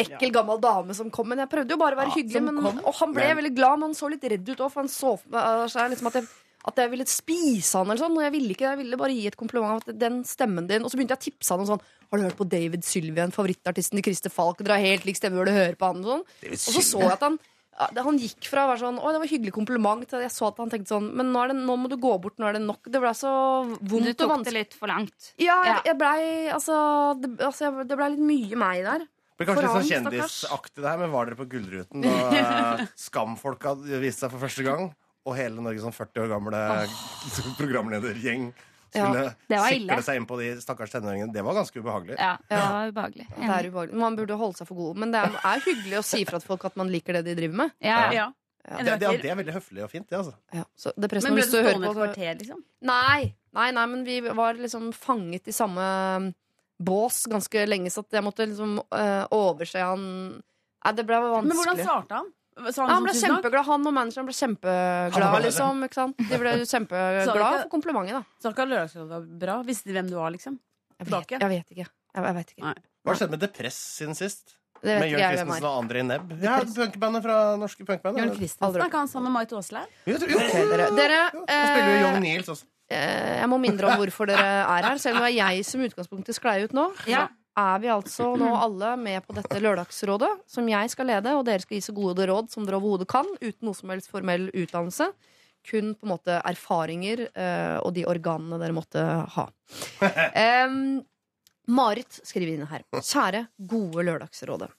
ekkel, 0.00 0.30
gammel 0.32 0.60
dame 0.60 0.94
som 0.96 1.08
kom. 1.12 1.28
Men 1.28 1.42
jeg 1.42 1.50
prøvde 1.52 1.72
jo 1.74 1.80
bare 1.80 1.96
å 1.96 2.00
være 2.02 2.14
hyggelig, 2.18 2.42
men, 2.44 2.60
og 2.84 2.94
han 3.00 3.12
ble 3.16 3.26
Men- 3.30 3.40
veldig 3.40 3.54
glad, 3.56 3.78
men 3.80 3.88
han 3.90 3.96
så 3.96 4.08
litt 4.12 4.24
redd 4.24 4.48
ut 4.48 4.60
òg, 4.60 4.70
for 4.72 4.80
han 4.84 4.92
så 4.92 5.16
for 5.20 5.28
det 5.32 5.90
liksom 5.94 6.06
at 6.12 6.20
jeg 6.20 6.28
at 6.68 6.80
jeg 6.82 6.90
ville 6.92 7.06
spise 7.08 7.78
han, 7.78 7.88
eller 7.88 8.02
sånn 8.02 8.16
og 8.18 8.24
jeg 8.26 8.34
ville 8.34 8.52
ikke, 8.52 8.66
jeg 8.68 8.80
ville 8.82 8.98
bare 9.00 9.14
gi 9.16 9.28
et 9.30 9.38
kompliment. 9.38 9.80
At 9.80 9.96
den 9.96 10.20
stemmen 10.28 10.66
din 10.68 10.84
Og 10.84 10.92
så 10.92 10.98
begynte 10.98 11.16
jeg 11.16 11.22
å 11.22 11.26
tipse 11.30 11.54
han 11.54 11.62
om 11.64 11.70
sånn 11.70 11.84
Har 12.10 12.20
du 12.20 12.26
hørt 12.26 12.36
på 12.36 12.48
David 12.52 12.84
Sylvian, 12.84 13.32
favorittartisten 13.32 13.96
til 13.96 14.10
Christer 14.10 14.32
Falk? 14.34 14.60
Dere 14.60 14.76
har 14.76 14.92
helt 14.92 15.06
lik 15.08 15.16
stemme 15.16 15.40
Hvor 15.40 15.48
du 15.48 15.56
hører 15.56 15.78
på 15.80 15.88
han. 15.88 16.02
Og, 16.04 16.10
sånn. 16.20 16.52
og 16.52 16.60
så 16.60 16.84
så 16.84 17.00
jeg 17.06 17.14
at 17.16 17.24
han 17.24 17.40
han 17.80 18.18
gikk 18.20 18.44
fra 18.50 18.66
å 18.66 18.68
være 18.72 18.82
sånn 18.82 18.98
Å, 19.00 19.12
det 19.14 19.20
var 19.22 19.30
hyggelig 19.30 19.52
kompliment, 19.56 20.02
til 20.08 20.20
jeg 20.20 20.32
så 20.34 20.50
at 20.50 20.58
han 20.60 20.68
tenkte 20.72 20.92
sånn 20.92 21.06
Men 21.16 21.30
nå, 21.32 21.40
er 21.40 21.52
det, 21.54 21.60
nå 21.64 21.76
må 21.80 21.88
du 21.88 21.96
gå 22.02 22.10
bort, 22.20 22.36
nå 22.36 22.50
er 22.50 22.58
det 22.58 22.64
nok. 22.66 22.90
Det 22.92 23.00
blei 23.00 23.14
så 23.16 23.30
Du 23.78 23.94
vondt 23.94 24.10
og 24.10 24.20
tok 24.20 24.44
det 24.44 24.52
litt 24.52 24.76
for 24.76 24.92
langt. 24.92 25.30
Ja, 25.40 25.56
jeg, 25.64 25.78
jeg 25.88 25.96
blei 26.00 26.20
Altså, 26.52 26.76
det, 27.22 27.32
altså 27.46 27.72
det 27.80 27.96
blei 27.96 28.10
litt 28.12 28.26
mye 28.32 28.60
meg 28.60 28.84
der. 28.84 29.06
Det 29.06 29.40
ble 29.40 29.48
kanskje 29.48 29.64
litt 29.64 29.76
sånn 29.78 29.90
kjendisaktig 29.94 30.82
det 30.84 30.90
her, 30.90 31.00
men 31.00 31.14
var 31.14 31.30
dere 31.30 31.38
på 31.38 31.48
Gullruten 31.48 32.04
da 32.04 32.16
eh, 32.36 32.82
Skamfolka 33.00 33.72
viste 33.80 34.26
seg 34.26 34.34
for 34.34 34.42
første 34.44 34.66
gang? 34.66 34.90
Og 35.30 35.36
hele 35.38 35.62
Norges 35.62 35.84
sånn 35.86 35.94
40 35.94 36.24
år 36.24 36.32
gamle 36.32 36.60
programledergjeng 37.60 38.50
skulle 38.90 39.28
Det 39.46 39.60
sikle 39.62 40.00
seg 40.02 40.18
inn 40.18 40.26
på 40.26 40.38
de 40.40 40.50
stakkars 40.58 40.90
tenåringene. 40.90 41.30
Det 41.30 41.44
var 41.46 41.54
ganske 41.60 41.78
ubehagelig. 41.78 42.16
Ja, 42.18 42.32
det 42.50 42.58
var 42.58 42.90
ubehagelig. 42.90 43.26
Det 43.36 43.52
er 43.54 43.68
ubehagelig. 43.70 44.00
Man 44.02 44.18
burde 44.18 44.38
holde 44.40 44.58
seg 44.58 44.66
for 44.66 44.80
god. 44.80 44.98
Men 45.04 45.14
det 45.14 45.22
er, 45.22 45.36
er 45.52 45.62
hyggelig 45.68 46.00
å 46.00 46.04
si 46.06 46.24
fra 46.26 46.40
til 46.42 46.50
folk 46.50 46.66
at 46.66 46.78
man 46.80 46.90
liker 46.90 47.20
det 47.20 47.28
de 47.28 47.36
driver 47.38 47.60
med. 47.64 47.76
Ja. 47.86 48.00
Ja. 48.16 48.26
Det, 48.60 48.98
det, 49.00 49.12
det 49.22 49.30
er 49.32 49.38
veldig 49.38 49.54
høflig 49.54 49.82
og 49.82 49.88
fint, 49.90 50.04
det, 50.10 50.18
altså. 50.18 50.34
Ja, 50.52 50.66
så 50.76 50.92
det 50.92 51.08
Men 51.08 51.32
ble 51.32 51.46
du 51.46 51.48
stående 51.48 51.88
et 51.88 51.96
kvarter, 51.96 52.34
liksom? 52.42 52.58
Nei, 52.86 53.30
nei, 53.56 53.70
nei, 53.72 53.86
men 53.94 54.02
vi 54.06 54.18
var 54.26 54.58
liksom 54.60 54.90
fanget 54.94 55.48
i 55.48 55.54
samme 55.56 55.86
bås 56.80 57.22
ganske 57.30 57.64
lenge, 57.66 57.90
så 57.92 58.04
jeg 58.12 58.24
måtte 58.24 58.46
liksom 58.46 58.76
øh, 58.82 59.24
overse 59.36 59.80
han 59.80 60.04
Nei, 60.80 60.92
det 60.96 61.04
ble 61.04 61.16
vanskelig. 61.20 61.48
Men 61.48 61.58
hvordan 61.60 61.80
svarte 61.84 62.20
han? 62.20 62.28
Sa 62.74 62.84
Ja, 62.86 62.94
han 62.94 63.06
ble 63.06 63.14
kjempeglad. 63.16 63.64
Han 63.70 63.86
og 63.90 63.94
manageren 63.96 64.28
ble 64.28 64.34
kjempeglad, 64.36 65.42
liksom. 65.46 65.82
Ikke 65.88 65.98
sant? 66.00 66.16
De 66.30 66.38
ble 66.42 66.54
kjempeglad 66.74 67.58
for 67.64 67.68
komplimentet, 67.72 68.20
da. 68.20 68.22
Sa 68.42 68.52
ikke 68.54 68.66
at 68.66 68.72
Lørdagsrådet 68.74 69.10
var 69.16 69.26
bra? 69.44 69.58
Visste 69.66 69.90
de 69.90 69.96
hvem 69.98 70.08
du 70.12 70.16
var, 70.20 70.30
liksom? 70.36 70.58
Jeg 71.00 71.08
vet, 71.10 71.30
jeg 71.40 71.50
vet 71.56 71.74
ikke. 71.76 71.86
Jeg, 71.88 72.24
jeg 72.26 72.34
vet 72.40 72.50
ikke. 72.56 72.72
Hva 73.00 73.12
har 73.14 73.20
skjedd 73.22 73.30
med 73.36 73.40
Depress 73.46 73.78
siden 74.00 74.18
sist? 74.18 74.56
Det 74.80 74.94
vet 74.94 75.00
Med 75.02 75.10
Jørn 75.12 75.20
Christensen 75.34 75.66
og 75.68 75.74
André 75.82 76.02
Nebb? 76.08 76.30
Ja, 76.40 76.58
punkbandet 76.64 77.24
fra 77.24 77.38
norske 77.60 77.84
punkband. 77.88 78.16
Jørn 78.20 78.30
Christensen? 78.36 78.80
Er 78.80 78.86
ikke 78.88 79.00
han 79.02 79.10
sammen 79.12 79.28
med 79.28 79.34
Marit 79.36 79.52
Aasland? 79.56 79.90
Okay, 80.08 80.30
jo. 80.32 80.40
Dere, 80.72 80.86
dere 80.96 81.18
Da 81.36 81.58
spiller 81.68 81.90
jo 81.90 81.96
eh, 81.96 82.04
Young 82.06 82.20
Niels 82.24 82.48
også. 82.54 82.64
Eh, 82.90 83.34
Jeg 83.42 83.48
må 83.52 83.58
mindre 83.60 83.90
om 83.92 84.00
hvorfor 84.00 84.26
dere 84.32 84.46
er 84.64 84.88
her, 84.88 84.98
selv 85.02 85.20
om 85.20 85.26
det 85.26 85.30
er 85.34 85.36
jeg 85.36 85.66
som 85.68 85.84
utgangspunktet 85.84 86.36
sklei 86.38 86.56
ut 86.64 86.72
nå. 86.76 86.86
Ja. 87.12 87.26
Er 87.58 87.80
vi 87.82 87.90
altså 87.90 88.30
nå 88.38 88.48
alle 88.54 88.92
med 89.00 89.24
på 89.26 89.34
dette 89.34 89.58
Lørdagsrådet, 89.60 90.30
som 90.48 90.68
jeg 90.70 90.92
skal 90.92 91.10
lede, 91.10 91.34
og 91.34 91.44
dere 91.48 91.64
skal 91.64 91.76
gi 91.76 91.82
så 91.84 91.94
gode 91.96 92.26
råd 92.30 92.50
som 92.52 92.66
dere 92.66 92.78
overhodet 92.78 93.08
kan, 93.10 93.26
uten 93.40 93.66
noe 93.66 93.76
som 93.76 93.90
helst 93.90 94.10
formell 94.12 94.48
utdannelse. 94.54 95.10
Kun 95.66 95.92
på 95.98 96.06
en 96.06 96.12
måte 96.14 96.38
erfaringer 96.46 97.26
eh, 97.28 97.76
og 97.82 97.92
de 97.96 98.06
organene 98.08 98.60
dere 98.62 98.76
måtte 98.76 99.06
ha. 99.36 99.48
Um, 100.70 101.02
Marit 101.70 102.16
skriver 102.24 102.54
inn 102.54 102.70
her. 102.70 102.86
Kjære, 102.96 103.44
gode 103.68 104.06
Lørdagsrådet. 104.06 104.70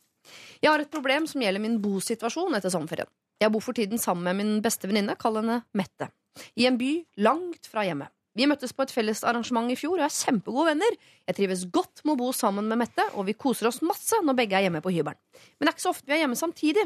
Jeg 0.62 0.72
har 0.72 0.82
et 0.82 0.92
problem 0.92 1.28
som 1.30 1.44
gjelder 1.44 1.64
min 1.64 1.78
bosituasjon 1.84 2.58
etter 2.58 2.74
sommerferien. 2.74 3.10
Jeg 3.42 3.54
bor 3.54 3.64
for 3.64 3.78
tiden 3.78 4.02
sammen 4.02 4.28
med 4.28 4.38
min 4.38 4.58
beste 4.64 4.90
venninne, 4.90 5.16
kall 5.20 5.40
henne 5.40 5.62
Mette. 5.78 6.12
I 6.56 6.68
en 6.70 6.78
by 6.80 6.92
langt 7.26 7.68
fra 7.68 7.86
hjemme. 7.88 8.08
Vi 8.38 8.48
møttes 8.48 8.72
på 8.72 8.86
et 8.86 8.94
felles 8.94 9.26
arrangement 9.28 9.68
i 9.74 9.76
fjor 9.76 10.00
og 10.00 10.06
er 10.06 10.14
kjempegode 10.16 10.70
venner. 10.72 10.98
Jeg 11.28 11.38
trives 11.38 11.66
godt 11.74 12.04
med 12.06 12.14
å 12.16 12.20
bo 12.22 12.30
sammen 12.36 12.70
med 12.70 12.80
Mette, 12.80 13.04
og 13.20 13.28
vi 13.28 13.36
koser 13.36 13.68
oss 13.68 13.82
masse 13.84 14.16
når 14.24 14.38
begge 14.40 14.56
er 14.56 14.68
hjemme 14.68 14.84
på 14.84 14.94
hybelen. 14.96 15.20
Men 15.60 15.68
det 15.68 15.72
er 15.72 15.76
ikke 15.76 15.84
så 15.84 15.92
ofte 15.92 16.08
vi 16.08 16.16
er 16.16 16.24
hjemme 16.24 16.40
samtidig. 16.40 16.86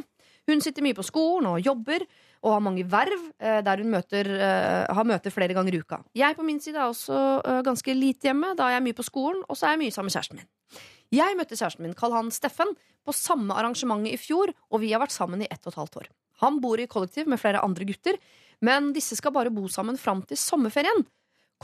Hun 0.49 0.61
sitter 0.61 0.85
mye 0.85 0.97
på 0.97 1.05
skolen 1.05 1.49
og 1.49 1.61
jobber, 1.65 2.05
og 2.45 2.53
har 2.53 2.61
mange 2.61 2.85
verv 2.89 3.21
eh, 3.41 3.61
der 3.65 3.81
hun 3.81 3.93
møter, 3.93 4.27
eh, 4.29 4.93
har 4.93 5.07
møter 5.09 5.33
flere 5.33 5.55
ganger 5.57 5.73
i 5.73 5.79
uka. 5.81 6.01
Jeg 6.17 6.37
på 6.37 6.45
min 6.45 6.59
side 6.61 6.77
er 6.77 6.91
også 6.91 7.21
eh, 7.41 7.61
ganske 7.65 7.95
lite 7.97 8.29
hjemme, 8.29 8.51
da 8.57 8.69
jeg 8.69 8.81
er 8.81 8.85
mye 8.85 8.97
på 8.97 9.05
skolen, 9.05 9.41
og 9.49 9.57
så 9.57 9.69
er 9.69 9.75
jeg 9.75 9.85
mye 9.85 9.95
sammen 9.95 10.11
med 10.11 10.17
kjæresten 10.17 10.41
min. 10.41 10.51
Jeg 11.13 11.37
møtte 11.37 11.57
kjæresten 11.57 11.85
min, 11.85 11.97
kall 11.97 12.13
han 12.13 12.29
Steffen, 12.33 12.73
på 13.05 13.13
samme 13.13 13.57
arrangementet 13.57 14.13
i 14.13 14.21
fjor, 14.21 14.53
og 14.73 14.81
vi 14.81 14.93
har 14.93 15.01
vært 15.01 15.13
sammen 15.13 15.41
i 15.41 15.49
ett 15.49 15.61
og 15.65 15.73
et 15.73 15.81
halvt 15.81 15.99
år. 16.01 16.13
Han 16.41 16.57
bor 16.61 16.81
i 16.81 16.89
kollektiv 16.89 17.29
med 17.31 17.41
flere 17.41 17.61
andre 17.65 17.85
gutter, 17.89 18.17
men 18.65 18.93
disse 18.93 19.17
skal 19.17 19.33
bare 19.33 19.53
bo 19.53 19.65
sammen 19.71 19.97
fram 19.97 20.21
til 20.25 20.39
sommerferien. 20.41 21.05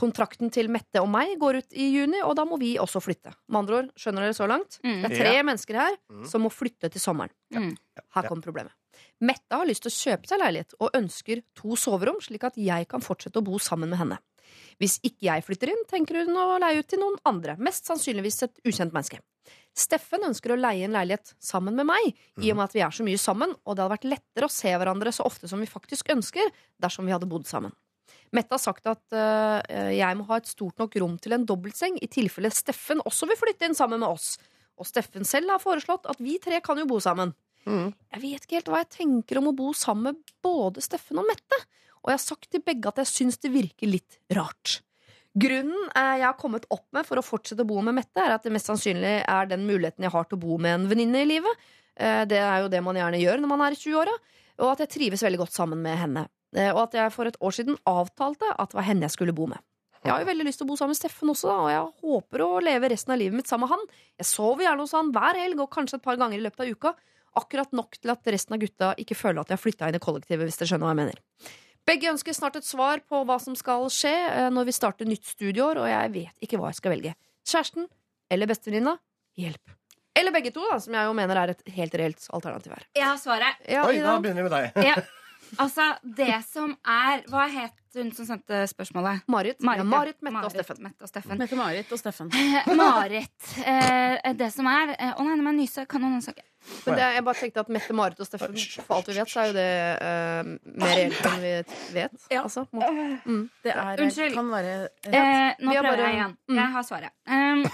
Kontrakten 0.02 0.50
til 0.50 0.66
Mette 0.72 0.98
og 1.02 1.08
meg 1.12 1.36
går 1.38 1.60
ut 1.62 1.74
i 1.78 1.86
juni, 1.94 2.18
og 2.26 2.34
da 2.38 2.42
må 2.48 2.58
vi 2.58 2.72
også 2.82 2.98
flytte. 3.04 3.30
Med 3.48 3.60
andre 3.62 3.76
ord, 3.82 3.90
skjønner 3.94 4.26
dere 4.26 4.34
så 4.34 4.48
langt? 4.50 4.80
Mm. 4.82 4.96
Det 5.04 5.10
er 5.12 5.16
tre 5.22 5.34
Ja. 5.36 5.42
mennesker 5.46 5.74
her 5.78 5.96
Mm. 6.10 6.26
som 6.26 6.42
må 6.42 6.50
flytte 6.50 6.90
til 6.90 7.00
sommeren. 7.00 7.30
Ja. 7.50 7.60
Her 7.60 8.22
Ja. 8.22 8.28
kommer 8.28 8.42
problemet. 8.42 8.72
Mette 9.20 9.52
har 9.54 9.64
lyst 9.64 9.82
til 9.82 9.90
å 9.90 10.16
kjøpe 10.16 10.26
seg 10.26 10.40
leilighet 10.40 10.74
og 10.80 10.90
ønsker 10.92 11.42
to 11.54 11.76
soverom, 11.76 12.20
slik 12.20 12.42
at 12.44 12.54
jeg 12.56 12.88
kan 12.88 13.00
fortsette 13.00 13.38
å 13.38 13.44
bo 13.44 13.58
sammen 13.58 13.88
med 13.90 13.98
henne. 13.98 14.18
Hvis 14.80 14.98
ikke 15.04 15.22
jeg 15.30 15.44
flytter 15.44 15.68
inn, 15.68 15.84
tenker 15.88 16.26
hun 16.26 16.34
å 16.36 16.58
leie 16.60 16.80
ut 16.80 16.88
til 16.88 16.98
noen 16.98 17.16
andre, 17.24 17.56
mest 17.56 17.86
sannsynligvis 17.86 18.42
et 18.42 18.58
ukjent 18.66 18.92
menneske. 18.92 19.20
Steffen 19.74 20.20
ønsker 20.24 20.50
å 20.52 20.60
leie 20.60 20.84
en 20.84 20.92
leilighet 20.92 21.34
sammen 21.40 21.74
med 21.74 21.86
meg, 21.86 22.14
i 22.38 22.50
og 22.50 22.56
med 22.56 22.64
at 22.64 22.72
vi 22.72 22.80
er 22.80 22.90
så 22.90 23.02
mye 23.04 23.18
sammen, 23.18 23.54
og 23.64 23.76
det 23.76 23.82
hadde 23.84 23.98
vært 23.98 24.10
lettere 24.18 24.44
å 24.44 24.50
se 24.50 24.68
hverandre 24.68 25.12
så 25.14 25.24
ofte 25.24 25.48
som 25.48 25.60
vi 25.60 25.66
faktisk 25.66 26.10
ønsker, 26.10 26.50
dersom 26.80 27.06
vi 27.06 27.12
hadde 27.12 27.28
bodd 27.28 27.46
sammen. 27.46 27.72
Mette 28.32 28.54
har 28.56 28.62
sagt 28.62 28.86
at 28.88 29.02
uh, 29.12 29.60
jeg 29.92 30.16
må 30.16 30.24
ha 30.30 30.38
et 30.40 30.48
stort 30.48 30.78
nok 30.80 30.94
rom 31.02 31.18
til 31.20 31.34
en 31.36 31.44
dobbeltseng 31.48 31.98
i 32.00 32.08
tilfelle 32.08 32.48
Steffen 32.52 33.02
også 33.04 33.28
vil 33.28 33.36
flytte 33.40 33.68
inn 33.68 33.76
sammen 33.76 34.00
med 34.00 34.08
oss. 34.08 34.38
Og 34.80 34.88
Steffen 34.88 35.26
selv 35.28 35.52
har 35.52 35.60
foreslått 35.62 36.08
at 36.08 36.20
vi 36.22 36.38
tre 36.42 36.62
kan 36.64 36.80
jo 36.80 36.86
bo 36.88 36.96
sammen. 37.04 37.34
Jeg 38.10 38.22
vet 38.22 38.46
ikke 38.46 38.56
helt 38.58 38.70
hva 38.72 38.80
jeg 38.82 38.94
tenker 38.96 39.38
om 39.38 39.50
å 39.52 39.56
bo 39.56 39.68
sammen 39.76 40.08
med 40.16 40.32
både 40.42 40.82
Steffen 40.82 41.20
og 41.20 41.28
Mette. 41.28 41.58
Og 42.02 42.10
jeg 42.10 42.18
har 42.18 42.24
sagt 42.24 42.48
til 42.50 42.64
begge 42.64 42.88
at 42.90 42.98
jeg 43.04 43.10
syns 43.12 43.38
det 43.38 43.52
virker 43.54 43.86
litt 43.92 44.16
rart. 44.34 44.80
Grunnen 45.38 45.86
jeg 45.94 46.24
har 46.26 46.34
kommet 46.40 46.66
opp 46.74 46.88
med 46.92 47.06
for 47.08 47.20
å 47.20 47.24
fortsette 47.24 47.62
å 47.64 47.68
bo 47.68 47.78
med 47.84 47.94
Mette, 48.00 48.18
er 48.20 48.34
at 48.34 48.44
det 48.44 48.52
mest 48.52 48.68
sannsynlig 48.68 49.14
er 49.22 49.48
den 49.48 49.68
muligheten 49.68 50.04
jeg 50.04 50.12
har 50.12 50.26
til 50.28 50.40
å 50.40 50.42
bo 50.42 50.58
med 50.60 50.74
en 50.74 50.88
venninne 50.90 51.22
i 51.22 51.28
livet. 51.28 51.62
Eh, 51.96 52.24
Det 52.28 52.40
er 52.40 52.64
jo 52.64 52.72
det 52.72 52.82
man 52.84 52.98
gjerne 52.98 53.20
gjør 53.22 53.40
når 53.40 53.52
man 53.54 53.64
er 53.68 53.76
i 53.76 53.80
20-åra. 53.80 54.16
Og 54.62 54.72
at 54.74 54.82
jeg 54.84 54.92
trives 54.98 55.22
veldig 55.24 55.44
godt 55.44 55.54
sammen 55.54 55.80
med 55.84 55.96
henne. 56.00 56.26
Eh, 56.56 56.70
Og 56.74 56.82
at 56.86 56.96
jeg 56.98 57.12
for 57.14 57.28
et 57.30 57.38
år 57.40 57.54
siden 57.56 57.78
avtalte 57.88 58.48
at 58.58 58.72
det 58.72 58.78
var 58.78 58.88
henne 58.88 59.06
jeg 59.08 59.14
skulle 59.16 59.32
bo 59.36 59.46
med. 59.50 59.58
Jeg 60.02 60.10
har 60.10 60.24
jo 60.24 60.26
veldig 60.26 60.44
lyst 60.48 60.58
til 60.58 60.66
å 60.66 60.70
bo 60.72 60.76
sammen 60.76 60.96
med 60.96 60.98
Steffen 60.98 61.30
også, 61.30 61.46
da, 61.46 61.56
og 61.62 61.70
jeg 61.70 61.82
håper 62.02 62.42
å 62.42 62.48
leve 62.60 62.88
resten 62.90 63.12
av 63.14 63.20
livet 63.20 63.36
mitt 63.38 63.46
sammen 63.46 63.68
med 63.68 63.76
han. 63.76 63.84
Jeg 64.18 64.26
sover 64.26 64.64
gjerne 64.66 64.82
hos 64.82 64.94
han 64.96 65.12
hver 65.14 65.38
helg 65.38 65.60
og 65.62 65.70
kanskje 65.70 66.00
et 66.00 66.02
par 66.02 66.18
ganger 66.18 66.40
i 66.40 66.42
løpet 66.42 66.64
av 66.64 66.72
uka. 66.74 66.92
Akkurat 67.38 67.70
nok 67.72 67.94
til 68.02 68.10
at 68.10 68.26
resten 68.34 68.56
av 68.56 68.60
gutta 68.64 68.88
ikke 68.98 69.14
føler 69.16 69.40
at 69.44 69.52
de 69.52 69.54
har 69.54 69.62
flytta 69.62 69.88
inn 69.88 69.96
i 69.96 70.02
kollektivet, 70.02 70.42
hvis 70.50 70.58
dere 70.58 70.72
skjønner 70.72 70.88
hva 70.88 70.92
jeg 70.96 71.00
mener. 71.04 71.22
Begge 71.86 72.10
ønsker 72.10 72.34
snart 72.36 72.58
et 72.58 72.66
svar 72.66 73.00
på 73.06 73.22
hva 73.30 73.38
som 73.42 73.54
skal 73.58 73.86
skje 73.94 74.10
eh, 74.12 74.50
når 74.52 74.68
vi 74.68 74.74
starter 74.74 75.06
nytt 75.08 75.24
studieår, 75.30 75.80
og 75.82 75.88
jeg 75.88 76.12
vet 76.18 76.44
ikke 76.48 76.58
hva 76.60 76.74
jeg 76.74 76.80
skal 76.82 76.96
velge. 76.96 77.14
Kjæresten 77.46 77.86
eller 78.30 78.50
bestevenninna? 78.50 78.98
Hjelp. 79.38 79.78
Eller 80.18 80.34
begge 80.34 80.50
to, 80.52 80.66
da, 80.68 80.76
som 80.82 80.98
jeg 80.98 81.08
jo 81.08 81.14
mener 81.16 81.38
er 81.40 81.54
et 81.54 81.62
helt 81.78 81.94
reelt 81.96 82.26
alternativ 82.36 82.74
her. 82.74 82.84
Jeg 82.98 83.06
har 83.06 83.16
svaret. 83.22 83.62
Ja, 83.70 83.86
Oi, 83.88 84.02
da 84.02 84.18
begynner 84.20 84.42
vi 84.44 84.50
med 84.50 84.58
deg. 84.58 84.86
Ja. 84.90 84.98
Altså, 85.60 85.84
det 86.02 86.44
som 86.48 86.72
er 86.88 87.24
Hva 87.28 87.46
het 87.52 87.74
hun 87.94 88.08
som 88.16 88.24
sendte 88.24 88.62
spørsmålet? 88.70 89.20
Marit. 89.28 89.58
Marit, 89.60 89.82
ja, 89.82 89.84
ja. 89.84 89.90
Marit 89.90 90.22
Mette 90.24 90.46
og 90.46 90.52
Steffen. 90.54 90.78
Mette 90.80 91.04
og 91.04 91.10
Steffen. 91.10 91.36
Mette-Marit 91.38 91.92
og 91.92 91.98
Steffen. 92.00 92.30
Eh, 92.42 92.70
Marit. 92.78 93.50
Eh, 93.66 94.32
det 94.38 94.48
som 94.54 94.66
er 94.70 94.94
eh, 94.96 95.12
Å 95.12 95.26
nei, 95.26 95.36
nå 95.36 95.44
må 95.44 95.52
jeg 95.52 95.58
nyse. 95.66 95.84
Kan 95.90 96.00
noen 96.00 96.22
snakke? 96.24 96.46
Men 96.86 96.96
det, 96.96 97.06
jeg 97.18 97.24
bare 97.26 97.40
tenkte 97.42 97.60
at 97.66 97.70
Mette, 97.74 97.92
Marit 97.98 98.20
og 98.22 98.28
Steffen, 98.30 98.56
for 98.86 98.96
alt 98.96 99.08
vi 99.10 99.16
vet, 99.18 99.28
så 99.32 99.42
er 99.42 99.48
jo 99.50 99.54
det 99.56 99.70
uh, 99.98 100.50
mer 100.78 100.92
reelt 100.94 101.24
enn 101.26 101.40
vi 101.42 101.54
vet. 101.98 102.26
Altså, 102.38 102.62
på 102.70 102.80
mm. 102.86 103.40
Det 103.66 103.72
er, 103.74 104.02
Unnskyld. 104.06 104.36
kan 104.38 104.52
være 104.54 104.76
Eh, 105.10 105.58
nå 105.58 105.74
prøver 105.74 105.88
bare- 105.90 106.06
jeg 106.06 106.14
igjen. 106.20 106.36
Mm. 106.48 106.60
Jeg 106.62 106.68
har 106.78 106.86
svaret. 106.86 107.16
Um, 107.26 107.64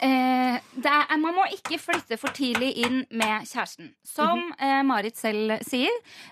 eh, 0.00 0.58
det 0.78 0.86
er, 0.92 1.16
man 1.18 1.34
må 1.34 1.44
ikke 1.52 1.78
flytte 1.80 2.16
for 2.18 2.28
tidlig 2.36 2.76
inn 2.86 3.04
med 3.10 3.46
kjæresten. 3.48 3.92
Som 4.04 4.38
Mhm. 4.38 4.52
eh, 4.60 4.82
Marit 4.82 5.16
selv 5.16 5.58
sier, 5.66 5.90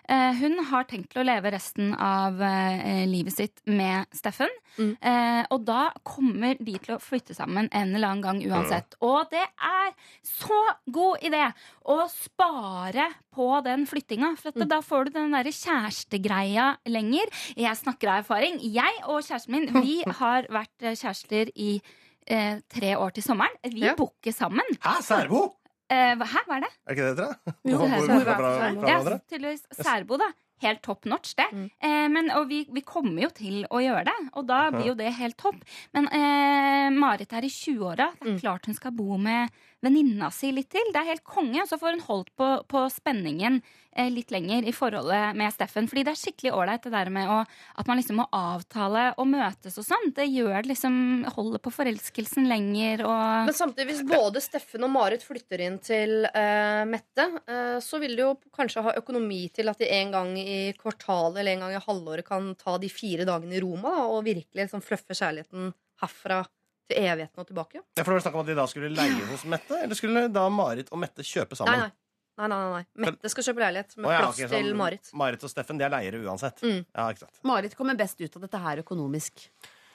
eh, 0.08 0.32
hun 0.34 0.58
har 0.64 0.84
tenkt 0.84 1.10
til 1.10 1.22
å 1.22 1.26
leve 1.26 1.50
resten 1.52 1.94
av 1.94 2.40
eh, 2.40 3.04
livet 3.06 3.32
sitt 3.34 3.60
med 3.66 4.06
Steffen. 4.14 4.48
Mm. 4.78 4.96
Eh, 5.02 5.46
og 5.50 5.64
da 5.64 5.90
kommer 6.04 6.54
de 6.58 6.78
til 6.78 6.96
å 6.96 7.00
flytte 7.00 7.34
sammen 7.34 7.68
en 7.72 7.94
eller 7.94 8.08
annen 8.08 8.22
gang 8.22 8.42
uansett. 8.42 8.94
Og 9.00 9.28
det 9.30 9.46
er 9.58 9.92
så 10.22 10.60
god 10.90 11.18
idé 11.22 11.52
å 11.86 12.08
spare 12.10 13.08
på 13.34 13.62
den 13.64 13.86
flyttinga. 13.86 14.36
For 14.38 14.52
Mm. 14.52 14.68
da 14.68 14.80
får 14.80 15.04
du 15.06 15.10
den 15.12 15.30
derre 15.32 15.52
kjærestegreia 15.52 16.76
lenger. 16.86 17.26
Jeg 17.56 17.76
snakker 17.76 18.08
av 18.08 18.24
erfaring. 18.24 18.58
Jeg 18.60 18.94
og 19.06 19.22
kjæresten 19.22 19.50
min 19.50 19.66
vi 19.84 20.02
har 20.06 20.42
vært 20.48 20.82
eh, 20.82 20.94
kjærester 20.94 21.50
i 21.56 21.80
eh, 22.26 22.58
tre 22.68 22.96
år 22.98 23.10
til 23.14 23.22
sommeren. 23.22 23.54
Vi 23.64 23.80
Ja. 23.86 23.94
booker 23.94 24.32
sammen. 24.32 24.64
Hæ, 24.80 25.00
særbo? 25.02 25.54
Eh, 25.90 26.16
hæ, 26.18 26.40
hva 26.48 26.56
er 26.56 26.60
det? 26.66 26.72
Er 26.86 26.92
ikke 26.94 27.08
det 27.10 27.16
dere? 27.16 27.36
Jo, 27.64 27.78
det 27.78 27.92
er 27.92 28.06
særbo. 28.06 28.24
fra- 28.24 28.36
fra 28.58 28.88
Ja, 28.88 29.18
tydeligvis 29.30 29.62
særbo, 29.72 30.16
da. 30.18 30.32
Helt 30.62 30.80
topp 30.82 31.04
notch, 31.04 31.34
det. 31.36 31.44
Mm. 31.52 31.70
Eh, 31.84 32.08
men, 32.08 32.30
og 32.30 32.48
vi, 32.48 32.66
vi 32.72 32.80
kommer 32.80 33.22
jo 33.22 33.28
til 33.28 33.66
å 33.70 33.76
gjøre 33.78 34.04
det, 34.06 34.14
og 34.32 34.46
da 34.48 34.70
blir 34.70 34.86
jo 34.86 34.94
det 34.94 35.12
helt 35.12 35.36
topp. 35.36 35.56
Men 35.92 36.06
eh, 36.08 36.88
Marit 36.96 37.30
er 37.36 37.44
i 37.44 37.48
20-åra. 37.52 38.06
Det 38.18 38.26
er 38.28 38.32
Mm. 38.32 38.40
klart 38.40 38.64
hun 38.66 38.74
skal 38.74 38.90
bo 38.92 39.18
med 39.18 39.50
venninna 39.84 40.30
si 40.34 40.52
litt 40.54 40.70
til. 40.72 40.92
Det 40.92 41.00
er 41.00 41.12
helt 41.12 41.26
konge. 41.26 41.60
Og 41.62 41.68
så 41.68 41.78
får 41.80 41.96
hun 41.96 42.06
holdt 42.06 42.32
på, 42.38 42.48
på 42.70 42.84
spenningen 42.92 43.60
eh, 43.96 44.08
litt 44.12 44.32
lenger 44.34 44.66
i 44.66 44.74
forholdet 44.74 45.36
med 45.38 45.54
Steffen. 45.54 45.88
Fordi 45.90 46.04
det 46.06 46.14
er 46.14 46.20
skikkelig 46.20 46.54
ålreit 46.56 46.86
det 46.86 46.92
der 46.94 47.10
med 47.12 47.30
å, 47.32 47.38
at 47.80 47.90
man 47.90 48.00
liksom 48.00 48.20
må 48.22 48.26
avtale 48.34 49.08
og 49.20 49.28
møtes 49.30 49.78
og 49.80 49.86
sånn. 49.86 50.12
Det 50.16 50.28
gjør 50.28 50.58
det 50.62 50.72
liksom 50.72 51.02
Holder 51.36 51.60
på 51.62 51.72
forelskelsen 51.74 52.46
lenger 52.48 53.02
og 53.04 53.48
Men 53.48 53.56
samtidig, 53.56 53.88
hvis 53.90 54.04
både 54.08 54.40
Steffen 54.40 54.84
og 54.86 54.92
Marit 54.94 55.24
flytter 55.26 55.62
inn 55.66 55.78
til 55.84 56.26
eh, 56.28 56.82
Mette, 56.88 57.26
eh, 57.44 57.76
så 57.84 58.00
vil 58.02 58.16
de 58.16 58.24
jo 58.24 58.32
kanskje 58.54 58.84
ha 58.86 58.94
økonomi 59.00 59.42
til 59.54 59.68
at 59.72 59.80
de 59.82 59.90
en 59.98 60.14
gang 60.14 60.32
i 60.40 60.58
kvartalet 60.78 61.42
eller 61.42 61.56
en 61.56 61.66
gang 61.66 61.76
i 61.76 61.82
halvåret 61.82 62.26
kan 62.26 62.54
ta 62.58 62.76
de 62.80 62.90
fire 62.92 63.26
dagene 63.28 63.58
i 63.58 63.62
Roma 63.64 63.92
da, 63.98 64.06
og 64.08 64.24
virkelig 64.26 64.64
liksom 64.64 64.84
fluffe 64.84 65.16
kjærligheten 65.16 65.74
herfra 66.02 66.44
til 66.90 67.02
evigheten 67.02 67.42
og 67.42 67.46
tilbake. 67.48 67.82
Ja, 67.82 68.02
for 68.02 68.10
det 68.12 68.18
var 68.18 68.24
snakk 68.26 68.38
om 68.38 68.44
at 68.44 68.50
de 68.50 68.56
da 68.58 68.66
skulle 68.70 68.90
leie 68.94 69.28
hos 69.30 69.46
Mette, 69.50 69.78
eller 69.82 69.98
skulle 69.98 70.26
da 70.32 70.48
Marit 70.52 70.92
og 70.92 71.00
Mette 71.02 71.26
kjøpe 71.26 71.58
sammen? 71.58 71.86
nei. 71.86 71.90
nei, 72.38 72.48
nei, 72.52 72.58
nei, 72.58 72.80
nei. 72.80 73.06
Mette 73.06 73.32
skal 73.32 73.48
kjøpe 73.48 73.64
leilighet 73.64 73.96
med 73.98 74.08
oh, 74.10 74.12
ja, 74.14 74.20
plass 74.24 74.36
ok, 74.36 74.42
sånn- 74.44 74.54
til 74.68 74.76
Marit. 74.78 75.14
Marit 75.22 75.46
og 75.46 75.52
Steffen 75.52 75.80
de 75.80 75.86
er 75.88 75.94
leiere 75.96 76.20
uansett. 76.22 76.62
Mm. 76.62 76.82
Ja, 76.84 77.08
ikke 77.10 77.24
sant. 77.26 77.40
Marit 77.48 77.76
kommer 77.78 77.98
best 77.98 78.20
ut 78.20 78.36
av 78.36 78.46
dette 78.46 78.62
her 78.66 78.84
økonomisk. 78.84 79.48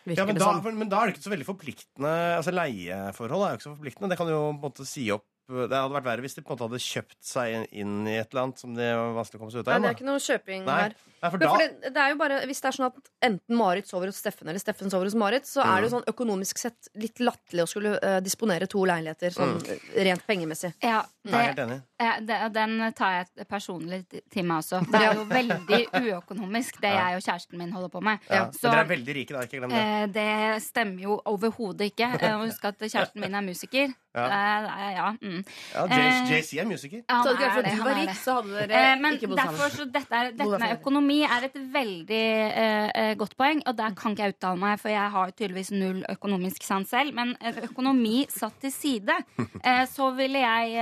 Ja, 0.09 0.25
men, 0.25 0.33
det 0.33 0.41
da, 0.41 0.71
men 0.73 0.89
da 0.89 0.97
er 0.97 1.11
det 1.11 1.13
ikke 1.13 1.27
så 1.27 1.29
veldig 1.29 1.45
forpliktende 1.45 2.11
Altså 2.33 2.49
Leieforhold 2.49 3.43
er 3.45 3.51
jo 3.51 3.59
ikke 3.59 3.67
så 3.67 3.73
forpliktende. 3.75 4.09
Det 4.09 4.17
kan 4.17 4.25
du 4.25 4.31
jo 4.33 4.39
på 4.47 4.55
en 4.55 4.63
måte 4.63 4.85
si 4.89 5.03
opp 5.13 5.27
Det 5.51 5.77
hadde 5.77 5.95
vært 5.95 6.07
verre 6.07 6.25
hvis 6.25 6.37
de 6.37 6.43
på 6.43 6.51
en 6.51 6.57
måte 6.57 6.67
hadde 6.69 6.81
kjøpt 6.85 7.17
seg 7.25 7.67
inn 7.71 7.95
i 8.07 8.17
et 8.19 8.31
eller 8.31 8.47
annet 8.47 8.61
som 8.63 8.75
det 8.77 8.89
var 8.97 9.15
vanskelig 9.19 9.39
å 9.39 9.43
komme 9.43 9.53
seg 9.53 9.63
ut 9.63 9.67
av. 9.67 9.73
Nei, 9.73 9.81
det 9.83 9.91
er 9.91 9.97
ikke 9.97 10.09
noe 10.09 10.23
kjøping 10.25 10.67
Nei. 10.67 10.77
her. 10.81 10.97
Nei, 11.21 11.29
for 11.29 11.41
da, 11.43 11.51
for 11.53 11.61
det, 11.61 11.91
det 11.93 12.01
er 12.01 12.13
jo 12.13 12.17
bare, 12.17 12.37
Hvis 12.49 12.63
det 12.63 12.69
er 12.71 12.75
sånn 12.79 12.87
at 12.87 13.11
enten 13.27 13.57
Marit 13.59 13.89
sover 13.89 14.09
hos 14.09 14.17
Steffen 14.23 14.49
eller 14.49 14.61
Steffen 14.63 14.89
sover 14.93 15.09
hos 15.09 15.17
Marit, 15.21 15.45
så 15.45 15.61
er 15.61 15.81
det 15.81 15.89
jo 15.89 15.93
sånn 15.97 16.07
økonomisk 16.09 16.61
sett 16.61 16.89
litt 16.97 17.21
latterlig 17.21 17.67
å 17.67 17.69
skulle 17.69 17.93
uh, 18.01 18.17
disponere 18.25 18.69
to 18.71 18.81
leiligheter 18.89 19.35
sånn 19.35 19.57
mm. 19.59 19.85
rent 20.07 20.25
pengemessig. 20.25 20.73
Ja, 20.81 21.03
jeg 21.27 21.37
er 21.37 21.47
helt 21.51 21.63
enig. 21.67 21.77
Eh, 22.01 22.17
det, 22.25 22.37
den 22.55 22.79
tar 22.97 23.19
jeg 23.19 23.45
personlig 23.49 24.01
til 24.09 24.47
meg 24.47 24.63
også. 24.63 24.81
Det 24.91 25.01
er 25.01 25.19
jo 25.19 25.25
veldig 25.29 25.81
uøkonomisk, 26.01 26.79
det 26.81 26.93
jeg 26.95 27.17
og 27.19 27.25
kjæresten 27.25 27.61
min 27.61 27.73
holder 27.75 27.91
på 27.93 28.01
med. 28.05 28.23
Ja. 28.25 28.47
Så 28.55 28.65
Men 28.65 28.73
dere 28.73 28.85
er 28.85 28.89
veldig 28.91 29.15
rike, 29.19 29.35
da. 29.35 29.43
Ikke 29.45 29.61
glem 29.61 29.75
det. 29.75 29.81
eh, 29.83 30.05
det 30.15 30.63
stemmer 30.65 31.05
jo 31.05 31.19
overhodet 31.29 31.91
ikke. 31.93 32.09
Eh, 32.21 32.37
Husk 32.41 32.65
at 32.69 32.77
kjæresten 32.81 33.21
min 33.23 33.33
er 33.33 33.43
musiker. 33.43 33.93
Ja. 34.11 34.25
Uh, 34.27 34.91
ja, 34.91 35.05
mm. 35.21 35.43
Ja, 35.73 35.85
eh, 35.87 36.31
JC 36.31 36.57
er 36.59 36.65
musiker. 36.67 36.99
Ja, 37.07 37.21
Så 37.23 37.31
hadde 37.31 37.37
det 37.37 37.45
ikke 37.47 37.55
vært 37.55 37.55
for 37.55 37.61
at 37.61 37.77
du 37.77 37.83
var 37.85 37.99
rik, 38.01 38.17
så 38.19 38.33
hadde 38.37 38.65
dere 38.67 38.81
uh, 38.95 39.01
men 39.01 39.13
ikke 39.15 39.29
bodd 39.31 39.39
derfor, 39.39 39.57
sammen. 39.61 39.77
så 39.77 39.85
dette, 39.93 40.17
er, 40.21 40.31
dette 40.35 40.59
med 40.63 40.73
økonomi 40.75 41.19
er 41.23 41.45
et 41.47 41.55
veldig 41.75 42.23
eh, 42.61 42.89
eh, 43.03 43.11
godt 43.21 43.37
poeng, 43.39 43.61
og 43.67 43.77
der 43.77 43.95
kan 43.95 44.11
ikke 44.15 44.27
jeg 44.27 44.35
uttale 44.35 44.59
meg, 44.59 44.79
for 44.81 44.91
jeg 44.91 45.13
har 45.15 45.31
tydeligvis 45.31 45.71
null 45.75 46.01
økonomisk 46.11 46.65
sans 46.67 46.91
selv. 46.91 47.13
Men 47.15 47.31
eh, 47.39 47.61
økonomi 47.69 48.25
satt 48.31 48.57
til 48.65 48.73
side, 48.75 49.15
eh, 49.67 49.83
så 49.91 50.11
ville 50.19 50.43
jeg 50.43 50.75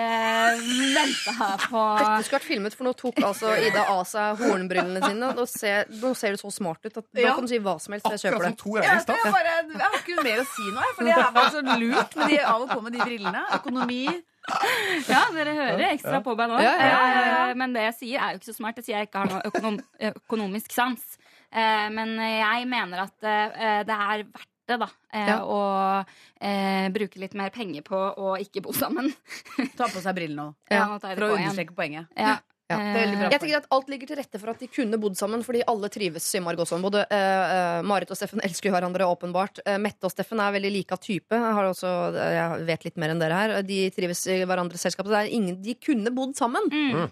Vente 0.49 0.95
venta 0.95 1.47
på 1.69 1.81
Dette 1.99 2.25
skulle 2.25 2.39
vært 2.39 2.47
filmet, 2.49 2.75
for 2.77 2.87
nå 2.89 2.93
tok 2.97 3.21
altså 3.29 3.53
Ida 3.61 3.85
av 3.93 4.03
seg 4.09 4.41
hornbrillene 4.41 5.03
sine. 5.05 5.31
Nå 5.37 5.45
ser, 5.49 5.85
nå 6.01 6.13
ser 6.17 6.33
du 6.33 6.41
så 6.41 6.51
smart 6.53 6.81
ut 6.85 6.97
at 6.97 7.05
nå 7.05 7.21
Ja. 7.21 7.35
kan 7.37 7.45
du 7.45 7.51
si 7.51 7.59
hva 7.61 7.77
som 7.81 7.93
helst. 7.93 8.09
Jeg 8.09 8.23
kjøper 8.25 8.49
det. 8.49 8.55
Jeg, 8.79 8.95
er 8.95 8.99
Stad. 9.05 9.21
bare, 9.29 9.55
jeg 9.69 9.85
har 9.85 9.97
ikke 10.01 10.25
mer 10.25 10.41
å 10.41 10.47
si 10.49 10.65
nå, 10.73 10.81
jeg, 10.87 10.95
for 10.97 11.09
det 11.09 11.15
er 11.15 11.31
bare 11.37 11.53
så 11.53 11.61
lurt 11.83 12.15
med 12.19 12.33
de, 12.33 12.39
av 12.41 12.65
og 12.65 12.69
på 12.73 12.79
med 12.81 12.91
de 12.97 12.99
brillene. 12.99 13.18
Økonomi. 13.59 14.01
Ja, 15.09 15.23
dere 15.35 15.53
hører 15.53 15.83
ekstra 15.91 16.21
på 16.25 16.33
meg 16.39 16.49
nå. 16.49 16.59
Ja, 16.63 16.71
ja, 16.79 16.85
ja, 16.89 17.23
ja. 17.25 17.41
Eh, 17.49 17.55
Men 17.59 17.73
det 17.75 17.83
jeg 17.89 17.95
sier, 17.99 18.19
er 18.23 18.33
jo 18.33 18.39
ikke 18.39 18.49
så 18.51 18.55
smart. 18.57 18.79
Jeg 18.79 18.85
sier 18.87 18.97
jeg 18.97 19.09
ikke 19.09 19.23
har 19.23 19.29
noe 19.33 19.41
økonom 19.51 19.79
økonomisk 20.13 20.71
sans. 20.73 21.03
Eh, 21.51 21.89
Men 21.93 22.15
jeg 22.21 22.67
mener 22.69 23.03
at 23.05 23.27
eh, 23.29 23.83
det 23.85 23.97
er 23.97 24.23
verdt 24.23 24.47
det, 24.69 24.77
da. 24.79 24.87
eh, 25.13 25.27
Ja. 25.27 25.37
Å 25.43 25.59
eh, 26.45 26.89
bruke 26.93 27.17
litt 27.21 27.33
mer 27.37 27.49
penger 27.49 27.81
på 27.81 27.97
å 27.97 28.35
ikke 28.41 28.61
bo 28.61 28.73
sammen. 28.73 29.11
Ta 29.77 29.87
på 29.89 30.01
seg 30.01 30.13
brillene 30.17 30.43
nå. 30.49 30.55
Ja, 30.69 30.85
For 30.99 31.09
å 31.25 31.29
på 31.33 31.37
understreke 31.39 31.73
poenget. 31.77 32.07
Ja. 32.17 32.35
Ja, 32.69 32.77
Eh, 32.79 32.93
veldig 32.93 33.17
bra. 33.17 33.29
Jeg 33.33 33.41
tenker 33.41 33.57
at 33.57 33.69
Alt 33.73 33.87
ligger 33.89 34.09
til 34.09 34.19
rette 34.19 34.39
for 34.41 34.51
at 34.51 34.59
de 34.61 34.67
kunne 34.69 34.99
bodd 35.01 35.17
sammen, 35.17 35.43
fordi 35.45 35.63
alle 35.67 35.89
trives 35.89 36.27
i 36.35 36.41
godt. 36.43 36.81
Både 36.81 37.05
eh, 37.09 37.53
eh, 37.55 37.81
Marit 37.81 38.11
og 38.13 38.17
Steffen 38.17 38.41
elsker 38.45 38.73
hverandre, 38.73 39.07
åpenbart. 39.09 39.61
Uh, 39.65 39.77
Mette 39.81 40.05
og 40.05 40.13
Steffen 40.13 40.39
er 40.39 40.53
veldig 40.53 40.71
like 40.71 40.93
av 40.93 41.01
type. 41.01 41.33
Jeg, 41.33 41.55
har 41.57 41.65
også, 41.65 41.89
jeg 42.15 42.67
vet 42.69 42.85
litt 42.85 42.97
mer 43.01 43.13
enn 43.13 43.23
dere 43.23 43.39
her. 43.41 43.55
De 43.65 43.81
trives 43.95 44.25
i 44.29 44.43
hverandres 44.45 44.85
selskap. 44.85 45.07
så 45.07 45.15
Det 45.15 45.23
er 45.23 45.33
ingen, 45.39 45.57
de 45.63 45.75
kunne 45.81 46.13
bodd 46.13 46.37
sammen. 46.37 46.69
Mm. 46.69 47.09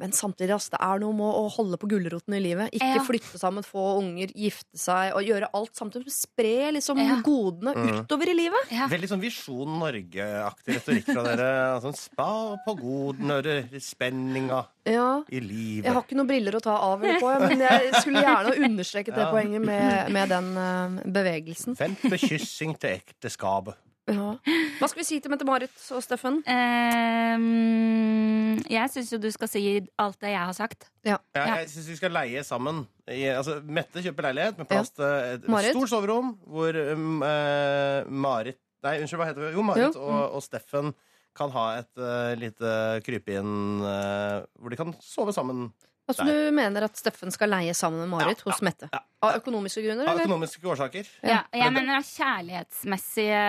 Men 0.00 0.14
samtidig, 0.16 0.54
altså, 0.56 0.70
det 0.74 0.80
er 0.80 1.00
noe 1.02 1.12
med 1.12 1.28
å 1.36 1.42
holde 1.52 1.76
på 1.80 1.88
gulroten 1.90 2.34
i 2.34 2.40
livet. 2.40 2.70
Ikke 2.72 2.94
Ja. 2.96 3.02
flytte 3.04 3.38
sammen, 3.38 3.62
få 3.66 3.98
unger, 4.00 4.32
gifte 4.32 4.78
seg 4.80 5.12
og 5.14 5.22
gjøre 5.28 5.50
alt 5.52 5.74
samtidig. 5.76 6.08
Spre 6.14 6.70
liksom 6.72 6.96
Ja. 6.98 7.18
godene 7.20 7.74
utover 7.76 8.28
i 8.32 8.34
livet. 8.38 8.70
Ja. 8.72 8.88
Veldig 8.88 9.10
sånn 9.12 9.20
Visjon 9.20 9.78
Norge-aktig 9.78 10.78
retorikk 10.78 11.04
fra 11.12 11.22
dere. 11.28 11.50
Altså, 11.80 11.92
Spar 11.96 12.56
på 12.66 12.74
godene, 12.80 13.68
spenninga 13.80 14.64
Ja. 14.86 15.22
i 15.30 15.40
livet. 15.40 15.84
Jeg 15.84 15.92
har 15.92 16.02
ikke 16.02 16.16
noen 16.16 16.28
briller 16.32 16.56
å 16.56 16.62
ta 16.64 16.76
av 16.76 17.04
eller 17.04 17.20
på, 17.20 17.34
men 17.48 17.58
jeg 17.60 17.92
skulle 18.00 18.22
gjerne 18.24 18.54
ha 18.54 18.66
understreket 18.70 19.14
det 19.14 19.28
poenget 19.34 19.60
med, 19.64 20.10
med 20.12 20.28
den 20.32 20.56
uh, 20.56 21.02
bevegelsen. 21.04 21.76
Femte 21.76 22.16
kyssing 22.18 22.78
til 22.80 22.96
ekteskapet. 23.00 23.76
Ja. 24.08 24.32
Hva 24.80 24.88
skal 24.88 25.02
vi 25.02 25.06
si 25.06 25.18
til 25.22 25.30
Mette-Marit 25.30 25.74
og 25.94 26.00
Steffen? 26.02 26.40
Ehm, 26.48 28.56
jeg 28.70 28.90
syns 28.92 29.10
jo 29.12 29.18
du 29.22 29.28
skal 29.34 29.50
si 29.50 29.60
alt 30.00 30.16
det 30.22 30.32
jeg 30.32 30.40
har 30.40 30.56
sagt. 30.56 30.88
Ja, 31.06 31.18
Ja. 31.36 31.44
jeg 31.60 31.68
syns 31.70 31.88
vi 31.92 31.96
skal 32.00 32.12
leie 32.14 32.42
sammen. 32.46 32.86
I, 33.06 33.26
altså, 33.34 33.58
Mette 33.62 34.02
kjøper 34.02 34.30
leilighet 34.30 34.58
med 34.58 34.66
plass 34.70 34.90
til 34.94 35.04
et, 35.04 35.44
et 35.44 35.70
stort 35.74 35.92
soverom, 35.92 36.32
hvor 36.46 36.74
um, 36.94 37.22
eh, 37.26 38.04
Marit 38.08 38.58
Nei, 38.80 38.94
unnskyld, 39.02 39.20
hva 39.20 39.26
heter 39.28 39.42
det? 39.44 39.52
Jo, 39.52 39.62
Marit 39.62 39.94
Jo. 39.94 40.00
og, 40.00 40.36
og 40.38 40.42
Steffen 40.42 40.94
kan 41.36 41.50
ha 41.52 41.64
et 41.82 42.00
uh, 42.00 42.32
lite 42.40 42.70
krypinn 43.04 43.82
uh, 43.84 44.40
hvor 44.56 44.72
de 44.72 44.78
kan 44.80 44.94
sove 45.04 45.34
sammen 45.36 45.66
Altså, 46.10 46.24
Nei. 46.26 46.34
du 46.34 46.56
mener 46.58 46.84
at 46.86 46.98
Steffen 47.00 47.30
skal 47.34 47.50
leie 47.52 47.72
sammen 47.78 48.02
med 48.04 48.10
Marit 48.12 48.42
Ja, 48.44 48.50
hos 48.50 48.60
Mette? 48.66 48.88
ja. 48.92 49.00
Av 49.22 49.34
økonomiske 49.36 49.82
grunner, 49.84 50.08
av 50.08 50.18
økonomiske 50.22 50.64
årsaker. 50.72 51.08
Ja, 51.28 51.42
jeg 51.52 51.72
mener 51.74 51.98
av 51.98 52.06
kjærlighetsmessige 52.08 53.40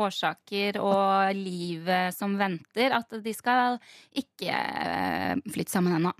årsaker 0.00 0.78
og 0.80 1.34
livet 1.36 2.14
som 2.16 2.36
venter, 2.40 2.94
at 2.96 3.12
de 3.24 3.34
skal 3.36 3.76
ikke 4.16 4.48
eh, 4.54 5.34
flytte 5.52 5.74
sammen 5.74 5.98
ennå. 5.98 6.14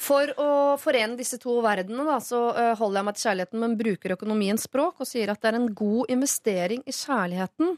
For 0.00 0.32
å 0.40 0.48
forene 0.80 1.18
disse 1.18 1.36
to 1.42 1.58
verdenene 1.64 2.06
da, 2.08 2.16
så 2.24 2.40
eh, 2.56 2.72
holder 2.80 3.00
jeg 3.02 3.08
meg 3.10 3.18
til 3.18 3.26
kjærligheten, 3.28 3.60
men 3.60 3.76
bruker 3.80 4.14
økonomiens 4.16 4.64
språk 4.64 5.02
og 5.04 5.08
sier 5.10 5.32
at 5.34 5.42
det 5.44 5.52
er 5.52 5.60
en 5.60 5.68
god 5.76 6.08
investering 6.16 6.80
i 6.88 6.94
kjærligheten 6.96 7.76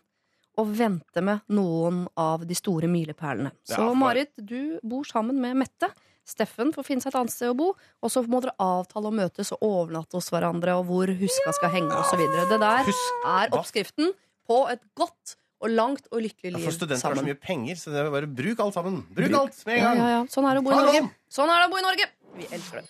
å 0.60 0.66
vente 0.68 1.22
med 1.24 1.42
noen 1.56 2.04
av 2.20 2.44
de 2.46 2.54
store 2.54 2.86
milepælene. 2.92 3.50
Ja, 3.66 3.74
Så 3.74 3.88
for- 3.88 3.98
Marit, 3.98 4.30
du 4.36 4.78
bor 4.84 5.02
sammen 5.08 5.40
med 5.40 5.56
Mette. 5.64 5.88
Steffen 6.24 6.70
får 6.74 6.86
finne 6.86 7.02
seg 7.02 7.10
et 7.12 7.18
annet 7.18 7.32
sted 7.34 7.50
å 7.50 7.56
bo. 7.58 7.68
Og 8.02 8.12
så 8.14 8.22
må 8.30 8.40
dere 8.44 8.54
avtale 8.62 9.10
å 9.10 9.14
møtes 9.14 9.50
og 9.56 9.64
overnatte 9.66 10.14
hos 10.18 10.30
hverandre, 10.32 10.76
og 10.78 10.86
hvor 10.90 11.10
huska 11.18 11.54
skal 11.58 11.72
henge 11.74 11.96
osv. 11.98 12.22
Det 12.50 12.58
der 12.62 12.90
er 13.26 13.56
oppskriften 13.58 14.12
på 14.46 14.60
et 14.72 14.82
godt 14.98 15.36
og 15.62 15.70
langt 15.70 16.08
og 16.10 16.22
lykkelig 16.24 16.50
Ja, 16.50 16.58
liv 16.58 16.64
For 16.66 16.74
studenter 16.74 17.06
har 17.12 17.20
så 17.20 17.26
mye 17.26 17.38
penger, 17.38 17.76
så 17.78 17.92
det 17.94 18.00
er 18.02 18.10
bare 18.10 18.26
bruk 18.26 18.58
alt 18.64 18.74
sammen. 18.74 19.02
Bruk 19.14 19.28
Bruk- 19.30 19.38
alt 19.40 19.60
med 19.66 19.78
en 19.78 19.84
gang. 19.84 19.96
ja, 20.02 20.08
ja. 20.16 20.22
Sånn 20.30 20.48
er 20.50 20.58
det 20.58 20.62
å 20.64 20.66
bo 20.66 20.74
i 20.74 20.80
Norge. 20.80 21.04
Sånn 21.30 21.50
er 21.54 21.62
det 21.62 21.68
å 21.68 21.74
bo 21.74 21.78
i 21.82 21.86
Norge. 21.86 22.08
Vi 22.38 22.48
elsker 22.50 22.82
det. 22.82 22.88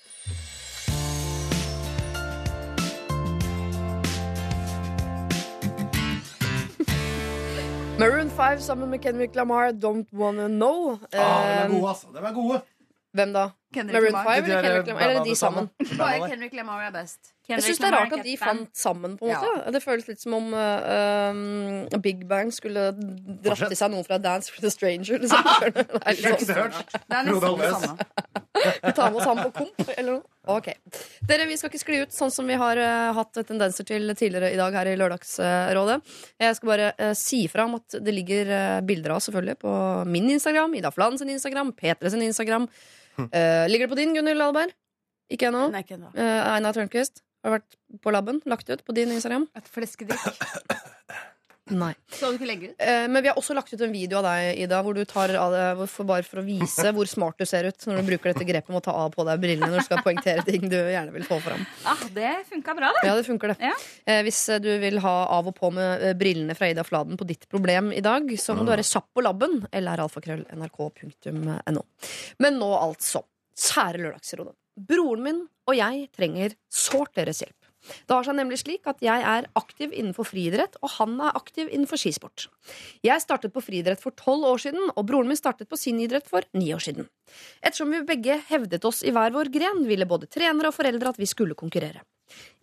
Maroon 7.98 8.30
5 8.30 8.60
sammen 8.60 8.90
med 8.90 9.02
Kenwick 9.02 9.34
Lamar, 9.34 9.72
Don't 9.72 10.06
Wanna 10.12 10.48
Know. 10.48 10.98
Ah, 11.12 11.16
de 11.16 11.18
er 11.18 11.64
Eh, 11.64 11.68
gode, 11.70 11.88
altså. 11.88 12.06
De 12.12 12.18
er 12.18 12.32
gode. 12.34 12.62
Hvem 13.12 13.32
da? 13.34 13.50
Maroon 13.76 14.12
Lamar. 14.12 14.24
5 14.24 14.44
eller 14.44 14.62
Kendrick 14.62 14.86
Lamar? 14.86 15.02
Eller 15.02 15.20
er 15.20 15.24
de 15.24 15.36
sammen? 15.36 15.68
Bare 15.98 16.28
Kendrick 16.28 16.54
Lamar 16.54 16.86
er 16.86 16.92
best. 16.94 17.32
Jeg 17.48 17.62
syns 17.62 17.80
det 17.82 17.88
er 17.88 17.94
rart 17.96 18.12
at 18.14 18.24
de 18.24 18.36
fant 18.38 18.68
sammen. 18.78 19.16
på 19.18 19.26
en 19.26 19.34
måte 19.34 19.72
Det 19.74 19.82
føles 19.82 20.06
litt 20.08 20.20
som 20.22 20.36
om 20.38 20.52
uh, 20.54 21.98
Big 22.02 22.22
Bang 22.28 22.52
skulle 22.54 22.92
dratt 22.94 23.66
i 23.66 23.72
til 23.72 23.80
seg 23.80 23.92
noen 23.92 24.06
fra 24.06 24.20
Dance 24.22 24.52
with 24.54 24.68
a 24.68 24.70
Stranger. 24.72 25.18
Liksom. 25.24 25.48
Det 25.58 25.84
er 25.98 26.20
litt 26.20 26.46
sånn. 26.46 26.78
Det 26.94 27.18
er 27.18 27.26
nesten 27.28 27.58
det 27.64 27.72
samme. 27.74 28.08
Vi 28.82 28.92
tar 28.94 29.10
med 29.10 29.18
oss 29.18 29.26
han 29.26 29.40
på 29.42 29.50
komp, 29.56 29.80
eller 29.96 30.12
noe? 30.12 30.22
Ok. 30.52 30.68
Dere, 31.26 31.48
vi 31.50 31.56
skal 31.58 31.70
ikke 31.70 31.80
skli 31.80 31.98
ut 32.04 32.14
sånn 32.14 32.30
som 32.30 32.46
vi 32.46 32.54
har 32.58 32.78
uh, 32.78 33.10
hatt 33.16 33.40
tendenser 33.48 33.86
til 33.88 34.12
tidligere 34.14 34.52
i 34.54 34.58
dag 34.58 34.76
her 34.76 34.90
i 34.90 34.94
Lørdagsrådet. 35.00 35.96
Jeg 36.44 36.58
skal 36.58 36.70
bare 36.70 36.88
uh, 37.00 37.10
si 37.18 37.40
fra 37.50 37.66
om 37.66 37.78
at 37.80 37.98
det 37.98 38.14
ligger 38.14 38.52
bilder 38.86 39.14
av 39.14 39.18
oss 39.18 39.30
selvfølgelig 39.30 39.58
på 39.64 39.74
min 40.14 40.30
Instagram, 40.36 40.76
Ida 40.78 40.92
Flan 40.94 41.18
sin 41.18 41.32
Instagram, 41.32 41.72
Petra 41.78 42.12
sin 42.12 42.22
Instagram. 42.26 42.68
Eh, 43.38 43.68
ligger 43.68 43.86
det 43.86 43.92
på 43.92 43.98
din, 43.98 44.14
Gunhild 44.16 44.40
Alberg? 44.40 44.72
Ikke 45.32 45.50
ennå? 45.50 45.66
Uh. 45.72 46.20
Eh, 46.20 46.54
Einar 46.54 46.76
Tørnquist, 46.76 47.22
har 47.42 47.50
du 47.50 47.56
vært 47.58 47.76
på 48.04 48.14
labben? 48.14 48.40
Lagt 48.48 48.70
ut 48.70 48.84
på 48.84 48.96
din 48.96 49.12
Instagram? 49.12 49.48
Et 49.58 49.68
fleskedrikk. 49.68 50.40
Nei. 51.70 51.92
Skal 52.10 52.32
du 52.32 52.40
ikke 52.40 52.46
legge 52.48 52.68
ut? 52.72 52.80
Eh, 52.82 53.04
men 53.06 53.22
vi 53.22 53.30
har 53.30 53.36
også 53.38 53.54
lagt 53.54 53.70
ut 53.70 53.80
en 53.86 53.92
video 53.94 54.18
av 54.18 54.24
deg, 54.26 54.58
Ida, 54.64 54.80
hvor 54.82 54.96
du 54.98 55.04
tar 55.06 55.30
av 55.38 55.52
deg, 55.54 55.82
for, 55.86 56.04
bare 56.08 56.26
for 56.26 56.40
å 56.42 56.44
vise 56.44 56.90
hvor 56.96 57.06
smart 57.06 57.38
du 57.38 57.46
ser 57.46 57.68
ut 57.70 57.86
når 57.86 58.00
du 58.00 58.08
bruker 58.10 58.32
dette 58.32 58.46
grepet 58.48 58.72
med 58.72 58.80
å 58.80 58.84
ta 58.88 58.94
av 59.04 59.12
på 59.14 59.22
deg 59.28 59.38
brillene 59.44 59.70
når 59.70 59.78
du 59.78 59.86
skal 59.86 60.02
poengtere 60.02 60.42
ting 60.48 60.66
du 60.66 60.76
gjerne 60.76 61.14
vil 61.14 61.26
få 61.28 61.38
fram. 61.44 61.62
Ah, 61.86 62.02
det 62.16 62.32
funka 62.50 62.74
bra, 62.78 62.90
det. 62.98 63.06
Ja, 63.06 63.14
det 63.18 63.26
funker 63.28 63.54
det. 63.54 63.72
Eh, 64.10 64.22
hvis 64.26 64.40
eh, 64.50 64.62
du 64.62 64.72
vil 64.82 64.98
ha 65.04 65.14
av 65.38 65.52
og 65.52 65.56
på 65.58 65.70
med 65.74 66.02
eh, 66.02 66.16
brillene 66.18 66.58
fra 66.58 66.72
Ida 66.72 66.84
Fladen 66.86 67.20
på 67.20 67.28
ditt 67.30 67.46
problem 67.52 67.92
i 67.94 68.02
dag, 68.04 68.26
så 68.42 68.58
må 68.58 68.66
du 68.66 68.74
være 68.74 68.86
kjapp 68.86 69.12
på 69.14 69.22
labben. 69.22 69.60
eller 69.70 70.02
alfakrøll.nrk.no. 70.02 71.82
Men 72.42 72.58
nå 72.58 72.72
altså. 72.80 73.22
Kjære 73.62 74.00
Lørdagsrådet. 74.00 74.54
Broren 74.88 75.22
min 75.22 75.40
og 75.68 75.76
jeg 75.76 76.06
trenger 76.16 76.54
sårt 76.72 77.12
deres 77.18 77.42
hjelp. 77.44 77.61
Det 77.82 78.14
har 78.14 78.26
seg 78.26 78.36
nemlig 78.38 78.60
slik 78.62 78.86
at 78.90 79.02
jeg 79.02 79.24
er 79.26 79.48
aktiv 79.58 79.90
innenfor 79.90 80.28
friidrett, 80.28 80.78
og 80.82 80.94
han 80.98 81.16
er 81.20 81.36
aktiv 81.38 81.66
innenfor 81.66 82.00
skisport. 82.00 82.46
Jeg 83.04 83.24
startet 83.24 83.54
på 83.54 83.62
friidrett 83.64 84.02
for 84.02 84.14
tolv 84.18 84.46
år 84.52 84.62
siden, 84.66 84.92
og 84.94 85.06
broren 85.08 85.30
min 85.30 85.38
startet 85.38 85.70
på 85.70 85.78
sin 85.80 85.98
idrett 86.02 86.28
for 86.30 86.46
ni 86.58 86.70
år 86.74 86.84
siden. 86.84 87.10
Ettersom 87.60 87.92
vi 87.94 88.04
begge 88.06 88.38
hevdet 88.50 88.86
oss 88.88 89.02
i 89.02 89.14
hver 89.14 89.34
vår 89.34 89.50
gren, 89.54 89.84
ville 89.88 90.08
både 90.08 90.30
trenere 90.30 90.70
og 90.70 90.78
foreldre 90.78 91.12
at 91.12 91.20
vi 91.20 91.30
skulle 91.30 91.58
konkurrere. 91.58 92.04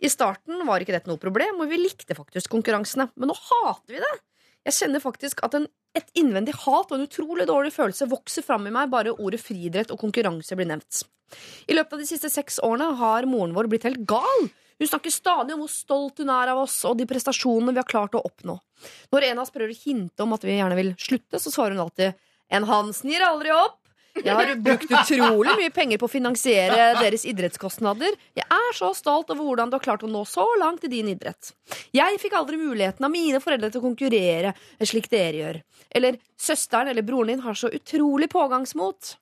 I 0.02 0.10
starten 0.10 0.64
var 0.66 0.82
ikke 0.82 0.96
dette 0.96 1.10
noe 1.10 1.20
problem, 1.20 1.60
og 1.62 1.70
vi 1.70 1.78
likte 1.78 2.16
faktisk 2.16 2.50
konkurransene. 2.52 3.10
Men 3.20 3.30
nå 3.30 3.36
hater 3.36 3.96
vi 3.96 4.02
det! 4.02 4.16
Jeg 4.66 4.76
kjenner 4.76 5.00
faktisk 5.00 5.40
at 5.46 5.54
en, 5.56 5.64
et 5.96 6.10
innvendig 6.20 6.52
hat 6.66 6.90
og 6.90 6.98
en 6.98 7.06
utrolig 7.06 7.46
dårlig 7.48 7.72
følelse 7.72 8.08
vokser 8.10 8.44
fram 8.44 8.66
i 8.68 8.74
meg 8.74 8.90
bare 8.92 9.14
ordet 9.14 9.40
friidrett 9.40 9.92
og 9.94 10.02
konkurranse 10.02 10.58
blir 10.58 10.68
nevnt. 10.68 11.04
I 11.70 11.76
løpet 11.76 11.96
av 11.96 12.02
de 12.02 12.08
siste 12.08 12.28
seks 12.32 12.58
årene 12.66 12.90
har 13.00 13.28
moren 13.30 13.54
vår 13.56 13.70
blitt 13.70 13.86
helt 13.88 14.02
gal. 14.08 14.50
Hun 14.80 14.88
snakker 14.88 15.12
stadig 15.12 15.54
om 15.54 15.60
hvor 15.60 15.72
stolt 15.72 16.22
hun 16.22 16.32
er 16.32 16.54
av 16.54 16.62
oss 16.62 16.78
og 16.88 16.96
de 16.96 17.04
prestasjonene 17.08 17.74
vi 17.76 17.82
har 17.82 17.88
klart 17.88 18.16
å 18.16 18.22
oppnå. 18.24 18.56
Når 19.12 19.26
en 19.28 19.38
av 19.38 19.44
oss 19.44 19.52
prøver 19.52 19.74
å 19.74 19.82
hinte 19.82 20.24
om 20.24 20.32
at 20.32 20.46
vi 20.46 20.56
gjerne 20.56 20.78
vil 20.78 20.94
slutte, 20.96 21.36
så 21.36 21.52
svarer 21.52 21.76
hun 21.76 21.84
alltid 21.84 22.16
En 22.50 22.64
Hansen 22.66 23.12
gir 23.12 23.22
aldri 23.22 23.52
opp. 23.54 23.76
Jeg 24.16 24.34
har 24.34 24.48
brukt 24.58 24.90
utrolig 24.90 25.52
mye 25.60 25.70
penger 25.70 26.00
på 26.00 26.08
å 26.08 26.10
finansiere 26.10 26.88
deres 26.98 27.22
idrettskostnader. 27.28 28.16
Jeg 28.34 28.46
er 28.56 28.74
så 28.74 28.90
stolt 28.96 29.30
over 29.30 29.46
hvordan 29.46 29.70
du 29.70 29.76
har 29.76 29.84
klart 29.84 30.02
å 30.02 30.10
nå 30.10 30.24
så 30.26 30.44
langt 30.58 30.84
i 30.88 30.90
din 30.90 31.12
idrett. 31.12 31.52
Jeg 31.94 32.18
fikk 32.18 32.34
aldri 32.40 32.58
muligheten 32.58 33.06
av 33.06 33.12
mine 33.12 33.40
foreldre 33.44 33.70
til 33.70 33.82
å 33.82 33.86
konkurrere 33.86 34.54
slik 34.82 35.06
dere 35.12 35.42
gjør. 35.44 35.60
Eller 35.94 36.18
søsteren 36.40 36.90
eller 36.90 37.06
broren 37.06 37.36
din 37.36 37.44
har 37.46 37.58
så 37.58 37.70
utrolig 37.70 38.30
pågangsmot. 38.32 39.14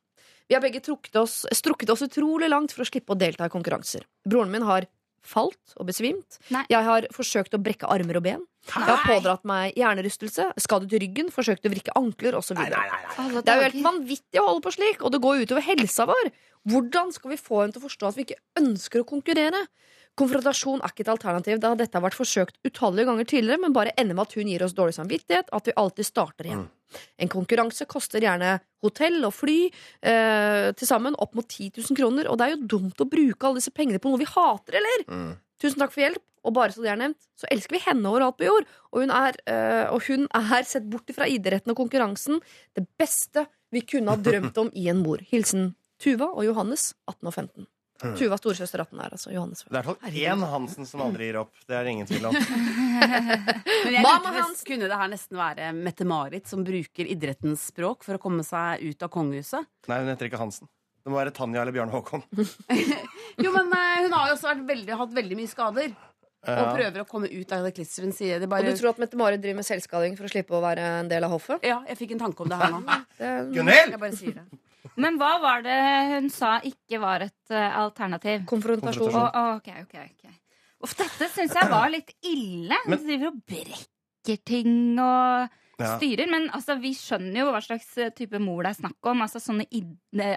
Vi 0.48 0.56
har 0.56 0.64
begge 0.64 0.80
oss, 1.20 1.42
strukket 1.52 1.90
oss 1.92 2.06
utrolig 2.06 2.48
langt 2.48 2.72
for 2.72 2.86
å 2.86 2.88
slippe 2.88 3.12
å 3.12 3.18
delta 3.20 3.44
i 3.44 3.52
konkurranser. 3.52 4.06
Broren 4.24 4.54
min 4.54 4.64
har 4.64 4.88
falt 5.26 5.74
og 5.76 5.88
besvimt. 5.88 6.38
Jeg 6.70 6.84
har 6.86 7.06
forsøkt 7.14 7.56
å 7.56 7.60
brekke 7.62 7.88
armer 7.90 8.20
og 8.20 8.24
ben. 8.26 8.44
Jeg 8.68 8.84
har 8.84 9.04
pådratt 9.06 9.46
meg 9.48 9.76
hjernerystelse, 9.80 10.50
skadet 10.60 10.98
ryggen, 11.00 11.30
forsøkt 11.32 11.64
å 11.64 11.72
vrikke 11.72 11.94
ankler 11.96 12.36
osv. 12.36 12.58
Det 12.58 13.48
er 13.48 13.62
jo 13.62 13.66
helt 13.68 13.84
vanvittig 13.86 14.42
å 14.42 14.48
holde 14.50 14.64
på 14.66 14.74
slik, 14.76 15.02
og 15.02 15.14
det 15.14 15.22
går 15.24 15.44
utover 15.46 15.64
helsa 15.64 16.08
vår. 16.08 16.30
Hvordan 16.68 17.12
skal 17.14 17.32
vi 17.32 17.40
få 17.40 17.62
henne 17.62 17.76
til 17.76 17.80
å 17.80 17.86
forstå 17.86 18.10
at 18.10 18.18
vi 18.18 18.26
ikke 18.26 18.40
ønsker 18.60 19.04
å 19.04 19.08
konkurrere? 19.08 19.64
Konfrontasjon 20.18 20.80
er 20.82 20.90
ikke 20.90 21.04
et 21.04 21.12
alternativ, 21.12 21.60
da 21.62 21.74
dette 21.78 21.94
har 21.94 22.02
vært 22.02 22.18
forsøkt 22.18 22.56
utallige 22.66 23.06
ganger 23.06 23.28
tidligere, 23.30 23.62
men 23.62 23.74
bare 23.76 23.94
ender 24.00 24.18
med 24.18 24.26
at 24.26 24.34
hun 24.38 24.50
gir 24.50 24.64
oss 24.66 24.74
dårlig 24.74 24.96
samvittighet, 24.96 25.52
at 25.54 25.68
vi 25.68 25.76
alltid 25.78 26.08
starter 26.08 26.48
igjen. 26.48 26.64
En 27.20 27.30
konkurranse 27.30 27.86
koster 27.90 28.24
gjerne 28.24 28.56
hotell 28.82 29.20
og 29.28 29.34
fly 29.36 29.58
eh, 29.68 30.70
til 30.74 30.88
sammen 30.88 31.16
opp 31.20 31.36
mot 31.38 31.46
10 31.46 31.70
000 31.76 31.98
kroner, 31.98 32.30
og 32.30 32.40
det 32.40 32.48
er 32.48 32.56
jo 32.56 32.70
dumt 32.78 33.04
å 33.04 33.08
bruke 33.10 33.46
alle 33.46 33.60
disse 33.60 33.74
pengene 33.76 34.00
på 34.02 34.10
noe 34.10 34.22
vi 34.22 34.30
hater, 34.30 34.80
eller? 34.80 35.06
Tusen 35.60 35.82
takk 35.82 35.94
for 35.94 36.04
hjelp, 36.06 36.24
og 36.46 36.54
bare 36.56 36.74
så 36.74 36.82
det 36.82 36.92
er 36.94 37.00
nevnt, 37.00 37.20
så 37.38 37.48
elsker 37.52 37.76
vi 37.76 37.84
henne 37.84 38.10
overalt 38.10 38.38
på 38.38 38.46
jord. 38.48 38.68
Og 38.94 39.02
hun 39.04 39.14
er, 39.14 39.38
eh, 39.50 39.86
og 39.92 40.02
hun 40.08 40.26
er 40.34 40.66
sett 40.66 40.86
bort 40.90 41.10
fra 41.14 41.28
idretten 41.30 41.74
og 41.74 41.80
konkurransen, 41.82 42.40
det 42.78 42.86
beste 42.98 43.46
vi 43.74 43.84
kunne 43.84 44.14
ha 44.14 44.18
drømt 44.18 44.58
om 44.62 44.70
i 44.74 44.88
en 44.90 45.02
mor. 45.04 45.22
Hilsen 45.30 45.74
Tuva 46.02 46.30
og 46.30 46.46
Johannes, 46.46 46.92
18 47.10 47.26
og 47.26 47.34
15. 47.34 47.66
Mm. 47.98 48.12
Tuva 48.14 48.36
storesøster 48.38 48.78
18 48.84 49.00
er 49.02 49.14
altså 49.16 49.32
Johannes. 49.34 49.64
Det 49.66 49.72
er 49.74 49.80
i 49.80 49.82
hvert 49.82 49.88
fall 49.88 50.18
én 50.22 50.42
Hansen 50.52 50.86
som 50.86 51.00
aldri 51.02 51.26
gir 51.32 51.38
opp. 51.40 51.50
Det 51.66 51.74
er 51.74 51.82
det 51.88 51.94
ingen 51.96 52.06
tvil 52.06 52.28
om. 52.28 52.36
Men 52.38 53.94
jeg 53.96 54.02
Mamma 54.04 54.30
tenkte, 54.30 54.44
nest- 54.52 54.66
kunne 54.68 54.86
det 54.90 54.98
her 55.00 55.10
nesten 55.10 55.38
være 55.40 55.70
Mette-Marit 55.74 56.46
som 56.50 56.62
bruker 56.66 57.10
idrettens 57.10 57.64
språk 57.72 58.04
for 58.06 58.14
å 58.18 58.22
komme 58.22 58.44
seg 58.46 58.84
ut 58.86 59.02
av 59.02 59.10
kongehuset? 59.14 59.66
Nei, 59.90 59.98
hun 60.04 60.12
heter 60.12 60.30
ikke 60.30 60.38
Hansen. 60.42 60.70
Det 61.02 61.10
må 61.10 61.18
være 61.18 61.32
Tanja 61.34 61.62
eller 61.64 61.74
Bjarne 61.74 61.94
Håkon. 61.94 62.22
Jo, 63.38 63.52
men 63.54 63.68
eh, 63.70 64.04
hun 64.04 64.14
har 64.14 64.30
jo 64.30 64.34
også 64.34 64.48
vært 64.50 64.62
veldig, 64.66 64.94
hatt 64.98 65.12
veldig 65.14 65.36
mye 65.38 65.50
skader. 65.50 65.92
Og 66.38 66.54
Ja. 66.54 66.68
prøver 66.74 67.02
å 67.02 67.06
komme 67.10 67.26
ut 67.30 67.50
av 67.52 67.64
det 67.66 67.72
klisteret 67.76 68.14
sier. 68.14 68.38
Det 68.38 68.46
Og 68.46 68.52
bare... 68.54 68.70
du 68.70 68.78
tror 68.78 68.92
at 68.94 68.98
Mette-Marit 69.02 69.42
driver 69.42 69.58
med 69.58 69.66
selvskading 69.66 70.14
for 70.18 70.26
å 70.26 70.30
slippe 70.30 70.54
å 70.54 70.62
være 70.62 70.84
en 71.02 71.10
del 71.10 71.26
av 71.26 71.34
hoffet? 71.34 71.66
Ja, 71.66 71.80
jeg 71.90 71.98
fikk 71.98 72.14
en 72.14 72.22
tanke 72.22 72.44
om 72.46 72.50
det 72.52 72.58
her 72.62 72.70
nå. 72.76 72.82
Gunhild! 73.56 73.94
Jeg 73.96 74.00
bare 74.06 74.14
sier 74.18 74.36
det. 74.38 74.44
Men 74.96 75.18
hva 75.20 75.34
var 75.42 75.62
det 75.66 75.78
hun 76.14 76.28
sa 76.30 76.56
ikke 76.66 77.00
var 77.02 77.24
et 77.26 77.50
eh, 77.54 77.76
alternativ? 77.78 78.44
Konfrontasjon. 78.50 79.14
Å, 79.14 79.24
å, 79.28 79.44
ok, 79.58 79.70
ok, 79.84 79.94
ok. 80.08 80.34
Uff, 80.86 80.92
dette 80.98 81.26
syns 81.34 81.54
jeg 81.58 81.70
var 81.70 81.88
litt 81.90 82.12
ille. 82.22 82.76
Hun 82.86 83.00
driver 83.02 83.32
og 83.32 83.40
brekker 83.50 84.44
ting 84.46 84.98
og 85.02 85.48
Ja. 85.78 85.92
styrer. 85.94 86.26
Men 86.30 86.48
altså, 86.50 86.74
vi 86.82 86.90
skjønner 86.94 87.38
jo 87.44 87.50
hva 87.54 87.60
slags 87.62 87.92
eh, 88.02 88.08
type 88.10 88.38
mor 88.42 88.64
det 88.66 88.72
er 88.72 88.78
snakk 88.80 89.06
om. 89.12 89.20
Altså 89.22 89.38
sånne 89.42 89.66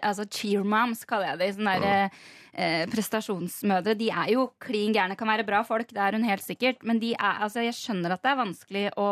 altså 0.02 0.26
cheer 0.30 0.62
moms, 0.64 1.02
kaller 1.10 1.32
jeg 1.32 1.39
det. 1.39 1.48
Sånne 1.58 1.74
der, 1.82 2.20
eh, 2.54 2.84
prestasjonsmødre. 2.92 3.96
De 3.98 4.10
er 4.14 4.34
jo 4.36 4.48
klin 4.62 4.94
gærne, 4.94 5.18
kan 5.18 5.28
være 5.32 5.46
bra 5.48 5.64
folk, 5.66 5.89
det 5.89 5.98
er 5.98 6.18
hun 6.18 6.28
helt 6.30 6.46
sikkert. 6.46 6.84
Men 6.86 7.00
de 7.02 7.14
er, 7.16 7.39
altså, 7.42 7.64
jeg 7.66 7.74
skjønner 7.78 8.14
at 8.14 8.22
det 8.22 8.32
er 8.34 8.42
vanskelig 8.44 8.86
å, 9.02 9.08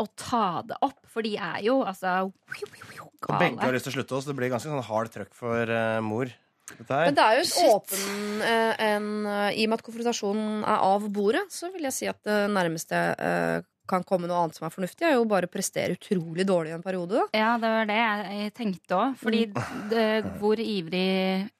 å 0.00 0.06
ta 0.18 0.60
det 0.66 0.78
opp, 0.86 1.00
for 1.10 1.26
de 1.26 1.36
er 1.36 1.64
jo 1.66 1.80
altså 1.84 2.30
gale. 2.30 3.40
begge 3.40 3.66
har 3.66 3.74
lyst 3.76 3.88
til 3.88 3.94
å 3.94 3.98
slutte 3.98 4.20
så 4.20 4.32
Det 4.32 4.38
blir 4.38 4.52
ganske 4.52 4.70
sånn 4.70 4.86
hard 4.88 5.12
trøkk 5.14 5.34
for 5.36 5.74
uh, 5.74 5.98
mor. 6.04 6.32
Dette. 6.70 6.98
Men 7.02 7.16
det 7.16 7.22
er 7.24 7.40
jo 7.40 7.46
en 7.48 7.72
åpen 7.74 8.42
eh, 8.46 8.82
en, 8.92 9.06
eh, 9.26 9.56
I 9.58 9.64
og 9.66 9.72
med 9.72 9.80
at 9.80 9.82
konfrontasjonen 9.88 10.60
er 10.62 10.84
av 10.86 11.08
bordet, 11.10 11.42
så 11.50 11.66
vil 11.74 11.88
jeg 11.88 11.96
si 11.96 12.06
at 12.06 12.20
det 12.28 12.36
nærmeste 12.54 13.00
uh, 13.18 13.64
kan 13.90 14.04
komme 14.06 14.28
noe 14.30 14.44
annet 14.44 14.58
som 14.58 14.66
er 14.68 14.74
fornuftig, 14.74 15.06
er 15.06 15.16
jo 15.16 15.26
bare 15.28 15.48
å 15.48 15.52
prestere 15.52 15.96
utrolig 15.96 16.46
dårlig 16.48 16.72
i 16.72 16.76
en 16.76 16.84
periode. 16.84 17.18
Da. 17.18 17.40
Ja, 17.40 17.52
det 17.60 17.72
var 17.74 17.88
det 17.90 17.98
jeg 17.98 18.52
tenkte 18.56 18.98
òg. 18.98 19.16
Fordi 19.20 19.42
det, 19.90 20.06
hvor 20.40 20.62
ivrig 20.62 21.10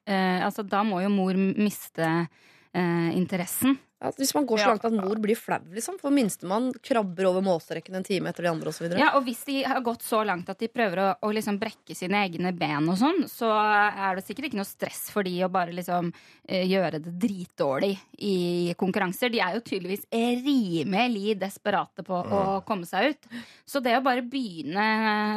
eh, 0.07 0.39
Altså, 0.41 0.65
da 0.67 0.83
må 0.87 1.03
jo 1.03 1.11
mor 1.13 1.37
miste 1.37 2.07
eh, 2.07 3.11
interessen. 3.19 3.79
At 4.01 4.17
hvis 4.17 4.33
man 4.35 4.47
går 4.49 4.59
så 4.63 4.69
langt 4.73 4.85
at 4.89 4.95
mor 4.97 5.19
blir 5.21 5.37
flau, 5.37 5.59
liksom. 5.77 5.99
For 6.01 6.09
minstemann 6.11 6.71
krabber 6.81 7.27
over 7.29 7.43
målstreken 7.45 7.95
en 7.99 8.05
time 8.07 8.31
etter 8.31 8.47
de 8.47 8.49
andre 8.49 8.71
osv. 8.73 8.87
Ja, 8.97 9.11
og 9.19 9.27
hvis 9.27 9.43
de 9.45 9.59
har 9.69 9.83
gått 9.85 10.01
så 10.07 10.23
langt 10.25 10.49
at 10.49 10.59
de 10.63 10.69
prøver 10.73 11.03
å, 11.05 11.09
å 11.29 11.33
liksom 11.37 11.59
brekke 11.61 11.93
sine 11.95 12.23
egne 12.25 12.55
ben 12.57 12.89
og 12.89 12.97
sånn, 12.97 13.27
så 13.29 13.51
er 13.53 14.17
det 14.17 14.25
sikkert 14.25 14.49
ikke 14.49 14.61
noe 14.63 14.65
stress 14.71 15.11
for 15.13 15.23
de 15.29 15.35
å 15.45 15.51
bare 15.53 15.75
liksom 15.77 16.09
eh, 16.49 16.65
gjøre 16.71 17.03
det 17.05 17.13
dritdårlig 17.21 17.93
i 18.25 18.73
konkurranser. 18.81 19.29
De 19.35 19.43
er 19.45 19.59
jo 19.59 19.65
tydeligvis 19.69 20.07
rimelig 20.11 21.37
desperate 21.41 22.05
på 22.07 22.17
å 22.25 22.41
komme 22.67 22.89
seg 22.89 23.13
ut. 23.13 23.29
Så 23.69 23.83
det 23.85 23.99
å 23.99 24.03
bare 24.05 24.25
begynne 24.25 24.87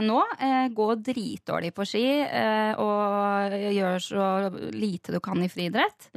nå, 0.07 0.21
eh, 0.39 0.69
gå 0.73 0.87
dritdårlig 1.03 1.73
på 1.75 1.85
ski 1.87 2.05
eh, 2.23 2.79
og 2.79 3.53
gjøre 3.59 3.99
så 4.03 4.31
lite 4.73 5.11
du 5.15 5.19
kan 5.23 5.41
i 5.43 5.49
friidrett 5.51 6.09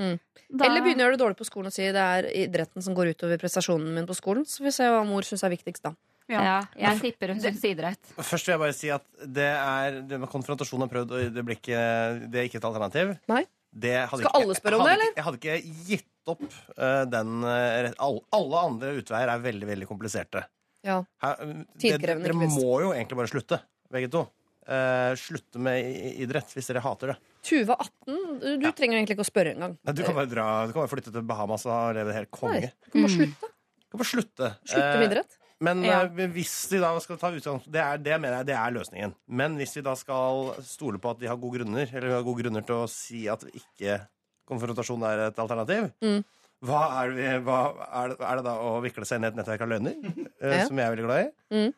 da- 0.49 0.65
Eller 0.69 0.81
begynne 0.85 1.03
å 1.03 1.07
gjøre 1.09 1.17
det 1.17 1.23
dårlig 1.25 1.39
på 1.41 1.47
skolen 1.49 1.67
og 1.73 1.75
si 1.75 1.87
det 1.91 2.03
er 2.03 2.29
idretten 2.45 2.85
som 2.85 2.97
går 2.97 3.15
utover 3.15 3.41
prestasjonen 3.41 3.95
min 3.97 4.09
på 4.09 4.17
skolen. 4.19 4.45
Så 4.49 4.61
får 4.61 4.69
vi 4.69 4.75
se 4.77 4.91
hva 4.93 5.03
mor 5.09 5.27
syns 5.27 5.45
er 5.47 5.55
viktigst 5.55 5.85
da. 5.87 5.95
Ja, 6.31 6.57
jeg 6.75 6.99
tipper 7.05 7.31
hun 7.31 7.41
syns 7.43 7.63
idrett. 7.69 8.09
Først 8.19 8.49
vil 8.49 8.57
jeg 8.57 8.63
bare 8.65 8.75
si 8.75 8.91
at 8.91 9.05
det 9.23 9.47
er 9.47 10.01
det 10.11 10.19
med 10.19 10.31
konfrontasjon 10.33 10.83
har 10.83 10.91
prøvd, 10.91 11.15
og 11.15 11.37
det, 11.37 11.45
blir 11.47 11.59
ikke, 11.61 11.83
det 12.27 12.41
er 12.41 12.49
ikke 12.49 12.59
et 12.59 12.67
alternativ. 12.67 13.15
Nei. 13.31 13.45
Det 13.77 13.95
hadde 14.09 14.25
Skal 14.25 14.31
ikke- 14.31 14.43
alle 14.43 14.57
spørre 14.59 14.79
om 14.81 14.85
det, 14.87 14.93
eller? 14.97 15.13
Jeg 15.15 15.25
hadde 15.27 15.39
ikke 15.39 15.57
gitt 15.91 16.33
opp 16.33 16.43
uh, 16.43 17.05
den 17.07 17.45
eh, 17.45 17.93
all, 18.03 18.21
Alle 18.35 18.63
andre 18.71 18.95
utveier 18.99 19.31
er 19.31 19.43
veldig, 19.45 19.67
veldig 19.69 19.87
kompliserte. 19.87 20.43
Ja. 20.87 21.03
Her, 21.23 21.37
eh, 21.45 21.47
det, 21.47 21.67
Tidkrevende, 21.85 22.33
dere 22.33 22.51
må 22.57 22.81
jo 22.83 22.91
egentlig 22.95 23.21
bare 23.21 23.31
slutte, 23.31 23.61
begge 23.93 24.11
to. 24.11 24.25
Uh, 24.67 25.15
slutte 25.15 25.61
med 25.63 25.87
idrett 26.19 26.51
hvis 26.57 26.73
dere 26.73 26.83
hater 26.83 27.13
det. 27.13 27.19
Tuva 27.47 27.77
18, 27.79 28.59
du, 28.59 28.67
trenger 28.75 28.99
egentlig 28.99 29.15
ikke 29.17 29.25
å 29.27 29.31
spørre 29.31 29.53
engang. 29.55 29.77
Nei, 29.87 29.93
Du 29.95 30.03
kan 30.03 30.17
bare 30.19 30.27
dra, 30.31 30.47
du 30.67 30.73
kan 30.75 30.83
bare 30.83 30.91
flytte 30.91 31.13
til 31.15 31.23
Bahamas 31.29 31.67
og 31.71 31.95
leve 31.95 32.15
helt 32.17 32.31
konge. 32.35 32.61
Nei, 32.67 32.73
du 32.85 32.91
kan 32.91 33.05
bare 33.07 33.15
slutte. 33.17 33.51
Du 33.87 33.91
kan 33.95 34.01
bare 34.03 34.11
slutte. 34.11 34.49
Slutte 34.67 34.87
Eh, 34.91 34.99
med 34.99 35.11
idrett. 35.13 35.37
Men 35.61 35.85
Ja. 35.87 36.01
eh, 36.05 36.27
hvis 36.35 36.55
vi 36.73 36.79
da 36.83 36.91
skal 37.01 37.17
ta 37.17 37.31
utgangspunkt 37.33 37.71
det, 37.73 37.81
er, 37.81 37.97
det 38.03 38.19
mener 38.21 38.39
jeg 38.43 38.47
det 38.51 38.57
er 38.59 38.75
løsningen. 38.77 39.15
Men 39.29 39.57
hvis 39.57 39.77
vi 39.79 39.83
da 39.87 39.95
skal 39.97 40.55
stole 40.63 40.99
på 40.99 41.11
at 41.15 41.19
de 41.23 41.27
har 41.31 41.37
gode 41.41 41.61
grunner, 41.63 41.87
eller 41.95 42.17
har 42.19 42.23
gode 42.27 42.43
grunner 42.43 42.67
til 42.67 42.75
å 42.83 42.89
si 42.91 43.27
at 43.29 43.41
ikke 43.49 44.01
konfrontasjon 44.47 45.03
er 45.07 45.27
et 45.31 45.39
alternativ, 45.39 45.93
Mm. 46.03 46.25
hva, 46.63 46.83
er, 47.05 47.11
vi, 47.17 47.23
hva 47.47 47.61
er, 48.03 48.09
det, 48.09 48.21
er 48.21 48.37
det 48.37 48.45
da 48.45 48.55
å 48.59 48.83
vikle 48.83 49.07
seg 49.07 49.17
inn 49.19 49.25
i 49.25 49.29
et 49.29 49.37
nettverk 49.39 49.61
av 49.63 49.69
løgner, 49.69 49.97
eh, 50.43 50.59
Ja. 50.59 50.67
som 50.67 50.77
jeg 50.77 50.87
er 50.87 50.97
veldig 50.97 51.07
glad 51.07 51.25
i? 51.25 51.31
Mm. 51.55 51.75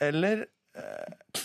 Eller 0.00 0.42
eh, 0.42 0.46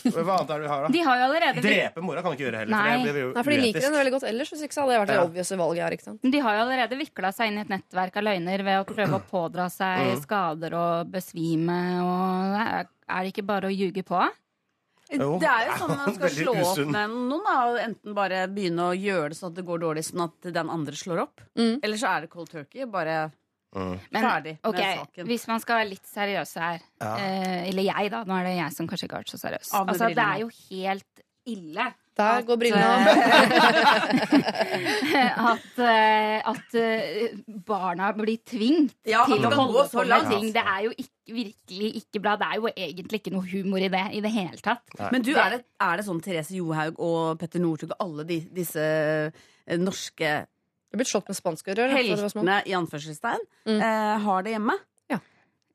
Hva 0.03 0.35
annet 0.37 0.49
er 0.51 0.59
det 0.59 0.65
vi 0.65 0.71
har, 0.73 0.81
da? 0.83 0.91
De 0.93 1.01
har 1.07 1.17
jo 1.19 1.23
allerede 1.29 1.61
Drepe 1.63 2.01
mora 2.03 2.21
kan 2.21 2.31
du 2.31 2.35
ikke 2.37 2.45
gjøre 2.49 2.59
heller. 2.63 2.73
Nei. 2.75 2.91
For 2.97 3.05
det 3.07 3.13
blir 3.15 3.23
jo 3.23 3.31
Nei, 3.33 3.43
for 3.43 3.51
de 3.55 3.57
liker 3.63 3.85
henne 3.87 3.99
veldig 4.01 4.13
godt 4.17 4.27
ellers. 4.29 4.49
Hvis 4.53 4.63
ikke 4.67 4.73
så 4.75 4.81
hadde 4.83 4.91
det 4.93 4.99
vært 5.03 5.11
det 5.13 5.15
Ja. 5.19 5.23
obvious 5.29 5.51
valget 5.63 5.83
her. 5.83 5.91
ikke 5.97 6.03
sant? 6.09 6.21
De 6.35 6.39
har 6.39 6.53
jo 6.57 6.61
allerede 6.65 6.97
vikla 6.99 7.31
seg 7.33 7.47
inn 7.51 7.57
i 7.57 7.61
et 7.61 7.69
nettverk 7.73 8.17
av 8.17 8.23
løgner 8.27 8.63
ved 8.67 8.79
å 8.81 8.85
prøve 8.89 9.19
å 9.19 9.23
pådra 9.31 9.69
seg 9.71 10.13
Mm. 10.13 10.21
skader 10.25 10.73
og 10.73 11.11
besvime. 11.11 11.79
Og 12.03 12.87
er 13.09 13.23
det 13.23 13.33
ikke 13.33 13.45
bare 13.45 13.67
å 13.69 13.75
ljuge 13.75 14.03
på? 14.03 14.29
Jo. 15.13 15.37
Det 15.37 15.45
er 15.47 15.67
jo 15.67 15.73
sånn 15.77 15.95
man 15.97 16.15
skal 16.15 16.29
slå 16.39 16.53
opp 16.63 16.87
med 16.89 17.09
noen. 17.09 17.43
Da, 17.45 17.83
enten 17.85 18.13
bare 18.15 18.47
begynne 18.47 18.89
å 18.89 18.95
gjøre 18.97 19.29
det 19.29 19.37
sånn 19.37 19.51
at 19.51 19.55
det 19.59 19.65
går 19.67 19.79
dårlig, 19.83 20.03
sånn 20.07 20.23
at 20.25 20.53
den 20.53 20.69
andre 20.69 20.93
slår 20.97 21.21
opp. 21.27 21.41
Eller 21.55 21.97
så 21.97 22.07
er 22.17 22.21
det 22.21 22.29
cold 22.33 22.49
turkey. 22.49 22.85
Bare 22.89 23.31
Mm. 23.73 23.95
Men, 24.13 24.21
ferdig 24.27 24.53
med 24.63 24.73
med 24.77 24.97
saken. 24.99 25.25
Hvis 25.31 25.47
man 25.49 25.59
skal 25.63 25.75
være 25.81 25.89
litt 25.89 26.05
seriøse 26.13 26.57
her, 26.61 26.79
Ja. 27.01 27.15
eh, 27.17 27.65
eller 27.69 27.83
jeg, 27.89 28.11
da. 28.13 28.19
Nå 28.23 28.33
er 28.37 28.43
det 28.51 28.55
jeg 28.59 28.71
som 28.77 28.85
kanskje 28.87 29.05
ikke 29.09 29.15
har 29.17 29.23
vært 29.25 29.33
så 29.33 29.39
seriøs. 29.41 29.69
Altså, 29.81 30.05
det 30.13 30.23
er 30.27 30.37
jo 30.43 30.49
helt 30.69 31.13
ille. 31.49 31.85
Der 32.15 32.41
går 32.45 32.57
brillene 32.61 32.85
av. 32.85 33.07
at 35.53 35.79
eh, 35.81 36.37
at 36.45 36.75
eh, 36.77 37.33
barna 37.65 38.11
blir 38.17 38.37
tvingt 38.45 38.93
Ja, 39.09 39.23
til 39.25 39.45
å 39.47 39.51
holde 39.53 39.73
på 39.79 39.85
så 39.89 39.97
med 40.03 40.07
langt. 40.11 40.29
ting. 40.29 40.51
Det 40.53 40.61
er 40.63 40.81
jo 40.87 40.91
ikke, 40.93 41.33
virkelig 41.39 41.89
ikke 42.03 42.21
bra. 42.23 42.35
Det 42.39 42.47
er 42.51 42.55
jo 42.61 42.69
egentlig 42.75 43.17
ikke 43.21 43.33
noe 43.33 43.47
humor 43.49 43.79
i 43.81 43.89
det 43.93 44.03
i 44.13 44.21
det 44.23 44.31
hele 44.35 44.59
tatt. 44.63 44.83
Men 45.11 45.21
du, 45.25 45.31
er 45.33 45.49
det, 45.57 45.61
er 45.81 45.93
det 45.99 46.05
sånn 46.07 46.21
Therese 46.23 46.53
Johaug 46.57 46.95
og 47.01 47.39
Petter 47.41 47.59
Northug 47.63 47.91
og 47.95 47.99
alle 48.05 48.23
de, 48.29 48.37
disse 48.61 48.83
eh, 48.83 49.77
norske 49.79 50.29
Du 50.93 50.99
er 50.99 51.01
blitt 51.01 51.09
slått 51.09 51.29
med 51.31 51.37
spanskrør. 51.39 51.89
heltene 51.89 52.59
i 52.69 52.75
anførselstegn 52.77 53.41
eh, 53.65 54.17
har 54.21 54.43
det 54.45 54.53
hjemme? 54.53 54.75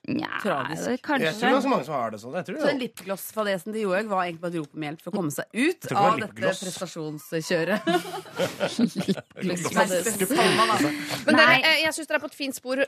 Nja, 0.08 0.28
Tragisk. 0.42 0.84
det- 0.84 1.02
kanskje. 1.02 1.24
Jeg 1.24 1.34
tror 1.34 1.50
det 1.50 1.56
er 1.58 1.60
så 1.60 1.68
mange 1.68 1.84
som 1.84 1.94
har 1.94 2.10
det 2.10 2.20
sånn. 2.20 2.34
Jeg 2.34 2.44
tror 2.46 2.54
det. 2.54 2.62
så 2.62 2.78
lipgloss-fadesen 2.78 3.72
til 3.72 3.80
Johaug 3.82 4.06
var 4.08 4.24
egentlig 4.24 4.40
bare 4.40 4.54
et 4.54 4.56
rop 4.56 4.74
om 4.74 4.82
hjelp 4.82 5.00
for 5.02 5.10
å 5.10 5.14
komme 5.18 5.30
seg 5.30 5.44
ut 5.52 5.80
det 5.80 5.92
av 5.92 6.20
dette 6.20 6.32
prestasjonskjøret. 6.32 7.80
Men 11.26 11.36
dere, 11.36 11.60
eh, 11.60 11.82
jeg 11.82 11.92
syns 11.92 12.06
dere 12.08 12.16
er 12.16 12.20
på 12.24 12.30
et 12.30 12.40
fint 12.40 12.56
spor. 12.56 12.76
Uh, 12.78 12.84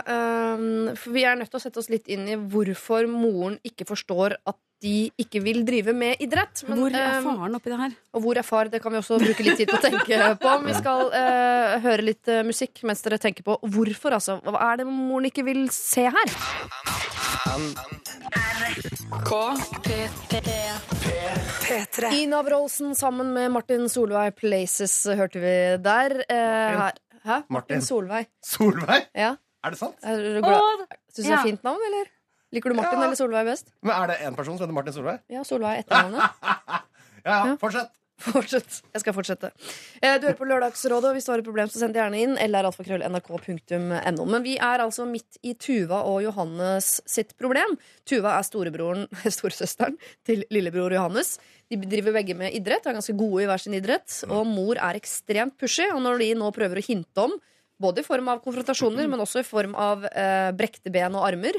uh, 0.00 0.56
for 0.96 1.10
vi 1.14 1.22
er 1.22 1.36
nødt 1.38 1.50
til 1.50 1.58
å 1.60 1.62
sette 1.62 1.78
oss 1.78 1.90
litt 1.92 2.08
inn 2.08 2.26
i 2.26 2.34
hvorfor 2.34 3.06
moren 3.06 3.58
ikke 3.62 3.86
forstår 3.86 4.34
at 4.42 4.56
de 4.80 5.10
ikke 5.20 5.42
vil 5.44 5.60
drive 5.68 5.92
med 5.96 6.22
idrett. 6.24 6.62
Men, 6.68 6.78
Hvor 6.80 6.94
er 6.94 7.18
eh, 7.18 7.24
faren 7.24 7.56
oppi 7.58 7.72
det 7.72 7.78
her? 7.82 7.96
Og 8.16 8.24
hvor 8.24 8.38
er 8.40 8.46
far? 8.46 8.70
Det 8.72 8.80
kan 8.82 8.94
vi 8.94 9.00
også 9.00 9.18
bruke 9.20 9.44
litt 9.44 9.58
tid 9.60 9.68
på 9.68 9.76
å 9.76 9.82
tenke 9.82 10.20
på. 10.40 10.54
Vi 10.64 10.76
skal 10.78 11.10
uh, 11.12 11.74
høre 11.84 12.06
litt 12.06 12.30
eh, 12.32 12.40
musikk 12.46 12.80
mens 12.88 13.04
dere 13.04 13.20
tenker 13.20 13.44
på 13.46 13.58
hvorfor, 13.60 14.16
altså. 14.16 14.38
Hva 14.46 14.62
er 14.70 14.80
det 14.80 14.86
moren 14.88 15.28
ikke 15.28 15.44
vil 15.46 15.66
se 15.74 16.06
her? 16.08 16.32
K, 19.26 19.40
P, 19.84 19.98
P, 20.30 20.40
P3. 21.66 22.12
Ina 22.22 22.40
Wroldsen 22.46 22.96
sammen 22.96 23.34
med 23.36 23.52
Martin 23.52 23.84
Solveig 23.92 24.38
Places 24.40 25.02
hørte 25.18 25.42
vi 25.44 25.54
der. 25.84 26.16
Uh. 26.24 26.88
Hæ? 27.26 27.42
Martin 27.52 27.84
Solveig. 27.84 28.30
Solveig? 28.40 29.10
Ja. 29.12 29.34
Er 29.60 29.74
det 29.74 29.82
sant? 29.82 30.00
Er 30.00 30.16
du 30.16 30.40
glad? 30.40 30.86
Syns 31.12 31.20
du 31.20 31.28
det 31.28 31.36
er 31.36 31.44
fint 31.50 31.68
navn, 31.68 31.84
eller? 31.90 32.08
Liker 32.52 32.70
du 32.70 32.76
Martin 32.80 32.98
Ja. 32.98 33.04
eller 33.06 33.16
Solveig 33.18 33.46
best? 33.46 33.70
Men 33.82 33.94
Er 34.02 34.06
det 34.12 34.18
én 34.26 34.36
person 34.36 34.56
som 34.58 34.66
heter 34.66 34.74
Martin 34.74 34.92
Solveig? 34.96 35.20
Ja, 35.30 35.42
Solveig 35.46 35.78
er 35.78 35.82
etternavnet. 35.84 36.30
Ja, 37.24 37.46
ja, 37.50 37.56
fortsett. 37.60 37.90
Fortsett. 38.20 38.78
Jeg 38.92 39.00
skal 39.00 39.14
fortsette. 39.16 39.50
Eh, 40.02 40.18
Du 40.20 40.26
hører 40.26 40.36
på 40.36 40.44
Lørdagsrådet, 40.48 41.08
og 41.08 41.14
hvis 41.16 41.24
du 41.24 41.32
har 41.32 41.38
et 41.40 41.44
problem, 41.44 41.68
så 41.72 41.78
send 41.80 41.92
det 41.96 42.00
gjerne 42.02 42.18
inn. 42.20 42.34
Eller 42.40 42.64
alfakrøll.nrk.no. 42.68 44.24
Men 44.28 44.42
vi 44.44 44.56
er 44.60 44.82
altså 44.84 45.06
midt 45.08 45.38
i 45.46 45.54
Tuva 45.56 46.02
og 46.08 46.22
Johannes 46.24 47.00
sitt 47.08 47.32
problem. 47.40 47.76
Tuva 48.08 48.34
er 48.38 48.44
storebroren, 48.48 49.06
storesøsteren 49.36 49.96
til 50.26 50.44
lillebror 50.52 50.92
Johannes. 50.96 51.38
De 51.70 51.76
driver 51.80 52.16
begge 52.18 52.36
med 52.36 52.52
idrett, 52.56 52.86
er 52.88 52.96
ganske 52.98 53.16
gode 53.16 53.44
i 53.44 53.48
hver 53.50 53.62
sin 53.62 53.76
idrett. 53.78 54.22
Og 54.28 54.44
mor 54.48 54.76
er 54.80 54.98
ekstremt 55.00 55.56
pushy, 55.60 55.86
og 55.94 56.02
når 56.04 56.18
de 56.24 56.30
nå 56.40 56.50
prøver 56.56 56.80
å 56.82 56.86
hinte 56.88 57.24
om, 57.28 57.36
både 57.80 58.02
i 58.02 58.04
form 58.04 58.28
av 58.28 58.42
konfrontasjoner, 58.44 59.06
men 59.08 59.22
også 59.24 59.40
i 59.40 59.46
form 59.48 59.72
av 59.80 60.02
eh, 60.10 60.50
brekte 60.52 60.92
ben 60.92 61.14
og 61.16 61.24
armer, 61.30 61.56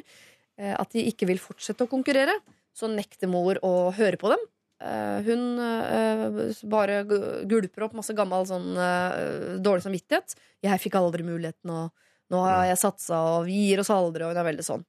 at 0.59 0.91
de 0.93 1.05
ikke 1.09 1.25
vil 1.29 1.39
fortsette 1.41 1.85
å 1.85 1.89
konkurrere, 1.89 2.33
så 2.75 2.89
nekter 2.91 3.29
mor 3.31 3.59
å 3.65 3.91
høre 3.95 4.19
på 4.19 4.31
dem. 4.33 4.43
Eh, 4.81 5.17
hun 5.27 5.59
eh, 5.61 6.53
bare 6.69 7.01
gulper 7.05 7.85
opp 7.85 7.97
masse 7.97 8.15
gammel 8.17 8.47
sånn 8.49 8.71
eh, 8.73 9.57
dårlig 9.61 9.85
samvittighet. 9.85 10.33
'Jeg 10.61 10.81
fikk 10.81 10.97
aldri 10.97 11.25
muligheten, 11.25 11.69
og 11.69 12.33
nå 12.33 12.41
har 12.45 12.65
jeg 12.71 12.81
satsa, 12.81 13.19
og 13.35 13.49
vi 13.49 13.59
gir 13.67 13.81
oss 13.83 13.91
aldri', 13.93 14.25
og 14.25 14.33
hun 14.33 14.41
er 14.41 14.49
veldig 14.49 14.65
sånn. 14.65 14.85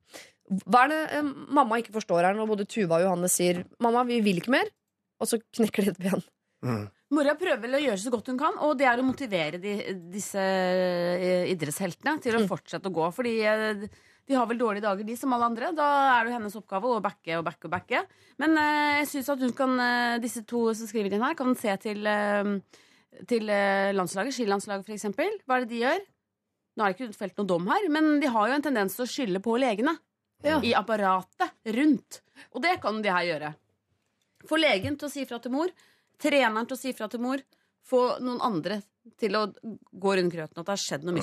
Hva 0.64 0.84
er 0.86 0.93
det 0.93 1.02
eh, 1.18 1.32
mamma 1.59 1.80
ikke 1.80 1.97
forstår 1.98 2.28
her, 2.28 2.39
når 2.39 2.52
både 2.55 2.68
Tuva 2.68 3.01
og 3.01 3.06
Johanne 3.06 3.32
sier 3.32 3.64
'mamma, 3.80 4.06
vi 4.09 4.22
vil 4.24 4.40
ikke 4.40 4.55
mer', 4.55 4.72
og 5.20 5.28
så 5.28 5.40
knekker 5.43 5.84
de 5.89 5.93
et 5.93 6.02
ben? 6.09 6.24
Mora 7.12 7.34
prøver 7.36 7.60
vel 7.60 7.76
å 7.76 7.82
gjøre 7.82 8.01
så 8.01 8.10
godt 8.14 8.30
hun 8.32 8.39
kan, 8.40 8.56
og 8.64 8.78
det 8.80 8.86
er 8.89 9.01
å 9.01 9.05
motivere 9.05 9.60
de, 9.60 9.74
disse 10.14 10.40
eh, 10.40 11.51
idrettsheltene 11.52 12.16
til 12.24 12.39
å 12.39 12.47
fortsette 12.48 12.89
å 12.89 12.94
gå. 12.97 13.10
Fordi 13.12 13.34
eh, 13.44 13.84
de 14.33 14.39
har 14.41 14.49
vel 14.49 14.61
dårlige 14.61 14.85
dager, 14.87 15.05
de 15.05 15.17
som 15.21 15.35
alle 15.37 15.51
andre. 15.51 15.73
Da 15.77 15.89
er 16.15 16.25
det 16.25 16.33
jo 16.33 16.37
hennes 16.39 16.57
oppgave 16.57 16.89
å 16.89 17.03
backe 17.05 17.37
og 17.37 17.45
backe 17.47 17.69
og 17.69 17.75
backe. 17.75 18.01
Men 18.41 18.57
eh, 18.57 19.03
jeg 19.03 19.11
syns 19.11 19.29
at 19.35 19.45
hun 19.45 19.53
kan, 19.59 19.75
eh, 19.85 20.21
disse 20.23 20.43
to 20.49 20.65
som 20.79 20.89
skriver 20.89 21.13
inn 21.13 21.25
her, 21.27 21.37
kan 21.39 21.53
se 21.59 21.75
til, 21.85 22.01
eh, 22.09 22.53
til 23.29 23.53
eh, 23.53 23.93
landslaget, 23.93 24.35
skilandslaget 24.39 24.89
eksempel. 24.97 25.37
Hva 25.45 25.59
er 25.59 25.67
det 25.67 25.73
de 25.75 25.83
gjør? 25.85 26.05
Nå 26.73 26.85
er 26.87 26.95
det 26.95 26.97
ikke 26.97 27.21
felt 27.21 27.37
noen 27.37 27.51
dom 27.51 27.67
her, 27.69 27.89
men 27.93 28.15
de 28.23 28.31
har 28.33 28.49
jo 28.49 28.57
en 28.57 28.65
tendens 28.65 28.97
til 28.97 29.05
å 29.05 29.11
skylde 29.13 29.43
på 29.45 29.59
legene. 29.61 29.93
I 30.65 30.73
apparatet 30.75 31.53
rundt. 31.77 32.23
Og 32.57 32.65
det 32.65 32.79
kan 32.83 32.97
de 33.05 33.13
her 33.13 33.29
gjøre. 33.29 33.53
Få 34.49 34.59
legen 34.59 34.97
til 34.99 35.07
å 35.07 35.13
si 35.13 35.27
fra 35.29 35.39
til 35.39 35.53
mor. 35.55 35.69
Treneren 36.23 36.67
til 36.67 36.79
å 36.79 36.81
si 36.81 36.95
fra 36.97 37.07
til 37.13 37.23
mor. 37.23 37.45
Få 37.87 38.01
noen 38.25 38.41
andre 38.43 38.81
til 39.19 39.37
å 39.39 39.45
gå 39.53 40.17
rundt 40.17 40.35
grøten 40.35 40.59
at 40.59 40.67
det 40.67 40.73
har 40.73 40.83
skjedd 40.83 41.07
noe 41.07 41.15
Mm. 41.15 41.21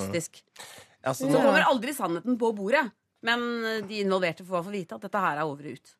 Altså, 1.05 1.25
Så 1.25 1.31
nå- 1.31 1.41
kommer 1.45 1.63
aldri 1.69 1.93
sannheten 1.95 2.37
på 2.39 2.51
bordet. 2.57 2.85
Men 3.23 3.39
eh, 3.65 3.81
de 3.87 4.01
involverte 4.03 4.43
får 4.45 4.51
i 4.51 4.55
hvert 4.57 4.67
fall 4.69 4.77
vite 4.79 4.95
at 4.95 5.01
dette 5.07 5.19
her 5.25 5.37
er 5.41 5.47
over 5.47 5.65
og 5.67 5.79
ut. 5.79 5.95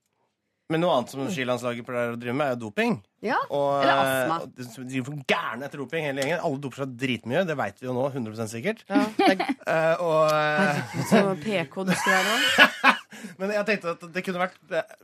Men 0.69 0.83
noe 0.83 0.91
annet 0.99 1.09
som 1.09 1.25
skilandslaget 1.33 1.81
pleier 1.87 2.11
å 2.13 2.17
drive 2.21 2.35
med, 2.37 2.45
er 2.45 2.53
jo 2.53 2.59
doping. 2.67 2.99
Ja, 3.25 3.39
Og, 3.49 3.81
eller 3.81 4.01
astma. 4.03 4.35
eh, 4.37 4.43
og 4.45 4.51
de 4.59 4.83
driver 4.91 5.07
for 5.07 5.23
gærne 5.33 5.65
etter 5.65 5.81
doping, 5.81 6.03
hele 6.05 6.21
gjengen. 6.21 6.43
Alle 6.45 6.59
doper 6.61 6.83
seg 6.83 6.91
dritmye, 7.01 7.41
det 7.49 7.55
veit 7.57 7.81
vi 7.81 7.87
jo 7.89 7.95
nå, 7.97 8.03
100 8.13 8.47
sikkert. 8.51 8.83
Eh, 8.87 9.95
og 9.97 10.29
Herregud, 10.29 11.07
Så 11.09 11.23
PK 11.41 11.83
du 11.89 11.93
skal 11.97 12.13
være 12.19 12.29
nå. 12.29 12.93
Men 13.39 13.49
jeg 13.55 13.65
tenkte 13.65 13.93
at 13.95 14.03
det 14.13 14.21
kunne 14.25 14.41
vært 14.43 14.57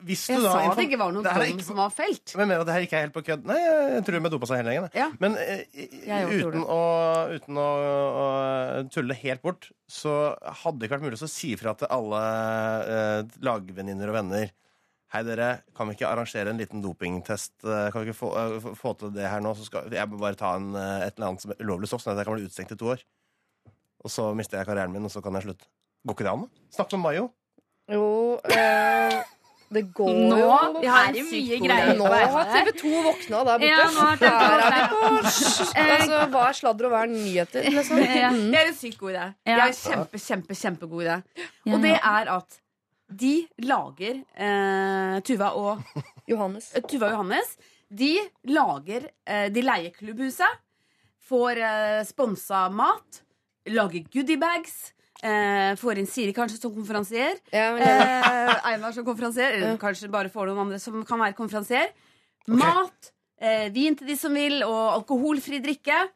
Hvis 0.06 0.28
Jeg 0.30 0.38
du 0.38 0.44
da 0.46 0.52
sa 0.54 0.74
det 0.78 0.84
ikke 0.86 1.00
var 1.02 1.14
noen 1.16 1.26
dom 1.26 1.42
ikke- 1.46 1.66
som 1.66 1.80
var 1.80 1.90
felt. 1.90 2.34
Men 2.36 2.44
jeg 2.44 2.50
mener 2.52 2.62
at 2.62 2.68
det 2.70 2.76
her 2.76 2.86
ikke 2.86 2.98
er 3.00 3.06
helt 3.08 3.16
på 3.16 3.24
kødd. 3.26 3.46
Nei, 3.50 3.58
jeg, 3.62 4.04
tror 4.06 4.20
de 4.20 4.32
dopa 4.36 4.50
seg 4.52 4.62
hele 4.62 4.76
gjengen. 4.76 4.92
Ja. 4.94 5.08
Men 5.20 5.38
Jeg 5.40 6.28
tror 6.42 6.52
uten, 6.54 6.66
å, 6.70 6.82
uten 7.34 7.58
å, 7.64 7.70
å 8.22 8.28
tulle 8.94 9.18
helt 9.24 9.42
bort, 9.42 9.72
så 9.90 10.14
hadde 10.62 10.80
det 10.80 10.88
ikke 10.90 10.98
vært 11.00 11.08
mulig 11.08 11.22
å 11.26 11.32
si 11.32 11.56
fra 11.58 11.74
til 11.80 11.90
alle 11.90 12.22
uh, 12.86 13.34
lagvenninner 13.46 14.14
og 14.14 14.20
venner 14.22 14.54
Hei, 15.14 15.22
dere, 15.24 15.62
kan 15.78 15.88
vi 15.88 15.94
ikke 15.96 16.10
arrangere 16.10 16.50
en 16.52 16.58
liten 16.60 16.82
dopingtest? 16.84 17.54
Eh, 17.64 17.86
Kan 17.94 18.02
vi 18.04 18.10
ikke 18.10 18.18
få, 18.18 18.32
uh, 18.36 18.74
få- 18.76 18.98
til 19.00 19.14
det 19.16 19.30
her 19.30 19.40
nå? 19.40 19.54
Så 19.56 19.70
skal 19.70 19.86
jeg 19.94 20.10
må 20.12 20.18
bare 20.20 20.36
ta 20.36 20.56
en, 20.58 20.74
et 20.76 21.14
eller 21.16 21.30
annet 21.30 21.42
som 21.46 21.54
er 21.54 21.62
ulovlig 21.64 21.88
stoff, 21.88 22.02
sånn 22.04 22.18
at 22.18 22.20
jeg 22.20 22.28
kan 22.28 22.36
bli 22.36 22.44
utestengt 22.50 22.74
i 22.74 22.78
to 22.82 22.90
år. 22.92 23.04
Og 24.04 24.12
så 24.12 24.26
mister 24.36 24.60
jeg 24.60 24.68
karrieren 24.68 24.92
min, 24.92 25.06
og 25.08 25.14
så 25.14 25.24
kan 25.24 25.38
jeg 25.38 25.46
slutte. 25.48 25.70
Går 26.06 26.18
ikke 26.18 26.26
det 26.28 26.34
an? 26.34 26.44
Snakk 26.76 26.92
med 26.98 27.04
Mayo. 27.06 27.30
Jo, 27.92 28.40
eh, 28.50 29.20
det 29.76 29.82
går 29.94 30.10
Nå 30.30 30.38
jo 30.40 30.50
er 30.90 31.12
det 31.14 31.24
mye 31.28 31.58
greier 31.62 31.98
Nå 32.00 32.08
har. 32.10 32.48
TV 32.50 32.72
2 32.80 32.92
våkna 33.06 33.42
der 33.46 33.60
borte. 33.62 33.70
Ja, 33.70 33.86
nå 33.94 34.06
har 34.08 34.18
TV 34.22 34.32
2 34.32 34.40
Her 34.40 34.64
er 34.66 34.76
vi 34.76 34.84
på 34.92 35.02
våknet. 35.04 35.78
altså, 35.86 36.20
Hva 36.34 36.44
er 36.50 36.58
sladder 36.60 36.88
og 36.90 36.94
hva 36.96 37.02
er 37.06 37.12
nyheter? 37.14 37.68
Liksom? 37.76 38.02
Ja. 38.06 38.30
Mm. 38.34 38.48
Det 38.54 38.60
er 38.62 38.70
en 38.72 38.78
sykt 38.80 38.98
god 39.02 39.12
idé. 39.14 39.26
Ja. 39.46 39.56
Det 39.56 39.56
er 39.56 39.68
en 39.68 39.80
kjempe, 39.82 40.22
kjempe, 40.26 40.58
kjempegod 40.62 41.06
idé. 41.06 41.18
Og 41.74 41.82
det 41.86 41.94
er 42.00 42.32
at 42.40 42.60
de 43.22 43.34
lager 43.62 44.24
eh, 44.34 45.20
Tuva 45.28 45.52
og 45.60 45.84
Johannes. 46.32 46.72
eh, 46.74 46.82
Tuva 46.90 47.12
og 47.12 47.18
Johannes. 47.20 47.54
De 47.96 48.16
lager 48.50 49.12
eh, 49.30 49.46
De 49.54 49.62
leier 49.62 49.94
klubbhuset. 49.94 50.58
Får 51.30 51.62
eh, 51.62 52.02
sponsa 52.10 52.66
mat. 52.74 53.22
Lager 53.70 54.04
goodiebags. 54.14 54.94
Eh, 55.26 55.72
får 55.82 55.98
inn 56.02 56.10
Siri 56.10 56.34
kanskje 56.38 56.60
som 56.62 56.74
konferansier. 56.76 57.40
Ja, 57.52 57.72
Eh, 57.82 58.68
Einar 58.72 58.94
som 58.94 59.06
konferansier. 59.06 59.56
Eller 59.58 59.78
kanskje 59.82 60.12
bare 60.12 60.30
får 60.30 60.52
noen 60.52 60.68
andre 60.68 60.80
som 60.80 61.04
kan 61.04 61.20
være 61.20 61.34
konferansier. 61.38 61.90
Mat. 62.48 63.12
Eh, 63.42 63.70
vin 63.74 63.96
til 63.96 64.08
de 64.08 64.16
som 64.16 64.34
vil, 64.34 64.62
og 64.64 65.02
alkoholfri 65.02 65.60
drikke. 65.64 66.10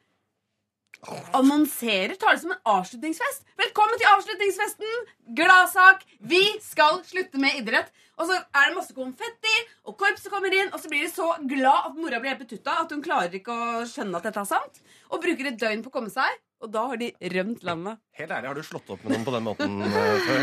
Annonserer, 1.34 2.16
tar 2.20 2.36
det 2.36 2.42
som 2.42 2.52
en 2.52 2.62
avslutningsfest. 2.68 3.46
Velkommen 3.58 3.98
til 3.98 4.10
avslutningsfesten! 4.10 5.06
Gladsak! 5.36 6.04
Vi 6.20 6.42
skal 6.62 7.00
slutte 7.08 7.40
med 7.40 7.56
idrett. 7.62 7.92
Og 8.20 8.28
så 8.28 8.36
er 8.36 8.66
det 8.68 8.76
masse 8.76 8.94
konfetti, 8.94 9.54
og 9.88 9.96
korpset 9.98 10.28
kommer 10.32 10.52
inn, 10.52 10.68
og 10.74 10.82
så 10.84 10.90
blir 10.92 11.06
de 11.06 11.12
så 11.14 11.30
glad 11.48 11.86
at 11.88 11.96
mora 11.96 12.20
blir 12.20 12.34
helt 12.34 12.42
betutta 12.44 12.74
at 12.82 12.92
hun 12.92 13.02
klarer 13.06 13.38
ikke 13.40 13.54
å 13.56 13.86
skjønne 13.88 14.20
at 14.20 14.28
dette 14.28 14.42
er 14.44 14.50
sant. 14.50 14.82
Og 15.08 15.24
bruker 15.24 15.48
et 15.48 15.60
døgn 15.62 15.86
på 15.86 15.88
å 15.88 15.94
komme 15.94 16.12
seg, 16.12 16.36
og 16.60 16.72
da 16.74 16.82
har 16.92 17.00
de 17.00 17.08
rømt 17.34 17.62
landet. 17.64 18.00
Helt 18.20 18.32
ærlig, 18.36 18.50
har 18.50 18.58
du 18.58 18.66
slått 18.68 18.90
opp 18.92 19.04
med 19.06 19.14
noen 19.14 19.22
på 19.24 19.32
den 19.32 19.46
måten 19.46 19.78
eh, 19.86 19.94
før? 20.26 20.42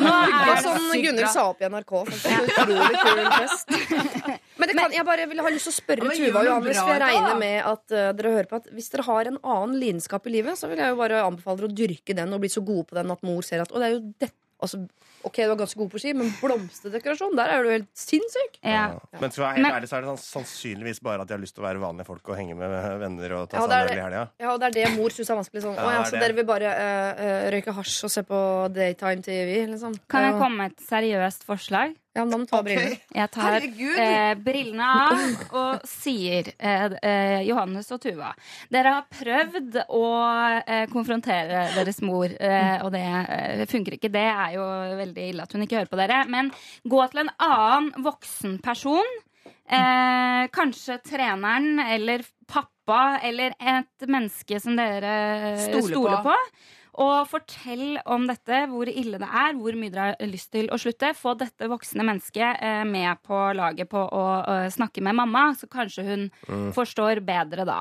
Nå 0.00 0.14
er 0.14 0.32
det 0.34 0.56
sånn 0.64 0.88
Gunhild 1.04 1.30
sa 1.30 1.44
opp 1.52 1.62
i 1.62 1.68
NRK. 1.70 1.92
Utrolig 2.10 3.02
kul 3.04 3.22
fest. 3.36 3.70
Men 4.58 4.70
det 4.70 4.76
kan, 4.78 4.96
jeg 4.98 5.06
bare 5.06 5.28
vil 5.30 5.42
ha 5.44 5.52
lyst 5.54 5.68
til 5.70 5.74
å 5.74 5.76
spørre 5.76 6.10
Ja, 6.10 6.16
Tuva 6.18 6.42
og 6.42 6.48
Johannes, 6.50 6.80
for 6.80 6.94
jeg 6.94 7.02
regner 7.04 7.38
med 7.38 7.56
at 7.70 7.94
uh, 7.94 8.10
dere 8.18 8.34
hører 8.34 8.50
på 8.50 8.58
at 8.58 8.70
hvis 8.74 8.90
dere 8.90 9.06
har 9.06 9.30
en 9.30 9.38
annen 9.40 9.78
lidenskap 9.78 10.26
i 10.26 10.34
livet, 10.36 10.58
så 10.58 10.70
vil 10.70 10.82
jeg 10.82 10.94
jo 10.94 10.98
bare 10.98 11.22
anbefale 11.22 11.62
dere 11.62 11.70
å 11.70 11.78
dyrke 11.82 12.18
den 12.18 12.34
og 12.34 12.42
bli 12.42 12.50
så 12.50 12.62
gode 12.66 12.88
på 12.90 12.98
den 12.98 13.14
at 13.14 13.26
mor 13.26 13.46
ser 13.46 13.62
at 13.62 13.74
Og 13.74 13.78
det 13.78 13.88
er 13.88 13.96
jo 13.96 14.02
dette 14.10 14.34
altså, 14.58 14.82
Ok, 15.24 15.38
du 15.40 15.52
er 15.54 15.56
ganske 15.60 15.78
god 15.80 15.90
på 15.94 16.00
ski, 16.02 16.12
men 16.16 16.30
blomsterdekorasjon, 16.40 17.34
der 17.38 17.52
er 17.54 17.64
du 17.64 17.70
helt 17.72 17.88
sinnssyk. 17.96 18.58
ja. 18.62 18.84
Men 19.20 19.30
for 19.32 19.44
å 19.44 19.46
være 19.48 19.62
helt 19.62 19.78
ærlig 19.78 19.88
så 19.90 19.96
er 19.98 20.04
det 20.04 20.10
sånn, 20.12 20.22
sannsynligvis 20.44 21.00
bare 21.04 21.24
at 21.24 21.30
de 21.30 21.36
har 21.36 21.42
lyst 21.42 21.56
til 21.56 21.64
å 21.64 21.68
være 21.68 21.82
vanlige 21.82 22.08
folk 22.10 22.28
og 22.28 22.36
henge 22.38 22.56
med 22.58 22.74
venner 23.00 23.36
og 23.40 23.48
ta 23.50 23.58
Ja, 23.62 23.66
seg 23.66 23.74
en 23.74 23.88
øl 23.88 23.98
i 23.98 24.04
helga. 24.04 24.24
Ja, 24.42 24.52
og 24.54 24.60
det 24.62 24.70
er 24.70 24.76
det 24.78 24.94
mor 24.98 25.10
syns 25.14 25.30
er 25.32 25.40
vanskelig. 25.40 25.64
Sånn. 25.64 25.76
Ja, 25.80 25.90
ja, 25.98 26.04
så 26.10 26.20
dere 26.20 26.36
vil 26.36 26.48
bare 26.48 26.70
eh, 26.76 27.50
røyke 27.56 27.74
hasj 27.76 27.98
og 28.08 28.14
se 28.14 28.22
på 28.28 28.40
daytime 28.74 29.22
TV, 29.24 29.58
liksom? 29.72 29.96
Kan 30.10 30.28
jeg 30.28 30.38
komme 30.40 30.56
med 30.64 30.72
et 30.76 30.88
seriøst 30.88 31.46
forslag? 31.48 31.94
Ja, 32.14 32.22
men 32.22 32.30
da 32.30 32.36
må 32.38 32.44
du 32.46 32.50
ta 32.52 32.60
brillene. 32.62 32.98
Jeg 33.10 33.30
tar 33.34 33.64
eh, 33.64 34.34
brillene 34.38 34.86
av 34.86 35.22
og 35.58 35.86
sier 35.90 36.46
eh, 36.62 36.84
eh, 37.02 37.40
Johannes 37.42 37.88
og 37.90 37.98
Tuva 38.04 38.28
Dere 38.70 38.92
har 39.00 39.08
prøvd 39.10 39.80
å 39.88 40.02
eh, 40.60 40.84
konfrontere 40.92 41.64
deres 41.74 41.98
mor, 42.06 42.30
og 42.30 42.92
det 42.94 43.66
funker 43.70 43.96
ikke. 43.96 44.12
Det 44.14 44.22
er 44.30 44.54
jo 44.54 44.64
veldig 45.00 45.13
ille 45.22 45.44
at 45.44 45.54
hun 45.54 45.64
ikke 45.64 45.80
hører 45.80 45.92
på 45.92 46.00
dere. 46.00 46.22
Men 46.30 46.50
gå 46.88 47.02
til 47.12 47.24
en 47.24 47.32
annen 47.42 48.04
voksen 48.04 48.58
person. 48.64 49.10
Eh, 49.64 50.44
kanskje 50.52 50.98
treneren 51.04 51.80
eller 51.80 52.24
pappa 52.50 53.18
eller 53.24 53.54
et 53.56 54.08
menneske 54.08 54.58
som 54.60 54.76
dere 54.76 55.54
Stoler 55.62 55.94
stoler, 55.94 56.18
på. 56.24 56.32
på. 56.34 56.70
Og 57.04 57.26
fortell 57.26 57.96
om 58.06 58.28
dette, 58.28 58.60
hvor 58.70 58.86
ille 58.86 59.18
det 59.18 59.26
er, 59.26 59.56
hvor 59.58 59.74
mye 59.74 59.90
dere 59.90 60.12
har 60.12 60.30
lyst 60.30 60.52
til 60.54 60.68
å 60.70 60.78
slutte. 60.78 61.10
Få 61.18 61.34
dette 61.40 61.66
voksne 61.70 62.06
mennesket 62.06 62.62
eh, 62.62 62.84
med 62.86 63.24
på 63.26 63.40
laget 63.56 63.90
på 63.90 64.04
å 64.04 64.24
snakke 64.70 65.02
med 65.02 65.18
mamma, 65.18 65.48
så 65.58 65.66
kanskje 65.70 66.06
hun 66.06 66.28
forstår 66.76 67.24
bedre 67.24 67.66
da. 67.66 67.80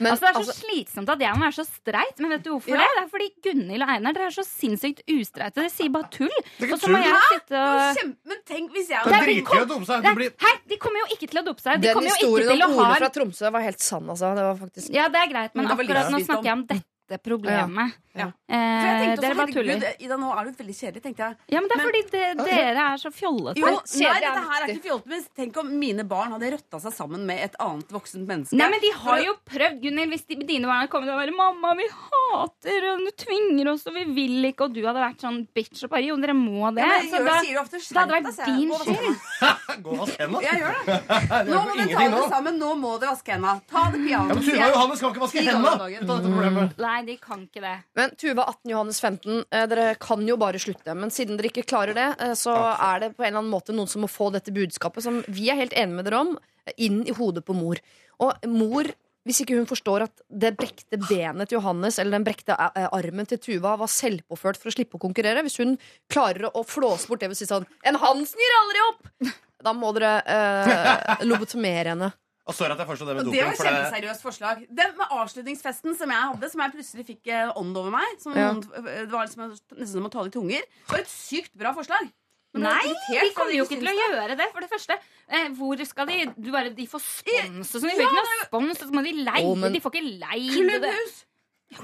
Men, 0.00 0.12
altså 0.12 0.20
Det 0.20 0.28
er 0.28 0.32
så 0.32 0.42
altså- 0.44 0.60
slitsomt 0.64 1.08
at 1.08 1.20
jeg 1.20 1.34
må 1.34 1.40
være 1.46 1.56
så 1.58 1.64
streit, 1.66 2.18
men 2.20 2.30
vet 2.30 2.42
du 2.44 2.50
hvorfor 2.54 2.68
Ja. 2.68 2.76
det? 2.78 2.88
Det 2.96 3.02
er 3.04 3.08
fordi 3.14 3.28
Gunhild 3.44 3.82
og 3.82 3.88
Einar 3.94 4.12
dere 4.14 4.26
er 4.26 4.34
så 4.36 4.44
sinnssykt 4.46 5.00
ustreite. 5.08 5.54
Dere 5.54 5.70
sier 5.70 5.88
bare 5.90 6.08
tull. 6.10 6.28
er 6.28 6.66
ikke 6.66 6.72
Og 6.72 6.80
så 6.80 6.88
må 6.88 6.98
tull. 6.98 7.08
jeg 7.08 7.22
sitte 7.32 7.56
og 7.58 7.96
kjempe- 7.96 8.16
Men 8.28 8.38
tenk 8.46 8.70
hvis 8.72 8.88
jeg 8.88 9.00
Det 9.04 9.12
hadde 9.12 9.26
dritgøy 9.26 9.62
å 9.64 9.68
dope 9.68 9.86
seg. 9.86 10.14
Blir 10.14 10.32
Hei, 10.38 10.54
de 10.68 10.76
kommer 10.76 10.98
jo 11.02 11.06
ikke 11.16 11.28
til 11.30 11.40
å 11.40 11.44
dope 11.44 11.60
seg. 11.60 11.80
De 11.80 11.88
Den 11.88 12.02
historien 12.04 12.62
om 12.62 12.70
Ole 12.78 12.84
ha 12.84 12.94
fra 12.94 13.08
Tromsø 13.10 13.50
var 13.52 13.60
helt 13.62 13.80
sann, 13.80 14.06
altså. 14.08 14.34
Det 14.34 14.44
var 14.44 14.56
faktisk 14.56 14.90
Ja, 14.94 15.08
det 15.08 15.16
er 15.16 15.28
greit, 15.32 15.54
men 15.54 15.66
Men 15.66 15.76
akkurat 15.76 16.10
nå 16.10 16.18
snakker 16.24 16.44
jeg 16.44 16.52
om 16.52 16.64
dette 16.66 16.84
problemet. 17.16 17.94
Ja. 18.18 18.26
Eh, 18.50 18.56
For 18.58 18.86
jeg 18.88 18.98
tenkte 18.98 19.20
dere 19.22 19.30
også, 19.30 19.36
bare 19.38 19.52
tuller. 19.54 19.78
herregud, 19.78 20.00
Ida, 20.02 20.16
nå 20.18 20.28
er 20.34 20.44
du 20.44 20.50
veldig 20.58 20.74
kjedelig, 20.74 21.02
tenkte 21.04 21.22
jeg. 21.22 21.36
Ja, 21.54 21.60
men 21.60 21.68
det 21.68 21.72
er 21.72 21.78
Men- 21.78 21.86
fordi 21.86 22.02
det, 22.10 22.36
dere 22.48 22.82
er 22.92 22.96
så 22.98 23.10
fjollete. 23.14 23.56
Jo, 23.56 23.66
nei, 23.66 24.14
dette 24.18 24.42
her 24.48 24.58
er 24.58 24.68
ikke 24.74 24.82
fjollete, 24.88 25.06
men 25.06 25.22
tenk 25.38 25.56
om 25.62 25.78
mine 25.78 26.04
barn 26.08 26.32
hadde 26.32 26.50
røtta 26.52 26.80
seg 26.82 26.92
sammen 26.92 27.24
med 27.24 27.38
et 27.38 27.54
annet 27.60 27.88
voksent 27.88 28.26
menneske. 28.26 28.52
Nei, 28.58 28.68
men 28.68 28.80
de 28.80 28.90
har 28.90 29.18
jo 29.22 29.34
prøvd, 29.46 29.80
Gunhild. 29.82 30.10
Hvis 30.10 30.26
de, 30.26 30.34
dine 30.44 30.66
barn 30.66 30.80
hadde 30.82 30.90
kommet 30.90 31.08
og 31.08 31.20
vært 31.20 31.34
'Mamma, 31.36 31.76
vi 31.76 31.86
hater, 31.88 32.80
og 32.92 32.98
du 33.06 33.10
tvinger 33.24 33.70
oss, 33.72 33.86
og 33.86 33.94
vi 33.94 34.04
vil 34.04 34.44
ikke', 34.52 34.64
og 34.66 34.74
du 34.74 34.82
hadde 34.84 34.98
vært 34.98 35.20
sånn 35.22 35.46
bitch 35.54 35.84
og 35.84 35.90
bare 35.90 36.02
'Jo, 36.02 36.16
dere 36.16 36.34
må 36.34 36.74
det', 36.74 36.82
Ja, 36.82 36.98
men 36.98 37.06
så 37.06 37.18
gjør, 37.18 37.24
da, 37.24 37.40
sier 37.40 37.54
det 37.54 37.62
ofte 37.62 37.78
det 37.78 37.96
hadde 37.96 38.10
skjerp 38.10 38.26
vært 38.26 38.46
din 38.58 38.70
skyld. 38.72 39.82
Gå 39.82 39.90
og 39.92 39.98
vask 40.02 40.18
hendene. 40.18 40.42
Jeg 40.48 40.58
gjør 40.58 40.74
det. 40.74 40.98
Det 41.38 41.54
Nå 41.54 41.58
må 41.62 41.72
dere 41.78 41.88
ta 41.88 41.98
dere 42.02 42.10
det 42.18 42.30
sammen. 42.34 42.58
Nå 42.58 42.74
må 42.74 42.98
dere 42.98 43.10
vaske 43.14 43.30
hendene. 43.30 43.62
Ta 43.70 43.90
det 43.94 44.10
Ja, 44.10 44.22
men 44.24 44.36
Tuva 44.42 44.66
og 44.66 44.74
Johannes 44.74 45.00
kan 45.00 45.14
ikke 45.14 45.22
vaske 45.22 45.38
hendene! 45.38 46.74
Nei, 46.98 47.04
de 47.06 47.14
kan 47.22 47.44
ikke 47.44 47.62
det. 47.62 47.76
Men 47.94 48.14
Tuva 48.18 48.48
18, 48.50 48.70
Johannes 48.72 48.98
15, 49.00 49.44
eh, 49.54 49.66
dere 49.70 49.94
kan 50.02 50.24
jo 50.26 50.34
bare 50.40 50.58
slutte. 50.58 50.96
Men 50.98 51.12
siden 51.14 51.38
dere 51.38 51.52
ikke 51.52 51.66
klarer 51.68 51.94
det, 51.94 52.06
eh, 52.18 52.34
så 52.34 52.54
er 52.74 53.04
det 53.04 53.12
på 53.14 53.22
en 53.22 53.28
eller 53.28 53.44
annen 53.44 53.52
måte 53.52 53.74
noen 53.74 53.86
som 53.86 54.02
må 54.02 54.08
få 54.10 54.32
dette 54.34 54.50
budskapet, 54.50 55.04
som 55.04 55.20
vi 55.28 55.48
er 55.48 55.60
helt 55.60 55.76
enige 55.78 55.94
med 55.94 56.08
dere 56.08 56.18
om, 56.18 56.38
eh, 56.66 56.72
inn 56.76 57.06
i 57.06 57.14
hodet 57.14 57.44
på 57.44 57.54
mor. 57.54 57.78
Og 58.18 58.34
mor, 58.48 58.90
hvis 59.24 59.42
ikke 59.44 59.54
hun 59.54 59.70
forstår 59.70 60.08
at 60.08 60.22
det 60.28 60.56
brekte 60.56 60.98
benet 60.98 61.48
til 61.48 61.60
Johannes 61.60 62.00
eller 62.00 62.18
den 62.18 62.24
brekte 62.24 62.56
armen 62.58 63.28
til 63.28 63.38
Tuva 63.38 63.78
var 63.78 63.86
selvpåført 63.86 64.58
for 64.58 64.66
å 64.68 64.74
slippe 64.74 64.98
å 64.98 65.04
konkurrere, 65.06 65.44
hvis 65.46 65.58
hun 65.58 65.78
klarer 66.10 66.50
å 66.50 66.66
flåse 66.66 67.06
bort 67.06 67.20
det 67.20 67.28
ved 67.28 67.36
å 67.36 67.38
si 67.38 67.46
sånn 67.46 67.66
En 67.84 67.94
Hansen 67.94 68.40
gir 68.40 68.58
aldri 68.64 68.80
opp! 68.88 69.34
Da 69.62 69.72
må 69.72 69.92
dere 69.92 70.22
eh, 70.26 71.24
lobotomere 71.26 71.94
henne. 71.94 72.12
Og 72.48 72.54
sorry 72.56 72.72
at 72.72 72.78
jeg 72.80 72.88
foreslo 72.88 73.06
det 73.10 73.16
med 73.18 73.26
doping. 73.28 73.36
det 73.36 73.44
var 73.44 73.52
et 73.52 73.66
kjempeseriøst 73.68 74.22
forslag. 74.24 74.62
Den 74.72 74.94
med 74.96 75.10
avslutningsfesten 75.18 75.96
som 75.98 76.08
jeg 76.14 76.22
hadde, 76.30 76.48
som 76.50 76.62
jeg 76.64 76.72
plutselig 76.78 77.04
fikk 77.10 77.28
eh, 77.28 77.50
ånd 77.60 77.76
over 77.76 77.92
meg 77.92 78.22
som 78.22 78.32
Ja. 78.36 78.52
noen, 78.54 78.62
Det 78.84 79.10
var 79.12 79.26
liksom 79.26 79.50
nesten 79.52 79.92
som 79.92 80.06
å 80.08 80.10
tale 80.10 80.32
i 80.32 80.34
tunger. 80.34 80.64
Det 80.64 80.88
var 80.94 80.98
et 81.04 81.12
sykt 81.12 81.52
bra 81.60 81.74
forslag. 81.76 82.08
Men 82.54 82.62
Nei, 82.64 82.80
de 83.12 83.28
kommer 83.36 83.52
jo 83.52 83.64
ikke 83.66 83.76
til 83.76 83.90
å 83.90 83.92
gjøre 83.92 84.36
det. 84.40 84.46
For 84.54 84.60
det 84.64 84.70
første, 84.70 84.96
eh, 85.28 85.48
hvor 85.52 85.76
skal 85.84 86.06
de 86.08 86.32
du 86.40 86.50
bare, 86.50 86.70
De 86.74 86.86
får 86.88 87.02
spons 87.04 87.74
og 87.74 87.82
sånn. 87.82 87.90
De 87.92 87.96
får 88.00 88.08
ikke 88.08 88.22
noe 88.24 88.46
spons, 88.46 88.82
og 88.82 88.88
så 88.88 88.94
må 88.96 89.02
de 89.04 89.12
leie. 89.12 89.56
Men- 89.56 89.72
De 89.72 89.80
får 89.84 89.92
ikke 89.92 90.18
leie 90.24 90.48
det. 90.48 90.80
Klubbhus! 90.80 91.24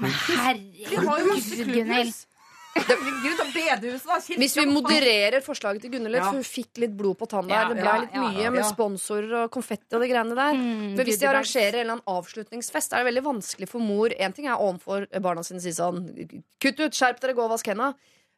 Men 0.01 0.09
jo 0.09 1.25
masse 1.29 1.53
herregud, 1.53 1.75
Gunhild. 1.75 2.25
Herregud, 2.75 3.39
og 3.39 3.51
bedehuset, 3.55 4.07
da. 4.09 4.17
Kirka, 4.19 4.39
Hvis 4.41 4.55
vi 4.59 4.65
modererer 4.67 5.43
forslaget 5.45 5.81
til 5.85 5.91
Gunnhild 5.93 6.11
litt, 6.11 6.21
Ja. 6.21 6.25
for 6.29 6.39
hun 6.41 6.43
fikk 6.47 6.81
litt 6.83 6.95
blod 6.97 7.17
på 7.21 7.27
tanna. 7.31 7.53
Ja, 7.53 7.61
det 7.69 7.77
ble 7.79 7.85
ja, 7.87 8.01
litt 8.03 8.13
ja, 8.17 8.23
mye 8.25 8.51
med 8.51 8.59
ja. 8.61 8.67
sponsorer 8.69 9.33
og 9.43 9.51
konfetti 9.55 9.95
og 9.95 10.01
de 10.03 10.09
greiene 10.11 10.35
der. 10.35 10.53
Mm, 10.59 10.95
Men 10.97 11.05
hvis 11.07 11.19
de 11.21 11.29
arrangerer 11.29 11.77
en 11.79 11.85
eller 11.85 11.95
annen 11.95 12.11
avslutningsfest, 12.17 12.93
er 12.93 13.03
det 13.03 13.07
veldig 13.13 13.23
vanskelig 13.29 13.69
for 13.71 13.79
mor 13.79 14.11
En 14.19 14.33
ting 14.35 14.45
er 14.47 14.59
overfor 14.59 15.07
barna 15.21 15.43
sine 15.43 15.61
si 15.63 15.71
sånn 15.71 16.03
Kutt 16.61 16.79
ut, 16.83 16.91
skjerp 16.93 17.19
dere, 17.23 17.33
gå 17.33 17.43
og 17.47 17.51
vask 17.55 17.65
henda. 17.71 17.93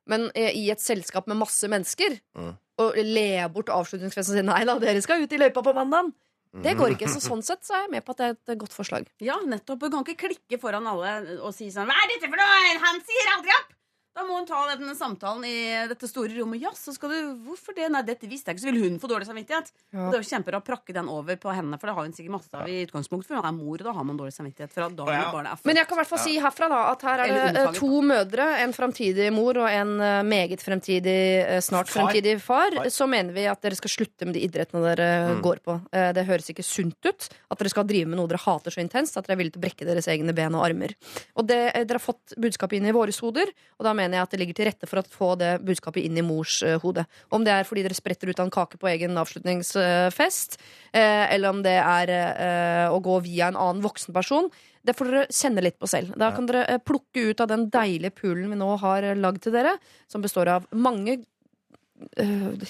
Men 0.07 0.29
eh, 0.35 0.53
i 0.55 0.69
et 0.71 0.79
selskap 0.79 1.27
med 1.27 1.37
masse 1.37 1.67
mennesker, 1.67 2.19
Mm. 2.37 2.53
og 2.79 2.93
le 2.95 3.47
bort 3.49 3.67
avslutningsfesten 3.73 4.37
og 4.37 4.39
si 4.39 4.45
nei 4.45 4.63
da, 4.69 4.77
dere 4.79 5.01
skal 5.01 5.23
ut 5.25 5.33
i 5.33 5.37
løypa 5.41 5.63
på 5.65 5.73
mandag. 5.73 6.13
Det 6.57 6.77
går 6.77 6.93
ikke. 6.95 7.09
Så 7.11 7.19
sånn 7.21 7.43
sett 7.43 7.61
så 7.67 7.73
er 7.75 7.81
jeg 7.85 7.91
med 7.91 8.05
på 8.05 8.11
at 8.15 8.17
det 8.17 8.25
er 8.25 8.53
et 8.53 8.57
godt 8.57 8.73
forslag. 8.73 9.05
Ja, 9.19 9.35
nettopp. 9.45 9.79
Du 9.83 9.89
kan 9.91 10.05
ikke 10.05 10.29
klikke 10.29 10.57
foran 10.61 10.87
alle 10.87 11.37
og 11.43 11.53
si 11.53 11.67
sånn 11.69 11.85
Hva 11.85 11.93
er 11.93 12.07
dette 12.13 12.29
for 12.31 12.37
noe? 12.39 12.77
Han 12.85 13.01
sier 13.05 13.33
aldri 13.35 13.51
opp! 13.59 13.73
Da 14.17 14.23
må 14.25 14.39
hun 14.39 14.47
ta 14.49 14.57
denne 14.71 14.95
samtalen 14.97 15.43
i 15.45 15.57
dette 15.91 16.07
store 16.09 16.31
rommet. 16.33 16.57
Ja, 16.63 16.71
så 16.73 16.89
skal 16.95 17.11
du 17.13 17.17
Hvorfor 17.45 17.75
det? 17.77 17.85
Nei, 17.93 18.01
dette 18.07 18.25
visste 18.29 18.49
jeg 18.49 18.57
ikke. 18.57 18.63
Så 18.65 18.71
vil 18.71 18.79
hun 18.81 18.95
få 19.01 19.09
dårlig 19.11 19.27
samvittighet. 19.29 19.67
Ja. 19.93 20.07
Og 20.07 20.13
det 20.15 20.17
er 20.17 20.23
jo 20.23 20.29
kjempebra 20.31 20.57
å 20.57 20.65
prakke 20.65 20.95
den 20.95 21.09
over 21.13 21.37
på 21.37 21.51
henne, 21.53 21.77
for 21.77 21.85
det 21.91 21.93
har 21.99 22.07
hun 22.07 22.15
sikkert 22.17 22.33
masse 22.33 22.49
av 22.57 22.65
i 22.71 22.79
utgangspunktet. 22.87 23.29
For 23.29 23.37
hun 23.37 23.45
er 23.45 23.53
mor, 23.53 23.75
og 23.77 23.85
da 23.85 23.93
har 23.93 24.07
man 24.09 24.17
dårlig 24.17 24.33
samvittighet 24.33 24.73
fra 24.73 24.87
dagen 24.89 25.13
Ja. 25.13 25.27
barnet 25.35 25.51
er 25.53 25.59
født. 25.61 25.69
Men 25.69 25.75
jeg 25.77 25.87
kan 25.91 25.97
i 25.97 26.01
hvert 26.01 26.11
fall 26.15 26.23
si 26.23 26.33
herfra 26.41 26.69
da 26.73 26.79
at 26.95 27.05
her 27.05 27.19
er 27.27 27.33
det 27.53 27.61
eh, 27.61 27.71
to 27.77 27.91
mødre, 28.01 28.47
en 28.63 28.73
framtidig 28.73 29.27
mor 29.37 29.61
og 29.61 29.69
en 29.69 29.93
eh, 30.01 30.23
meget 30.25 30.65
fremtidig, 30.65 31.17
eh, 31.45 31.61
snart 31.61 31.87
fremtidig 31.93 32.39
far. 32.41 32.73
Far. 32.73 32.89
Så 32.89 33.05
mener 33.07 33.33
vi 33.37 33.45
at 33.45 33.61
dere 33.61 33.75
skal 33.77 33.93
slutte 33.93 34.25
med 34.25 34.33
de 34.33 34.41
idrettene 34.47 34.81
dere 34.81 35.07
Mm. 35.37 35.41
går 35.43 35.59
på. 35.65 35.73
Det 35.91 36.23
høres 36.25 36.49
ikke 36.49 36.63
sunt 36.65 36.97
ut 37.05 37.29
at 37.51 37.57
dere 37.59 37.69
skal 37.69 37.83
drive 37.85 38.07
med 38.07 38.17
noe 38.17 38.27
dere 38.27 38.39
hater 38.41 38.71
så 38.71 38.81
intenst 38.81 39.17
at 39.17 39.25
dere 39.27 39.35
er 39.35 39.41
villige 39.43 39.53
til 39.57 39.61
å 39.61 39.65
brekke 39.67 39.85
deres 39.85 40.07
egne 40.07 40.33
ben 40.33 40.55
og 40.55 40.63
armer. 40.65 40.93
Og 41.35 41.45
det, 41.45 41.73
Dere 41.87 41.99
har 41.99 42.03
fått 42.03 42.33
budskapet 42.37 42.77
inn 42.79 42.85
i 42.87 42.91
våre 42.95 43.11
hoder, 43.21 43.51
og 43.79 43.83
da 43.83 43.93
mener 43.93 44.06
jeg 44.15 44.23
at 44.23 44.33
det 44.33 44.39
ligger 44.41 44.57
til 44.57 44.69
rette 44.69 44.89
for 44.89 45.01
å 45.01 45.05
få 45.11 45.29
det 45.39 45.57
budskapet 45.67 46.05
inn 46.05 46.17
i 46.19 46.25
mors 46.25 46.59
uh, 46.65 46.77
hode. 46.83 47.03
Om 47.33 47.45
det 47.47 47.53
er 47.53 47.67
fordi 47.67 47.83
dere 47.85 47.97
spretter 47.97 48.31
ut 48.31 48.39
av 48.39 48.47
en 48.47 48.53
kake 48.53 48.79
på 48.79 48.89
egen 48.93 49.17
avslutningsfest, 49.19 50.57
uh, 50.95 51.25
eller 51.33 51.51
om 51.51 51.61
det 51.65 51.77
er 51.81 52.13
uh, 52.15 52.95
å 52.95 53.01
gå 53.03 53.19
via 53.27 53.51
en 53.51 53.59
annen 53.59 53.85
voksen 53.85 54.15
person. 54.15 54.51
Det 54.87 54.95
får 54.95 55.11
dere 55.11 55.25
kjenne 55.33 55.63
litt 55.65 55.79
på 55.81 55.89
selv. 55.91 56.13
Da 56.19 56.31
kan 56.35 56.47
dere 56.47 56.79
plukke 56.79 57.29
ut 57.31 57.41
av 57.43 57.49
den 57.51 57.67
deilige 57.73 58.15
poolen 58.21 58.53
vi 58.53 58.59
nå 58.59 58.69
har 58.79 59.09
lagd 59.19 59.43
til 59.43 59.55
dere, 59.57 59.75
som 60.07 60.23
består 60.23 60.53
av 60.53 60.69
mange 60.71 61.19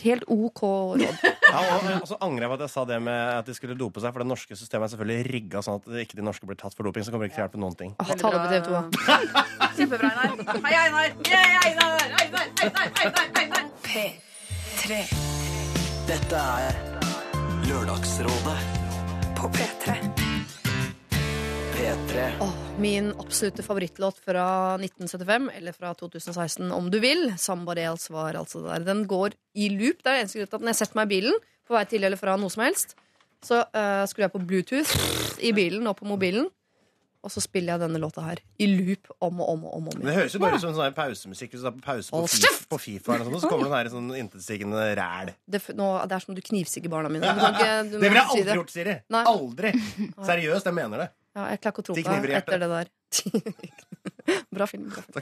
helt 0.04 0.24
OK 0.28 0.62
råd. 0.64 1.04
Ja, 1.48 1.62
og, 1.78 1.86
og 2.04 2.08
så 2.10 2.18
angrer 2.20 2.44
jeg 2.44 2.52
på 2.52 2.56
at 2.58 2.64
jeg 2.66 2.72
sa 2.74 2.82
det 2.90 2.98
med 3.00 3.20
at 3.38 3.48
de 3.48 3.54
skulle 3.56 3.76
dope 3.80 4.02
seg, 4.04 4.12
for 4.12 4.20
det 4.20 4.28
norske 4.28 4.58
systemet 4.60 4.90
er 4.90 4.92
selvfølgelig 4.92 5.28
rigga 5.32 5.62
sånn 5.64 5.80
at 5.80 5.88
ikke 6.04 6.20
de 6.20 6.26
norske 6.28 6.50
blir 6.50 6.60
tatt 6.60 6.76
for 6.76 6.84
doping. 6.84 7.06
Så 7.08 7.14
kommer 7.14 7.24
det 7.24 7.32
ikke 7.32 7.38
til 7.38 7.46
å 7.46 7.48
hjelpe 7.48 7.62
noen 7.64 7.78
ting. 7.80 7.94
Ah, 8.04 8.12
ta 8.12 8.34
det 8.34 8.42
på 8.44 8.50
TV 8.52 8.62
2, 8.68 8.76
da. 8.76 8.84
Kjempebra, 9.78 10.12
Einar. 10.12 10.60
Hei, 10.68 10.76
Einar. 10.84 11.16
Yeah, 11.24 11.56
Einar. 11.64 12.06
Einar, 12.20 12.52
Einar, 12.68 12.92
Einar, 13.00 13.32
Einar. 13.46 13.66
P3. 13.88 15.02
Dette 16.12 16.46
er 16.60 16.84
Lørdagsrådet 17.72 18.60
På 19.40 19.52
P3. 19.56 20.17
P3. 21.78 22.32
Åh, 22.42 22.54
min 22.80 23.14
absolutte 23.20 23.64
favorittlåt 23.64 24.20
fra 24.26 24.76
1975, 24.76 25.50
eller 25.58 25.72
fra 25.72 25.94
2016 25.94 26.72
om 26.72 26.92
du 26.92 27.00
vil. 27.00 27.34
'Somebody 27.38 27.82
Else' 27.82 28.12
var 28.12 28.34
altså 28.34 28.64
der. 28.66 28.80
Den 28.80 29.08
går 29.08 29.36
i 29.54 29.70
loop. 29.70 30.02
Det 30.04 30.12
er 30.12 30.24
eneste 30.24 30.40
grunn 30.40 30.50
til 30.50 30.58
at 30.58 30.66
når 30.66 30.74
jeg 30.74 30.80
setter 30.82 30.98
meg 30.98 31.06
i 31.06 31.14
bilen 31.16 31.38
på 31.68 31.78
vei 31.78 31.84
til 31.86 32.04
eller 32.04 32.18
fra 32.18 32.38
noe 32.42 32.50
som 32.50 32.64
helst, 32.66 32.96
så 33.46 33.62
uh, 33.62 34.06
skrur 34.10 34.26
jeg 34.26 34.34
på 34.34 34.42
Bluetooth 34.50 34.96
i 35.38 35.52
bilen 35.54 35.86
og 35.86 36.00
på 36.00 36.08
mobilen, 36.10 36.48
og 37.22 37.34
så 37.34 37.42
spiller 37.44 37.76
jeg 37.76 37.84
denne 37.84 38.00
låta 38.02 38.24
her 38.24 38.40
i 38.62 38.68
loop 38.72 39.10
om 39.20 39.42
og 39.44 39.50
om 39.52 39.66
og 39.68 39.78
om. 39.78 39.88
og 39.92 39.96
om 39.98 40.06
det 40.08 40.16
høres 40.16 40.34
jo 40.34 40.42
bare 40.42 40.58
ut 40.58 40.64
som 40.64 40.74
sånn 40.74 40.98
pausemusikk. 40.98 41.54
Hvis 41.54 41.62
du 41.66 41.70
er 41.70 41.76
på 41.76 41.84
pause 41.84 42.14
på, 42.14 42.24
oh, 42.24 42.58
på 42.72 42.80
Fifa, 42.82 43.18
eller 43.18 43.30
sånt, 43.30 43.44
så 43.44 43.52
kommer 43.52 43.68
det 43.68 43.76
her 43.76 43.84
her 43.84 43.94
sånn 43.94 44.10
intetsigende 44.18 44.90
ræl. 44.98 45.34
Det, 45.46 45.62
nå, 45.78 45.92
det 46.08 46.18
er 46.18 46.26
som 46.26 46.38
du 46.38 46.42
knivstigger 46.42 46.94
barna 46.94 47.12
mine. 47.12 47.38
Du 47.38 47.46
ikke, 47.52 47.72
du 47.92 47.98
Det 48.02 48.04
ville 48.08 48.24
jeg 48.24 48.34
si 48.34 48.48
det. 48.48 48.58
gjort, 48.62 48.74
Siri. 48.74 48.98
Nei. 49.14 49.24
Aldri. 49.34 49.74
Seriøst, 50.32 50.72
jeg 50.72 50.78
mener 50.78 51.06
det. 51.06 51.10
Ja, 51.38 51.52
jeg 51.52 51.60
klarer 51.62 51.76
ikke 51.76 51.84
å 51.84 51.86
tro 51.86 51.96
på 51.96 52.02
hjertet. 52.02 52.36
etter 52.40 52.62
det 52.64 52.68
der. 52.72 52.88
bra 54.58 54.66
film. 54.68 54.88
Bra. 55.14 55.22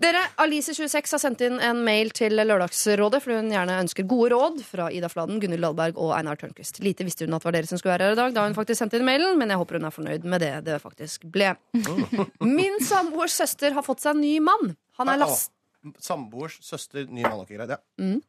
Dere, 0.00 0.22
Alice26 0.40 1.14
har 1.16 1.20
sendt 1.20 1.42
inn 1.44 1.58
en 1.64 1.82
mail 1.84 2.12
til 2.16 2.38
Lørdagsrådet 2.38 3.20
fordi 3.24 3.38
hun 3.40 3.50
gjerne 3.52 3.78
ønsker 3.82 4.06
gode 4.08 4.30
råd 4.32 4.62
fra 4.64 4.86
Ida 4.94 5.10
Fladen, 5.12 5.40
Gunhild 5.42 5.66
Dahlberg 5.66 5.98
og 6.00 6.14
Einar 6.16 6.38
Tørnquist. 6.40 6.78
Lite 6.84 7.04
visste 7.08 7.26
hun 7.26 7.34
at 7.34 7.42
det 7.42 7.50
var 7.50 7.56
dere 7.58 7.70
som 7.70 7.80
skulle 7.80 7.96
være 7.96 8.08
her 8.08 8.16
i 8.16 8.20
dag, 8.20 8.34
da 8.36 8.46
hun 8.46 8.56
faktisk 8.56 8.80
sendte 8.80 9.00
inn 9.00 9.06
mailen, 9.08 9.34
men 9.40 9.52
jeg 9.52 9.60
håper 9.60 9.80
hun 9.80 9.88
er 9.90 9.96
fornøyd 9.96 10.28
med 10.32 10.44
det 10.44 10.52
det 10.68 10.78
faktisk 10.82 11.26
ble. 11.34 11.52
Min 12.58 12.78
samboers 12.86 13.34
søster 13.42 13.74
har 13.76 13.86
fått 13.86 14.04
seg 14.04 14.14
en 14.14 14.22
ny 14.22 14.36
mann. 14.44 14.76
Han 15.00 15.10
er, 15.10 15.20
last 15.24 15.50
Samboers 15.98 16.60
søster, 16.62 17.08
ny 17.08 17.24
mann. 17.24 17.42
Ok, 17.42 17.50
greit. 17.56 17.74
Ja. 17.74 17.80
mm. 17.98 18.20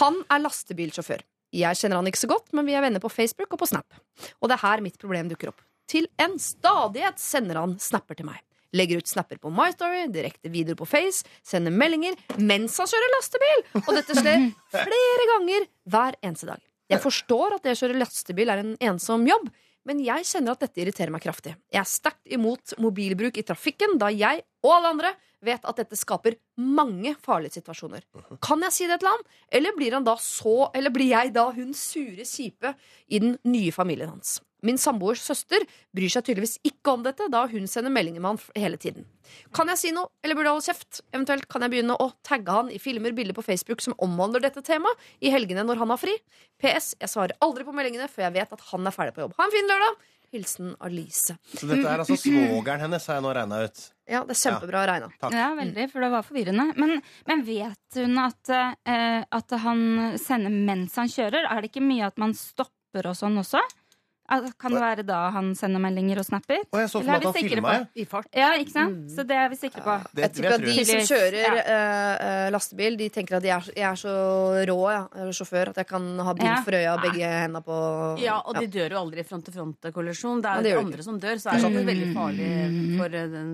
han 0.00 0.22
er 0.30 0.42
lastebilsjåfør. 0.46 1.26
Jeg 1.52 1.76
kjenner 1.76 2.00
han 2.00 2.08
ikke 2.08 2.22
så 2.22 2.30
godt, 2.30 2.48
men 2.56 2.64
vi 2.64 2.78
er 2.78 2.84
venner 2.84 3.02
på 3.02 3.10
Facebook 3.12 3.52
og 3.52 3.60
på 3.60 3.68
Snap. 3.68 4.00
Og 4.40 4.48
det 4.48 4.56
er 4.56 4.64
her 4.64 4.82
mitt 4.84 4.96
problem 5.02 5.28
dukker 5.28 5.52
opp. 5.52 5.60
Til 5.90 6.08
en 6.22 6.38
stadighet 6.40 7.20
sender 7.20 7.60
han 7.60 7.76
snapper 7.82 8.18
til 8.18 8.28
meg. 8.28 8.40
Legger 8.72 9.02
ut 9.02 9.08
snapper 9.10 9.36
på 9.40 9.50
My 9.52 9.68
Story, 9.74 10.06
direkte 10.12 10.48
videoer 10.52 10.78
på 10.78 10.88
Face, 10.88 11.26
sender 11.44 11.74
meldinger 11.74 12.16
mens 12.40 12.78
han 12.80 12.88
kjører 12.88 13.10
lastebil! 13.18 13.64
Og 13.82 13.90
dette 13.98 14.16
skjer 14.16 14.46
flere 14.72 15.26
ganger 15.34 15.66
hver 15.92 16.16
eneste 16.24 16.48
dag. 16.48 16.62
Jeg 16.92 17.00
forstår 17.04 17.56
at 17.56 17.66
det 17.66 17.74
å 17.74 17.80
kjøre 17.82 17.98
lastebil 18.00 18.52
er 18.52 18.62
en 18.62 18.72
ensom 18.88 19.26
jobb, 19.28 19.50
men 19.88 20.00
jeg 20.02 20.24
kjenner 20.28 20.54
at 20.54 20.62
dette 20.62 20.80
irriterer 20.82 21.12
meg 21.12 21.24
kraftig. 21.24 21.56
Jeg 21.72 21.80
er 21.82 21.90
sterkt 21.90 22.32
imot 22.32 22.74
mobilbruk 22.80 23.38
i 23.40 23.44
trafikken, 23.46 23.98
da 24.00 24.12
jeg 24.14 24.44
og 24.62 24.74
alle 24.76 24.92
andre 24.94 25.12
vet 25.42 25.64
at 25.66 25.80
dette 25.80 25.98
skaper 25.98 26.36
mange 26.62 27.16
farlige 27.24 27.58
situasjoner. 27.58 28.04
Kan 28.44 28.62
jeg 28.68 28.76
si 28.76 28.86
det 28.88 29.00
til 29.02 29.10
ham, 29.10 29.24
eller 29.50 29.74
blir, 29.76 29.96
han 29.98 30.06
da 30.06 30.14
så, 30.22 30.70
eller 30.70 30.94
blir 30.94 31.10
jeg 31.10 31.34
da 31.34 31.48
hun 31.56 31.74
sure 31.76 32.24
kjipe 32.28 32.76
i 33.10 33.20
den 33.24 33.36
nye 33.48 33.74
familien 33.74 34.14
hans? 34.14 34.38
Min 34.62 34.78
samboers 34.78 35.22
søster 35.26 35.64
bryr 35.94 36.12
seg 36.12 36.26
tydeligvis 36.26 36.58
ikke 36.66 36.94
om 36.94 37.02
dette, 37.06 37.26
da 37.32 37.44
hun 37.50 37.66
sender 37.70 37.92
meldinger 37.94 38.22
med 38.22 38.36
han 38.36 38.62
hele 38.64 38.78
tiden. 38.80 39.08
Kan 39.54 39.70
jeg 39.72 39.80
si 39.80 39.92
noe, 39.94 40.12
eller 40.22 40.38
burde 40.38 40.50
jeg 40.50 40.56
holde 40.58 40.68
kjeft? 40.70 41.02
Eventuelt 41.10 41.48
kan 41.50 41.66
jeg 41.66 41.74
begynne 41.74 41.98
å 41.98 42.08
tagge 42.26 42.54
han 42.54 42.70
i 42.70 42.78
filmer, 42.82 43.14
bilder 43.16 43.36
på 43.36 43.44
Facebook 43.46 43.82
som 43.84 43.96
omhandler 44.02 44.44
dette 44.46 44.62
temaet, 44.66 45.10
i 45.20 45.34
helgene 45.34 45.66
når 45.66 45.82
han 45.82 45.94
har 45.94 46.00
fri. 46.00 46.14
PS. 46.62 46.94
Jeg 47.02 47.10
svarer 47.10 47.38
aldri 47.42 47.66
på 47.66 47.74
meldingene 47.74 48.10
før 48.10 48.28
jeg 48.28 48.38
vet 48.38 48.54
at 48.54 48.66
han 48.70 48.86
er 48.86 48.94
ferdig 48.94 49.16
på 49.18 49.26
jobb. 49.26 49.36
Ha 49.38 49.48
en 49.48 49.54
fin 49.54 49.70
lørdag! 49.70 50.02
Hilsen 50.32 50.70
Alice. 50.80 51.34
Så 51.52 51.66
dette 51.68 51.84
er 51.84 52.00
altså 52.00 52.16
svogeren 52.16 52.80
hennes, 52.80 53.04
har 53.04 53.18
jeg 53.18 53.24
nå 53.26 53.32
regna 53.36 53.58
ut. 53.66 53.82
Ja, 54.08 54.22
det 54.24 54.32
er 54.32 54.40
kjempebra 54.40 54.86
regna. 54.88 55.10
Takk. 55.20 55.34
Ja, 55.36 55.50
veldig, 55.58 55.84
for 55.92 56.04
det 56.04 56.08
var 56.14 56.24
forvirrende. 56.24 56.64
Men, 56.80 57.02
men 57.28 57.42
vet 57.44 57.98
hun 58.00 58.16
at, 58.22 58.52
uh, 58.52 59.20
at 59.28 59.54
han 59.66 59.82
sender 60.20 60.54
mens 60.54 60.96
han 60.96 61.12
kjører? 61.12 61.44
Er 61.44 61.60
det 61.60 61.68
ikke 61.68 61.84
mye 61.84 62.08
at 62.08 62.16
man 62.22 62.32
stopper 62.38 63.10
og 63.10 63.18
sånn 63.18 63.36
også? 63.42 63.60
Kan 64.30 64.72
det 64.72 64.80
være 64.80 65.02
da 65.04 65.18
han 65.34 65.50
sender 65.58 65.82
meldinger 65.82 66.20
og 66.22 66.24
snapper? 66.24 66.62
Og 66.70 66.78
jeg 66.80 66.88
så 66.88 67.00
for 67.00 67.10
meg 67.10 67.24
at 67.26 67.26
han 67.26 67.48
filma, 67.50 67.72
jeg. 67.74 67.86
I 68.00 68.04
fart. 68.08 68.28
Ja, 68.36 68.50
ikke 68.56 68.72
sant? 68.72 69.00
Mm. 69.02 69.10
Så 69.12 69.24
det 69.28 69.36
er 69.36 69.50
vi 69.52 69.58
sikre 69.60 69.82
på. 69.84 69.96
Det 70.14 70.24
Jeg 70.24 70.32
tipper 70.36 70.54
at 70.54 70.64
de 70.64 70.84
som 70.88 71.02
kjører 71.10 71.38
ja. 71.42 71.50
eh, 71.58 72.12
eh, 72.28 72.46
lastebil, 72.54 72.96
de 73.00 73.08
tenker 73.12 73.38
at 73.40 73.48
jeg 73.48 73.54
er, 73.56 73.68
jeg 73.76 73.88
er 73.90 74.00
så 74.00 74.14
rå, 74.70 74.78
ja, 74.94 75.02
jeg 75.18 75.28
er 75.28 75.36
sjåfør, 75.40 75.72
at 75.74 75.82
jeg 75.82 75.90
kan 75.90 76.08
ha 76.28 76.36
bil 76.38 76.52
for 76.64 76.78
øya 76.78 76.94
og 76.94 77.04
begge 77.08 77.32
hendene 77.34 77.64
på 77.66 77.80
Ja, 78.22 78.38
og 78.40 78.56
de 78.60 78.70
dør 78.78 78.96
jo 78.96 79.02
aldri 79.02 79.24
i 79.24 79.28
front-til-front-kollisjon. 79.28 80.44
Det 80.44 80.54
Ja, 80.54 80.62
er 80.62 80.68
det 80.68 80.72
jo 80.72 80.80
de 80.80 80.86
andre 80.86 81.08
som 81.08 81.20
dør, 81.20 81.42
så 81.42 81.52
er 81.52 81.60
det 81.60 81.72
ikke 81.72 81.86
veldig 81.92 82.10
farlig 82.16 82.50
for 83.02 83.20
eh, 83.20 83.28
den, 83.36 83.52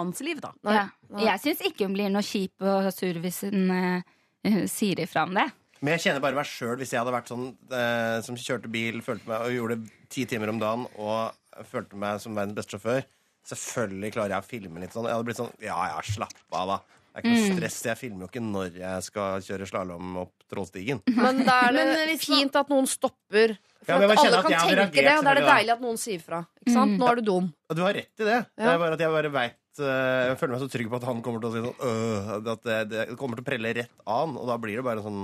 hans 0.00 0.24
liv, 0.24 0.40
da. 0.40 0.54
Nei. 0.64 0.78
Ja. 0.78 0.88
Jeg 1.26 1.44
syns 1.44 1.64
ikke 1.68 1.88
hun 1.88 1.98
blir 1.98 2.12
noe 2.12 2.24
kjip 2.24 2.64
og 2.64 2.88
sur 2.94 3.18
hvis 3.20 3.42
hun 3.50 3.72
uh, 3.74 4.62
sier 4.70 5.02
ifra 5.04 5.26
om 5.28 5.36
det. 5.36 5.50
Men 5.80 5.94
jeg 5.96 6.04
kjenner 6.04 6.22
bare 6.24 6.36
meg 6.36 6.48
sjøl 6.48 6.76
hvis 6.80 6.92
jeg 6.92 7.00
hadde 7.00 7.14
vært 7.14 7.30
sånn 7.32 7.46
eh, 7.72 8.18
som 8.26 8.36
kjørte 8.36 8.68
bil 8.72 9.00
følte 9.04 9.28
meg, 9.30 9.46
og 9.46 9.54
gjorde 9.56 9.78
ti 10.12 10.26
timer 10.28 10.52
om 10.52 10.60
dagen 10.60 10.86
og 11.00 11.64
følte 11.70 11.96
meg 12.00 12.20
som 12.22 12.36
verdens 12.36 12.58
beste 12.58 12.76
sjåfør. 12.76 13.02
Selvfølgelig 13.50 14.12
klarer 14.14 14.34
jeg 14.36 14.44
å 14.44 14.48
filme 14.50 14.82
litt 14.82 14.92
sånn. 14.94 15.08
Jeg 15.08 15.16
hadde 15.16 15.28
blitt 15.30 15.40
sånn 15.40 15.54
Ja, 15.64 15.78
ja, 15.94 16.02
slapp 16.04 16.36
av, 16.52 16.74
da. 16.74 16.80
Det 17.10 17.18
er 17.18 17.24
ikke 17.24 17.32
noe 17.32 17.56
stress. 17.56 17.78
Jeg 17.88 17.98
filmer 17.98 18.22
jo 18.22 18.28
ikke 18.30 18.42
når 18.44 18.76
jeg 18.78 19.06
skal 19.08 19.42
kjøre 19.42 19.66
slalåm 19.66 20.18
opp 20.20 20.44
Trollstigen. 20.50 21.00
Men 21.16 21.40
da 21.46 21.56
er 21.66 21.74
det 21.74 21.86
Men, 21.88 22.02
eh, 22.04 22.20
fint 22.22 22.60
at 22.60 22.70
noen 22.70 22.86
stopper. 22.90 23.56
For 23.80 23.90
Ja, 23.90 23.96
at 23.96 24.04
alle 24.04 24.12
kan 24.12 24.28
at 24.36 24.46
tenke 24.52 24.76
tenke 24.84 25.02
det, 25.08 25.16
og 25.16 25.24
da 25.24 25.32
er 25.32 25.40
det 25.40 25.48
deilig 25.48 25.74
at 25.74 25.82
noen 25.82 25.98
sier 25.98 26.22
fra. 26.22 26.42
Ikke 26.60 26.76
sant? 26.76 26.94
Nå 27.00 27.08
er 27.08 27.18
du 27.18 27.26
dum. 27.32 27.48
Og 27.70 27.78
du 27.78 27.82
har 27.86 27.96
rett 27.96 28.22
i 28.22 28.28
det. 28.28 28.38
Det 28.60 28.68
er 28.68 28.80
bare 28.84 28.98
at 28.98 29.02
jeg 29.02 29.14
bare 29.16 29.32
vet 29.34 29.80
eh, 29.80 30.22
Jeg 30.28 30.38
føler 30.42 30.54
meg 30.54 30.62
så 30.62 30.70
trygg 30.76 30.92
på 30.92 31.00
at 31.00 31.06
han 31.08 31.22
kommer 31.24 31.42
til 31.42 31.48
å 31.48 31.54
si 31.54 31.62
sånn 31.64 31.86
øh, 31.88 32.32
At 32.52 32.66
det, 32.68 32.78
det 32.92 33.06
kommer 33.18 33.40
til 33.40 33.46
å 33.46 33.48
prelle 33.48 33.72
rett 33.80 33.94
an, 34.04 34.36
og 34.36 34.50
da 34.52 34.58
blir 34.60 34.78
det 34.78 34.86
bare 34.86 35.02
sånn 35.06 35.22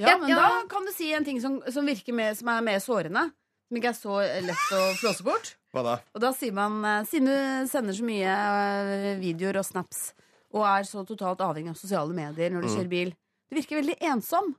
Ja, 0.00 0.16
men 0.18 0.30
ja. 0.30 0.36
da 0.40 0.62
kan 0.70 0.86
du 0.86 0.92
si 0.94 1.10
en 1.14 1.24
ting 1.26 1.40
som, 1.42 1.60
som 1.72 1.86
virker 1.86 2.14
mer, 2.16 2.34
som 2.38 2.48
er 2.48 2.62
mer 2.64 2.80
sårende. 2.82 3.26
Som 3.68 3.78
ikke 3.78 3.90
er 3.92 3.98
så 3.98 4.16
lett 4.48 4.72
å 4.76 4.80
flåse 5.00 5.24
bort. 5.26 5.54
Hva 5.72 5.82
da? 5.86 5.94
Og 6.12 6.20
da 6.20 6.30
sier 6.36 6.52
man 6.52 6.74
eh, 6.84 7.04
Siden 7.08 7.28
du 7.30 7.68
sender 7.70 7.96
så 7.96 8.04
mye 8.04 8.32
eh, 8.32 9.12
videoer 9.20 9.56
og 9.62 9.64
snaps 9.64 10.10
og 10.52 10.66
er 10.68 10.84
så 10.84 11.00
totalt 11.08 11.40
avhengig 11.40 11.72
av 11.72 11.78
sosiale 11.80 12.12
medier 12.12 12.52
når 12.52 12.66
du 12.66 12.68
Mm. 12.68 12.74
kjører 12.76 12.90
bil 12.90 13.12
Du 13.48 13.56
virker 13.56 13.78
veldig 13.80 13.96
ensom. 14.10 14.50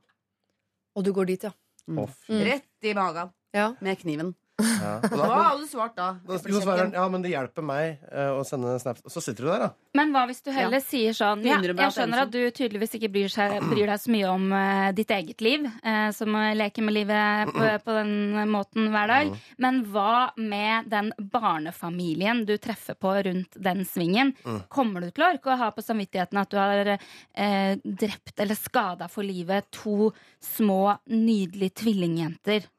Og 0.94 1.04
du 1.06 1.12
går 1.14 1.26
dit, 1.26 1.44
ja. 1.46 1.52
Mm. 1.86 2.06
Rett 2.46 2.86
i 2.86 2.94
magen 2.94 3.30
ja. 3.54 3.68
med 3.80 3.98
kniven. 4.00 4.34
Ja. 4.62 5.00
Da, 5.02 5.08
Hva 5.18 5.38
hadde 5.48 5.64
du 5.64 5.66
svart 5.66 5.96
da? 5.98 6.08
da, 6.22 6.36
jo, 6.38 6.60
svarer 6.62 6.84
han, 6.84 6.92
ja, 6.94 7.04
men 7.10 7.24
det 7.24 7.32
hjelper 7.32 7.64
meg 7.66 8.04
eh, 8.06 8.30
å 8.30 8.44
sende 8.46 8.76
snap. 8.78 9.00
Og 9.02 9.10
så 9.10 9.22
sitter 9.24 9.46
du 9.46 9.50
der, 9.50 9.64
da. 9.64 9.70
Men 9.98 10.12
hva 10.14 10.24
hvis 10.30 10.44
du 10.46 10.50
heller 10.54 10.82
sier 10.82 11.14
sånn 11.14 11.42
ja, 11.46 11.58
Jeg 11.62 11.94
skjønner 11.94 12.24
at 12.24 12.32
du 12.34 12.40
tydeligvis 12.54 12.94
ikke 12.98 13.10
bryr, 13.14 13.32
seg, 13.32 13.56
bryr 13.72 13.90
deg 13.90 14.02
så 14.02 14.12
mye 14.14 14.30
om 14.30 14.46
eh, 14.58 14.90
ditt 14.94 15.14
eget 15.14 15.44
liv, 15.44 15.66
eh, 15.82 16.08
som 16.14 16.38
å 16.38 16.44
leke 16.54 16.84
med 16.86 16.96
livet 16.98 17.50
på, 17.54 17.64
på 17.86 17.96
den 17.98 18.52
måten 18.52 18.90
hver 18.94 19.10
dag. 19.10 19.32
Men 19.62 19.82
hva 19.90 20.30
med 20.38 20.90
den 20.92 21.10
barnefamilien 21.34 22.44
du 22.46 22.54
treffer 22.62 22.98
på 22.98 23.16
rundt 23.26 23.58
den 23.58 23.82
svingen? 23.88 24.34
Kommer 24.70 25.02
du 25.02 25.10
til 25.10 25.26
å 25.26 25.32
orke 25.34 25.50
å 25.50 25.58
ha 25.64 25.72
på 25.74 25.82
samvittigheten 25.82 26.40
at 26.40 26.52
du 26.52 26.60
har 26.60 26.94
eh, 26.94 27.74
drept 27.82 28.38
eller 28.38 28.58
skada 28.58 29.10
for 29.10 29.26
livet 29.26 29.66
to 29.74 30.12
små, 30.42 30.94
nydelige 31.10 31.80
tvillingjenter? 31.82 32.70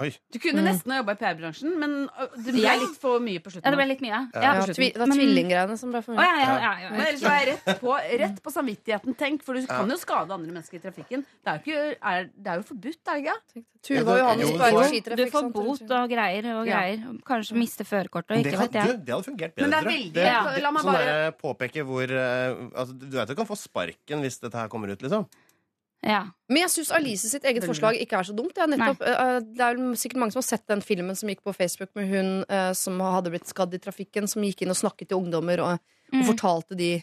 Oi. 0.00 0.08
Du 0.32 0.38
kunne 0.40 0.62
Mm. 0.62 0.68
nesten 0.70 0.92
ha 0.92 0.98
jobba 1.02 1.12
i 1.12 1.18
PR-bransjen, 1.20 1.74
men 1.78 2.08
det 2.40 2.54
ble 2.54 2.72
litt 2.80 2.96
for 3.00 3.20
mye 3.20 3.38
på 3.44 3.50
slutten. 3.52 3.66
Ja, 3.66 3.70
det 3.74 3.76
ble 3.76 3.86
litt 3.90 4.00
mye. 4.00 4.20
Ja. 4.32 4.40
Ja. 4.40 4.52
Det 4.64 4.96
var 4.96 5.06
tvillinggreiene 5.12 5.76
som 5.76 5.90
ble 5.92 6.00
for 6.02 6.14
mye. 6.16 6.24
ja, 6.24 6.36
ja, 6.40 6.54
ja, 6.60 6.72
ja, 6.84 6.90
Men 6.90 7.00
ellers 7.06 7.22
var 7.22 7.36
jeg 7.36 7.48
rett 7.66 7.80
på, 7.82 7.92
rett 8.22 8.38
på 8.42 8.50
samvittigheten, 8.54 9.14
tenk. 9.16 9.42
For 9.44 9.54
du 9.54 9.66
kan 9.66 9.88
jo 9.92 9.96
skade 10.00 10.30
andre 10.32 10.48
mennesker 10.54 10.76
i 10.80 10.80
trafikken. 10.80 11.24
Det 11.44 11.52
er 11.52 11.58
jo, 11.58 11.60
ikke, 11.60 11.96
er, 12.00 12.30
det 12.32 12.46
er 12.48 12.56
jo 12.56 12.62
forbudt, 12.70 13.02
er 13.06 13.20
det 13.20 13.24
ikke? 13.26 13.64
Tuva 13.82 14.12
og 14.12 14.18
Johannes 14.20 14.50
bare 14.60 14.70
jo. 14.72 15.16
Du 15.16 15.24
får 15.32 15.52
bot 15.52 15.90
og 15.90 16.08
greier 16.10 16.48
og 16.56 16.66
greier. 16.68 17.04
Kanskje 17.28 17.56
miste 17.60 17.84
førerkortet 17.84 18.36
og 18.36 18.42
Det 18.44 18.52
ikke 18.52 18.58
hadde, 18.60 18.72
vet 18.72 18.88
jeg. 18.88 19.04
det 19.04 19.14
hadde 19.14 19.28
fungert 19.28 19.52
Men 19.56 19.70
det 19.70 19.78
er 19.78 19.84
veldig- 19.90 20.12
det, 20.12 20.24
det, 20.24 20.62
La 20.62 20.70
meg 20.70 20.82
sånn 20.82 20.92
bare- 20.92 21.04
der, 21.04 21.32
påpeke 21.32 21.84
hvor 21.84 22.02
eh, 22.10 22.56
altså, 22.76 22.98
Du 22.98 23.06
vet 23.16 23.28
du 23.28 23.34
kan 23.34 23.46
få 23.46 23.56
sparken 23.56 24.20
hvis 24.20 24.40
dette 24.40 24.54
her 24.56 24.68
kommer 24.68 24.88
ut, 24.92 24.98
liksom. 25.00 25.26
Ja. 26.06 26.22
Men 26.48 26.62
jeg 26.62 26.70
syns 26.72 26.90
Alice 26.96 27.28
sitt 27.28 27.44
eget 27.44 27.66
forslag 27.68 27.98
ikke 28.00 28.16
er 28.20 28.24
så 28.24 28.32
dumt. 28.36 28.56
Ja, 28.56 28.64
nettopp, 28.70 29.02
eh, 29.04 29.34
det 29.44 29.60
er 29.66 29.80
sikkert 30.00 30.22
mange 30.22 30.32
som 30.32 30.40
har 30.40 30.48
sett 30.48 30.66
den 30.70 30.80
filmen 30.80 31.16
som 31.18 31.28
gikk 31.28 31.42
på 31.44 31.52
Facebook 31.54 31.90
med 31.98 32.08
hun 32.08 32.30
eh, 32.48 32.72
som 32.72 32.96
hadde 33.04 33.30
blitt 33.34 33.50
skadd 33.50 33.74
i 33.76 33.82
trafikken, 33.82 34.28
som 34.30 34.42
gikk 34.46 34.62
inn 34.64 34.72
og 34.72 34.78
snakket 34.80 35.10
til 35.12 35.20
ungdommer 35.20 35.60
og, 35.60 35.72
og 35.78 35.88
Mm. 36.10 36.24
fortalte 36.26 36.74
de 36.74 37.02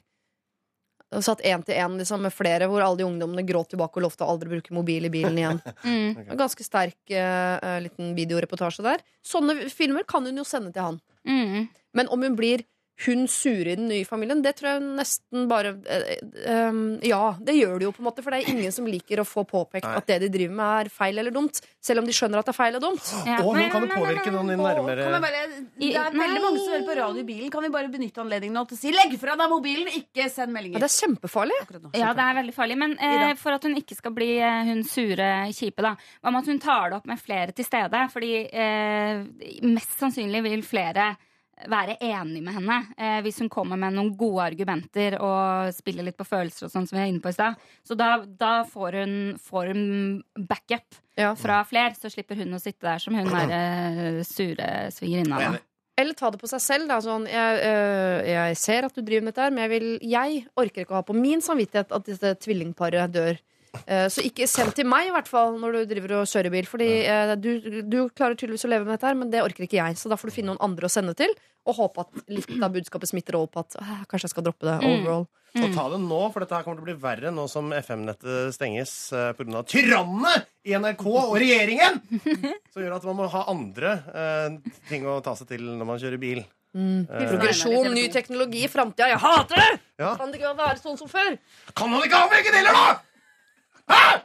og 1.16 1.24
Satt 1.24 1.40
én 1.48 1.62
til 1.64 1.78
én 1.80 1.94
liksom, 1.96 2.20
med 2.20 2.34
flere, 2.36 2.68
hvor 2.68 2.84
alle 2.84 2.98
de 3.00 3.06
ungdommene 3.08 3.46
gråt 3.48 3.70
tilbake 3.72 3.96
og 3.96 4.04
lovte 4.04 4.26
å 4.26 4.34
aldri 4.34 4.50
bruke 4.52 4.74
mobil 4.76 5.06
i 5.08 5.12
bilen 5.14 5.38
igjen. 5.40 5.62
Mm. 5.88 6.18
En 6.34 6.38
Ganske 6.42 6.66
sterk 6.66 6.98
eh, 7.16 7.56
eh, 7.64 7.78
liten 7.86 8.10
videoreportasje 8.18 8.84
der. 8.84 9.00
Sånne 9.24 9.70
filmer 9.72 10.04
kan 10.04 10.26
hun 10.28 10.36
jo 10.36 10.44
sende 10.44 10.74
til 10.76 10.84
han. 10.84 11.00
Mm. 11.24 11.70
Men 11.96 12.12
om 12.12 12.22
hun 12.28 12.36
blir 12.36 12.66
hun 13.06 13.28
sure 13.30 13.72
i 13.72 13.76
den 13.78 13.88
nye 13.92 14.06
familien, 14.10 14.40
det 14.42 14.56
tror 14.58 14.72
jeg 14.72 14.82
nesten 14.98 15.44
bare 15.50 15.76
eh, 15.86 16.18
eh, 16.50 16.78
Ja, 17.06 17.36
det 17.38 17.54
gjør 17.54 17.76
det 17.78 17.86
jo, 17.86 17.92
på 17.94 18.02
en 18.02 18.08
måte. 18.10 18.24
For 18.26 18.34
det 18.34 18.40
er 18.42 18.56
ingen 18.56 18.74
som 18.74 18.88
liker 18.90 19.22
å 19.22 19.26
få 19.28 19.44
påpekt 19.46 19.86
Nei. 19.86 19.98
at 20.00 20.08
det 20.10 20.18
de 20.24 20.30
driver 20.34 20.56
med, 20.58 20.88
er 20.88 20.90
feil 20.94 21.22
eller 21.22 21.36
dumt. 21.36 21.62
Selv 21.84 22.02
om 22.02 22.08
de 22.10 22.16
skjønner 22.18 22.42
at 22.42 22.50
det 22.50 22.56
er 22.56 22.58
feil 22.58 22.80
og 22.80 22.82
dumt. 22.88 23.12
Ja. 23.28 23.38
Og 23.46 23.54
nå 23.54 23.68
kan 23.70 23.86
det 23.86 23.92
påvirke 23.94 24.34
noen 24.34 24.50
din 24.50 24.64
nærmere 24.66 25.06
Kan 25.06 25.22
bare, 25.22 25.44
det 25.78 25.92
er 25.94 26.10
Nei. 26.10 26.24
veldig 26.24 26.42
mange 26.48 26.64
som 26.64 26.74
hører 26.74 26.88
på 26.90 26.98
radio 27.02 27.22
i 27.22 27.28
bilen. 27.30 27.52
Kan 27.54 27.68
vi 27.68 27.72
bare 27.78 27.94
benytte 27.94 28.24
anledningen 28.24 28.58
nå 28.58 28.66
til 28.72 28.80
å 28.80 28.82
si 28.82 28.96
'legg 28.96 29.14
fra 29.22 29.38
deg 29.38 29.54
mobilen', 29.54 29.94
ikke 30.02 30.26
send 30.34 30.50
Ja, 30.50 30.54
meldinger. 30.58 30.80
det 30.80 30.90
er 30.90 30.98
kjempefarlig. 30.98 31.60
Nå. 31.78 31.94
Ja, 31.94 32.14
det 32.18 32.26
er 32.26 32.34
veldig 32.42 32.56
farlig. 32.58 32.78
Men 32.82 32.98
eh, 32.98 33.34
for 33.36 33.52
at 33.54 33.64
hun 33.64 33.78
ikke 33.78 33.96
skal 33.96 34.12
bli 34.18 34.32
eh, 34.42 34.64
hun 34.72 34.84
sure 34.84 35.30
kjipe, 35.54 35.86
da. 35.86 35.94
Hva 36.24 36.32
med 36.34 36.42
at 36.42 36.48
hun 36.50 36.60
tar 36.60 36.90
det 36.90 36.98
opp 36.98 37.06
med 37.06 37.22
flere 37.22 37.54
til 37.54 37.66
stede? 37.66 38.10
Fordi 38.10 38.34
eh, 38.50 39.24
mest 39.70 40.00
sannsynlig 40.02 40.42
vil 40.50 40.64
flere 40.66 41.14
være 41.66 41.96
enig 42.06 42.44
med 42.46 42.54
henne 42.54 42.76
eh, 42.98 43.18
hvis 43.26 43.40
hun 43.42 43.50
kommer 43.50 43.80
med 43.82 43.96
noen 43.96 44.12
gode 44.20 44.44
argumenter 44.52 45.16
og 45.24 45.72
spiller 45.74 46.06
litt 46.06 46.18
på 46.20 46.28
følelser 46.28 46.68
og 46.68 46.74
sånn 46.76 46.86
som 46.86 46.98
vi 46.98 47.02
er 47.02 47.10
inne 47.10 47.24
på 47.24 47.32
i 47.34 47.38
stad. 47.38 47.58
Så 47.88 47.98
da, 47.98 48.12
da 48.28 48.52
får, 48.70 49.00
hun, 49.02 49.16
får 49.42 49.72
hun 49.74 49.88
backup 50.38 51.00
Ja. 51.18 51.32
fra 51.36 51.64
fler, 51.66 51.96
så 51.98 52.12
slipper 52.14 52.38
hun 52.38 52.54
å 52.54 52.62
sitte 52.62 52.86
der 52.86 53.02
som 53.02 53.16
hun 53.18 53.26
der 53.34 53.56
eh, 53.58 54.22
sure 54.28 54.70
svigerinna. 54.94 55.56
Eller 55.98 56.14
ta 56.14 56.30
det 56.30 56.38
på 56.38 56.46
seg 56.46 56.62
selv. 56.62 56.86
Da. 56.92 57.00
Sånn, 57.02 57.24
jeg, 57.26 57.62
øh, 57.66 58.20
jeg 58.30 58.58
ser 58.62 58.86
at 58.86 58.94
du 58.94 59.02
driver 59.02 59.24
med 59.26 59.34
dette, 59.34 59.48
men 59.50 59.64
jeg, 59.66 59.72
vil, 59.72 59.88
jeg 60.06 60.44
orker 60.62 60.84
ikke 60.86 60.94
å 60.94 61.00
ha 61.00 61.06
på 61.08 61.16
min 61.18 61.42
samvittighet 61.42 61.90
at 61.98 62.06
dette 62.06 62.36
tvillingparet 62.46 63.10
dør. 63.16 63.40
Eh, 63.86 64.08
så 64.14 64.24
ikke 64.26 64.48
send 64.50 64.74
til 64.78 64.88
meg, 64.90 65.10
i 65.10 65.14
hvert 65.16 65.30
fall, 65.30 65.58
når 65.62 65.78
du 65.78 65.94
driver 65.94 66.18
og 66.22 66.32
kjører 66.32 66.54
bil. 66.54 66.70
Fordi 66.70 66.90
eh, 67.04 67.34
du, 67.40 67.52
du 67.84 68.00
klarer 68.10 68.38
tydeligvis 68.40 68.68
å 68.68 68.72
leve 68.72 68.88
med 68.88 68.96
dette, 68.96 69.10
her, 69.10 69.20
men 69.20 69.32
det 69.34 69.44
orker 69.44 69.68
ikke 69.68 69.80
jeg. 69.80 70.00
Så 70.00 70.12
da 70.12 70.20
får 70.20 70.32
du 70.32 70.38
finne 70.40 70.54
noen 70.54 70.64
andre 70.70 70.90
å 70.90 70.92
sende 70.92 71.16
til, 71.18 71.34
og 71.68 71.80
håpe 71.82 72.06
at 72.06 72.22
litt 72.32 72.52
av 72.64 72.72
budskapet 72.76 73.12
smitter 73.12 73.40
over 73.40 73.52
på 73.52 73.66
at 73.66 73.80
«Ah, 73.82 74.04
kanskje 74.08 74.30
jeg 74.30 74.36
skal 74.38 74.48
droppe 74.48 74.68
det. 74.68 74.78
Mm. 74.82 74.88
Overall. 74.94 75.28
Og 75.58 75.72
ta 75.74 75.88
det 75.90 75.98
nå, 76.04 76.20
for 76.34 76.44
dette 76.44 76.54
her 76.54 76.66
kommer 76.66 76.78
til 76.78 76.86
å 76.86 76.90
bli 76.92 76.98
verre 77.02 77.32
nå 77.34 77.48
som 77.50 77.72
FM-nettet 77.74 78.54
stenges 78.54 78.92
uh, 79.16 79.32
pga. 79.34 79.64
tyrannene 79.66 80.34
i 80.68 80.76
NRK 80.78 81.06
og 81.08 81.34
regjeringen! 81.42 81.98
Som 82.74 82.84
gjør 82.84 82.98
at 83.00 83.08
man 83.08 83.18
må 83.18 83.30
ha 83.32 83.42
andre 83.50 83.96
uh, 84.12 84.76
ting 84.92 85.08
å 85.10 85.18
ta 85.26 85.34
seg 85.40 85.50
til 85.56 85.66
når 85.66 85.90
man 85.90 86.04
kjører 86.04 86.22
bil. 86.22 86.44
Eh, 86.78 87.30
Progresjon, 87.32 87.90
ny 87.96 88.06
teknologi 88.14 88.68
framtida. 88.70 89.10
Jeg 89.14 89.22
hater 89.24 89.62
det! 89.62 89.70
Ja. 90.04 90.14
Kan 90.20 90.32
det 90.32 90.42
ikke 90.42 90.54
være 90.60 90.78
sånn 90.82 91.00
som 91.00 91.10
før? 91.10 91.38
Kan 91.74 91.90
man 91.94 92.04
ikke 92.06 92.20
ha 92.22 92.30
begge 92.32 92.54
deler, 92.54 92.76
da?! 92.76 93.07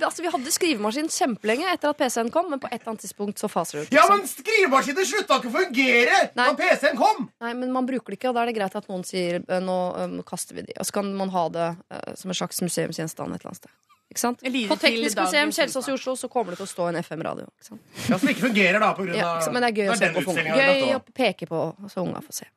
Altså, 0.00 0.22
vi 0.24 0.30
hadde 0.32 0.52
skrivemaskin 0.54 1.10
kjempelenge 1.12 1.66
etter 1.68 1.90
at 1.92 1.98
PC-en 2.00 2.30
kom, 2.32 2.46
men 2.48 2.60
på 2.62 2.68
et 2.70 2.78
eller 2.78 2.94
annet 2.94 3.02
tidspunkt 3.04 3.42
så 3.42 3.48
faser 3.52 3.78
det 3.78 3.82
ut. 3.84 3.92
Ja, 3.92 4.06
liksom. 4.06 4.22
men 4.22 4.30
skrivemaskinen 4.30 5.08
slutta 5.08 5.36
ikke 5.36 5.50
å 5.50 5.54
fungere 5.58 6.20
Nei. 6.32 6.46
da 6.46 6.54
PC-en 6.56 6.96
kom! 6.96 7.26
Nei, 7.44 7.52
men 7.60 7.74
man 7.74 7.88
bruker 7.88 8.14
det 8.14 8.16
ikke, 8.16 8.30
og 8.32 8.38
da 8.38 8.46
er 8.46 8.50
det 8.50 8.56
greit 8.56 8.78
at 8.80 8.88
noen 8.88 9.04
sier 9.04 9.42
«Eh, 9.42 9.60
nå 9.60 9.76
um, 10.00 10.16
kaster 10.24 10.56
vi 10.56 10.64
de. 10.64 10.78
Og 10.80 10.88
så 10.88 10.96
kan 10.96 11.12
man 11.18 11.32
ha 11.34 11.44
det 11.52 11.68
uh, 11.92 12.14
som 12.16 12.32
en 12.32 12.40
slags 12.40 12.64
museumsgjenstand 12.64 13.36
et 13.36 13.44
eller 13.44 13.52
annet 13.52 13.60
sted. 13.60 13.76
Ikke 14.12 14.24
sant? 14.24 14.42
På 14.68 14.80
Teknisk 14.80 15.20
museum 15.20 15.52
Kjelsås 15.56 15.88
i 15.88 15.94
Oslo 15.94 16.16
så 16.20 16.32
kommer 16.32 16.52
det 16.52 16.62
til 16.62 16.68
å 16.68 16.72
stå 16.72 16.88
en 16.88 17.00
FM-radio. 17.00 17.46
Ja, 17.68 18.16
Som 18.16 18.32
ikke 18.32 18.48
fungerer, 18.48 18.80
da, 18.80 18.90
på 18.96 19.06
grunn 19.06 19.16
Ja, 19.16 19.36
av 19.36 19.44
ikke 19.44 19.54
men 19.56 19.64
det 19.64 19.70
er 19.70 19.78
gøy 19.78 19.92
å 19.92 20.00
se 20.00 20.08
den 20.08 20.16
på 20.16 20.24
utstillingen 20.24 20.60
Gøy 20.60 20.96
å 20.96 21.04
peke 21.16 21.48
på, 21.52 21.62
så 21.92 22.04
unga 22.04 22.24
får 22.24 22.42
se. 22.42 22.48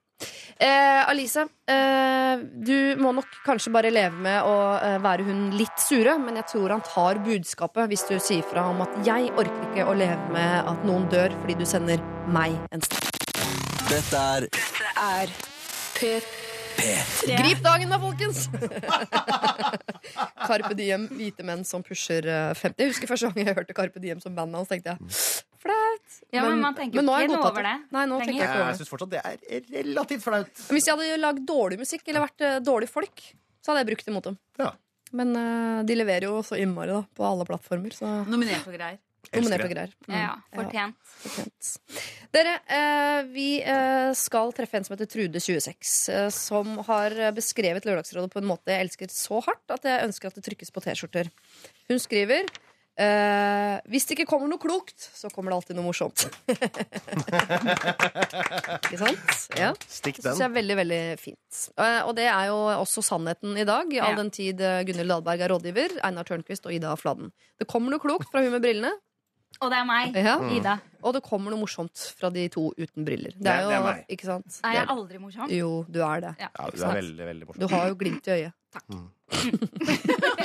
Eh, 0.57 1.09
Alice, 1.09 1.41
eh, 1.67 2.37
du 2.39 2.95
må 2.95 3.11
nok 3.11 3.27
kanskje 3.43 3.73
bare 3.75 3.91
leve 3.91 4.15
med 4.23 4.47
å 4.47 4.53
eh, 4.79 4.95
være 5.03 5.25
hun 5.27 5.49
litt 5.59 5.81
sure, 5.83 6.13
men 6.21 6.39
jeg 6.39 6.47
tror 6.53 6.77
han 6.77 6.85
tar 6.85 7.19
budskapet 7.25 7.91
hvis 7.91 8.05
du 8.07 8.15
sier 8.23 8.45
fra 8.47 8.63
om 8.71 8.79
at 8.85 8.95
'jeg 9.03 9.33
orker 9.35 9.67
ikke 9.67 9.83
å 9.83 9.97
leve 9.97 10.31
med 10.31 10.71
at 10.71 10.85
noen 10.87 11.09
dør 11.11 11.35
fordi 11.41 11.57
du 11.59 11.65
sender 11.67 11.99
meg 12.27 12.55
en 12.71 12.81
stemme'. 12.87 13.11
Dette 13.91 14.15
er 14.15 14.47
Er 14.95 15.27
P3. 15.99 17.35
Grip 17.35 17.61
dagen 17.63 17.91
da, 17.91 17.99
folkens! 17.99 18.47
Carpe 20.47 20.73
Diem, 20.75 21.07
hvite 21.11 21.43
menn 21.43 21.65
som 21.67 21.83
pusher 21.83 22.23
eh, 22.23 22.53
50. 22.55 22.79
Jeg 22.79 22.93
husker 22.93 23.11
første 23.11 23.27
gang 23.27 23.43
jeg 23.43 23.55
hørte 23.59 23.75
Carpe 23.75 23.99
Diem 23.99 24.23
som 24.23 24.35
bandet 24.35 24.55
hans, 24.55 24.71
tenkte 24.71 24.95
jeg 24.95 25.45
flaut. 25.65 26.19
Ja, 26.31 26.45
men 26.45 26.63
man 26.63 26.77
tenker 26.77 26.99
jo 26.99 27.03
ikke 27.03 27.27
noe 27.31 27.41
over 27.49 27.65
det 27.65 27.75
Nei, 27.95 28.05
nå 28.11 28.21
tenker 28.21 28.39
jeg 28.39 28.45
ikke 28.45 28.61
over 28.61 28.63
det. 28.63 28.71
Jeg 28.75 28.81
syns 28.81 28.93
fortsatt 28.93 29.13
det 29.15 29.21
er 29.25 29.69
relativt 29.81 30.25
flaut. 30.25 30.65
Hvis 30.71 30.89
jeg 30.89 30.97
hadde 30.97 31.21
lagd 31.21 31.45
dårlig 31.49 31.81
musikk 31.81 32.07
eller 32.07 32.27
vært 32.27 32.45
eh, 32.45 32.57
dårlige 32.63 32.93
folk, 32.93 33.27
så 33.65 33.71
hadde 33.73 33.83
jeg 33.83 33.91
brukt 33.93 34.09
det 34.09 34.15
mot 34.15 34.29
dem. 34.29 34.37
Ja. 34.61 34.73
Men 35.15 35.33
uh, 35.37 35.81
de 35.87 35.97
leverer 35.97 36.27
jo 36.29 36.39
så 36.45 36.57
innmari 36.59 36.93
da, 36.93 37.03
på 37.15 37.25
alle 37.25 37.45
plattformer. 37.47 37.93
Så 37.95 38.07
Nominert 38.29 38.65
og 38.67 38.75
greier. 38.75 38.99
nominert 39.33 39.65
og 39.65 39.71
greier. 39.71 39.93
Mm. 40.05 40.15
Ja, 40.15 40.23
ja, 40.25 40.33
fortjent. 40.57 41.13
fortjent. 41.23 41.71
Dere, 42.35 42.55
uh, 42.67 43.21
vi 43.31 43.47
eh, 43.63 44.11
skal 44.17 44.51
treffe 44.57 44.77
en 44.77 44.85
som 44.85 44.95
heter 44.95 45.07
Trude26, 45.07 45.93
eh, 46.11 46.27
som 46.35 46.75
har 46.89 47.15
beskrevet 47.37 47.87
Lørdagsrådet 47.87 48.33
på 48.33 48.41
en 48.41 48.49
måte 48.49 48.73
jeg 48.73 48.89
elsker 48.89 49.13
så 49.13 49.39
hardt 49.45 49.75
at 49.77 49.87
jeg 49.87 50.09
ønsker 50.09 50.29
at 50.29 50.37
det 50.37 50.45
trykkes 50.49 50.73
på 50.75 50.83
T-skjorter. 50.83 51.31
Hun 51.89 52.01
skriver 52.01 52.49
eh, 52.97 53.79
Hvis 53.91 54.05
det 54.07 54.11
ikke 54.17 54.27
kommer 54.29 54.47
noe 54.51 54.59
klokt, 54.61 54.99
så 55.15 55.29
kommer 55.33 55.51
det 55.51 55.55
alltid 55.59 55.75
noe 55.79 55.87
morsomt. 55.89 56.19
ikke 58.85 58.99
sant? 59.01 59.19
Ja. 59.59 59.71
Stikk 59.87 60.15
Det 60.19 60.23
syns 60.29 60.39
jeg 60.41 60.47
er 60.49 60.55
veldig 60.55 60.75
veldig 60.81 61.01
fint. 61.21 61.61
Uh, 61.79 62.01
Og 62.07 62.13
det 62.17 62.27
er 62.31 62.45
jo 62.51 62.57
også 62.79 63.01
sannheten 63.05 63.51
i 63.57 63.65
dag, 63.67 63.85
all 63.99 64.13
Ja. 64.15 64.19
den 64.19 64.31
tid 64.33 64.61
eh, 64.61 64.83
Gunhild 64.87 65.09
Dahlberg 65.11 65.39
er 65.45 65.49
rådgiver, 65.53 65.89
Einar 66.05 66.23
Tørnquist 66.27 66.65
og 66.69 66.73
Ida 66.75 66.95
Fladen. 66.99 67.27
Det 67.59 67.67
kommer 67.71 67.89
noe 67.95 68.01
klokt 68.03 68.29
fra 68.31 68.39
hun 68.43 68.51
med 68.55 68.61
brillene, 68.65 68.91
Og 69.63 69.69
det 69.71 69.77
er 69.79 69.85
meg. 69.87 70.15
Ja. 70.19 70.35
Ida. 70.51 70.73
og 71.01 71.13
det 71.15 71.21
kommer 71.23 71.49
noe 71.53 71.59
morsomt 71.61 71.95
fra 72.19 72.27
de 72.33 72.43
to 72.51 72.73
uten 72.77 73.05
briller. 73.07 73.31
Det 73.39 73.47
er 73.51 73.61
jo, 73.63 73.69
det 73.71 73.75
er 73.77 73.83
meg. 73.85 74.01
ikke 74.11 74.25
sant? 74.27 74.57
Er 74.67 74.73
jeg 74.81 74.87
aldri 74.91 75.17
morsom? 75.21 75.47
Jo, 75.53 75.85
du 75.87 76.01
er 76.03 76.19
det. 76.25 76.33
Ja. 76.41 76.49
Ja, 76.59 76.65
du 76.73 76.77
er 76.83 76.93
veldig, 76.99 77.25
veldig 77.29 77.45
morsom. 77.47 77.61
Du 77.63 77.67
har 77.71 77.87
jo 77.87 77.95
glimt 77.95 78.27
i 78.27 78.31
øyet. 78.35 78.53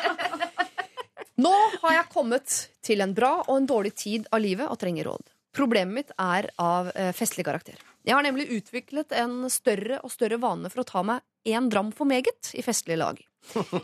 Nå 1.41 1.53
har 1.83 1.95
jeg 1.95 2.11
kommet 2.13 2.55
til 2.85 3.01
en 3.01 3.13
bra 3.17 3.39
og 3.47 3.55
en 3.55 3.69
dårlig 3.69 3.93
tid 3.97 4.27
av 4.35 4.43
livet 4.43 4.69
og 4.69 4.77
trenger 4.81 5.07
råd. 5.09 5.31
Problemet 5.57 5.95
mitt 5.95 6.11
er 6.21 6.51
av 6.61 6.91
eh, 6.93 7.15
festlig 7.17 7.47
karakter. 7.47 7.79
Jeg 8.05 8.17
har 8.17 8.25
nemlig 8.27 8.49
utviklet 8.59 9.15
en 9.17 9.47
større 9.53 10.01
og 10.05 10.13
større 10.13 10.41
vane 10.43 10.71
for 10.73 10.83
å 10.83 10.89
ta 10.89 11.03
meg 11.07 11.25
én 11.49 11.71
dram 11.73 11.95
for 11.97 12.09
meget 12.09 12.53
i 12.59 12.65
festlige 12.65 13.01
lag. 13.01 13.23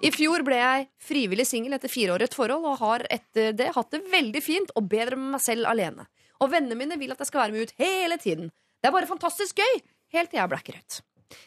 I 0.05 0.13
fjor 0.13 0.45
ble 0.45 0.59
jeg 0.61 0.87
frivillig 1.01 1.47
singel 1.49 1.79
etter 1.79 1.93
fire 1.93 2.17
år 2.17 2.27
i 2.27 2.29
et 2.29 2.37
forhold, 2.37 2.67
og 2.69 2.81
har 2.83 3.07
etter 3.15 3.57
det 3.57 3.73
hatt 3.77 3.95
det 3.95 4.05
veldig 4.13 4.43
fint 4.45 4.77
og 4.77 4.91
bedre 4.93 5.17
med 5.17 5.37
meg 5.39 5.45
selv 5.47 5.71
alene. 5.71 6.07
Og 6.43 6.53
vennene 6.53 6.77
mine 6.77 7.01
vil 7.01 7.15
at 7.15 7.23
jeg 7.23 7.31
skal 7.31 7.47
være 7.47 7.57
med 7.57 7.69
ut 7.71 7.77
hele 7.81 8.21
tiden. 8.21 8.53
Det 8.83 8.91
er 8.91 8.97
bare 8.99 9.09
fantastisk 9.09 9.63
gøy! 9.63 9.85
Helt 10.13 10.31
til 10.31 10.43
jeg 10.43 10.53
blacker 10.53 10.77
ut. 10.77 11.01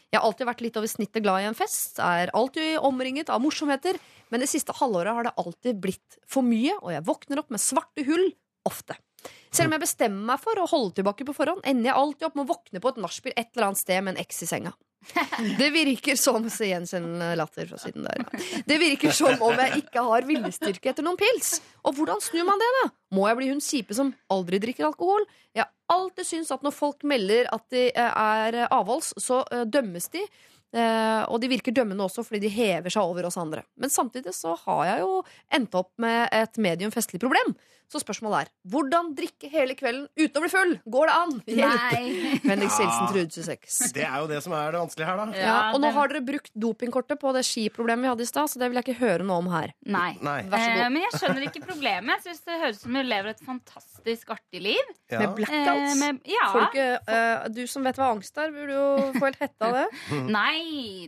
Jeg 0.09 0.19
har 0.19 0.27
alltid 0.27 0.49
vært 0.49 0.63
litt 0.65 0.79
over 0.79 0.91
snittet 0.91 1.23
glad 1.25 1.43
i 1.43 1.49
en 1.49 1.57
fest, 1.57 1.99
er 2.03 2.33
alltid 2.37 2.79
omringet 2.85 3.31
av 3.33 3.41
morsomheter, 3.43 3.99
men 4.29 4.43
det 4.43 4.49
siste 4.51 4.75
halvåret 4.77 5.15
har 5.15 5.27
det 5.27 5.35
alltid 5.41 5.79
blitt 5.81 6.19
for 6.29 6.45
mye, 6.45 6.75
og 6.81 6.93
jeg 6.93 7.05
våkner 7.07 7.41
opp 7.41 7.53
med 7.53 7.63
svarte 7.63 8.05
hull 8.07 8.27
ofte. 8.67 8.97
Selv 9.51 9.69
om 9.69 9.75
jeg 9.75 9.83
bestemmer 9.83 10.27
meg 10.31 10.41
for 10.43 10.59
å 10.61 10.67
holde 10.69 10.99
tilbake 10.99 11.25
på 11.27 11.35
forhånd, 11.35 11.63
ender 11.67 11.91
jeg 11.91 11.99
alltid 12.01 12.27
opp 12.29 12.37
med 12.37 12.45
å 12.45 12.53
våkne 12.53 12.81
på 12.83 12.91
et 12.91 13.01
nachspiel 13.03 13.35
et 13.35 13.49
eller 13.55 13.71
annet 13.71 13.81
sted 13.81 14.03
med 14.05 14.15
en 14.15 14.23
eks 14.23 14.45
i 14.45 14.49
senga. 14.49 14.75
Det 15.57 15.69
virker 15.73 16.17
som 16.19 16.45
gjenkjennende 16.45 17.31
latter 17.39 17.67
fra 17.69 17.79
siden 17.81 18.05
der. 18.05 18.25
Det 18.67 18.77
virker 18.81 19.13
som 19.15 19.41
om 19.45 19.61
jeg 19.63 19.83
ikke 19.83 20.03
har 20.05 20.27
viljestyrke 20.27 20.91
etter 20.91 21.05
noen 21.05 21.19
pils. 21.19 21.59
Og 21.87 21.95
hvordan 21.97 22.21
snur 22.23 22.45
man 22.47 22.61
det, 22.61 22.69
da? 22.81 22.85
Må 23.15 23.25
jeg 23.29 23.39
bli 23.39 23.49
hun 23.53 23.63
kjipe 23.63 23.95
som 23.97 24.11
aldri 24.33 24.59
drikker 24.61 24.89
alkohol? 24.89 25.25
Jeg 25.55 25.65
har 25.65 25.95
alltid 25.95 26.27
syntes 26.27 26.53
at 26.53 26.65
når 26.65 26.75
folk 26.75 27.07
melder 27.07 27.49
at 27.55 27.65
de 27.73 27.87
eh, 27.89 28.21
er 28.21 28.59
avholds, 28.67 29.15
så 29.23 29.41
eh, 29.49 29.65
dømmes 29.65 30.11
de. 30.13 30.21
Eh, 30.69 31.23
og 31.25 31.39
de 31.41 31.49
virker 31.49 31.73
dømmende 31.73 32.05
også 32.05 32.21
fordi 32.25 32.43
de 32.45 32.53
hever 32.53 32.93
seg 32.93 33.01
over 33.01 33.25
oss 33.29 33.39
andre. 33.41 33.63
Men 33.79 33.89
samtidig 33.93 34.35
så 34.37 34.53
har 34.67 34.85
jeg 34.91 35.03
jo 35.05 35.19
endt 35.57 35.77
opp 35.79 35.91
med 36.01 36.29
et 36.35 36.61
medium 36.61 36.93
festlig 36.93 37.21
problem. 37.23 37.55
Så 37.89 37.97
spørsmålet 38.03 38.45
er 38.45 38.49
hvordan 38.69 39.07
drikke 39.17 39.49
hele 39.49 39.73
kvelden 39.73 40.03
uten 40.13 40.37
å 40.37 40.41
bli 40.43 40.49
full? 40.53 40.73
Går 40.93 41.09
det 41.09 41.13
an? 41.17 41.31
Hjelp! 41.49 42.43
Vennligst 42.45 42.81
hilsen 42.83 43.07
Trude 43.09 43.33
26. 43.33 43.93
Det 43.95 44.03
er 44.05 44.17
jo 44.21 44.27
det 44.29 44.41
som 44.45 44.53
er 44.53 44.75
det 44.75 44.81
vanskelige 44.83 45.07
her, 45.09 45.17
da. 45.17 45.39
Ja, 45.41 45.55
og 45.73 45.81
nå 45.81 45.89
har 45.95 46.11
dere 46.11 46.21
brukt 46.27 46.51
dopingkortet 46.53 47.17
på 47.21 47.31
det 47.33 47.41
skiproblemet 47.47 48.05
vi 48.05 48.11
hadde 48.11 48.27
i 48.27 48.29
stad, 48.29 48.51
så 48.51 48.61
det 48.61 48.69
vil 48.69 48.77
jeg 48.77 48.85
ikke 48.85 48.99
høre 48.99 49.25
noe 49.25 49.41
om 49.41 49.49
her. 49.55 49.73
Nei. 49.89 50.11
Nei. 50.21 50.35
Vær 50.51 50.61
så 50.61 50.67
god. 50.75 50.83
Eh, 50.83 50.91
men 50.93 51.05
jeg 51.07 51.15
skjønner 51.15 51.47
ikke 51.47 51.63
problemet. 51.65 52.13
Jeg 52.13 52.27
synes 52.27 52.45
Det 52.45 52.59
høres 52.61 52.77
ut 52.77 52.85
som 52.85 52.99
du 52.99 53.01
lever 53.09 53.31
et 53.33 53.43
fantastisk 53.47 54.35
artig 54.37 54.63
liv. 54.67 54.93
Ja. 55.09 55.23
Med 55.23 55.33
blackouts. 55.41 55.89
Eh, 55.89 55.97
med, 56.03 56.21
ja. 56.29 56.45
Du, 56.53 56.79
eh, 57.15 57.49
du 57.57 57.63
som 57.73 57.89
vet 57.89 57.97
hva 57.97 58.11
angst 58.13 58.37
er, 58.37 58.53
burde 58.53 58.77
jo 58.77 59.09
få 59.17 59.25
helt 59.31 59.41
hette 59.47 59.65
av 59.65 59.79
det. 59.79 59.87
Nei, 60.37 60.58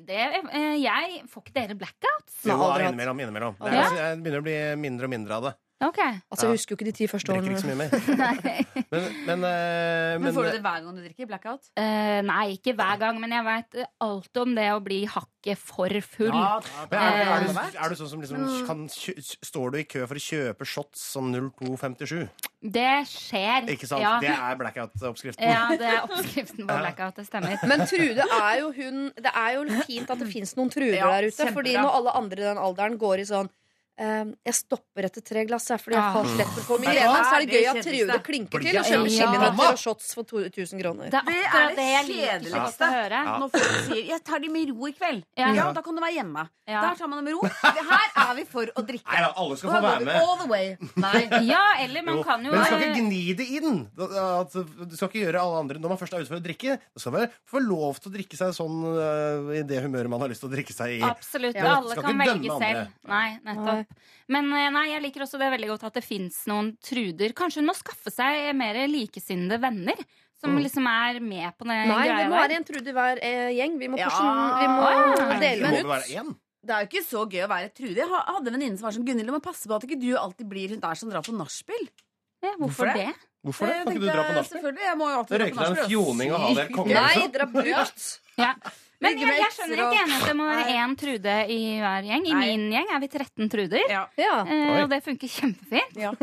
det, 0.07 0.27
eh, 0.51 0.75
jeg 0.81 1.21
Får 1.31 1.43
ikke 1.45 1.53
dere 1.57 1.75
blackouts? 1.79 2.39
Jo, 2.47 2.57
innimellom. 2.79 3.19
innimellom. 3.23 3.55
Det 3.61 3.73
Ja. 3.73 3.83
er, 3.87 3.97
jeg 4.15 4.23
begynner 4.23 4.41
å 4.43 4.47
bli 4.47 4.57
mindre 4.81 5.05
og 5.09 5.13
mindre 5.13 5.37
av 5.39 5.43
det. 5.49 5.53
Ok. 5.81 5.97
Altså, 6.29 6.45
Jeg 6.47 6.57
husker 6.59 6.73
jo 6.73 6.77
ikke 6.77 6.85
de 6.91 6.93
ti 6.97 7.07
første 7.09 7.31
Drikker 7.33 7.51
ikke 7.51 7.61
så 7.61 7.71
årene. 7.71 7.77
mye 7.81 7.89
mer. 7.89 8.85
Men, 8.91 9.05
men, 9.25 9.43
uh, 9.47 10.19
Men 10.19 10.23
men 10.25 10.33
får 10.35 10.43
du 10.43 10.51
det 10.51 10.61
hver 10.65 10.81
gang 10.83 10.95
du 10.97 11.01
drikker 11.05 11.27
blackout? 11.29 11.69
Uh, 11.79 12.19
nei, 12.27 12.41
ikke 12.57 12.73
hver 12.75 12.97
gang, 12.99 13.19
men 13.23 13.31
jeg 13.31 13.45
veit 13.47 13.77
alt 14.03 14.39
om 14.41 14.55
det 14.57 14.65
å 14.75 14.81
bli 14.83 14.97
hakket 15.07 15.57
for 15.61 15.95
full. 16.03 16.33
men 16.35 16.97
er, 16.99 17.21
er, 17.23 17.45
du, 17.45 17.53
Eh, 17.61 17.77
er 17.85 17.89
du 17.93 17.95
sånn 18.01 18.09
som 18.11 18.21
liksom 18.21 18.65
kan, 18.67 18.83
Står 18.91 19.71
du 19.71 19.77
i 19.79 19.85
kø 19.87 20.03
for 20.09 20.19
å 20.19 20.23
kjøpe 20.25 20.67
shots 20.67 21.05
som 21.15 21.31
0257? 21.31 22.27
Det 22.61 22.89
skjer. 23.09 23.69
Ikke 23.73 23.87
sant? 23.89 24.03
Ja. 24.03 24.17
Det 24.21 24.33
er 24.35 24.59
blackout-oppskriften. 24.59 25.47
ja, 25.49 25.63
det 25.79 25.87
er 25.87 26.03
oppskriften 26.09 26.67
på 26.67 26.77
blackout. 26.83 27.15
Det 27.21 27.25
stemmer. 27.29 27.57
Men 27.71 27.85
Trude 27.89 28.27
er 28.27 28.59
jo 28.59 28.69
hun 28.75 29.07
Det 29.15 29.31
er 29.33 29.55
jo 29.57 29.65
fint 29.87 30.11
at 30.13 30.19
det 30.21 30.27
fins 30.29 30.53
noen 30.59 30.69
Truder 30.73 30.99
Ja, 30.99 31.09
der 31.15 31.29
ute. 31.31 31.37
kjempebra. 31.39 31.55
Fordi 31.57 31.73
når 31.79 31.97
alle 32.01 32.17
andre 32.21 32.43
i 32.43 32.47
den 32.51 32.61
alderen 32.67 32.99
går 33.01 33.23
i 33.23 33.27
sånn 33.31 33.47
eh, 33.47 33.55
jeg 34.01 34.55
stopper 34.57 35.05
etter 35.07 35.21
tre 35.25 35.43
glass 35.45 35.67
her, 35.69 35.77
fordi 35.81 35.93
jeg 35.97 36.01
har 36.01 36.25
Ah. 36.25 36.31
slett 36.35 36.55
for 36.65 36.77
migrene. 36.81 37.19
Så 37.21 37.33
er 37.35 37.45
det 37.45 37.49
gøy 37.53 37.65
at. 37.69 37.81
Trude 37.85 38.17
klinker 38.25 38.59
til 38.65 38.77
og 38.79 38.85
kjøper 38.85 39.11
chilinøtter 39.13 39.71
og 39.71 39.77
shots 39.77 40.13
for 40.17 40.23
1000 40.23 40.81
kroner. 40.81 41.09
Det 41.11 41.19
er 41.21 41.25
Det 41.25 41.45
akkurat 41.45 41.75
det 41.75 41.87
jeg 41.91 42.05
liker 42.07 42.27
kjedeligste. 42.31 42.81
å 42.81 42.91
høre. 42.97 43.19
Når 43.41 43.49
folk 43.51 43.71
sier 43.87 44.05
'jeg 44.11 44.23
tar 44.23 44.39
de 44.39 44.49
med 44.49 44.69
ro 44.69 44.87
i 44.87 44.91
kveld', 44.93 45.23
Ja. 45.37 45.53
ja, 45.53 45.71
da 45.73 45.81
kan 45.81 45.95
du 45.95 46.01
være 46.01 46.15
hjemme. 46.17 46.49
Ja. 46.67 46.81
Der 46.81 46.95
tar 46.95 47.07
man 47.07 47.23
det 47.23 47.25
med 47.25 47.33
ro. 47.35 47.41
Her 47.47 48.31
er 48.31 48.35
vi 48.35 48.43
for 48.45 48.65
å 48.65 48.81
drikke. 48.85 49.11
Nei 49.11 49.21
da, 49.21 49.33
alle 49.35 49.57
skal 49.57 49.69
få 49.69 49.81
være 49.81 50.05
med. 50.05 50.15
All 50.15 50.37
the 50.37 50.47
way. 50.47 50.77
Nei. 50.95 51.27
Ja, 51.51 51.73
eller 51.79 52.01
man 52.03 52.17
Jo, 52.17 52.23
kan 52.23 52.43
jo 52.45 52.51
Men 52.51 52.59
du 52.59 52.65
skal 52.65 52.81
eh, 52.81 52.87
ikke 52.87 53.03
gni 53.09 53.35
det 53.35 53.47
inn. 53.49 53.89
Du 53.95 54.95
skal 54.95 55.09
ikke 55.09 55.21
gjøre 55.25 55.39
alle 55.41 55.59
andre 55.59 55.79
Når 55.79 55.89
man 55.89 55.97
først 55.97 56.13
er 56.13 56.21
ute 56.21 56.27
for 56.31 56.39
å 56.39 56.43
drikke, 56.43 56.77
da 56.79 56.97
skal 56.99 57.11
man 57.11 57.27
få 57.49 57.59
lov 57.67 57.99
til 57.99 58.11
å 58.11 58.15
drikke 58.15 58.37
seg 58.37 58.53
sånn 58.55 58.77
øh, 58.87 59.59
i 59.59 59.63
det 59.67 59.83
humøret 59.83 60.09
man 60.09 60.21
har 60.21 60.29
lyst 60.29 60.41
til 60.41 60.49
å 60.49 60.53
drikke 60.55 60.71
seg 60.73 61.01
i. 61.01 61.01
Absolutt. 61.03 61.55
Ja. 61.55 61.75
Alle 61.81 61.95
kan 61.95 62.17
velge 62.17 62.59
selv. 62.59 62.87
Nei, 63.07 63.39
nettopp. 63.45 63.90
Men 64.31 64.51
eh, 64.53 64.69
nei, 64.71 64.85
jeg 64.93 65.01
liker 65.03 65.21
også 65.25 65.39
det 65.41 65.51
veldig 65.53 65.67
godt 65.73 65.83
at 65.89 65.93
det 65.99 66.03
fins 66.03 66.45
noen 66.47 66.73
truder. 66.81 67.33
Kanskje 67.33 67.61
hun 67.61 67.69
må 67.71 67.75
skaffe 67.75 68.11
seg 68.13 68.53
mer 68.55 68.75
likesinnede 68.87 69.59
venner. 69.61 69.95
Som 70.41 70.55
Mm. 70.55 70.63
liksom 70.65 70.87
er 70.89 71.19
med 71.21 71.53
på 71.57 71.67
den 71.69 71.87
Nei, 71.87 72.07
vi 72.07 72.23
må 72.31 72.33
være 72.33 72.55
en 72.57 72.63
Trude 72.65 72.87
i 72.89 72.93
hver 72.97 73.19
eh, 73.21 73.49
gjeng. 73.53 73.75
Vi 73.77 73.87
må, 73.87 73.97
Ja. 73.99 74.09
porsen- 74.09 74.57
vi 74.57 74.67
må. 74.73 75.27
Nei, 75.29 75.39
dele 75.39 75.61
det 75.61 75.69
må 75.71 75.79
ut. 75.79 75.85
være. 75.85 76.35
Det 76.65 76.69
er 76.73 76.79
jo 76.81 76.87
ikke 76.89 77.05
så 77.05 77.25
gøy 77.29 77.43
å 77.45 77.49
være 77.49 77.69
Trude. 77.73 77.95
Jeg 77.95 78.07
ha- 78.09 78.25
hadde 78.33 78.47
en 78.47 78.53
venninne 78.57 78.77
som 78.77 78.85
var 78.87 78.91
som 78.93 79.05
Gunhild. 79.05 79.27
Du 79.27 79.33
må 79.33 79.41
passe 79.41 79.67
på 79.69 79.75
at 79.75 79.83
ikke 79.85 79.99
du 80.01 80.15
alltid 80.17 80.49
blir 80.49 80.69
hun 80.69 80.79
der 80.79 80.95
som 80.95 81.09
drar 81.11 81.21
på 81.21 81.33
nachspiel. 81.37 81.87
Ja, 82.41 82.55
hvorfor 82.57 82.89
Hvorfor 82.89 82.93
det? 82.93 83.13
Hvorfor 83.45 83.67
det? 83.67 83.77
Kan 83.85 83.93
ikke 83.93 84.01
du 84.01 84.05
dra 84.09 84.23
på 84.23 84.33
nachspiel? 84.33 84.61
Selvfølgelig, 84.61 84.81
jeg 84.81 84.97
må 84.97 85.05
jo 85.09 85.17
alltid 85.21 85.37
dra 85.37 85.45
Røyke 85.45 85.53
på 85.53 85.61
deg 85.61 85.77
en 85.77 85.89
fjoning 85.89 86.31
og 86.33 86.39
ha 86.41 86.53
det 86.57 86.67
konge. 86.73 86.93
Nei, 87.01 87.27
dra 87.37 87.45
brukt. 87.45 88.19
Ja. 88.41 88.55
Men 89.01 89.17
jeg, 89.17 89.33
jeg 89.33 89.53
skjønner 89.55 89.79
ikke 89.81 90.01
enig 90.03 90.17
at 90.19 90.27
det 90.29 90.33
må 90.37 90.45
være 90.45 90.73
én 90.77 90.91
trude 91.01 91.35
i 91.49 91.57
hver 91.81 92.05
gjeng. 92.05 92.25
I 92.29 92.33
Nei. 92.35 92.41
min 92.51 92.65
gjeng 92.75 92.91
er 92.93 92.99
vi 93.01 93.07
13 93.09 93.49
truder. 93.49 93.85
Ja. 93.89 94.01
Ja. 94.21 94.35
Eh, 94.45 94.73
og 94.75 94.91
det 94.91 94.99
funker 95.07 95.31
kjempefint. 95.31 95.97
Ja. 95.97 96.11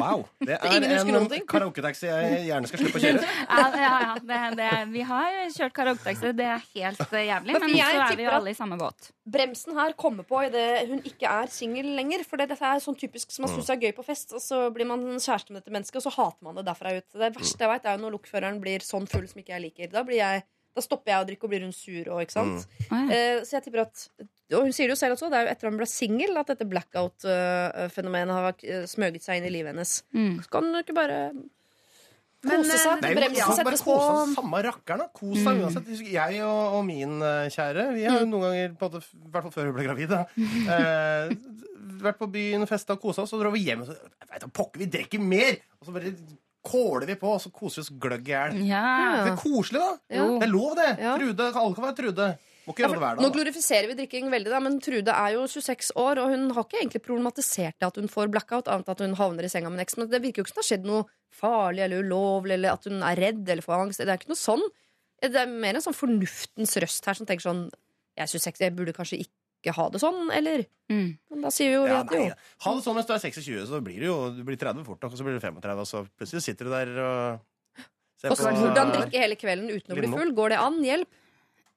Wow. 0.00 0.24
Det 0.42 0.56
er 0.56 0.84
en 0.86 1.46
karaoketaxi 1.48 2.08
jeg 2.08 2.42
gjerne 2.46 2.68
skal 2.70 2.80
slippe 2.80 2.98
å 2.98 3.02
kjøre. 3.02 3.22
ja, 3.60 3.64
ja, 3.76 3.92
ja. 4.02 4.12
Det, 4.26 4.38
det, 4.58 4.68
vi 4.90 5.04
har 5.06 5.38
kjørt 5.54 5.74
karaoketaxi. 5.76 6.32
Det 6.40 6.46
er 6.50 6.66
helt 6.74 7.02
eh, 7.06 7.24
jævlig. 7.28 7.54
Men 7.54 7.66
Men 7.66 7.74
så 7.78 8.04
er 8.08 8.18
vi 8.18 8.26
jo 8.26 8.34
alle 8.34 8.54
i 8.54 8.58
samme 8.58 8.78
båt. 8.80 9.10
Bremsen 9.30 9.78
her 9.78 9.94
kommer 9.98 10.26
på 10.26 10.42
idet 10.48 10.88
hun 10.90 11.02
ikke 11.06 11.30
er 11.30 11.50
singel 11.52 11.92
lenger. 11.94 12.24
For 12.26 12.42
dette 12.42 12.58
er 12.58 12.82
sånn 12.82 12.98
typisk 12.98 13.30
som 13.34 13.46
man 13.46 13.54
syns 13.54 13.70
er 13.70 13.82
gøy 13.82 13.92
på 13.94 14.06
fest, 14.06 14.34
og 14.34 14.42
så 14.42 14.64
blir 14.74 14.88
man 14.90 15.04
kjæreste 15.14 15.54
med 15.54 15.62
dette 15.62 15.74
mennesket, 15.74 16.00
og 16.00 16.08
så 16.08 16.16
hater 16.16 16.48
man 16.48 16.58
det 16.58 16.66
derfra 16.66 16.96
ut. 16.96 17.06
Det 17.14 17.34
verste 17.38 17.66
jeg 17.66 17.74
vet, 17.76 17.86
er 17.86 17.98
jo 17.98 18.06
når 18.06 18.16
lokføreren 18.18 18.62
blir 18.62 18.82
sånn 18.86 19.06
full 19.10 19.28
som 19.30 19.42
ikke 19.42 19.54
jeg 19.54 19.68
liker. 19.68 19.92
Da, 19.94 20.02
blir 20.06 20.22
jeg, 20.22 20.46
da 20.76 20.82
stopper 20.84 21.12
jeg 21.12 21.22
å 21.22 21.26
drikke 21.28 21.46
og 21.46 21.52
blir 21.52 21.64
hun 21.66 21.72
sur 21.74 22.10
òg, 22.14 22.24
ikke 22.24 22.36
sant. 22.36 22.66
Mm. 22.90 23.08
Eh, 23.10 23.38
så 23.46 23.56
jeg 23.56 23.66
tipper 23.66 23.82
at 23.88 24.04
Og 24.54 24.66
hun 24.66 24.74
sier 24.74 24.90
det 24.90 24.94
jo 24.94 24.98
selv 25.00 25.16
også, 25.16 25.30
det 25.30 25.38
er 25.38 25.46
jo 25.46 25.54
etter 25.54 25.70
hun 25.70 25.78
ble 25.80 25.88
singel 25.90 26.38
at 26.40 26.52
dette 26.52 26.66
blackout-fenomenet 26.70 28.36
har 28.36 28.50
eh, 28.66 28.84
smøget 28.90 29.26
seg 29.26 29.40
inn 29.40 29.48
i 29.48 29.54
livet 29.54 29.74
hennes. 29.74 29.96
Mm. 30.14 30.36
Så 30.44 30.52
kan 30.52 30.68
hun 30.68 30.80
ikke 30.82 30.96
bare 30.96 31.18
Men, 31.34 32.62
kose 32.62 32.78
seg 32.80 33.02
Nei, 33.04 33.12
bremsen 33.18 33.50
bare 33.50 33.78
settes 33.78 33.84
på. 33.86 33.96
Samme 34.34 34.62
rakkeren, 34.66 35.04
da. 35.04 35.08
Kos 35.14 35.42
deg 35.42 35.64
uansett. 35.64 35.90
Jeg 36.06 36.42
og, 36.46 36.78
og 36.78 36.84
min 36.88 37.18
eh, 37.18 37.48
kjære, 37.54 37.88
vi 37.98 38.06
har 38.06 38.22
jo 38.22 38.30
noen 38.30 38.46
ganger, 38.48 38.76
på 38.78 38.90
en 38.90 38.94
måte, 38.94 39.02
i 39.10 39.32
hvert 39.34 39.48
fall 39.48 39.56
før 39.58 39.70
hun 39.70 39.78
ble 39.78 39.88
gravid, 39.90 40.14
da, 40.14 40.22
eh, 40.76 41.34
vært 42.00 42.20
på 42.22 42.30
byen, 42.32 42.64
og 42.64 42.70
festa 42.70 42.96
og 42.96 43.02
kosa 43.02 43.26
oss, 43.26 43.34
og 43.36 43.42
dro 43.42 43.50
vi 43.54 43.66
hjem 43.66 43.82
og 43.84 43.90
så 43.90 43.98
Vet 44.30 44.44
du, 44.46 44.52
pokker, 44.54 44.84
vi 44.84 44.86
drikker 44.86 45.22
mer! 45.22 45.58
Og 45.80 45.88
så 45.88 45.94
bare 45.96 46.12
kåler 46.66 47.06
vi 47.08 47.16
på, 47.20 47.32
og 47.34 47.40
så 47.42 47.50
koser 47.54 47.80
vi 47.80 47.86
oss 47.86 47.90
gløgg 48.02 48.28
i 48.28 48.34
hjel. 48.34 48.60
Ja. 48.68 48.84
Det 49.24 49.32
er 49.32 49.40
koselig, 49.40 49.80
da. 49.80 49.90
Det 50.12 50.46
er 50.46 50.52
lov, 50.52 50.72
det. 50.78 50.90
Trude, 51.00 51.50
Alle 51.50 51.76
kan 51.76 51.86
være 51.86 51.98
Trude. 52.02 52.30
Ja, 52.70 52.86
nå 52.86 53.00
dag. 53.00 53.18
da. 53.18 53.30
glorifiserer 53.34 53.88
vi 53.90 53.96
drikking 53.98 54.28
veldig, 54.30 54.50
da, 54.52 54.60
men 54.62 54.76
Trude 54.84 55.14
er 55.14 55.32
jo 55.34 55.46
26 55.48 55.90
år, 55.98 56.20
og 56.22 56.30
hun 56.30 56.50
har 56.54 56.66
ikke 56.66 56.78
egentlig 56.78 57.02
problematisert 57.02 57.78
det 57.80 57.88
at 57.88 57.96
hun 57.98 58.10
får 58.12 58.30
blackout, 58.30 58.68
annet 58.70 58.92
at 58.92 59.00
hun 59.02 59.16
havner 59.18 59.48
i 59.48 59.50
senga 59.50 59.72
med 59.72 59.80
en 59.80 59.86
eks. 59.86 59.96
Men 59.98 60.10
det 60.12 60.20
virker 60.22 60.42
jo 60.42 60.46
ikke 60.46 60.52
som 60.52 60.60
det 60.60 60.66
har 60.66 60.70
skjedd 60.70 60.86
noe 60.90 61.02
farlig 61.40 61.84
eller 61.86 62.04
ulovlig, 62.04 62.54
eller 62.58 62.76
at 62.76 62.86
hun 62.86 63.02
er 63.02 63.22
redd 63.24 63.42
eller 63.48 63.64
får 63.64 63.86
angst. 63.86 64.02
Det 64.04 64.12
er 64.12 64.20
ikke 64.20 64.32
noe 64.34 64.44
sånn. 64.44 64.64
Det 65.20 65.36
er 65.36 65.50
mer 65.50 65.78
en 65.78 65.84
sånn 65.84 65.96
fornuftens 65.96 66.76
røst 66.84 67.08
her 67.08 67.18
som 67.18 67.28
tenker 67.28 67.44
sånn 67.44 67.66
Jeg 68.16 68.24
er 68.26 68.30
26, 68.32 68.62
jeg 68.64 68.76
burde 68.76 68.94
kanskje 68.96 69.18
ikke 69.24 69.39
ha 69.76 69.88
det 69.92 70.00
sånn, 70.00 70.30
eller? 70.32 70.64
Mm. 70.90 71.10
Men 71.30 71.44
da 71.44 71.52
sier 71.54 71.68
vi 71.68 71.76
jo 71.76 71.84
ja, 71.86 72.00
vet 72.00 72.16
nei, 72.16 72.26
jo. 72.30 72.38
ha 72.64 72.74
det 72.74 72.84
sånn 72.86 72.96
mens 72.96 73.08
du 73.10 73.14
er 73.14 73.22
26, 73.22 73.68
så 73.68 73.80
blir 73.84 74.00
du 74.00 74.06
jo 74.08 74.16
du 74.34 74.42
blir 74.46 74.58
30 74.60 74.86
fort 74.88 75.04
nok, 75.04 75.12
og 75.12 75.20
så 75.20 75.26
blir 75.26 75.36
du 75.36 75.44
35, 75.44 75.84
og 75.84 75.88
så 75.90 76.02
plutselig 76.08 76.42
sitter 76.46 76.70
du 76.70 76.72
der 76.72 76.92
og 77.04 77.84
ser 78.20 78.32
Og 78.32 78.40
så 78.40 78.54
hvordan 78.56 78.94
drikke 78.96 79.24
hele 79.26 79.36
kvelden 79.40 79.68
uten 79.70 79.92
å 79.92 80.00
bli 80.00 80.12
full? 80.16 80.32
Går 80.36 80.54
det 80.54 80.62
an? 80.64 80.80
Hjelp? 80.84 81.10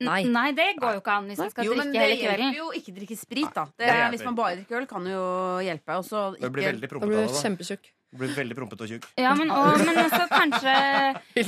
Nei. 0.03 0.21
Nei, 0.27 0.51
det 0.57 0.69
går 0.81 0.97
jo 0.97 1.01
ikke 1.03 1.15
an 1.15 1.27
hvis 1.29 1.39
jeg 1.43 1.53
skal 1.53 1.67
Jo, 1.67 1.75
men 1.77 1.91
drikke 1.93 1.99
det 1.99 2.07
hele 2.07 2.21
kvelden. 2.21 2.47
hjelper 2.47 2.59
jo 2.59 2.67
ikke 2.79 2.93
drikke 2.97 3.17
sprit, 3.19 3.51
da. 3.55 3.65
Det, 3.77 3.87
det 3.87 4.07
hvis 4.15 4.25
man 4.27 4.35
bare 4.39 4.55
drikker 4.57 4.79
øl, 4.81 4.87
kan 4.89 5.03
jo 5.07 5.25
hjelpe. 5.63 5.99
Og 5.99 6.07
så 6.07 6.23
Det 6.39 6.49
blir 6.55 6.71
veldig 6.71 6.89
prompete 6.91 7.11
av 7.11 7.13
du 7.13 7.21
det. 7.21 7.91
Du 8.13 8.19
blir 8.21 8.29
veldig 8.35 8.55
prompete 8.57 8.85
og 8.85 8.91
tjukk. 8.91 9.05
Ja, 9.17 9.31
men, 9.37 9.49
og, 9.49 9.79
men 9.87 9.97
også 10.03 10.27
kanskje 10.29 10.73
eh, 10.77 11.47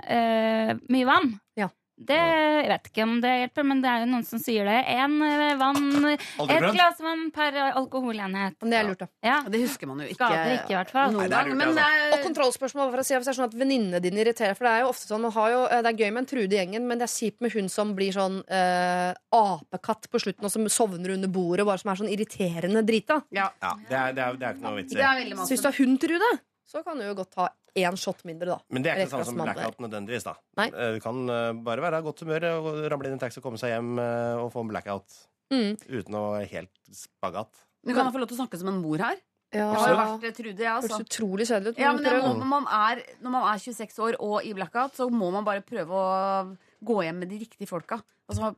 eh, 0.07 0.73
mye 0.89 1.05
vann. 1.09 1.35
Ja. 1.59 1.69
Det 1.99 2.15
jeg 2.15 2.69
vet 2.71 2.85
ikke 2.87 3.03
om 3.03 3.17
det 3.19 3.31
hjelper, 3.41 3.65
men 3.67 3.81
det 3.83 3.89
er 3.91 4.03
jo 4.05 4.05
noen 4.07 4.23
som 4.23 4.39
sier 4.39 4.63
det. 4.63 4.75
Én 4.87 5.17
vann, 5.59 6.05
Et 6.13 6.21
ett 6.55 6.67
glass 6.71 7.01
vann 7.03 7.25
per 7.35 7.57
alkoholenhet. 7.73 8.55
Men 8.63 8.71
det 8.71 8.77
er 8.77 8.85
lurt, 8.87 9.01
da. 9.03 9.07
Ja, 9.27 9.41
Det 9.43 9.59
husker 9.65 9.89
man 9.89 9.99
jo 9.99 10.07
ikke. 10.07 10.15
Skader 10.15 10.53
ikke, 10.61 10.71
i 10.71 10.77
hvert 10.77 10.93
fall. 10.95 11.11
Nei, 11.17 11.25
det 11.27 11.35
er 11.41 11.49
lurt, 11.49 11.59
men 11.59 11.73
altså. 11.73 11.89
det 11.89 12.13
Og 12.15 12.23
kontrollspørsmål 12.29 12.93
for 12.93 13.03
å 13.03 13.05
si 13.09 13.17
hvis 13.17 13.27
det 13.27 13.33
er 13.33 13.39
sånn 13.41 13.49
at 13.49 13.57
venninnene 13.59 13.99
dine 14.05 14.23
irriterer. 14.23 14.55
For 14.55 14.69
det 14.69 14.77
er 14.77 14.85
jo 14.85 14.93
ofte 14.93 15.11
sånn, 15.11 15.25
man 15.27 15.35
har 15.35 15.51
jo, 15.51 15.59
eh, 15.67 15.81
det 15.83 15.91
er 15.91 15.99
gøy 16.05 16.13
med 16.15 16.23
en 16.23 16.29
Trude 16.31 16.55
i 16.55 16.59
gjengen, 16.61 16.87
men 16.87 17.03
det 17.03 17.09
er 17.09 17.15
kjipt 17.17 17.43
med 17.43 17.51
hun 17.57 17.67
som 17.75 17.91
blir 17.99 18.15
sånn 18.15 18.39
eh, 18.47 19.11
apekatt 19.35 20.07
på 20.07 20.23
slutten, 20.23 20.47
og 20.47 20.55
som 20.55 20.71
sovner 20.71 21.17
under 21.19 21.27
bordet, 21.27 21.65
og 21.67 21.73
bare 21.73 21.83
som 21.83 21.91
er 21.91 21.99
sånn 21.99 22.13
irriterende 22.15 22.85
drita. 22.87 23.25
ja, 23.35 23.49
Ja, 23.59 23.75
det 23.89 23.97
er, 24.05 24.13
det 24.15 24.23
er, 24.23 24.39
det 24.39 24.47
er 24.47 24.55
ikke 24.55 24.69
noe 24.69 24.79
vits 24.79 24.95
det 24.95 25.03
i. 25.03 25.03
er 25.03 25.19
veldig 25.25 25.35
masse. 25.43 25.59
du 25.59 25.67
har 25.67 25.81
hund, 25.83 25.99
Trude, 25.99 26.31
så 26.69 26.83
kan 26.85 26.99
du 27.01 27.05
jo 27.07 27.15
godt 27.17 27.31
ta 27.33 27.47
én 27.79 27.97
shot 27.97 28.21
mindre, 28.29 28.51
da. 28.53 28.59
Men 28.69 28.83
det 28.85 28.91
er 28.91 28.99
ikke 29.01 29.07
det 29.09 29.13
samme 29.15 29.25
som 29.31 29.39
blackout 29.41 29.79
nødvendigvis. 29.81 30.25
da 30.27 30.35
Nei. 30.61 30.67
Eh, 30.69 30.91
Du 30.97 30.99
kan 31.03 31.23
eh, 31.33 31.51
bare 31.65 31.81
være 31.81 31.99
i 32.03 32.05
godt 32.05 32.21
humør 32.25 32.45
og 32.59 32.69
ramle 32.93 33.09
inn 33.09 33.15
i 33.15 33.17
en 33.17 33.23
taxi 33.25 33.41
og 33.41 33.47
komme 33.47 33.57
seg 33.61 33.73
hjem 33.73 33.97
eh, 34.03 34.35
og 34.43 34.51
få 34.53 34.61
en 34.65 34.71
blackout 34.75 35.19
Mm. 35.49 35.71
uten 35.89 36.13
å 36.13 36.19
være 36.35 36.45
helt 36.51 36.75
spagat. 36.93 37.49
Du 37.81 37.89
kan 37.97 38.11
få 38.13 38.19
lov 38.21 38.27
til 38.29 38.37
å 38.37 38.43
snakke 38.43 38.57
som 38.61 38.67
en 38.69 38.81
mor 38.83 39.01
her. 39.01 39.17
Ja, 39.49 39.71
det 39.73 39.79
har 39.81 39.89
jo 39.89 40.19
vært 40.21 40.35
Trude, 40.37 40.59
jeg, 40.61 40.69
altså. 40.69 40.99
utrolig 41.01 41.47
kjedelig 41.49 41.71
ut. 41.73 41.79
Ja, 41.81 41.89
men 41.97 42.03
men 42.05 42.21
må, 42.21 42.33
når, 42.37 42.49
man 42.51 42.67
er, 42.69 43.01
når 43.25 43.31
man 43.33 43.47
er 43.49 43.57
26 43.63 43.97
år 44.05 44.17
og 44.21 44.45
i 44.45 44.51
blackout, 44.53 44.93
så 44.93 45.07
må 45.09 45.31
man 45.33 45.47
bare 45.47 45.63
prøve 45.65 45.89
å 45.89 46.51
gå 46.85 47.01
hjem 47.03 47.19
med 47.23 47.30
de 47.31 47.39
riktige 47.41 47.68
folka. 47.69 47.99
Altså, 48.30 48.51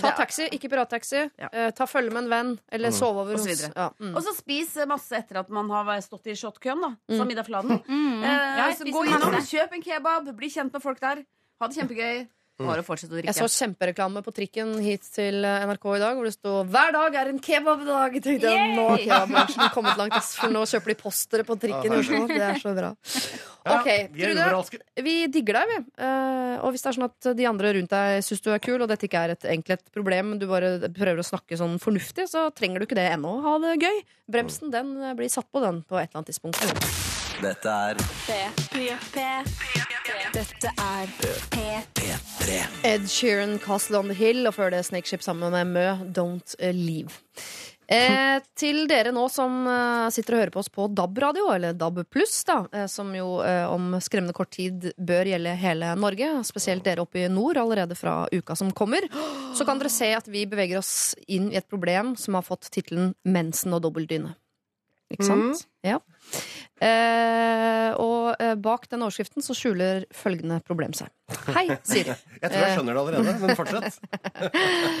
Ta 0.00 0.10
taxi, 0.18 0.46
ikke 0.52 0.68
pirattaxi. 0.68 1.22
Ja. 1.40 1.48
Eh, 1.48 1.70
ta 1.76 1.86
følge 1.88 2.12
med 2.12 2.24
en 2.26 2.30
venn, 2.30 2.50
eller 2.76 2.92
sove 2.92 3.22
over 3.24 3.38
hos 3.38 3.62
ja, 3.64 3.88
mm. 3.98 4.12
Og 4.14 4.20
så 4.26 4.34
spis 4.36 4.74
masse 4.90 5.16
etter 5.16 5.40
at 5.40 5.48
man 5.48 5.70
har 5.72 5.88
stått 6.04 6.28
i 6.28 6.36
shotkøen, 6.36 6.82
da. 6.84 6.92
Som 7.16 7.30
Ida 7.32 7.44
Fladen. 7.46 7.80
Mm. 7.88 8.22
Eh, 8.22 8.44
Ja, 8.60 8.68
så 8.76 8.84
gå 8.84 9.04
innom, 9.08 9.38
kjøp 9.48 9.72
en 9.78 9.82
kebab, 9.82 10.28
bli 10.36 10.50
kjent 10.52 10.72
med 10.76 10.84
folk 10.84 11.00
der. 11.00 11.24
Ha 11.60 11.68
det 11.70 11.78
kjempegøy. 11.80 12.26
Bare 12.62 12.84
å 12.84 12.86
fortsette 12.86 13.10
å 13.10 13.16
drikke. 13.18 13.32
Jeg 13.32 13.50
så 13.50 13.64
kjempereklame 13.64 14.20
på 14.22 14.30
trikken 14.34 14.76
hit 14.78 15.08
til 15.10 15.42
eh, 15.42 15.64
NRK 15.66 15.88
i 15.96 16.02
dag, 16.04 16.14
hvor 16.14 16.28
det 16.28 16.34
sto 16.36 16.52
'Hver 16.62 16.92
dag 16.94 17.16
er 17.18 17.30
en 17.32 17.40
kebabdag'. 17.42 18.20
Tenkte 18.22 18.52
jeg, 18.52 18.68
nå 18.76 18.84
har 18.92 19.02
kebabbransjen 19.02 19.72
kommet 19.74 19.98
langt, 19.98 20.28
for 20.38 20.54
nå 20.54 20.62
kjøper 20.70 20.92
de 20.92 20.96
postere 21.00 21.46
på 21.48 21.56
trikken 21.58 21.96
i 21.96 21.98
Oslo. 21.98 22.20
Det 22.30 22.38
er 22.38 22.60
så 22.62 22.74
bra. 22.76 22.92
Ok, 23.74 23.88
er 23.90 24.06
Trude. 24.14 24.78
Vi 25.02 25.16
digger 25.34 25.58
deg, 25.58 25.72
vi. 25.72 25.80
Eh, 26.06 26.54
og 26.62 26.70
hvis 26.70 26.84
det 26.84 26.92
er 26.92 26.98
sånn 27.00 27.08
at 27.08 27.30
de 27.40 27.48
andre 27.50 27.74
rundt 27.74 27.90
deg 27.96 28.22
syns 28.22 28.44
du 28.44 28.52
er 28.54 28.62
kul, 28.62 28.78
og 28.78 28.90
dette 28.92 29.08
ikke 29.08 29.24
er 29.26 29.34
et 29.34 29.48
enkelt 29.56 29.90
problem, 29.96 30.36
du 30.38 30.46
bare 30.46 30.76
prøver 30.94 31.24
å 31.24 31.26
snakke 31.26 31.58
sånn 31.58 31.80
fornuftig, 31.82 32.28
så 32.30 32.46
trenger 32.54 32.78
du 32.78 32.86
ikke 32.86 33.00
det 33.00 33.08
ennå. 33.16 33.40
Ha 33.42 33.56
det 33.66 33.74
gøy. 33.82 33.98
Bremsen 34.30 34.70
den 34.70 34.94
eh, 35.02 35.18
blir 35.18 35.32
satt 35.32 35.50
på, 35.50 35.58
den, 35.64 35.82
på 35.82 35.98
et 35.98 36.06
eller 36.06 36.22
annet 36.22 36.30
tidspunkt. 36.30 36.62
Dette 37.42 37.66
er 37.66 37.98
Dette 40.34 40.70
er 40.78 41.10
P3. 41.50 42.14
Ed 42.84 43.08
Sheeran, 43.08 43.58
'Castle 43.58 43.98
on 43.98 44.08
the 44.08 44.14
Hill', 44.14 44.46
og 44.48 44.54
før 44.54 44.70
det 44.70 44.82
Snakeship 44.84 45.22
sammen 45.22 45.52
med 45.52 45.66
Mø, 45.66 45.86
'Don't 46.12 46.56
Leave'. 46.60 47.20
Eh, 47.88 48.40
til 48.56 48.86
dere 48.88 49.12
nå 49.12 49.26
som 49.28 49.66
eh, 49.68 50.10
sitter 50.12 50.36
og 50.36 50.40
hører 50.40 50.52
på 50.54 50.60
oss 50.62 50.70
på 50.72 50.86
DAB-radio, 50.88 51.50
eller 51.52 51.76
DAB 51.76 52.02
pluss, 52.08 52.38
da, 52.48 52.62
eh, 52.72 52.86
som 52.88 53.10
jo 53.16 53.42
eh, 53.44 53.64
om 53.68 53.96
skremmende 54.00 54.36
kort 54.36 54.54
tid 54.56 54.90
bør 54.96 55.28
gjelde 55.28 55.56
hele 55.60 55.92
Norge, 56.00 56.30
spesielt 56.48 56.84
dere 56.84 57.04
oppe 57.04 57.24
i 57.24 57.32
nord 57.32 57.60
allerede 57.60 57.96
fra 57.96 58.22
uka 58.32 58.56
som 58.56 58.72
kommer, 58.72 59.04
så 59.56 59.64
kan 59.68 59.80
dere 59.80 59.92
se 59.92 60.14
at 60.16 60.28
vi 60.28 60.46
beveger 60.48 60.80
oss 60.80 61.14
inn 61.28 61.50
i 61.52 61.60
et 61.60 61.68
problem 61.68 62.14
som 62.16 62.36
har 62.36 62.44
fått 62.44 62.70
tittelen 62.72 63.14
'Mensen 63.24 63.76
og 63.76 63.84
dobbeltdyne'. 63.84 64.32
Ikke 65.14 65.26
sant? 65.26 65.64
Ja. 65.86 66.00
Eh, 66.84 67.90
og 68.02 68.34
eh, 68.42 68.54
bak 68.60 68.88
den 68.90 69.04
overskriften 69.06 69.44
så 69.44 69.54
skjuler 69.56 70.04
følgende 70.14 70.58
problem 70.66 70.92
seg. 70.96 71.08
Hei, 71.54 71.68
Siri. 71.86 72.12
Jeg 72.42 72.50
tror 72.50 72.60
jeg 72.64 72.74
skjønner 72.76 72.96
det 72.96 73.02
allerede, 73.02 73.34
men 73.40 73.54
fortsett. 73.56 74.00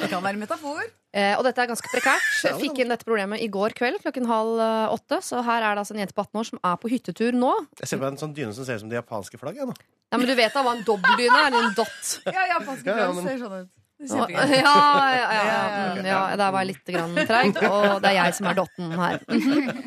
Det 0.00 0.08
kan 0.12 0.22
være 0.24 0.38
metafor. 0.40 0.84
Eh, 1.14 1.34
og 1.36 1.42
dette 1.46 1.60
er 1.64 1.68
ganske 1.70 1.90
prekært. 1.92 2.24
Jeg 2.46 2.56
fikk 2.62 2.80
inn 2.84 2.94
dette 2.94 3.06
problemet 3.06 3.42
i 3.44 3.50
går 3.52 3.74
kveld 3.76 4.00
klokken 4.06 4.26
halv 4.30 4.62
eh, 4.64 4.94
åtte. 4.94 5.20
Så 5.26 5.42
her 5.44 5.60
er 5.66 5.74
det 5.76 5.84
altså 5.84 5.96
en 5.98 6.02
jente 6.04 6.16
på 6.16 6.24
18 6.24 6.40
år 6.40 6.48
som 6.52 6.62
er 6.70 6.80
på 6.82 6.92
hyttetur 6.94 7.36
nå. 7.36 7.52
Jeg 7.82 7.90
ser 7.92 8.02
på 8.02 8.08
en 8.08 8.20
sånn 8.22 8.34
dyne 8.38 8.54
som 8.56 8.66
ser 8.68 8.78
ut 8.80 8.86
som 8.86 8.92
det 8.92 9.00
japanske 9.02 9.40
flagget. 9.42 9.74
Ja, 10.14 10.18
Men 10.20 10.30
du 10.30 10.34
vet 10.38 10.54
da 10.54 10.62
hva 10.64 10.76
en 10.78 10.84
dobbeldyne 10.86 11.40
er? 11.48 11.58
En 11.60 11.74
dott. 11.76 12.18
Ja, 12.30 12.46
japanske 12.54 12.86
Ja, 12.88 12.96
ja, 13.02 13.08
flagg 13.10 13.18
men- 13.18 13.26
ser 13.28 13.42
sånn 13.44 13.56
ut. 13.66 13.72
Ja, 14.04 14.26
Kjempegøy. 14.26 14.54
ja, 14.60 14.76
ja, 15.14 15.28
ja, 15.32 16.04
ja, 16.04 16.20
der 16.36 16.52
var 16.52 16.64
jeg 16.64 16.70
litt 16.74 16.90
grann 16.92 17.14
treig, 17.16 17.58
og 17.64 18.02
det 18.04 18.10
er 18.10 18.16
jeg 18.18 18.36
som 18.38 18.48
er 18.50 18.58
dotten 18.58 18.92
her. 18.98 19.20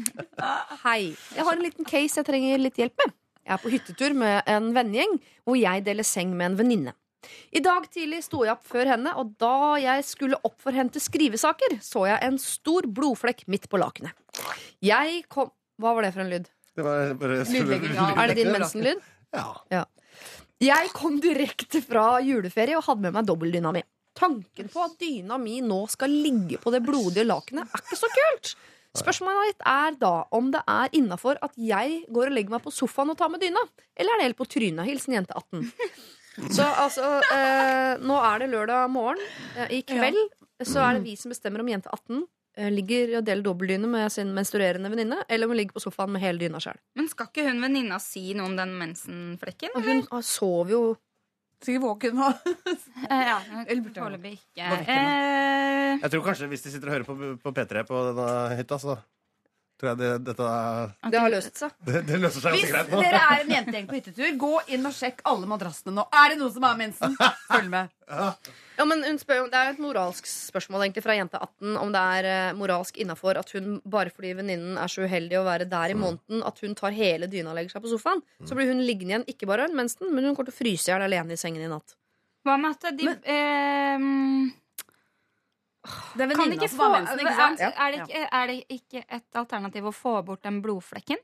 Hei. 0.86 1.02
Jeg 1.36 1.46
har 1.46 1.54
en 1.54 1.66
liten 1.66 1.88
case 1.88 2.20
jeg 2.22 2.28
trenger 2.28 2.62
litt 2.62 2.80
hjelp 2.82 2.98
med. 3.04 3.14
Jeg 3.48 3.56
er 3.56 3.62
på 3.64 3.72
hyttetur 3.72 4.16
med 4.18 4.50
en 4.50 4.72
vennegjeng 4.76 5.14
hvor 5.48 5.60
jeg 5.60 5.86
deler 5.86 6.08
seng 6.08 6.34
med 6.36 6.52
en 6.52 6.58
venninne. 6.60 6.96
I 7.52 7.62
dag 7.64 7.86
tidlig 7.92 8.22
sto 8.26 8.44
jeg 8.46 8.54
opp 8.54 8.66
før 8.68 8.90
henne, 8.94 9.14
og 9.20 9.34
da 9.42 9.76
jeg 9.82 10.04
skulle 10.08 10.38
opp 10.48 10.58
for 10.62 10.72
å 10.72 10.78
hente 10.78 11.02
skrivesaker, 11.02 11.78
så 11.84 12.06
jeg 12.08 12.22
en 12.28 12.38
stor 12.42 12.88
blodflekk 12.88 13.46
midt 13.52 13.68
på 13.72 13.80
lakenet. 13.82 14.16
Jeg 14.84 15.24
kom 15.32 15.52
Hva 15.82 15.92
var 15.94 16.08
det 16.08 16.14
for 16.16 16.24
en 16.24 16.32
lyd? 16.32 16.48
Det 16.78 16.86
var 16.86 17.12
bare 17.18 17.44
Lydlegging 17.50 17.98
Er 17.98 18.30
det 18.30 18.38
din 18.38 18.52
mensenlyd? 18.54 19.02
Ja. 19.34 19.84
Jeg 20.62 20.90
kom 20.94 21.20
direkte 21.22 21.82
fra 21.86 22.18
juleferie 22.26 22.78
og 22.80 22.86
hadde 22.88 23.06
med 23.06 23.14
meg 23.18 23.28
dobbeltdyna 23.30 23.74
mi. 23.76 23.84
Tanken 24.18 24.72
på 24.74 24.82
at 24.86 24.98
dyna 25.02 25.38
mi 25.42 25.60
nå 25.62 25.84
skal 25.94 26.10
ligge 26.10 26.58
på 26.62 26.74
det 26.74 26.82
blodige 26.86 27.28
lakenet, 27.28 27.70
er 27.70 27.86
ikke 27.86 28.00
så 28.00 28.10
kult. 28.14 28.56
Spørsmålet 28.98 29.52
mitt 29.52 29.66
er 29.70 29.98
da 30.02 30.14
om 30.34 30.48
det 30.54 30.64
er 30.74 30.94
innafor 30.98 31.38
at 31.46 31.58
jeg 31.62 32.00
går 32.14 32.32
og 32.32 32.34
legger 32.38 32.56
meg 32.56 32.64
på 32.66 32.74
sofaen 32.74 33.14
og 33.14 33.20
tar 33.20 33.30
med 33.30 33.44
dyna. 33.44 33.62
Eller 33.94 34.16
er 34.16 34.22
det 34.22 34.30
helt 34.32 34.40
på 34.40 34.48
trynet? 34.50 34.88
Hilsen 34.88 35.18
jente 35.20 35.38
18. 35.38 35.70
Så 36.54 36.66
altså, 36.66 37.06
eh, 37.34 37.98
nå 38.06 38.18
er 38.22 38.42
det 38.44 38.50
lørdag 38.52 38.90
morgen. 38.94 39.22
Eh, 39.58 39.80
I 39.80 39.84
kveld 39.86 40.20
så 40.66 40.84
er 40.86 40.98
det 40.98 41.06
vi 41.06 41.16
som 41.18 41.34
bestemmer 41.34 41.64
om 41.64 41.70
jente 41.70 41.90
18 41.90 42.24
eh, 42.58 42.70
ligger 42.74 43.18
og 43.20 43.26
deler 43.26 43.46
dobbeltdyne 43.46 43.90
med 43.90 44.14
sin 44.14 44.34
menstruerende 44.36 44.92
venninne, 44.94 45.24
eller 45.30 45.48
om 45.48 45.54
hun 45.54 45.62
ligger 45.62 45.78
på 45.78 45.84
sofaen 45.88 46.14
med 46.14 46.22
hele 46.22 46.42
dyna 46.42 46.62
sjøl. 46.62 46.78
Men 46.98 47.10
skal 47.10 47.30
ikke 47.32 47.48
hun 47.50 47.62
venninna 47.66 47.98
si 48.02 48.32
noe 48.38 48.52
om 48.52 48.58
den 48.58 48.74
mensenflekken? 48.78 49.78
Hun 49.82 50.06
sover 50.26 50.74
jo 50.74 50.84
Sikkert 51.64 51.84
våken 51.84 52.16
nå. 52.20 52.32
Eh, 53.08 53.22
ja, 53.30 53.38
foreløpig 53.96 54.34
ikke. 54.36 54.66
Eh, 54.90 56.00
Jeg 56.02 56.10
tror 56.12 56.24
kanskje 56.26 56.48
hvis 56.52 56.64
de 56.66 56.72
sitter 56.74 56.90
og 56.90 56.96
hører 56.98 57.06
på, 57.08 57.16
på 57.44 57.54
P3 57.56 57.84
på 57.88 58.00
denne 58.10 58.58
hytta, 58.60 58.80
så 58.82 58.96
tror 59.78 59.90
jeg 59.92 59.98
det, 60.02 60.12
dette 60.28 60.46
Det 61.14 61.20
har 61.22 61.32
løst 61.34 61.60
seg. 61.62 61.74
det, 61.88 62.02
det 62.08 62.18
løser 62.22 62.44
seg 62.44 62.56
Hvis 62.58 62.72
greit 62.72 62.94
nå. 62.94 63.02
dere 63.04 63.20
er 63.22 63.44
en 63.44 63.52
jentegjeng 63.56 63.90
på 63.90 63.98
hyttetur, 64.00 64.30
gå 64.42 64.54
inn 64.74 64.90
og 64.90 64.96
sjekk 64.98 65.22
alle 65.30 65.50
madrassene 65.50 65.94
nå. 65.94 66.08
Er 66.22 66.34
det 66.34 66.40
noen 66.42 66.54
som 66.56 66.66
har 66.66 66.80
mensen? 66.80 67.18
Følg 67.52 67.70
med. 67.74 67.94
Ja, 68.78 68.86
men 68.86 69.02
hun 69.04 69.18
spør, 69.20 69.48
Det 69.50 69.58
er 69.58 69.66
jo 69.72 69.74
et 69.74 69.80
moralsk 69.82 70.28
spørsmål 70.30 70.84
egentlig 70.86 71.02
fra 71.04 71.16
jente 71.18 71.40
18 71.42 71.80
om 71.82 71.90
det 71.92 72.02
er 72.20 72.28
eh, 72.30 72.52
moralsk 72.56 73.00
innafor 73.02 73.40
at 73.42 73.50
hun, 73.56 73.80
bare 73.90 74.14
fordi 74.14 74.36
venninnen 74.38 74.78
er 74.78 74.92
så 74.94 75.02
uheldig 75.04 75.40
å 75.40 75.42
være 75.48 75.66
der 75.68 75.92
i 75.92 75.98
måneden, 75.98 76.44
at 76.46 76.62
hun 76.62 76.76
tar 76.78 76.94
hele 76.96 77.26
dyna 77.32 77.52
og 77.52 77.58
legger 77.58 77.74
seg 77.74 77.84
på 77.84 77.90
sofaen. 77.96 78.22
Så 78.46 78.56
blir 78.56 78.70
hun 78.70 78.84
liggende 78.86 79.16
igjen, 79.16 79.26
ikke 79.34 79.50
bare 79.50 79.66
mensen, 79.74 80.12
men 80.14 80.30
hun 80.30 80.38
kommer 80.38 80.52
til 80.52 80.56
å 80.56 80.60
fryse 80.62 80.88
i 80.88 80.94
hjel 80.94 81.08
alene 81.08 81.34
i 81.34 81.42
sengen 81.42 81.66
i 81.66 81.72
natt. 81.74 81.98
hva 82.46 82.56
med 82.62 82.78
at 82.78 82.96
de 83.02 83.10
eh, 83.12 84.08
Det 86.18 86.26
er 86.26 86.32
venninna 86.34 86.68
som 86.68 86.80
har 86.84 86.94
mensen, 86.98 87.20
ikke 87.24 87.36
sant? 87.38 87.60
er, 87.62 87.92
det 87.92 88.00
ikke, 88.04 88.22
er 88.42 88.48
det 88.52 88.58
ikke 88.78 89.04
et 89.18 89.40
alternativ 89.42 89.86
å 89.90 89.94
få 89.96 90.14
bort 90.28 90.42
den 90.44 90.62
blodflekken? 90.66 91.18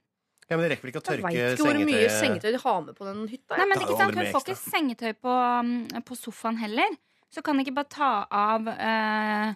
Ja, 0.49 0.57
men 0.57 0.65
Det 0.65 0.71
rekker 0.73 0.83
vel 0.87 0.91
ikke 0.91 1.01
å 1.01 1.05
Jeg 1.07 1.09
tørke 1.09 1.23
veit 1.23 1.37
ikke 1.53 1.63
hvor 1.63 1.79
mye 1.87 2.09
sengetøy 2.19 2.51
de 2.51 2.59
har 2.65 2.81
med 2.83 2.95
på 2.97 3.05
den 3.07 3.21
hytta. 3.31 3.57
Nei, 3.57 3.65
men 3.65 3.77
Det 3.77 3.83
er 3.83 3.87
ikke 3.87 4.01
sant, 4.01 4.15
Hun 4.19 4.31
får 4.33 4.43
ikke 4.43 4.71
sengetøy 4.75 5.13
på, 5.23 5.35
um, 5.59 6.03
på 6.03 6.17
sofaen 6.19 6.57
heller. 6.59 6.97
Så 7.33 7.41
kan 7.41 7.57
de 7.57 7.63
ikke 7.65 7.75
bare 7.79 7.89
ta 7.89 8.09
av 8.29 8.67
eh, 8.67 9.53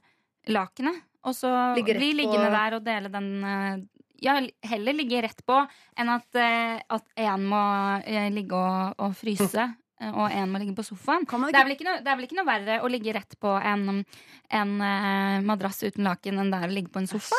lakenet 0.50 1.04
og 1.28 1.36
så 1.36 1.52
bli 1.76 1.84
på- 1.84 2.00
liggende 2.22 2.50
der 2.56 2.76
og 2.80 2.84
dele 2.88 3.12
den 3.14 3.30
eh, 3.44 3.78
Ja, 4.24 4.40
heller 4.66 4.96
ligge 4.98 5.20
rett 5.22 5.44
på 5.46 5.60
enn 6.00 6.10
at 6.10 6.40
eh, 6.42 6.80
én 7.22 7.44
må 7.52 7.60
eh, 8.02 8.32
ligge 8.34 8.56
og, 8.58 8.96
og 8.98 9.14
fryse. 9.20 9.68
Eh, 10.02 10.12
Og 10.14 10.30
én 10.32 10.50
må 10.50 10.60
ligge 10.62 10.76
på 10.78 10.86
sofaen. 10.86 11.26
Det 11.26 11.56
er, 11.56 11.64
vel 11.68 11.76
ikke 11.78 11.88
noe, 11.90 12.02
det 12.04 12.12
er 12.12 12.16
vel 12.20 12.26
ikke 12.30 12.40
noe 12.40 12.50
verre 12.50 12.80
å 12.84 12.90
ligge 12.92 13.14
rett 13.14 13.38
på 13.40 13.54
en, 13.62 14.04
en 14.50 14.82
eh, 14.82 15.38
madrass 15.42 15.84
uten 15.84 16.04
laken 16.08 16.40
enn 16.40 16.52
det 16.52 16.60
er 16.64 16.68
å 16.70 16.78
ligge 16.80 16.94
på 16.94 17.00
en 17.04 17.08
sofa? 17.08 17.36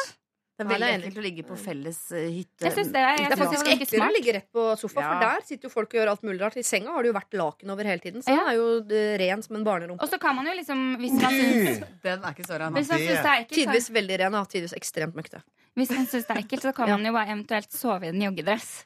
Det 0.59 0.65
er 0.67 0.71
veldig 0.73 0.87
ekkelt 0.91 1.19
å 1.21 1.23
ligge 1.23 1.43
på 1.47 1.55
felles 1.55 1.99
eh, 2.19 2.25
hytte. 2.35 2.65
Jeg 2.67 2.75
synes 2.75 2.89
det 2.91 2.99
er, 2.99 3.13
jeg 3.15 3.29
Det 3.31 3.35
er 3.37 3.41
faktisk 3.45 3.69
er 3.69 3.75
eklere 3.77 4.07
å 4.09 4.15
ligge 4.17 4.33
rett 4.35 4.49
på 4.51 4.65
sofa, 4.81 5.05
Ja. 5.05 5.11
for 5.13 5.21
der 5.23 5.45
sitter 5.47 5.69
jo 5.69 5.71
folk 5.71 5.93
og 5.95 6.01
gjør 6.01 6.11
alt 6.11 6.25
mulig 6.27 6.41
rart. 6.43 6.57
I 6.59 6.65
senga 6.67 6.91
har 6.97 7.07
det 7.07 7.13
jo 7.13 7.15
vært 7.15 7.37
laken 7.39 7.71
over 7.71 7.87
hele 7.87 8.03
tiden, 8.03 8.25
så 8.27 8.35
Ja. 8.35 8.41
den 8.43 8.51
er 8.51 8.57
jo 8.59 8.67
ren 9.23 9.45
som 9.47 9.55
en 9.55 9.63
barnerumpe. 9.69 10.03
Og 10.03 10.11
så 10.11 10.19
kan 10.19 10.35
man 10.35 10.51
jo 10.51 10.57
liksom, 10.59 10.83
hvis 10.99 11.15
man 11.15 11.31
syns, 11.31 11.79
Den 12.09 12.25
er 12.27 12.35
ikke 12.35 12.49
så 12.51 12.59
så- 12.59 13.55
Tidvis 13.55 13.89
veldig 13.95 14.19
ren, 14.19 14.35
og 14.35 14.49
tidvis 14.51 14.75
ekstremt 14.75 15.15
møkkete. 15.15 15.45
hvis 15.79 15.91
man 15.95 16.07
syns 16.11 16.27
det 16.27 16.35
er 16.35 16.43
ekkelt, 16.43 16.63
så 16.67 16.75
kan 16.75 16.91
man 16.91 17.07
jo 17.07 17.13
bare 17.13 17.31
eventuelt 17.31 17.71
sove 17.71 18.03
i 18.03 18.09
en 18.09 18.21
joggedress. 18.21 18.85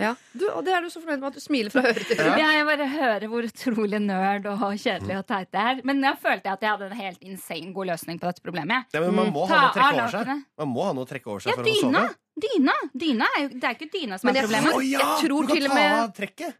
Ja. 0.00 0.14
Du, 0.32 0.46
og 0.48 0.62
det 0.64 0.72
er 0.72 0.80
du 0.84 0.88
så 0.88 1.02
fornøyd 1.02 1.20
med 1.20 1.28
at 1.28 1.36
du 1.36 1.42
smiler 1.44 1.72
fra 1.72 1.82
øre 1.84 2.00
til 2.00 2.16
øre. 2.16 2.36
Ja, 2.40 2.48
jeg 2.56 2.64
bare 2.68 2.86
hører 2.88 3.26
hvor 3.28 3.44
utrolig 3.44 4.00
nerd 4.00 4.48
og 4.48 4.62
kjedelig 4.80 5.18
og 5.18 5.26
teit 5.28 5.50
det 5.52 5.64
er. 5.72 5.82
Men 5.88 6.00
jeg 6.06 6.20
følte 6.22 6.54
at 6.54 6.64
jeg 6.64 6.72
hadde 6.72 6.88
en 6.88 6.96
helt 7.02 7.28
insane 7.28 7.74
god 7.76 7.90
løsning 7.92 8.22
på 8.22 8.30
dette 8.30 8.44
problemet. 8.44 8.88
Ja, 8.96 9.04
men 9.04 9.14
man 9.18 9.30
må 9.34 9.44
mm. 9.44 9.52
ha 9.52 9.60
noe 9.60 9.68
å 9.68 9.76
trekke 9.76 9.92
over 10.00 10.16
seg. 10.16 10.42
Man 10.62 10.72
må 10.72 10.88
ha 10.88 10.96
noe 10.96 11.04
å 11.04 11.12
trekke 11.12 11.32
over 11.34 11.44
seg 11.44 11.52
Ja, 11.52 11.58
for 11.60 11.68
å 11.68 11.76
dyna! 11.76 12.04
sove. 12.08 12.18
Dyna! 12.42 12.76
dyna 13.04 13.28
er 13.36 13.44
jo, 13.44 13.52
det 13.52 13.68
er 13.68 13.76
ikke 13.76 13.90
dyna 13.92 14.18
som 14.18 14.30
Men 14.30 14.40
er 14.40 14.48
problemet. 14.48 14.72
Å 14.80 14.82
ja! 14.88 15.04
Jeg 15.04 15.26
tror 15.26 15.46
du 15.46 15.52
kan 15.52 15.60
til 15.60 15.68
og 15.68 15.74
ta 15.74 15.80
med- 15.82 16.00
av 16.00 16.16
trekket. 16.16 16.58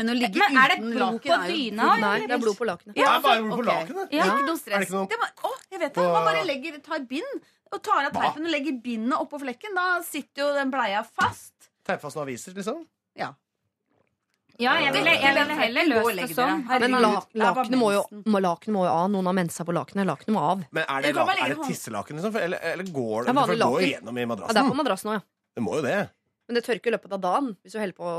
Men 0.00 0.08
å 0.08 0.14
ligge 0.14 0.38
Men 0.38 0.58
er 0.62 0.70
det 0.70 0.80
blod 0.80 1.00
laken 1.02 1.20
på 1.26 1.36
er 1.36 1.48
dyna, 1.50 1.86
Nei, 2.00 2.18
det 2.22 2.34
er 2.36 2.40
blod 2.40 2.56
på 2.56 2.66
lakenet. 2.68 2.96
Ja, 2.96 3.08
altså, 3.10 3.26
bare 3.26 3.42
blod 3.42 3.58
på 3.58 3.64
lakenet. 3.66 4.12
Ja. 4.14 4.28
Ikke 4.30 4.46
noe 4.46 4.54
Er 4.54 4.60
stress. 4.62 4.84
ikke 4.86 4.96
noe- 4.96 5.08
Det 5.10 5.18
var, 5.20 5.32
å, 5.44 5.50
jeg 5.74 5.80
vet 5.82 5.94
det. 5.98 6.04
Man 6.14 6.28
bare 6.30 6.44
legger, 6.46 6.78
tar 6.80 7.00
bind 7.10 7.48
og 7.74 7.82
tar 7.82 8.06
av 8.06 8.12
teipen 8.14 8.46
og 8.46 8.54
legger 8.54 8.78
bindet 8.80 9.18
oppå 9.18 9.40
flekken. 9.42 9.74
Da 9.74 10.00
sitter 10.06 10.46
jo 10.46 10.54
den 10.54 10.70
bleia 10.70 11.02
fast. 11.04 11.59
Noen 11.98 12.22
aviser, 12.22 12.54
liksom. 12.54 12.86
Ja, 14.60 14.74
jeg 14.76 14.92
ville, 14.92 15.12
jeg 15.16 15.34
ville 15.34 15.54
heller 15.56 15.86
løst 15.88 16.16
det 16.20 16.34
sånn. 16.36 16.64
Men 16.68 16.90
lakenet 17.00 17.78
må, 17.80 17.92
jo, 17.94 18.02
mensen. 18.12 18.34
må, 18.76 18.82
jo 18.84 18.90
av. 18.92 19.06
Noen 19.10 19.24
har 19.30 19.32
mensa 19.38 19.64
på 19.64 19.72
lakenet. 19.72 20.04
Lakenet 20.06 20.34
må 20.36 20.40
av. 20.44 20.64
Men 20.70 20.84
er 20.84 21.02
det, 21.06 21.14
la- 21.16 21.24
er 21.32 21.54
det 21.54 21.64
tisselaken, 21.70 22.16
liksom? 22.20 22.36
Eller, 22.36 22.58
eller 22.60 22.84
går 22.84 23.24
det, 23.24 23.26
Det 23.30 23.34
går 23.56 23.80
laken. 23.80 23.88
gjennom 23.88 24.18
i 24.20 24.26
Ja, 24.26 24.52
det 24.52 24.56
er 24.60 24.68
på 24.68 24.76
madrassen 24.82 25.10
òg, 25.10 25.14
ja. 25.14 25.20
Det 25.56 25.62
må 25.64 25.74
jo 25.76 25.82
det. 25.82 26.10
Men 26.50 26.56
det 26.58 26.64
tørker 26.66 26.90
i 26.90 26.92
løpet 26.96 27.12
av 27.14 27.20
dagen. 27.22 27.48
Hvis 27.62 27.76
du 27.76 27.78
holder 27.78 27.94
på 27.94 28.12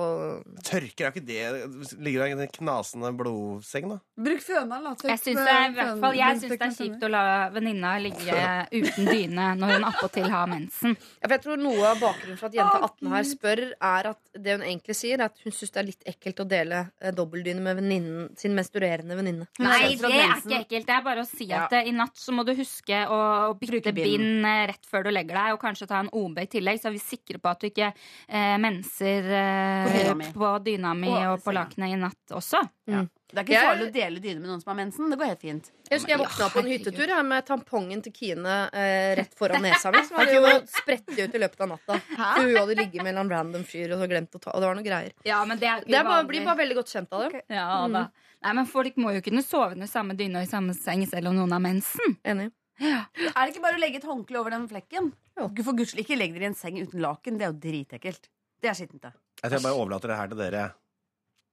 Tørker 0.63 1.07
er 1.09 1.11
ikke 1.11 1.23
det 1.27 1.95
Ligger 1.99 2.23
det 2.23 2.27
i 2.29 2.35
en 2.37 2.51
knasende 2.55 3.09
blodseng, 3.19 3.89
da? 3.91 3.97
Bruk 4.23 4.43
føna, 4.45 4.77
da. 4.85 4.93
Jeg 5.09 5.19
syns 5.19 5.39
det, 5.41 5.51
er, 5.51 5.65
i 5.65 5.75
hvert 5.75 5.99
fall, 5.99 6.15
jeg 6.15 6.37
synes 6.39 6.53
det 6.53 6.67
er 6.69 6.75
kjipt 6.77 7.03
å 7.03 7.09
la 7.11 7.23
venninna 7.51 7.91
ligge 7.99 8.45
uten 8.71 9.09
dyne 9.09 9.47
når 9.59 9.73
hun 9.73 9.87
attpåtil 9.89 10.29
har 10.31 10.47
mensen. 10.47 10.95
Ja, 10.95 11.25
for 11.25 11.35
jeg 11.35 11.43
tror 11.43 11.59
Noe 11.61 11.89
av 11.89 11.99
bakgrunnen 11.99 12.39
for 12.39 12.47
at 12.47 12.55
jente 12.55 12.79
18 12.87 13.11
her 13.11 13.27
spør, 13.27 13.63
er 13.91 14.09
at 14.13 14.39
det 14.45 14.55
hun 14.55 14.63
egentlig 14.69 14.95
sier, 15.01 15.19
er 15.19 15.27
at 15.27 15.43
hun 15.43 15.55
syns 15.57 15.75
det 15.75 15.81
er 15.81 15.87
litt 15.89 16.07
ekkelt 16.13 16.39
å 16.39 16.47
dele 16.53 16.79
eh, 17.01 17.11
dobbeltdyne 17.17 17.65
med 17.65 17.81
venninnen, 17.81 18.31
sin 18.39 18.55
menstruerende 18.55 19.17
venninne. 19.19 19.49
Nei, 19.59 19.97
det 19.99 20.13
er 20.13 20.37
ikke 20.37 20.61
ekkelt. 20.61 20.87
Det 20.87 20.95
er 20.95 21.05
bare 21.09 21.25
å 21.25 21.27
si 21.27 21.49
at 21.51 21.75
ja. 21.75 21.83
i 21.83 21.91
natt 21.95 22.15
så 22.21 22.31
må 22.35 22.47
du 22.47 22.53
huske 22.55 23.03
å 23.11 23.19
bytte 23.59 23.91
bind 23.97 24.47
eh, 24.47 24.63
rett 24.71 24.87
før 24.87 25.09
du 25.09 25.11
legger 25.11 25.35
deg, 25.35 25.57
og 25.57 25.61
kanskje 25.67 25.89
ta 25.91 25.99
en 26.05 26.13
OB 26.21 26.39
i 26.45 26.49
tillegg, 26.55 26.79
så 26.79 26.89
er 26.89 26.95
vi 26.95 27.03
sikre 27.03 27.41
på 27.41 27.51
at 27.51 27.61
du 27.61 27.67
ikke 27.71 27.91
eh, 28.27 28.57
menser 28.57 29.31
eh, 29.31 29.85
På 29.87 29.93
dyna 29.97 30.15
mi. 30.15 30.25
på 30.33 30.51
dyna 30.65 30.93
mi 30.93 31.09
Og 31.09 31.33
og 31.33 31.43
på 31.43 31.53
lakenet 31.55 31.93
i 31.93 31.97
natt 31.99 32.35
også. 32.37 32.61
Ja. 32.87 33.05
Det 33.31 33.37
er 33.39 33.43
ikke 33.45 33.53
Jeg- 33.53 33.67
farlig 33.69 33.85
å 33.87 33.93
dele 33.93 34.19
dyne 34.19 34.39
med 34.41 34.49
noen 34.49 34.61
som 34.61 34.71
har 34.75 34.85
mensen. 34.85 35.09
Det 35.09 35.17
går 35.17 35.25
helt 35.31 35.39
fint. 35.41 35.69
Jeg 35.89 35.99
husker 35.99 36.09
jeg 36.11 36.19
våkna 36.19 36.49
på 36.51 36.59
en 36.59 36.65
hyttetur 36.67 37.07
jeg, 37.07 37.25
med 37.25 37.45
tampongen 37.47 38.01
til 38.03 38.11
Kine 38.11 38.55
eh, 38.73 39.15
rett 39.15 39.33
foran 39.39 39.61
nesa 39.63 39.91
mi. 39.91 40.01
Som 40.03 40.17
hadde 40.17 40.33
jo 40.35 40.51
spredt 40.67 41.07
ut 41.15 41.35
i 41.35 41.39
løpet 41.39 41.61
av 41.61 41.69
natta. 41.69 41.99
For 42.11 42.41
Hun 42.43 42.55
hadde 42.57 42.75
ligget 42.75 43.03
med 43.03 43.15
en 43.15 43.29
random 43.31 43.63
fyr 43.63 43.93
og 43.95 43.99
så 44.03 44.09
glemt 44.11 44.35
å 44.35 44.39
ta 44.41 44.51
Og 44.51 44.59
det 44.59 44.67
var 44.67 44.75
noe 44.75 44.83
greier. 44.83 45.11
Ja, 45.23 45.45
men 45.45 45.57
det 45.59 45.67
er 45.69 45.79
ikke 45.79 45.87
Det 45.87 45.99
er 46.01 46.03
bare, 46.03 46.25
blir 46.27 46.43
bare 46.45 46.57
veldig 46.59 46.75
godt 46.81 46.91
kjent 46.91 47.13
av 47.13 47.29
det. 47.31 47.41
Ja, 47.49 47.87
Mm. 47.87 48.09
Nei, 48.43 48.53
men 48.53 48.65
folk 48.65 48.95
må 48.97 49.13
jo 49.13 49.21
kunne 49.21 49.43
sove 49.45 49.73
under 49.75 49.85
samme 49.87 50.15
dyne 50.17 50.39
og 50.41 50.47
i 50.47 50.49
samme 50.49 50.73
seng 50.73 51.05
selv 51.07 51.27
om 51.29 51.35
noen 51.35 51.51
har 51.53 51.59
mensen. 51.61 52.17
Enig. 52.25 52.51
Ja. 52.79 53.05
Er 53.35 53.45
det 53.45 53.51
ikke 53.53 53.63
bare 53.65 53.77
å 53.77 53.81
legge 53.81 53.99
et 53.99 54.07
håndkle 54.07 54.39
over 54.39 54.53
den 54.55 54.67
flekken? 54.69 55.11
For 55.35 55.75
guds 55.77 55.93
ikke 55.97 56.17
legg 56.17 56.33
dere 56.33 56.47
i 56.47 56.51
en 56.51 56.57
seng 56.57 56.79
uten 56.79 57.01
laken. 57.03 57.37
Det 57.37 57.45
er 57.45 57.51
jo 57.51 57.59
dritekkelt. 57.65 58.29
Det 58.61 58.69
er 58.71 58.77
skittent, 58.77 59.01
det. 59.03 59.11
Jeg 59.41 59.49
tror 59.49 59.57
jeg 59.57 59.65
bare 59.67 59.79
overlater 59.81 60.13
det 60.13 60.17
her 60.17 60.31
til 60.31 60.37
dere. 60.41 60.63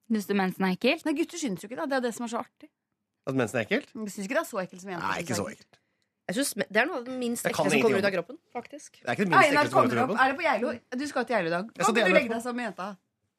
Syns 0.09 0.29
du 0.29 0.35
mensen 0.39 0.65
er 0.65 0.77
ekkelt? 0.77 1.05
Nei, 1.05 1.15
gutter 1.19 1.41
syns 1.41 1.65
jo 1.65 1.69
ikke 1.69 1.81
det. 1.83 1.89
Det 1.91 1.97
er 1.99 2.05
det 2.07 2.15
som 2.17 2.25
er 2.25 2.33
så 2.33 2.41
artig. 2.41 2.71
At 3.29 3.37
mensen 3.37 3.59
er 3.61 3.67
ekkelt? 3.67 3.91
Jeg 3.93 4.15
syns 4.15 4.29
ikke 4.29 4.39
det 4.39 4.43
er 4.45 4.49
så 4.49 4.63
ekkelt 4.63 4.83
som 4.85 4.93
jenter. 4.95 5.09
Nei, 5.09 5.21
ikke 5.25 5.37
så 5.37 5.47
ekkelt. 5.53 5.81
Jeg 6.29 6.37
synes 6.37 6.51
Det 6.61 6.77
er 6.77 6.89
noe 6.89 6.99
av 7.01 7.05
det 7.09 7.15
minst 7.17 7.47
ekle 7.49 7.71
som 7.73 7.83
kommer 7.85 8.03
ut 8.03 8.09
av 8.09 8.13
kroppen. 8.13 8.39
faktisk 8.53 8.99
Det 9.01 9.09
er 9.09 9.17
ikke 9.17 9.25
det 9.25 9.33
minst 9.33 9.49
ekle 9.49 9.63
som 9.65 9.73
kommer 9.79 9.89
ut 9.89 9.93
av 9.93 10.01
kroppen. 10.03 10.19
Er 10.21 10.33
det 10.33 10.37
på 10.37 10.45
Geilo? 10.45 10.73
Du 11.01 11.05
skal 11.09 11.25
til 11.29 11.37
Geilo 11.37 11.49
i 11.49 11.55
dag. 11.55 11.71
Kan 11.79 11.95
du 11.97 12.13
legge 12.13 12.33
deg 12.33 12.43
sammen 12.45 12.61
med 12.61 12.67
jenta? 12.69 12.89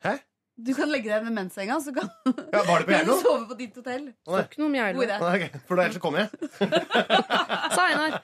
Hæ? 0.05 0.13
Du 0.59 0.73
kan 0.75 0.89
legge 0.91 1.07
deg 1.11 1.23
med 1.27 1.35
menssenga, 1.37 1.77
så 1.83 1.93
kan 1.95 2.09
Ja, 2.27 2.63
var 2.67 2.81
det 2.81 2.87
på 2.87 2.91
du 2.91 2.95
Geilo? 2.97 3.15
sove 3.21 3.45
på 3.51 3.57
ditt 3.59 3.77
hotell. 3.79 4.09
Nei. 4.11 4.41
Ikke 4.43 4.59
noe 4.61 4.67
om 4.71 4.75
Geilo. 4.79 4.99
God 4.99 5.07
idé. 5.07 5.19
Nei, 5.23 5.31
ok, 5.47 5.61
For 5.69 5.79
da 5.79 5.85
ellers 5.85 5.97
så 5.99 6.03
kommer 6.03 6.25
jeg. 6.25 6.29
Sa 7.75 7.85
Einar. 7.87 8.19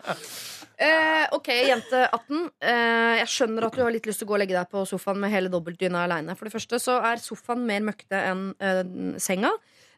Eh, 0.76 1.26
ok, 1.38 1.48
jente 1.70 2.02
18. 2.12 2.42
Eh, 2.60 3.14
jeg 3.22 3.30
skjønner 3.32 3.68
at 3.70 3.78
du 3.78 3.84
har 3.86 3.94
litt 3.96 4.10
lyst 4.10 4.20
til 4.20 4.28
å 4.28 4.34
gå 4.34 4.36
og 4.36 4.42
legge 4.44 4.58
deg 4.58 4.68
på 4.74 4.82
sofaen 4.90 5.22
med 5.24 5.32
hele 5.32 5.52
dobbeltdyna 5.54 6.02
aleine. 6.04 6.36
For 6.36 6.50
det 6.50 6.56
første 6.58 6.82
så 6.84 6.98
er 7.14 7.22
sofaen 7.24 7.64
mer 7.70 7.86
møkkete 7.88 8.20
enn 8.34 8.44
eh, 8.60 8.82
senga. 9.24 9.54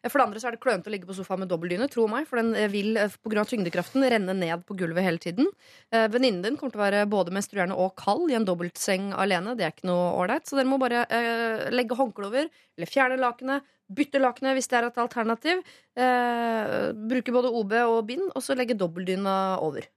Eh, 0.08 0.12
For 0.14 0.22
det 0.24 0.26
andre 0.30 0.40
så 0.42 0.48
er 0.50 0.56
det 0.56 0.62
klønete 0.64 0.88
å 0.88 0.94
ligge 0.96 1.10
på 1.10 1.16
sofaen 1.18 1.44
med 1.44 1.52
dobbeltdyne, 1.52 1.90
tro 1.92 2.08
meg, 2.08 2.26
for 2.30 2.40
den 2.40 2.54
eh, 2.56 2.70
vil 2.72 2.96
pga. 2.96 3.10
på 3.20 3.34
grunn 3.34 3.44
av 3.44 3.50
tyngdekraften 3.52 4.08
renne 4.16 4.34
ned 4.40 4.64
på 4.66 4.78
gulvet 4.80 5.04
hele 5.04 5.20
tiden. 5.22 5.50
Eh, 5.92 6.08
Venninnen 6.14 6.42
din 6.46 6.58
kommer 6.58 6.72
til 6.76 6.80
å 6.82 6.86
være 6.88 7.04
både 7.12 7.34
menstruerende 7.36 7.76
og 7.78 7.96
kald 8.00 8.32
i 8.32 8.38
en 8.40 8.48
dobbeltseng 8.48 9.12
alene. 9.14 9.58
Det 9.60 9.68
er 9.68 9.76
ikke 9.76 9.90
noe 9.92 10.14
ålreit. 10.24 10.48
Så 10.48 10.56
dere 10.58 10.72
må 10.72 10.80
bare 10.82 11.04
eh, 11.12 11.68
legge 11.76 11.98
håndkle 12.00 12.32
over, 12.32 12.48
eller 12.78 12.88
fjerne 12.90 13.20
lakenet. 13.20 13.68
Bytte 13.88 14.20
lakenet 14.20 14.58
hvis 14.58 14.68
det 14.68 14.80
er 14.82 14.88
et 14.90 14.98
alternativ. 15.00 15.62
Eh, 15.96 16.92
bruke 17.12 17.32
både 17.36 17.52
OB 17.56 17.78
og 17.86 18.02
bind, 18.10 18.26
og 18.36 18.44
så 18.44 18.56
legge 18.58 18.76
dobbeltdyna 18.80 19.36
over. 19.64 19.88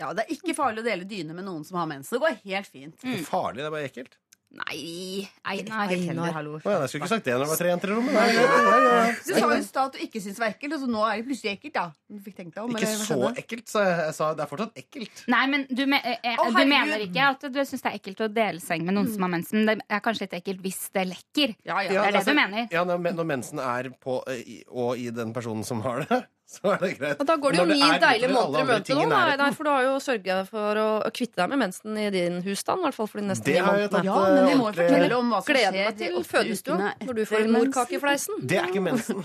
Ja. 0.00 0.10
Det 0.12 0.24
er 0.24 0.32
ikke 0.34 0.54
farlig 0.58 0.82
å 0.82 0.86
dele 0.88 1.06
dyne 1.06 1.34
med 1.36 1.46
noen 1.46 1.62
som 1.66 1.76
har 1.78 1.86
mens. 1.86 2.08
Det 2.10 2.18
går 2.22 2.40
helt 2.42 2.66
fint. 2.66 2.96
Det 3.00 3.20
er 3.20 3.26
farlig, 3.28 3.62
det 3.62 3.68
er 3.68 3.74
bare 3.76 3.88
ekkelt. 3.88 4.16
Nei, 4.54 5.28
Einar. 5.42 5.90
Einar. 5.90 6.32
hallo. 6.36 6.58
Å, 6.60 6.70
ja, 6.70 6.82
jeg 6.84 6.92
skulle 6.92 7.02
ikke 7.02 7.10
sagt 7.10 7.26
det 7.26 7.32
når 7.34 7.42
det 7.42 7.50
var 7.50 7.58
tre 7.58 7.70
jenter 7.72 7.90
i 7.90 7.94
rommet. 7.96 8.14
Nei, 8.14 8.26
nei, 8.36 8.58
nei, 8.66 8.82
nei. 8.84 9.14
Du 9.18 9.30
sa 9.32 9.40
jo 9.42 9.56
i 9.56 9.64
stad 9.66 9.88
at 9.88 9.96
du 9.96 10.04
ikke 10.04 10.22
syntes 10.22 10.38
det 10.38 10.44
var 10.44 10.52
ekkelt, 10.52 10.76
og 10.76 10.82
så 10.84 10.90
nå 10.92 11.02
er 11.08 11.16
det 11.18 11.24
plutselig 11.26 11.52
ekkelt. 11.56 11.74
da 11.74 11.84
Du 12.14 12.20
fikk 12.22 12.36
tenkt 12.38 12.54
deg 12.54 12.62
om, 12.62 12.76
Ikke 12.78 12.92
så 13.00 13.18
ekkelt, 13.32 13.64
sa 13.72 13.82
jeg. 13.82 13.96
Jeg 14.04 14.16
sa 14.18 14.28
det 14.38 14.44
er 14.44 14.50
fortsatt 14.52 14.78
ekkelt. 14.84 15.24
Nei, 15.34 15.42
men 15.50 15.66
du, 15.70 15.82
me 15.90 15.98
eh, 16.12 16.38
oh, 16.38 16.52
du 16.54 16.62
mener 16.70 17.02
ikke 17.08 17.30
at 17.32 17.48
du 17.56 17.60
syns 17.64 17.82
det 17.82 17.90
er 17.90 17.98
ekkelt 17.98 18.22
å 18.28 18.30
dele 18.36 18.62
seng 18.62 18.86
med 18.86 18.98
noen 18.98 19.10
som 19.10 19.26
har 19.26 19.34
mensen. 19.34 19.66
Det 19.66 19.76
er 19.82 20.04
kanskje 20.04 20.28
litt 20.28 20.38
ekkelt 20.38 20.62
hvis 20.68 20.80
det 20.94 21.06
lekker. 21.10 21.56
Ja, 21.66 21.80
ja. 21.82 21.90
Det 21.90 21.98
er 21.98 22.14
det 22.14 22.22
altså, 22.22 22.36
du 22.36 22.40
mener. 22.44 22.70
Ja, 22.78 22.86
når, 22.86 23.02
når 23.18 23.30
mensen 23.34 23.64
er 23.64 23.90
på, 23.98 24.20
eh, 24.30 24.62
og 24.70 25.02
i 25.02 25.10
den 25.14 25.34
personen 25.34 25.66
som 25.66 25.82
har 25.82 26.04
det, 26.06 26.22
så 26.58 26.72
er 26.74 26.82
det 26.84 26.90
greit. 26.98 27.20
Og 27.20 27.28
da 27.28 27.36
går 27.42 27.56
det 27.56 27.60
jo 27.60 27.66
ni 27.70 27.80
deilige 28.04 28.30
måneder 28.32 28.60
i 28.60 28.68
møte 28.70 28.98
nå, 28.98 29.06
nei, 29.10 29.36
nei, 29.40 29.50
for 29.56 29.68
du 29.68 29.72
har 29.72 29.86
jo 29.88 29.94
sørga 30.04 30.38
for 30.48 30.82
å 30.84 30.88
kvitte 31.14 31.40
deg 31.42 31.52
med 31.54 31.62
mensen 31.64 31.98
i 32.00 32.06
din 32.14 32.38
husstand. 32.46 32.84
I 32.84 32.88
hvert 32.88 32.98
fall 33.00 33.10
for 33.10 33.22
de 33.22 33.26
neste 33.32 33.48
Det 33.48 33.58
ni 33.58 33.64
har 33.66 33.82
jeg 33.82 33.90
tatt 33.94 34.08
månedene. 34.08 34.14
Ja, 34.14 34.34
men 34.34 34.48
vi 34.48 34.54
må 34.54 34.54
jo 34.54 34.68
ordentlig- 34.70 34.90
fortelle 34.94 35.18
om 35.18 35.34
hva 35.34 35.42
som 35.42 35.50
Gleder 35.50 35.72
skjer 35.72 35.90
meg 35.90 35.98
til 36.04 36.24
fødestua 36.30 36.78
når 37.04 37.18
du 37.18 37.24
får 37.30 37.44
en 37.44 37.52
morkakefleisen 37.58 37.74
morkake 37.74 37.98
i 37.98 38.02
fleisen. 38.06 38.48
Det 38.54 38.58
er 38.62 38.70
ikke 38.72 38.84
mensen. 38.84 39.24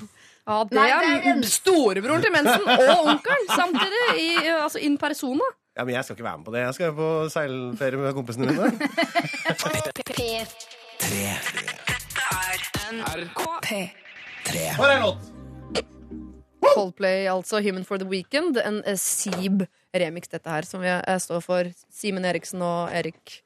Ja, 0.50 0.64
det 0.66 0.74
Nei, 0.80 0.90
er, 0.90 1.26
er 1.30 1.42
storebroren 1.46 2.24
til 2.26 2.32
mensen 2.34 2.64
og 2.74 3.10
onkelen 3.14 3.50
samtidig. 3.54 4.06
I, 4.18 4.30
altså 4.58 4.82
in 4.82 4.98
persona. 4.98 5.46
Ja, 5.78 5.86
men 5.86 5.94
jeg 5.96 6.04
skal 6.04 6.16
ikke 6.18 6.26
være 6.26 6.38
med 6.38 6.46
på 6.46 6.52
det. 6.56 6.62
Jeg 6.66 6.74
skal 6.74 6.94
på 6.98 7.10
seilferie 7.32 8.00
med 8.02 8.14
kompisene 8.18 8.46
mine. 8.50 8.72
Hvor 14.76 14.86
er 14.86 14.96
en 14.96 15.02
låt? 15.02 15.39
Coldplay, 16.64 17.26
altså 17.32 17.62
Human 17.64 17.86
for 17.88 17.98
the 18.02 18.08
Weekend. 18.10 18.58
En 18.64 18.82
eh, 18.86 18.96
Seeb-remix, 19.00 20.30
dette 20.32 20.50
her, 20.50 20.68
som 20.68 20.82
vi 20.84 20.88
eh, 20.92 21.20
står 21.20 21.42
for. 21.46 21.70
Simen 21.94 22.26
Eriksen 22.30 22.62
og 22.66 22.90
Erik 22.96 23.40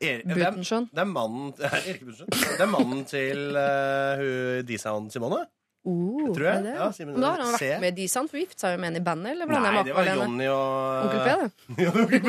Er- 0.00 0.22
det 0.24 0.32
er- 0.32 0.50
Det 0.56 0.98
er 1.02 1.04
mannen. 1.04 1.52
Det 1.58 2.60
er 2.60 2.66
mannen 2.70 3.04
til 3.04 3.50
uh, 3.60 4.62
D-Sound 4.64 5.10
Simone. 5.12 5.42
Uh, 5.84 6.30
tror 6.36 6.44
jeg. 6.46 6.62
det? 6.64 6.74
Ja, 6.76 6.90
Simon, 6.92 7.20
da 7.20 7.30
har 7.34 7.40
han 7.44 7.54
C. 7.58 7.68
vært 7.68 7.80
med 7.80 7.92
i 7.98 8.02
D-Sound, 8.06 8.28
for 8.32 8.36
gift 8.40 8.60
seg 8.60 8.74
jo 8.76 8.80
med 8.80 8.90
en 8.94 8.96
i 9.00 9.04
bandet? 9.04 9.30
Eller 9.32 9.46
Nei, 9.48 9.82
det 9.84 9.94
var 9.96 10.08
Johnny 10.08 10.46
og 10.48 11.04
Onkel 11.04 11.20
P, 11.20 11.28
det. 11.76 12.20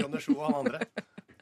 Johnny 0.00 0.20
Sjo 0.24 0.36
og 0.38 0.46
han 0.46 0.54
andre. 0.66 0.80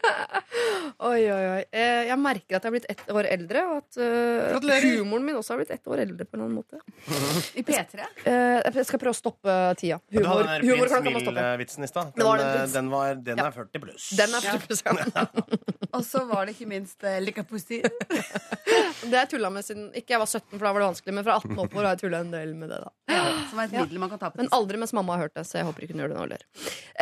Oi, 1.03 1.23
oi, 1.33 1.45
oi. 1.57 1.63
Eh, 1.73 2.03
Jeg 2.09 2.19
merker 2.21 2.57
at 2.59 2.65
jeg 2.67 2.71
er 2.71 2.75
blitt 2.75 2.87
ett 2.93 3.03
år 3.13 3.27
eldre, 3.31 3.63
og 3.71 3.77
at 3.81 3.99
uh, 4.03 4.83
humoren 4.85 5.25
min 5.27 5.39
også 5.39 5.55
har 5.55 5.61
blitt 5.63 5.73
ett 5.75 5.89
år 5.91 6.03
eldre. 6.05 6.27
på 6.29 6.37
en 6.39 6.45
annen 6.45 6.59
måte 6.61 6.79
I 7.61 7.65
P3? 7.67 8.05
Eh, 8.29 8.59
Jeg 8.77 8.87
skal 8.89 9.01
prøve 9.03 9.15
å 9.15 9.19
stoppe 9.19 9.57
tida. 9.81 9.99
Du 10.13 10.21
Humor, 10.21 10.45
hadde 10.47 10.61
den 10.63 10.89
der 10.93 11.17
prins. 11.17 11.29
Mill-vitsen 11.33 11.87
i 11.87 11.91
stad. 11.91 12.13
Den, 12.19 12.43
den 12.43 12.73
den, 12.77 12.91
var- 12.93 13.15
den 13.19 13.43
Ja. 13.43 13.49
er 13.51 13.57
40 13.57 13.83
pluss. 13.87 14.11
Den 14.19 14.35
er 14.39 14.47
40 14.47 14.67
pluss 14.67 14.85
Og 15.97 16.05
så 16.09 16.23
var 16.25 16.47
det 16.49 16.55
ikke 16.57 16.69
minst 16.71 17.03
uh, 17.05 17.19
Lika 17.21 17.43
Pussy. 17.45 17.83
Det 17.83 19.11
har 19.13 19.25
jeg 19.27 19.33
tulla 19.35 19.51
med 19.53 19.65
siden 19.67 19.91
ikke 19.99 20.15
jeg 20.15 20.23
var 20.23 20.31
17, 20.31 20.55
for 20.57 20.65
da 20.65 20.73
var 20.73 20.81
det 20.85 20.89
vanskelig. 20.93 21.15
Men 21.19 21.27
fra 21.27 21.37
18 21.43 21.59
oppover 21.59 21.85
har 21.89 21.97
jeg 21.97 22.05
tulla 22.07 22.23
en 22.25 22.33
del 22.33 22.55
med 22.57 22.73
det. 22.73 22.79
da 22.81 23.21
Som 23.51 23.61
er 23.61 23.69
et 23.69 23.75
middel 23.77 24.01
man 24.01 24.13
kan 24.15 24.23
ta 24.23 24.31
på. 24.33 24.41
Men 24.41 24.49
aldri 24.57 24.81
mens 24.81 24.95
mamma 24.97 25.17
har 25.19 25.27
hørt 25.27 25.37
det, 25.37 25.45
så 25.49 25.61
jeg 25.61 25.69
håper 25.69 25.85
ikke 25.85 25.97
hun 25.97 26.05
gjør 26.05 26.15
det 26.15 26.19
nå 26.21 26.25
heller. 26.25 26.47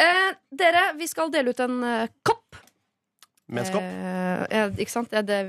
Eh, 0.05 0.31
dere, 0.63 0.85
vi 0.99 1.07
skal 1.11 1.31
dele 1.35 1.55
ut 1.55 1.63
en 1.67 1.79
uh, 1.87 2.07
kopp. 2.27 2.40
Menskopp. 3.51 3.85
Eh, 4.51 4.71
ikke 4.85 4.93
sant? 4.93 5.13
Er 5.17 5.27
det, 5.27 5.41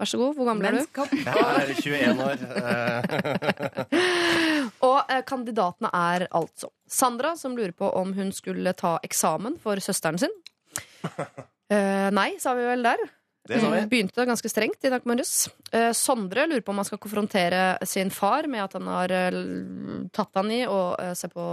vær 0.00 0.10
så 0.10 0.20
god. 0.20 0.34
Hvor 0.36 0.50
gammel 0.50 0.68
er 0.68 0.78
du? 0.78 0.82
Jeg 1.26 1.46
er 1.62 1.72
21 1.78 2.22
år. 2.26 2.36
Og 4.88 4.98
eh, 5.06 5.22
kandidatene 5.28 5.92
er 5.94 6.26
altså 6.30 6.72
Sandra, 6.90 7.36
som 7.38 7.56
lurer 7.56 7.74
på 7.76 7.88
om 7.98 8.12
hun 8.16 8.32
skulle 8.34 8.74
ta 8.78 8.96
eksamen 9.06 9.58
for 9.62 9.82
søsteren 9.82 10.20
sin. 10.22 10.38
Eh, 11.72 12.10
nei, 12.12 12.34
sa 12.36 12.52
vi 12.52 12.66
vel 12.68 12.82
der. 12.84 13.00
Det. 13.48 13.56
Hun 13.62 13.88
Begynte 13.88 14.26
ganske 14.28 14.48
strengt 14.52 14.84
i 14.84 14.90
dag 14.92 15.06
morges. 15.08 15.48
Eh, 15.72 15.90
Sondre 15.96 16.44
lurer 16.46 16.60
på 16.60 16.74
om 16.74 16.82
han 16.82 16.84
skal 16.84 17.00
konfrontere 17.00 17.62
sin 17.88 18.12
far 18.12 18.44
med 18.50 18.60
at 18.66 18.76
han 18.76 18.90
har 18.92 19.14
eh, 19.16 19.38
tatt 20.12 20.36
han 20.36 20.52
i 20.52 20.60
å 20.68 20.80
eh, 21.00 21.14
se 21.16 21.30
på 21.32 21.46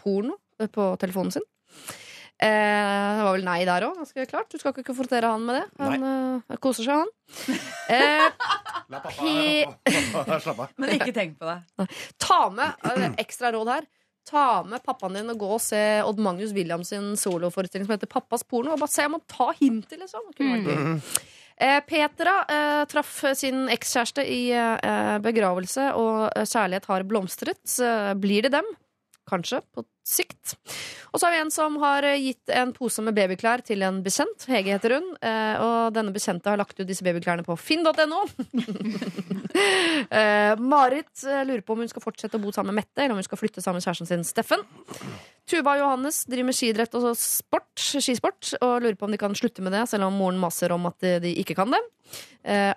porno 0.00 0.34
eh, 0.58 0.66
på 0.66 0.90
telefonen 1.00 1.36
sin. 1.38 1.46
Eh, 2.40 3.16
det 3.18 3.24
var 3.26 3.34
vel 3.36 3.44
nei 3.44 3.58
der 3.68 3.84
òg, 3.84 3.98
ganske 4.00 4.24
klart. 4.30 4.48
Du 4.48 4.56
skal 4.60 4.72
ikke 4.72 4.86
konfrontere 4.88 5.28
han 5.28 5.42
med 5.44 5.58
det. 5.60 5.64
Han 5.82 6.04
eh, 6.08 6.56
koser 6.64 6.86
seg, 6.88 7.02
han. 7.02 7.58
Eh, 7.92 8.28
La 8.90 9.00
pappa, 9.04 9.22
He- 9.22 9.66
pappa 10.14 10.38
slappe 10.40 10.64
av. 10.66 10.72
Men 10.80 10.94
ikke 10.96 11.12
tenk 11.16 11.36
på 11.40 11.50
det. 11.50 11.88
ta 12.22 12.40
med 12.54 12.86
eh, 12.94 13.10
ekstra 13.22 13.52
råd 13.54 13.72
her. 13.74 13.88
Ta 14.30 14.46
med 14.68 14.82
pappaen 14.86 15.16
din 15.18 15.30
og 15.32 15.38
gå 15.40 15.50
og 15.56 15.60
se 15.64 15.78
Odd 16.06 16.18
Magnus 16.22 16.52
Williams 16.56 16.90
sin 16.92 17.12
soloforestilling 17.18 17.86
som 17.88 17.94
heter 17.96 18.10
Pappas 18.10 18.44
porno. 18.46 18.72
Og 18.76 18.80
bare 18.82 18.92
se 18.92 19.04
om 19.08 19.16
han 19.18 19.24
tar 19.30 19.54
hintet, 19.60 19.98
liksom. 20.00 20.26
Det 20.30 20.36
kunne 20.40 20.58
vært 20.58 20.68
gøy. 20.70 21.22
Eh, 21.60 21.80
Petra 21.84 22.34
eh, 22.48 22.82
traff 22.88 23.18
sin 23.36 23.66
ekskjæreste 23.72 24.24
i 24.24 24.42
eh, 24.56 25.16
begravelse, 25.24 25.90
og 25.98 26.30
eh, 26.32 26.46
kjærlighet 26.48 26.86
har 26.88 27.04
blomstret. 27.10 27.60
Eh, 27.84 28.12
blir 28.16 28.46
det 28.48 28.54
dem? 28.56 28.68
Kanskje, 29.28 29.60
på 29.76 29.84
sikt. 30.10 30.54
Og 31.10 31.18
så 31.18 31.26
har 31.26 31.34
vi 31.34 31.40
en 31.42 31.52
som 31.54 31.76
har 31.82 32.06
eh, 32.06 32.20
gitt 32.20 32.52
en 32.54 32.72
pose 32.74 33.02
med 33.04 33.16
babyklær 33.16 33.64
til 33.66 33.82
en 33.86 34.00
bekjent. 34.04 34.46
Hege 34.50 34.74
heter 34.76 34.96
hun. 34.98 35.08
Eh, 35.22 35.62
og 35.62 35.94
denne 35.96 36.14
bekjente 36.14 36.50
har 36.50 36.60
lagt 36.60 36.78
ut 36.78 36.86
disse 36.88 37.04
babyklærne 37.06 37.44
på 37.46 37.56
finn.no. 37.58 38.22
eh, 40.20 40.54
Marit 40.60 41.26
lurer 41.48 41.64
på 41.66 41.76
om 41.76 41.84
hun 41.84 41.90
skal 41.90 42.04
fortsette 42.04 42.38
å 42.38 42.42
bo 42.42 42.54
sammen 42.54 42.74
med 42.74 42.84
Mette, 42.84 43.02
eller 43.02 43.16
om 43.16 43.20
hun 43.22 43.26
skal 43.26 43.40
flytte 43.40 43.64
sammen 43.64 43.80
med 43.80 43.88
kjæresten 43.88 44.10
sin 44.10 44.26
Steffen. 44.26 44.64
Tuva 45.50 45.74
og 45.74 45.82
Johannes 45.82 46.22
driver 46.30 46.50
med 46.50 46.58
skidrett 46.58 46.94
og 46.94 47.10
sport, 47.18 47.72
skisport 47.80 48.52
og 48.60 48.84
lurer 48.84 48.98
på 48.98 49.08
om 49.08 49.14
de 49.14 49.18
kan 49.18 49.34
slutte 49.34 49.64
med 49.66 49.74
det, 49.74 49.82
selv 49.90 50.06
om 50.06 50.18
moren 50.20 50.38
maser 50.38 50.70
om 50.74 50.86
at 50.90 51.08
de 51.24 51.32
ikke 51.42 51.56
kan 51.58 51.74
det. 51.74 51.80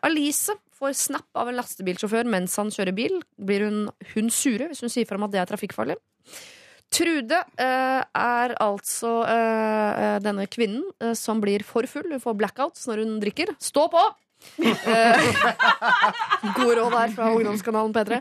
Alice 0.01 0.55
får 0.79 0.97
snap 0.97 1.37
av 1.37 1.51
en 1.51 1.59
lastebilsjåfør 1.59 2.27
mens 2.33 2.57
han 2.59 2.73
kjører 2.73 2.95
bil. 2.97 3.21
Blir 3.37 3.67
hun, 3.67 3.79
hun 4.15 4.33
sure 4.33 4.71
hvis 4.71 4.81
hun 4.83 4.91
sier 4.91 5.07
fra 5.07 5.19
om 5.19 5.27
at 5.27 5.35
det 5.35 5.43
er 5.43 5.51
trafikkfarlig? 5.53 5.99
Trude 6.93 7.39
eh, 7.57 8.01
er 8.05 8.53
altså 8.61 9.13
eh, 9.25 10.01
eh, 10.03 10.17
denne 10.23 10.45
kvinnen 10.51 10.83
eh, 11.01 11.15
som 11.17 11.41
blir 11.41 11.63
for 11.65 11.87
full. 11.89 12.11
Hun 12.13 12.21
får 12.21 12.37
blackouts 12.37 12.85
når 12.89 13.01
hun 13.03 13.15
drikker. 13.23 13.53
Stå 13.63 13.87
på! 13.93 14.03
God 16.43 16.53
Gode 16.57 16.75
råd 16.81 16.95
her 16.97 17.13
fra 17.15 17.29
ungdomskanalen 17.31 17.93
P3. 17.95 18.19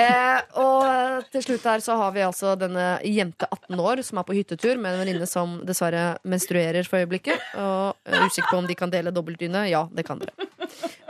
Eh, 0.00 0.38
og 0.62 1.26
til 1.34 1.42
slutt 1.44 1.66
her 1.68 1.82
så 1.84 1.96
har 2.00 2.14
vi 2.14 2.22
altså 2.24 2.54
denne 2.58 2.86
jente 3.04 3.44
18 3.52 3.82
år 3.84 4.00
som 4.06 4.20
er 4.22 4.26
på 4.28 4.36
hyttetur 4.38 4.78
med 4.80 4.94
en 4.94 5.02
venninne 5.02 5.28
som 5.28 5.58
dessverre 5.68 6.14
menstruerer 6.24 6.88
for 6.88 7.02
øyeblikket. 7.02 7.42
Og 7.60 7.98
er 8.08 8.24
usikker 8.26 8.48
på 8.50 8.60
om 8.62 8.70
de 8.70 8.78
kan 8.78 8.92
dele 8.92 9.12
dobbeltdyne. 9.14 9.66
Ja, 9.70 9.84
det 9.92 10.06
kan 10.08 10.22
dere. 10.22 10.48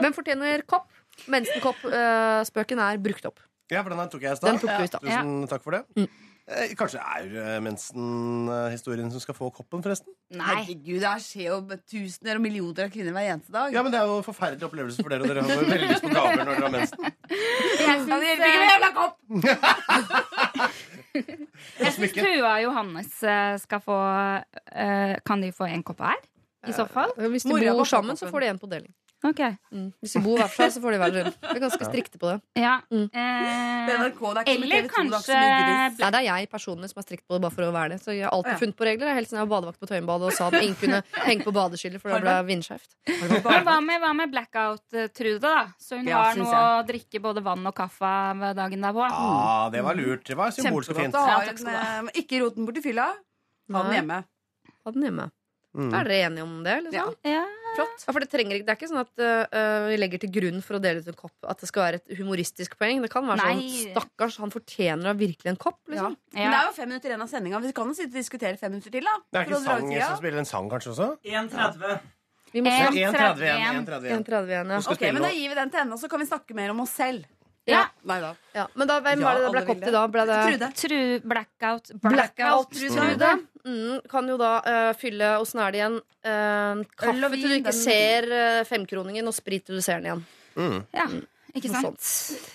Hvem 0.01 0.17
fortjener 0.17 0.65
kopp? 0.67 0.89
Mensenkopp-spøken 1.31 2.81
er 2.81 2.99
brukt 3.01 3.25
opp. 3.29 3.39
Ja, 3.71 3.81
for 3.85 3.93
den 3.93 4.01
her 4.01 4.11
tok 4.11 4.23
jeg 4.25 4.35
i 4.35 4.39
stad. 4.39 4.49
Den 4.49 4.59
tok 4.59 4.73
du 4.75 4.83
i 4.83 4.89
stad. 4.91 5.05
Tusen 5.05 5.47
takk 5.47 5.63
for 5.63 5.77
det. 5.77 5.85
Eh, 5.95 6.30
Kanskje 6.77 6.99
det 6.99 7.41
er 7.41 7.61
mensenhistorien 7.63 8.71
mensen-historien 8.81 9.11
som 9.13 9.21
skal 9.23 9.35
få 9.37 9.49
koppen, 9.55 9.83
forresten? 9.83 10.13
Herregud, 10.35 10.99
det 11.03 11.11
skjer 11.23 11.47
jo 11.47 11.59
tusener 11.89 12.39
og 12.39 12.43
millioner 12.43 12.87
av 12.87 12.91
kvinner 12.93 13.15
hver 13.15 13.29
eneste 13.33 13.53
dag. 13.53 13.73
Ja, 13.75 13.83
men 13.85 13.93
det 13.93 13.99
er 14.01 14.05
jo 14.09 14.17
en 14.19 14.25
forferdelig 14.25 14.67
opplevelse 14.67 15.03
for 15.03 15.09
dere, 15.13 15.21
og 15.23 15.27
dere 15.31 15.45
har 15.45 15.49
veldig 15.71 15.89
lyst 15.91 16.05
på 16.05 16.13
gaver 16.15 16.41
når 16.41 16.45
dere 16.51 16.65
har 16.65 16.73
mensen. 16.75 16.99
Jeg 17.81 18.91
kopp! 18.97 19.15
Jeg 21.81 21.93
syns 21.95 22.13
Tua 22.15 22.51
og 22.55 22.61
Johannes 22.63 23.15
eh, 23.27 23.55
skal 23.59 23.81
få 23.83 23.97
eh, 24.71 25.17
Kan 25.27 25.43
de 25.43 25.51
få 25.55 25.67
en 25.67 25.83
kopp 25.83 25.99
hver? 25.99 26.19
I 26.67 26.73
så 26.77 26.85
fall? 26.85 27.09
Hvis 27.17 27.43
de 27.43 27.49
Mora 27.49 27.73
bor 27.73 27.89
sammen, 27.89 28.17
så 28.17 28.29
får 28.29 28.43
de 28.43 28.49
en 28.51 28.59
på 28.61 28.69
deling. 28.69 28.91
Ok. 29.23 29.39
Mm. 29.69 29.91
Hvis 30.01 30.15
du 30.17 30.19
bor 30.25 30.39
hver 30.41 30.47
for 30.49 30.63
seg, 30.65 30.71
så 30.73 30.81
får 30.81 30.95
de 30.95 30.97
hver 30.97 31.11
sin. 31.13 31.27
Vi 31.45 31.49
er 31.53 31.59
ganske 31.61 31.85
strikte 31.85 32.17
på 32.17 32.25
det. 32.31 32.37
Ja. 32.57 32.79
Mm. 32.89 33.03
Eh, 33.13 33.91
NRK, 34.01 34.21
det 34.33 34.41
er 34.41 34.49
eller 34.55 34.65
TV2, 34.65 34.71
det 34.71 34.79
er 34.79 34.87
kanskje. 34.89 35.41
Nei, 36.01 36.09
det 36.15 36.19
er 36.21 36.25
jeg 36.25 36.49
personlig 36.49 36.89
som 36.89 37.01
er 37.01 37.05
strikt 37.05 37.25
på 37.29 37.35
det 37.37 37.41
bare 37.43 37.53
for 37.53 37.67
å 37.67 37.73
være 37.75 37.89
det. 37.93 37.99
Så 38.01 38.15
jeg 38.15 38.25
har 38.25 38.33
alltid 38.33 38.51
Ja. 38.55 38.57
funnet 38.63 38.77
på 38.79 38.87
regler. 38.89 39.13
Helt 39.13 39.29
siden 39.29 39.37
jeg 39.43 39.47
var 39.47 39.53
badevakt 39.61 39.79
på 39.83 39.89
Tøyenbadet 39.91 40.25
og 40.25 40.33
sa 40.33 40.47
at 40.49 40.57
ingen 40.57 40.75
kunne 40.81 41.03
henge 41.29 41.45
på 41.45 41.53
badeskillet, 41.53 42.01
for 42.01 42.09
da 42.09 42.19
ble 42.23 42.33
vindskjevt. 42.49 42.95
Men 43.21 43.35
hva 43.67 43.77
med, 43.85 44.01
hva 44.01 44.11
med 44.17 44.31
blackout-Trude, 44.33 45.39
da? 45.45 45.67
Så 45.77 45.97
hun 46.01 46.07
Ja, 46.09 46.23
har 46.23 46.35
noe 46.41 46.63
å 46.81 46.87
drikke 46.89 47.21
både 47.21 47.43
vann 47.45 47.61
og 47.69 47.75
kaffe 47.77 48.13
ved 48.41 48.55
dagen 48.57 48.81
derpå? 48.81 49.05
Ah, 49.05 49.69
det 49.69 49.83
var 49.85 49.93
lurt. 50.01 50.25
Det 50.25 50.35
var 50.35 50.49
symbolsk 50.49 50.95
og 50.95 50.97
fint. 50.97 51.13
Ja, 51.13 51.43
takk 51.45 51.59
skal 51.61 51.71
du 51.71 51.77
en, 51.77 52.09
eh, 52.09 52.21
Ikke 52.25 52.41
rot 52.41 52.55
den 52.57 52.65
bort 52.65 52.77
i 52.77 52.81
fylla. 52.81 53.11
Ha 53.71 53.83
den 53.85 53.93
hjemme. 54.01 54.23
Ha 54.85 54.91
den 54.97 55.03
hjemme. 55.05 55.29
Mm. 55.71 55.93
Er 55.95 56.03
dere 56.03 56.25
enige 56.27 56.43
om 56.43 56.55
det? 56.65 56.73
Liksom? 56.87 57.13
Ja. 57.23 57.41
Flott. 57.77 58.01
Ja, 58.03 58.11
for 58.11 58.19
det, 58.19 58.27
trenger, 58.31 58.57
det 58.59 58.73
er 58.73 58.75
ikke 58.75 58.89
sånn 58.89 58.99
at 59.05 59.21
uh, 59.23 59.85
vi 59.87 59.99
legger 60.01 60.19
til 60.19 60.31
grunn 60.35 60.59
for 60.65 60.75
å 60.75 60.81
dele 60.83 60.99
ut 60.99 61.07
en 61.07 61.15
kopp 61.15 61.47
at 61.47 61.61
det 61.63 61.69
skal 61.69 61.85
være 61.85 62.01
et 62.01 62.17
humoristisk 62.19 62.75
poeng. 62.79 62.99
Det 63.05 63.11
kan 63.13 63.23
være 63.29 63.39
Nei. 63.45 63.53
sånn 63.69 63.93
Stakkars, 63.95 64.35
han 64.43 64.51
fortjener 64.51 65.07
da 65.07 65.13
virkelig 65.15 65.53
en 65.53 65.59
kopp. 65.61 65.79
Ja. 65.87 65.93
Liksom. 65.93 66.17
Men 66.35 66.51
det 66.51 66.59
er 66.59 66.65
jo 66.67 66.73
fem 66.75 66.91
minutter 66.91 67.13
igjen 67.13 67.23
av 67.23 67.31
sendinga. 67.31 67.61
Vi 67.63 67.71
kan 67.77 67.87
jo 67.87 67.95
sitte 67.95 68.11
og 68.11 68.19
diskutere 68.19 68.59
fem 68.59 68.75
minutter 68.75 68.91
til. 68.97 69.07
da 69.07 69.15
Det 69.23 69.39
er 69.39 69.47
ikke 69.47 69.61
sang 69.63 69.87
som 69.95 70.17
spiller 70.19 70.43
en 70.43 70.49
sang, 70.51 70.67
kanskje 70.73 70.91
også? 70.95 71.09
1,30. 71.23 72.01
Vi 72.51 72.59
må 72.59 72.67
En- 72.67 72.91
se. 72.91 72.99
1,30 72.99 73.45
igjen. 73.47 73.85
1,30 73.85 74.51
igjen. 74.51 74.67
ja. 74.75 74.81
Ok, 74.91 75.01
men 75.13 75.21
Da 75.23 75.29
gir 75.31 75.47
vi 75.49 75.55
den 75.55 75.69
til 75.71 75.79
henne, 75.79 75.93
og 75.95 75.99
så 76.03 76.09
kan 76.11 76.19
vi 76.19 76.25
snakke 76.27 76.53
mer 76.53 76.71
om 76.75 76.81
oss 76.83 76.91
selv. 76.91 77.23
Ja. 77.69 77.83
Nei 78.09 78.17
da. 78.23 78.31
ja. 78.57 78.63
Men 78.73 78.87
da, 78.89 78.95
hvem 79.05 79.19
Ja, 79.21 79.25
var 79.27 79.35
det 79.37 79.41
det 79.43 79.51
ble 79.51 79.59
alle 79.61 79.67
kopp 79.67 79.81
til 79.85 79.93
da? 79.93 80.01
Ble 80.09 80.23
det 80.25 80.37
Trude. 80.47 80.69
Tru, 80.81 80.99
blackout 81.29 81.91
Blackout-Trude. 82.05 83.31
Mm, 83.65 83.99
kan 84.09 84.27
jo 84.31 84.37
da 84.41 84.51
øh, 84.65 84.93
fylle 84.97 85.27
Åssen 85.41 85.61
er 85.61 85.71
det 85.75 85.81
igjen? 85.81 85.97
Uh, 86.25 86.81
kaffe 86.97 87.11
og 87.13 87.35
til 87.35 87.43
du 87.43 87.47
vin, 87.51 87.59
ikke 87.59 87.69
den- 87.69 87.77
ser 87.83 88.27
øh, 88.33 88.61
femkroningen, 88.65 89.27
og 89.29 89.35
sprit 89.37 89.65
til 89.67 89.77
du 89.77 89.81
ser 89.85 90.01
den 90.01 90.09
igjen. 90.09 90.23
Mm. 90.57 90.79
Ja, 90.97 91.05
ikke 91.55 91.69
Noe 91.71 91.81
sant? 91.85 92.09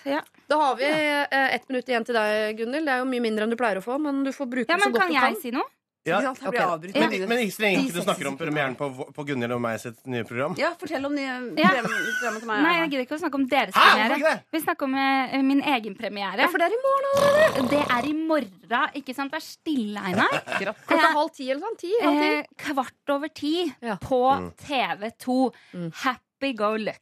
Ja. 0.04 0.20
Da 0.50 0.58
har 0.60 0.74
vi 0.78 0.84
eh, 0.90 1.54
ett 1.54 1.64
minutt 1.70 1.88
igjen 1.90 2.04
til 2.06 2.14
deg, 2.14 2.58
Gunhild. 2.58 2.86
Det 2.86 2.92
er 2.94 3.00
jo 3.02 3.08
mye 3.10 3.22
mindre 3.24 3.46
enn 3.46 3.50
du 3.54 3.56
pleier 3.58 3.78
å 3.80 3.82
få, 3.86 3.96
men 4.02 4.20
du 4.26 4.30
får 4.34 4.46
bruke 4.50 4.68
ja, 4.70 4.76
det 4.76 4.84
så 4.84 4.90
godt 4.90 5.00
godt 5.00 5.02
kan 5.02 5.10
du 5.10 5.16
jeg 5.16 5.32
kan. 5.34 5.40
si 5.42 5.50
noe? 5.54 5.70
Ja. 6.06 6.20
Ikke 6.20 6.26
sant? 6.28 6.40
Jeg 6.46 6.52
blir 6.54 6.62
Ok, 6.62 6.72
avbrutt. 6.76 6.94
Men, 6.94 7.28
men 7.28 7.38
ikke 7.42 7.54
så 7.56 7.62
lenge 7.64 7.82
de 7.86 7.92
du 7.96 8.00
snakker 8.04 8.28
om 8.30 8.36
premieren 8.38 8.76
på, 8.78 8.88
på 9.16 9.24
Gunhild 9.26 9.52
og 9.56 9.60
meg 9.64 9.80
sitt 9.82 9.98
nye 10.06 10.22
program. 10.28 10.54
Ja, 10.60 10.70
fortell 10.78 11.04
om 11.08 11.14
nye 11.16 11.26
Ja. 11.58 11.72
programmet 11.74 12.40
til 12.44 12.50
meg. 12.50 12.62
Nei, 12.62 12.74
jeg 12.78 12.90
gidder 12.92 13.04
ikke 13.06 13.16
å 13.18 13.22
snakke 13.24 13.40
om 13.40 13.46
deres 13.50 13.74
Hæ, 13.74 13.80
hvorfor 13.80 13.96
premiere. 13.96 14.18
ikke 14.20 14.30
det? 14.30 14.44
Vi 14.56 14.60
snakker 14.64 14.84
om 14.90 14.94
eh, 15.02 15.42
min 15.42 15.62
egen 15.74 15.96
premiere. 15.98 16.38
Ja, 16.44 16.48
for 16.52 16.58
det 16.62 16.68
er 16.70 16.76
i 16.76 16.82
morgen 16.84 17.10
allerede. 17.16 17.68
Det 17.74 17.82
er 17.98 18.10
i 18.10 18.14
morgen, 18.20 18.94
ikke 19.02 19.14
sant? 19.18 19.32
Vær 19.34 19.42
stille, 19.44 19.98
Einar. 20.06 20.38
Klokka 20.86 21.12
halv 21.16 21.32
ti 21.34 21.50
eller 21.50 21.62
sånn. 21.66 21.80
Ti, 21.82 21.92
halv 22.02 22.20
ti. 22.22 22.30
Eh, 22.36 22.52
kvart 22.66 23.14
over 23.16 23.28
ti 23.42 23.54
Ja. 23.82 23.96
på 24.00 24.22
Mm. 24.36 24.52
TV2. 24.66 25.52
Mm. 25.74 25.90
Happy 26.04 26.52
go 26.54 26.74
lucky. 26.76 27.00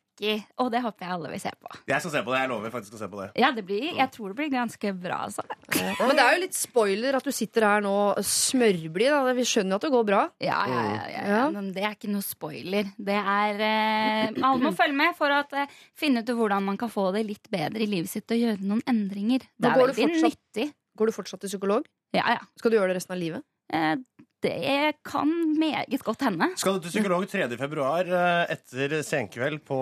Og 0.63 0.69
det 0.71 0.81
håper 0.85 1.05
jeg 1.07 1.13
alle 1.17 1.31
vil 1.33 1.41
se 1.43 1.51
på. 1.59 1.71
Jeg 1.91 2.01
skal 2.05 2.13
se 2.15 2.21
på 2.23 2.33
det. 2.35 2.41
Jeg 2.45 2.51
lover 2.53 2.71
faktisk 2.71 2.95
å 2.95 3.01
se 3.01 3.09
på 3.11 3.19
det. 3.21 3.27
Ja, 3.41 3.51
det 3.53 3.65
blir, 3.67 3.87
Jeg 3.97 4.11
tror 4.15 4.31
det 4.31 4.37
blir 4.39 4.51
ganske 4.53 4.93
bra, 4.95 5.17
altså. 5.27 5.43
Men 5.75 6.15
det 6.15 6.23
er 6.25 6.37
jo 6.37 6.43
litt 6.45 6.55
spoiler 6.59 7.19
at 7.19 7.25
du 7.27 7.33
sitter 7.35 7.67
her 7.67 7.83
nå 7.85 7.95
smørblid. 8.23 9.35
Vi 9.41 9.47
skjønner 9.49 9.75
jo 9.75 9.81
at 9.81 9.87
det 9.87 9.93
går 9.95 10.07
bra. 10.09 10.23
Ja, 10.45 10.61
ja, 10.71 10.83
ja, 10.87 11.05
ja, 11.11 11.25
Ja. 11.35 11.43
Men 11.55 11.73
det 11.75 11.83
er 11.85 11.97
ikke 11.97 12.13
noe 12.13 12.23
spoiler. 12.25 12.93
Det 12.97 13.17
er 13.19 13.65
eh, 13.67 14.39
Alle 14.45 14.63
må 14.63 14.73
følge 14.77 14.97
med 14.99 15.17
for 15.19 15.35
å 15.35 15.41
eh, 15.65 15.75
finne 15.99 16.23
ut 16.23 16.31
hvordan 16.35 16.65
man 16.71 16.79
kan 16.81 16.93
få 16.93 17.09
det 17.17 17.25
litt 17.27 17.51
bedre 17.53 17.83
i 17.85 17.91
livet 17.91 18.11
sitt 18.13 18.31
og 18.31 18.39
gjøre 18.41 18.63
noen 18.63 18.83
endringer. 18.91 19.45
Det 19.59 19.71
er 19.71 19.79
går 19.81 19.91
du 19.91 19.93
veldig 19.99 20.09
fortsatt- 20.15 20.39
nyttig. 20.39 20.69
Går 20.95 21.11
du 21.11 21.13
fortsatt 21.17 21.41
til 21.43 21.51
psykolog? 21.51 21.87
Ja, 22.15 22.37
ja. 22.37 22.43
Skal 22.61 22.71
du 22.71 22.77
gjøre 22.79 22.93
det 22.95 23.01
resten 23.01 23.17
av 23.17 23.19
livet? 23.19 23.43
Eh, 23.75 23.97
det 24.45 24.95
kan 25.09 25.31
meget 25.59 26.03
godt 26.05 26.23
hende. 26.27 26.51
Skal 26.61 26.77
du 26.77 26.85
til 26.85 26.93
psykolog 26.95 27.25
3. 27.31 27.47
februar 27.61 28.05
eh, 28.07 28.53
etter 28.55 28.99
senkveld 29.07 29.63
på, 29.67 29.79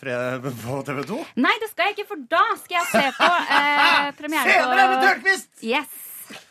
eh, 0.00 0.48
på 0.64 0.78
TV 0.88 1.02
2? 1.12 1.18
Nei, 1.44 1.52
det 1.62 1.70
skal 1.72 1.90
jeg 1.90 1.98
ikke, 1.98 2.08
for 2.14 2.24
da 2.32 2.42
skal 2.62 2.78
jeg 2.80 2.88
se 2.94 3.04
på 3.18 3.30
eh, 3.58 4.10
premiere 4.20 4.54
Senere 4.56 4.78
med 4.80 4.94
på 4.96 5.02
Tørnquist! 5.06 5.50
Yes. 5.64 5.98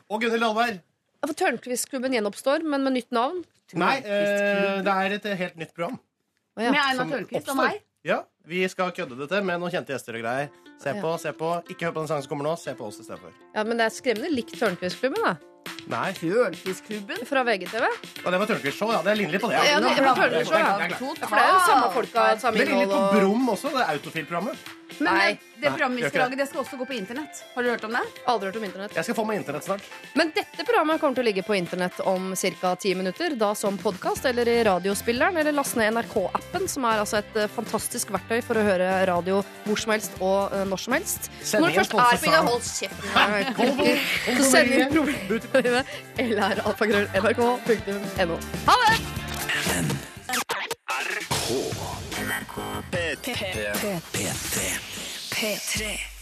Og 0.09 0.21
Gunhild 0.23 0.45
Dahlberg. 0.45 0.79
For 1.25 1.35
Tørnquist-klubben 1.43 2.13
gjenoppstår, 2.15 2.63
men 2.63 2.85
med 2.85 2.95
nytt 2.95 3.11
navn. 3.15 3.41
Nei, 3.77 3.97
eh, 4.01 4.79
det 4.85 4.93
er 4.95 5.17
et 5.19 5.29
helt 5.43 5.59
nytt 5.59 5.73
program. 5.75 5.99
Oh, 6.57 6.63
ja. 6.63 6.71
Med 6.73 6.81
Einar 6.85 7.11
Tørnquist 7.11 7.51
og 7.53 7.59
meg. 7.59 7.81
Ja, 8.07 8.21
Vi 8.49 8.63
skal 8.71 8.93
kødde 8.95 9.17
det 9.19 9.27
til 9.29 9.43
med 9.45 9.59
noen 9.61 9.69
kjente 9.73 9.91
gjester 9.93 10.15
og 10.17 10.23
greier. 10.23 10.47
Se 10.79 10.93
på, 11.03 11.11
se 11.21 11.33
på. 11.35 11.49
Ikke 11.69 11.89
hør 11.89 11.97
på 11.97 12.01
den 12.05 12.07
sangen 12.09 12.23
som 12.25 12.31
kommer 12.31 12.47
nå. 12.47 12.53
Se 12.57 12.71
på 12.79 12.87
oss 12.87 13.01
istedenfor. 13.03 13.35
ja, 13.53 13.63
Men 13.67 13.77
det 13.77 13.89
er 13.89 13.93
skremmende 13.93 14.31
likt 14.31 14.55
Tørnquist-klubben, 14.57 15.21
da. 15.27 15.35
Nei. 15.89 16.13
Tørnquist-klubben. 16.13 17.23
Fra 17.25 17.43
VGTV. 17.43 17.85
Og 18.25 18.31
det 18.31 18.39
var 18.41 18.49
Tørnquist 18.51 18.77
Show. 18.77 18.91
Ja, 18.93 19.01
det 19.05 19.15
ligner 19.17 19.37
litt 19.37 19.41
på 19.41 19.49
det. 19.49 19.61
Ja, 19.65 19.79
det 19.81 19.93
var 20.05 20.19
Tørnquist 20.19 20.51
Show, 20.51 20.59
ja. 20.59 20.75
Er. 20.77 20.91
Ja, 20.93 20.99
for 20.99 21.37
det 21.37 21.45
er 21.45 21.53
jo 21.53 21.61
samme 21.65 21.93
folka, 21.95 22.25
samme 22.43 22.61
Det 22.61 22.67
ligner 22.69 22.85
litt 22.85 22.93
på 22.93 23.05
Brum 23.15 23.55
også, 23.55 23.73
det 23.73 23.87
Autofil-programmet. 23.95 24.75
Men 24.97 25.15
Nei. 25.15 25.39
det, 25.61 25.69
programmet 25.69 26.01
vi 26.01 26.09
skal 26.09 26.25
lage, 26.25 26.35
det 26.39 26.47
skal 26.49 26.61
også 26.63 26.77
gå 26.79 26.85
på 26.89 26.95
internett. 26.97 27.43
Har 27.53 27.63
du 27.63 27.69
hørt 27.69 27.83
om 27.85 27.93
det? 27.93 28.01
Aldri 28.27 28.49
hørt 28.49 28.57
om 28.59 28.63
internett. 28.67 28.95
Jeg 28.97 29.05
skal 29.07 29.15
få 29.15 29.25
meg 29.27 29.39
internett 29.39 29.67
snart. 29.67 29.85
Men 30.17 30.31
dette 30.35 30.65
programmet 30.65 30.99
kommer 31.01 31.19
til 31.19 31.23
å 31.23 31.27
ligge 31.29 31.43
på 31.45 31.55
internett 31.55 31.99
om 32.09 32.33
ca. 32.35 32.73
ti 32.81 32.93
minutter. 32.97 33.35
Da 33.39 33.53
som 33.55 33.77
podkast 33.79 34.25
eller 34.29 34.49
i 34.49 34.57
radiospilleren, 34.67 35.37
eller 35.39 35.55
last 35.55 35.77
ned 35.79 35.93
NRK-appen, 35.95 36.67
som 36.71 36.87
er 36.89 37.03
altså 37.03 37.21
et 37.21 37.37
eh, 37.37 37.51
fantastisk 37.53 38.11
verktøy 38.15 38.41
for 38.45 38.59
å 38.59 38.65
høre 38.65 38.89
radio 39.09 39.43
hvor 39.67 39.79
som 39.79 39.93
helst 39.93 40.17
og 40.19 40.55
eh, 40.57 40.65
når 40.67 40.83
som 40.85 40.97
helst. 40.97 41.29
Når 41.53 41.69
det 41.69 41.75
først 41.79 41.95
er 41.99 42.23
på 42.23 42.31
Ida 42.31 42.41
Hold 42.49 42.65
kjeften, 42.73 44.43
send 44.49 44.75
inn 44.79 44.89
problemet 45.51 45.85
eller 46.17 46.43
alfakrøll 46.65 47.07
nrk.no. 47.15 48.37
Ha 48.69 48.77
det! 48.83 48.95
P3. 53.23 53.43
P3. 55.31 56.18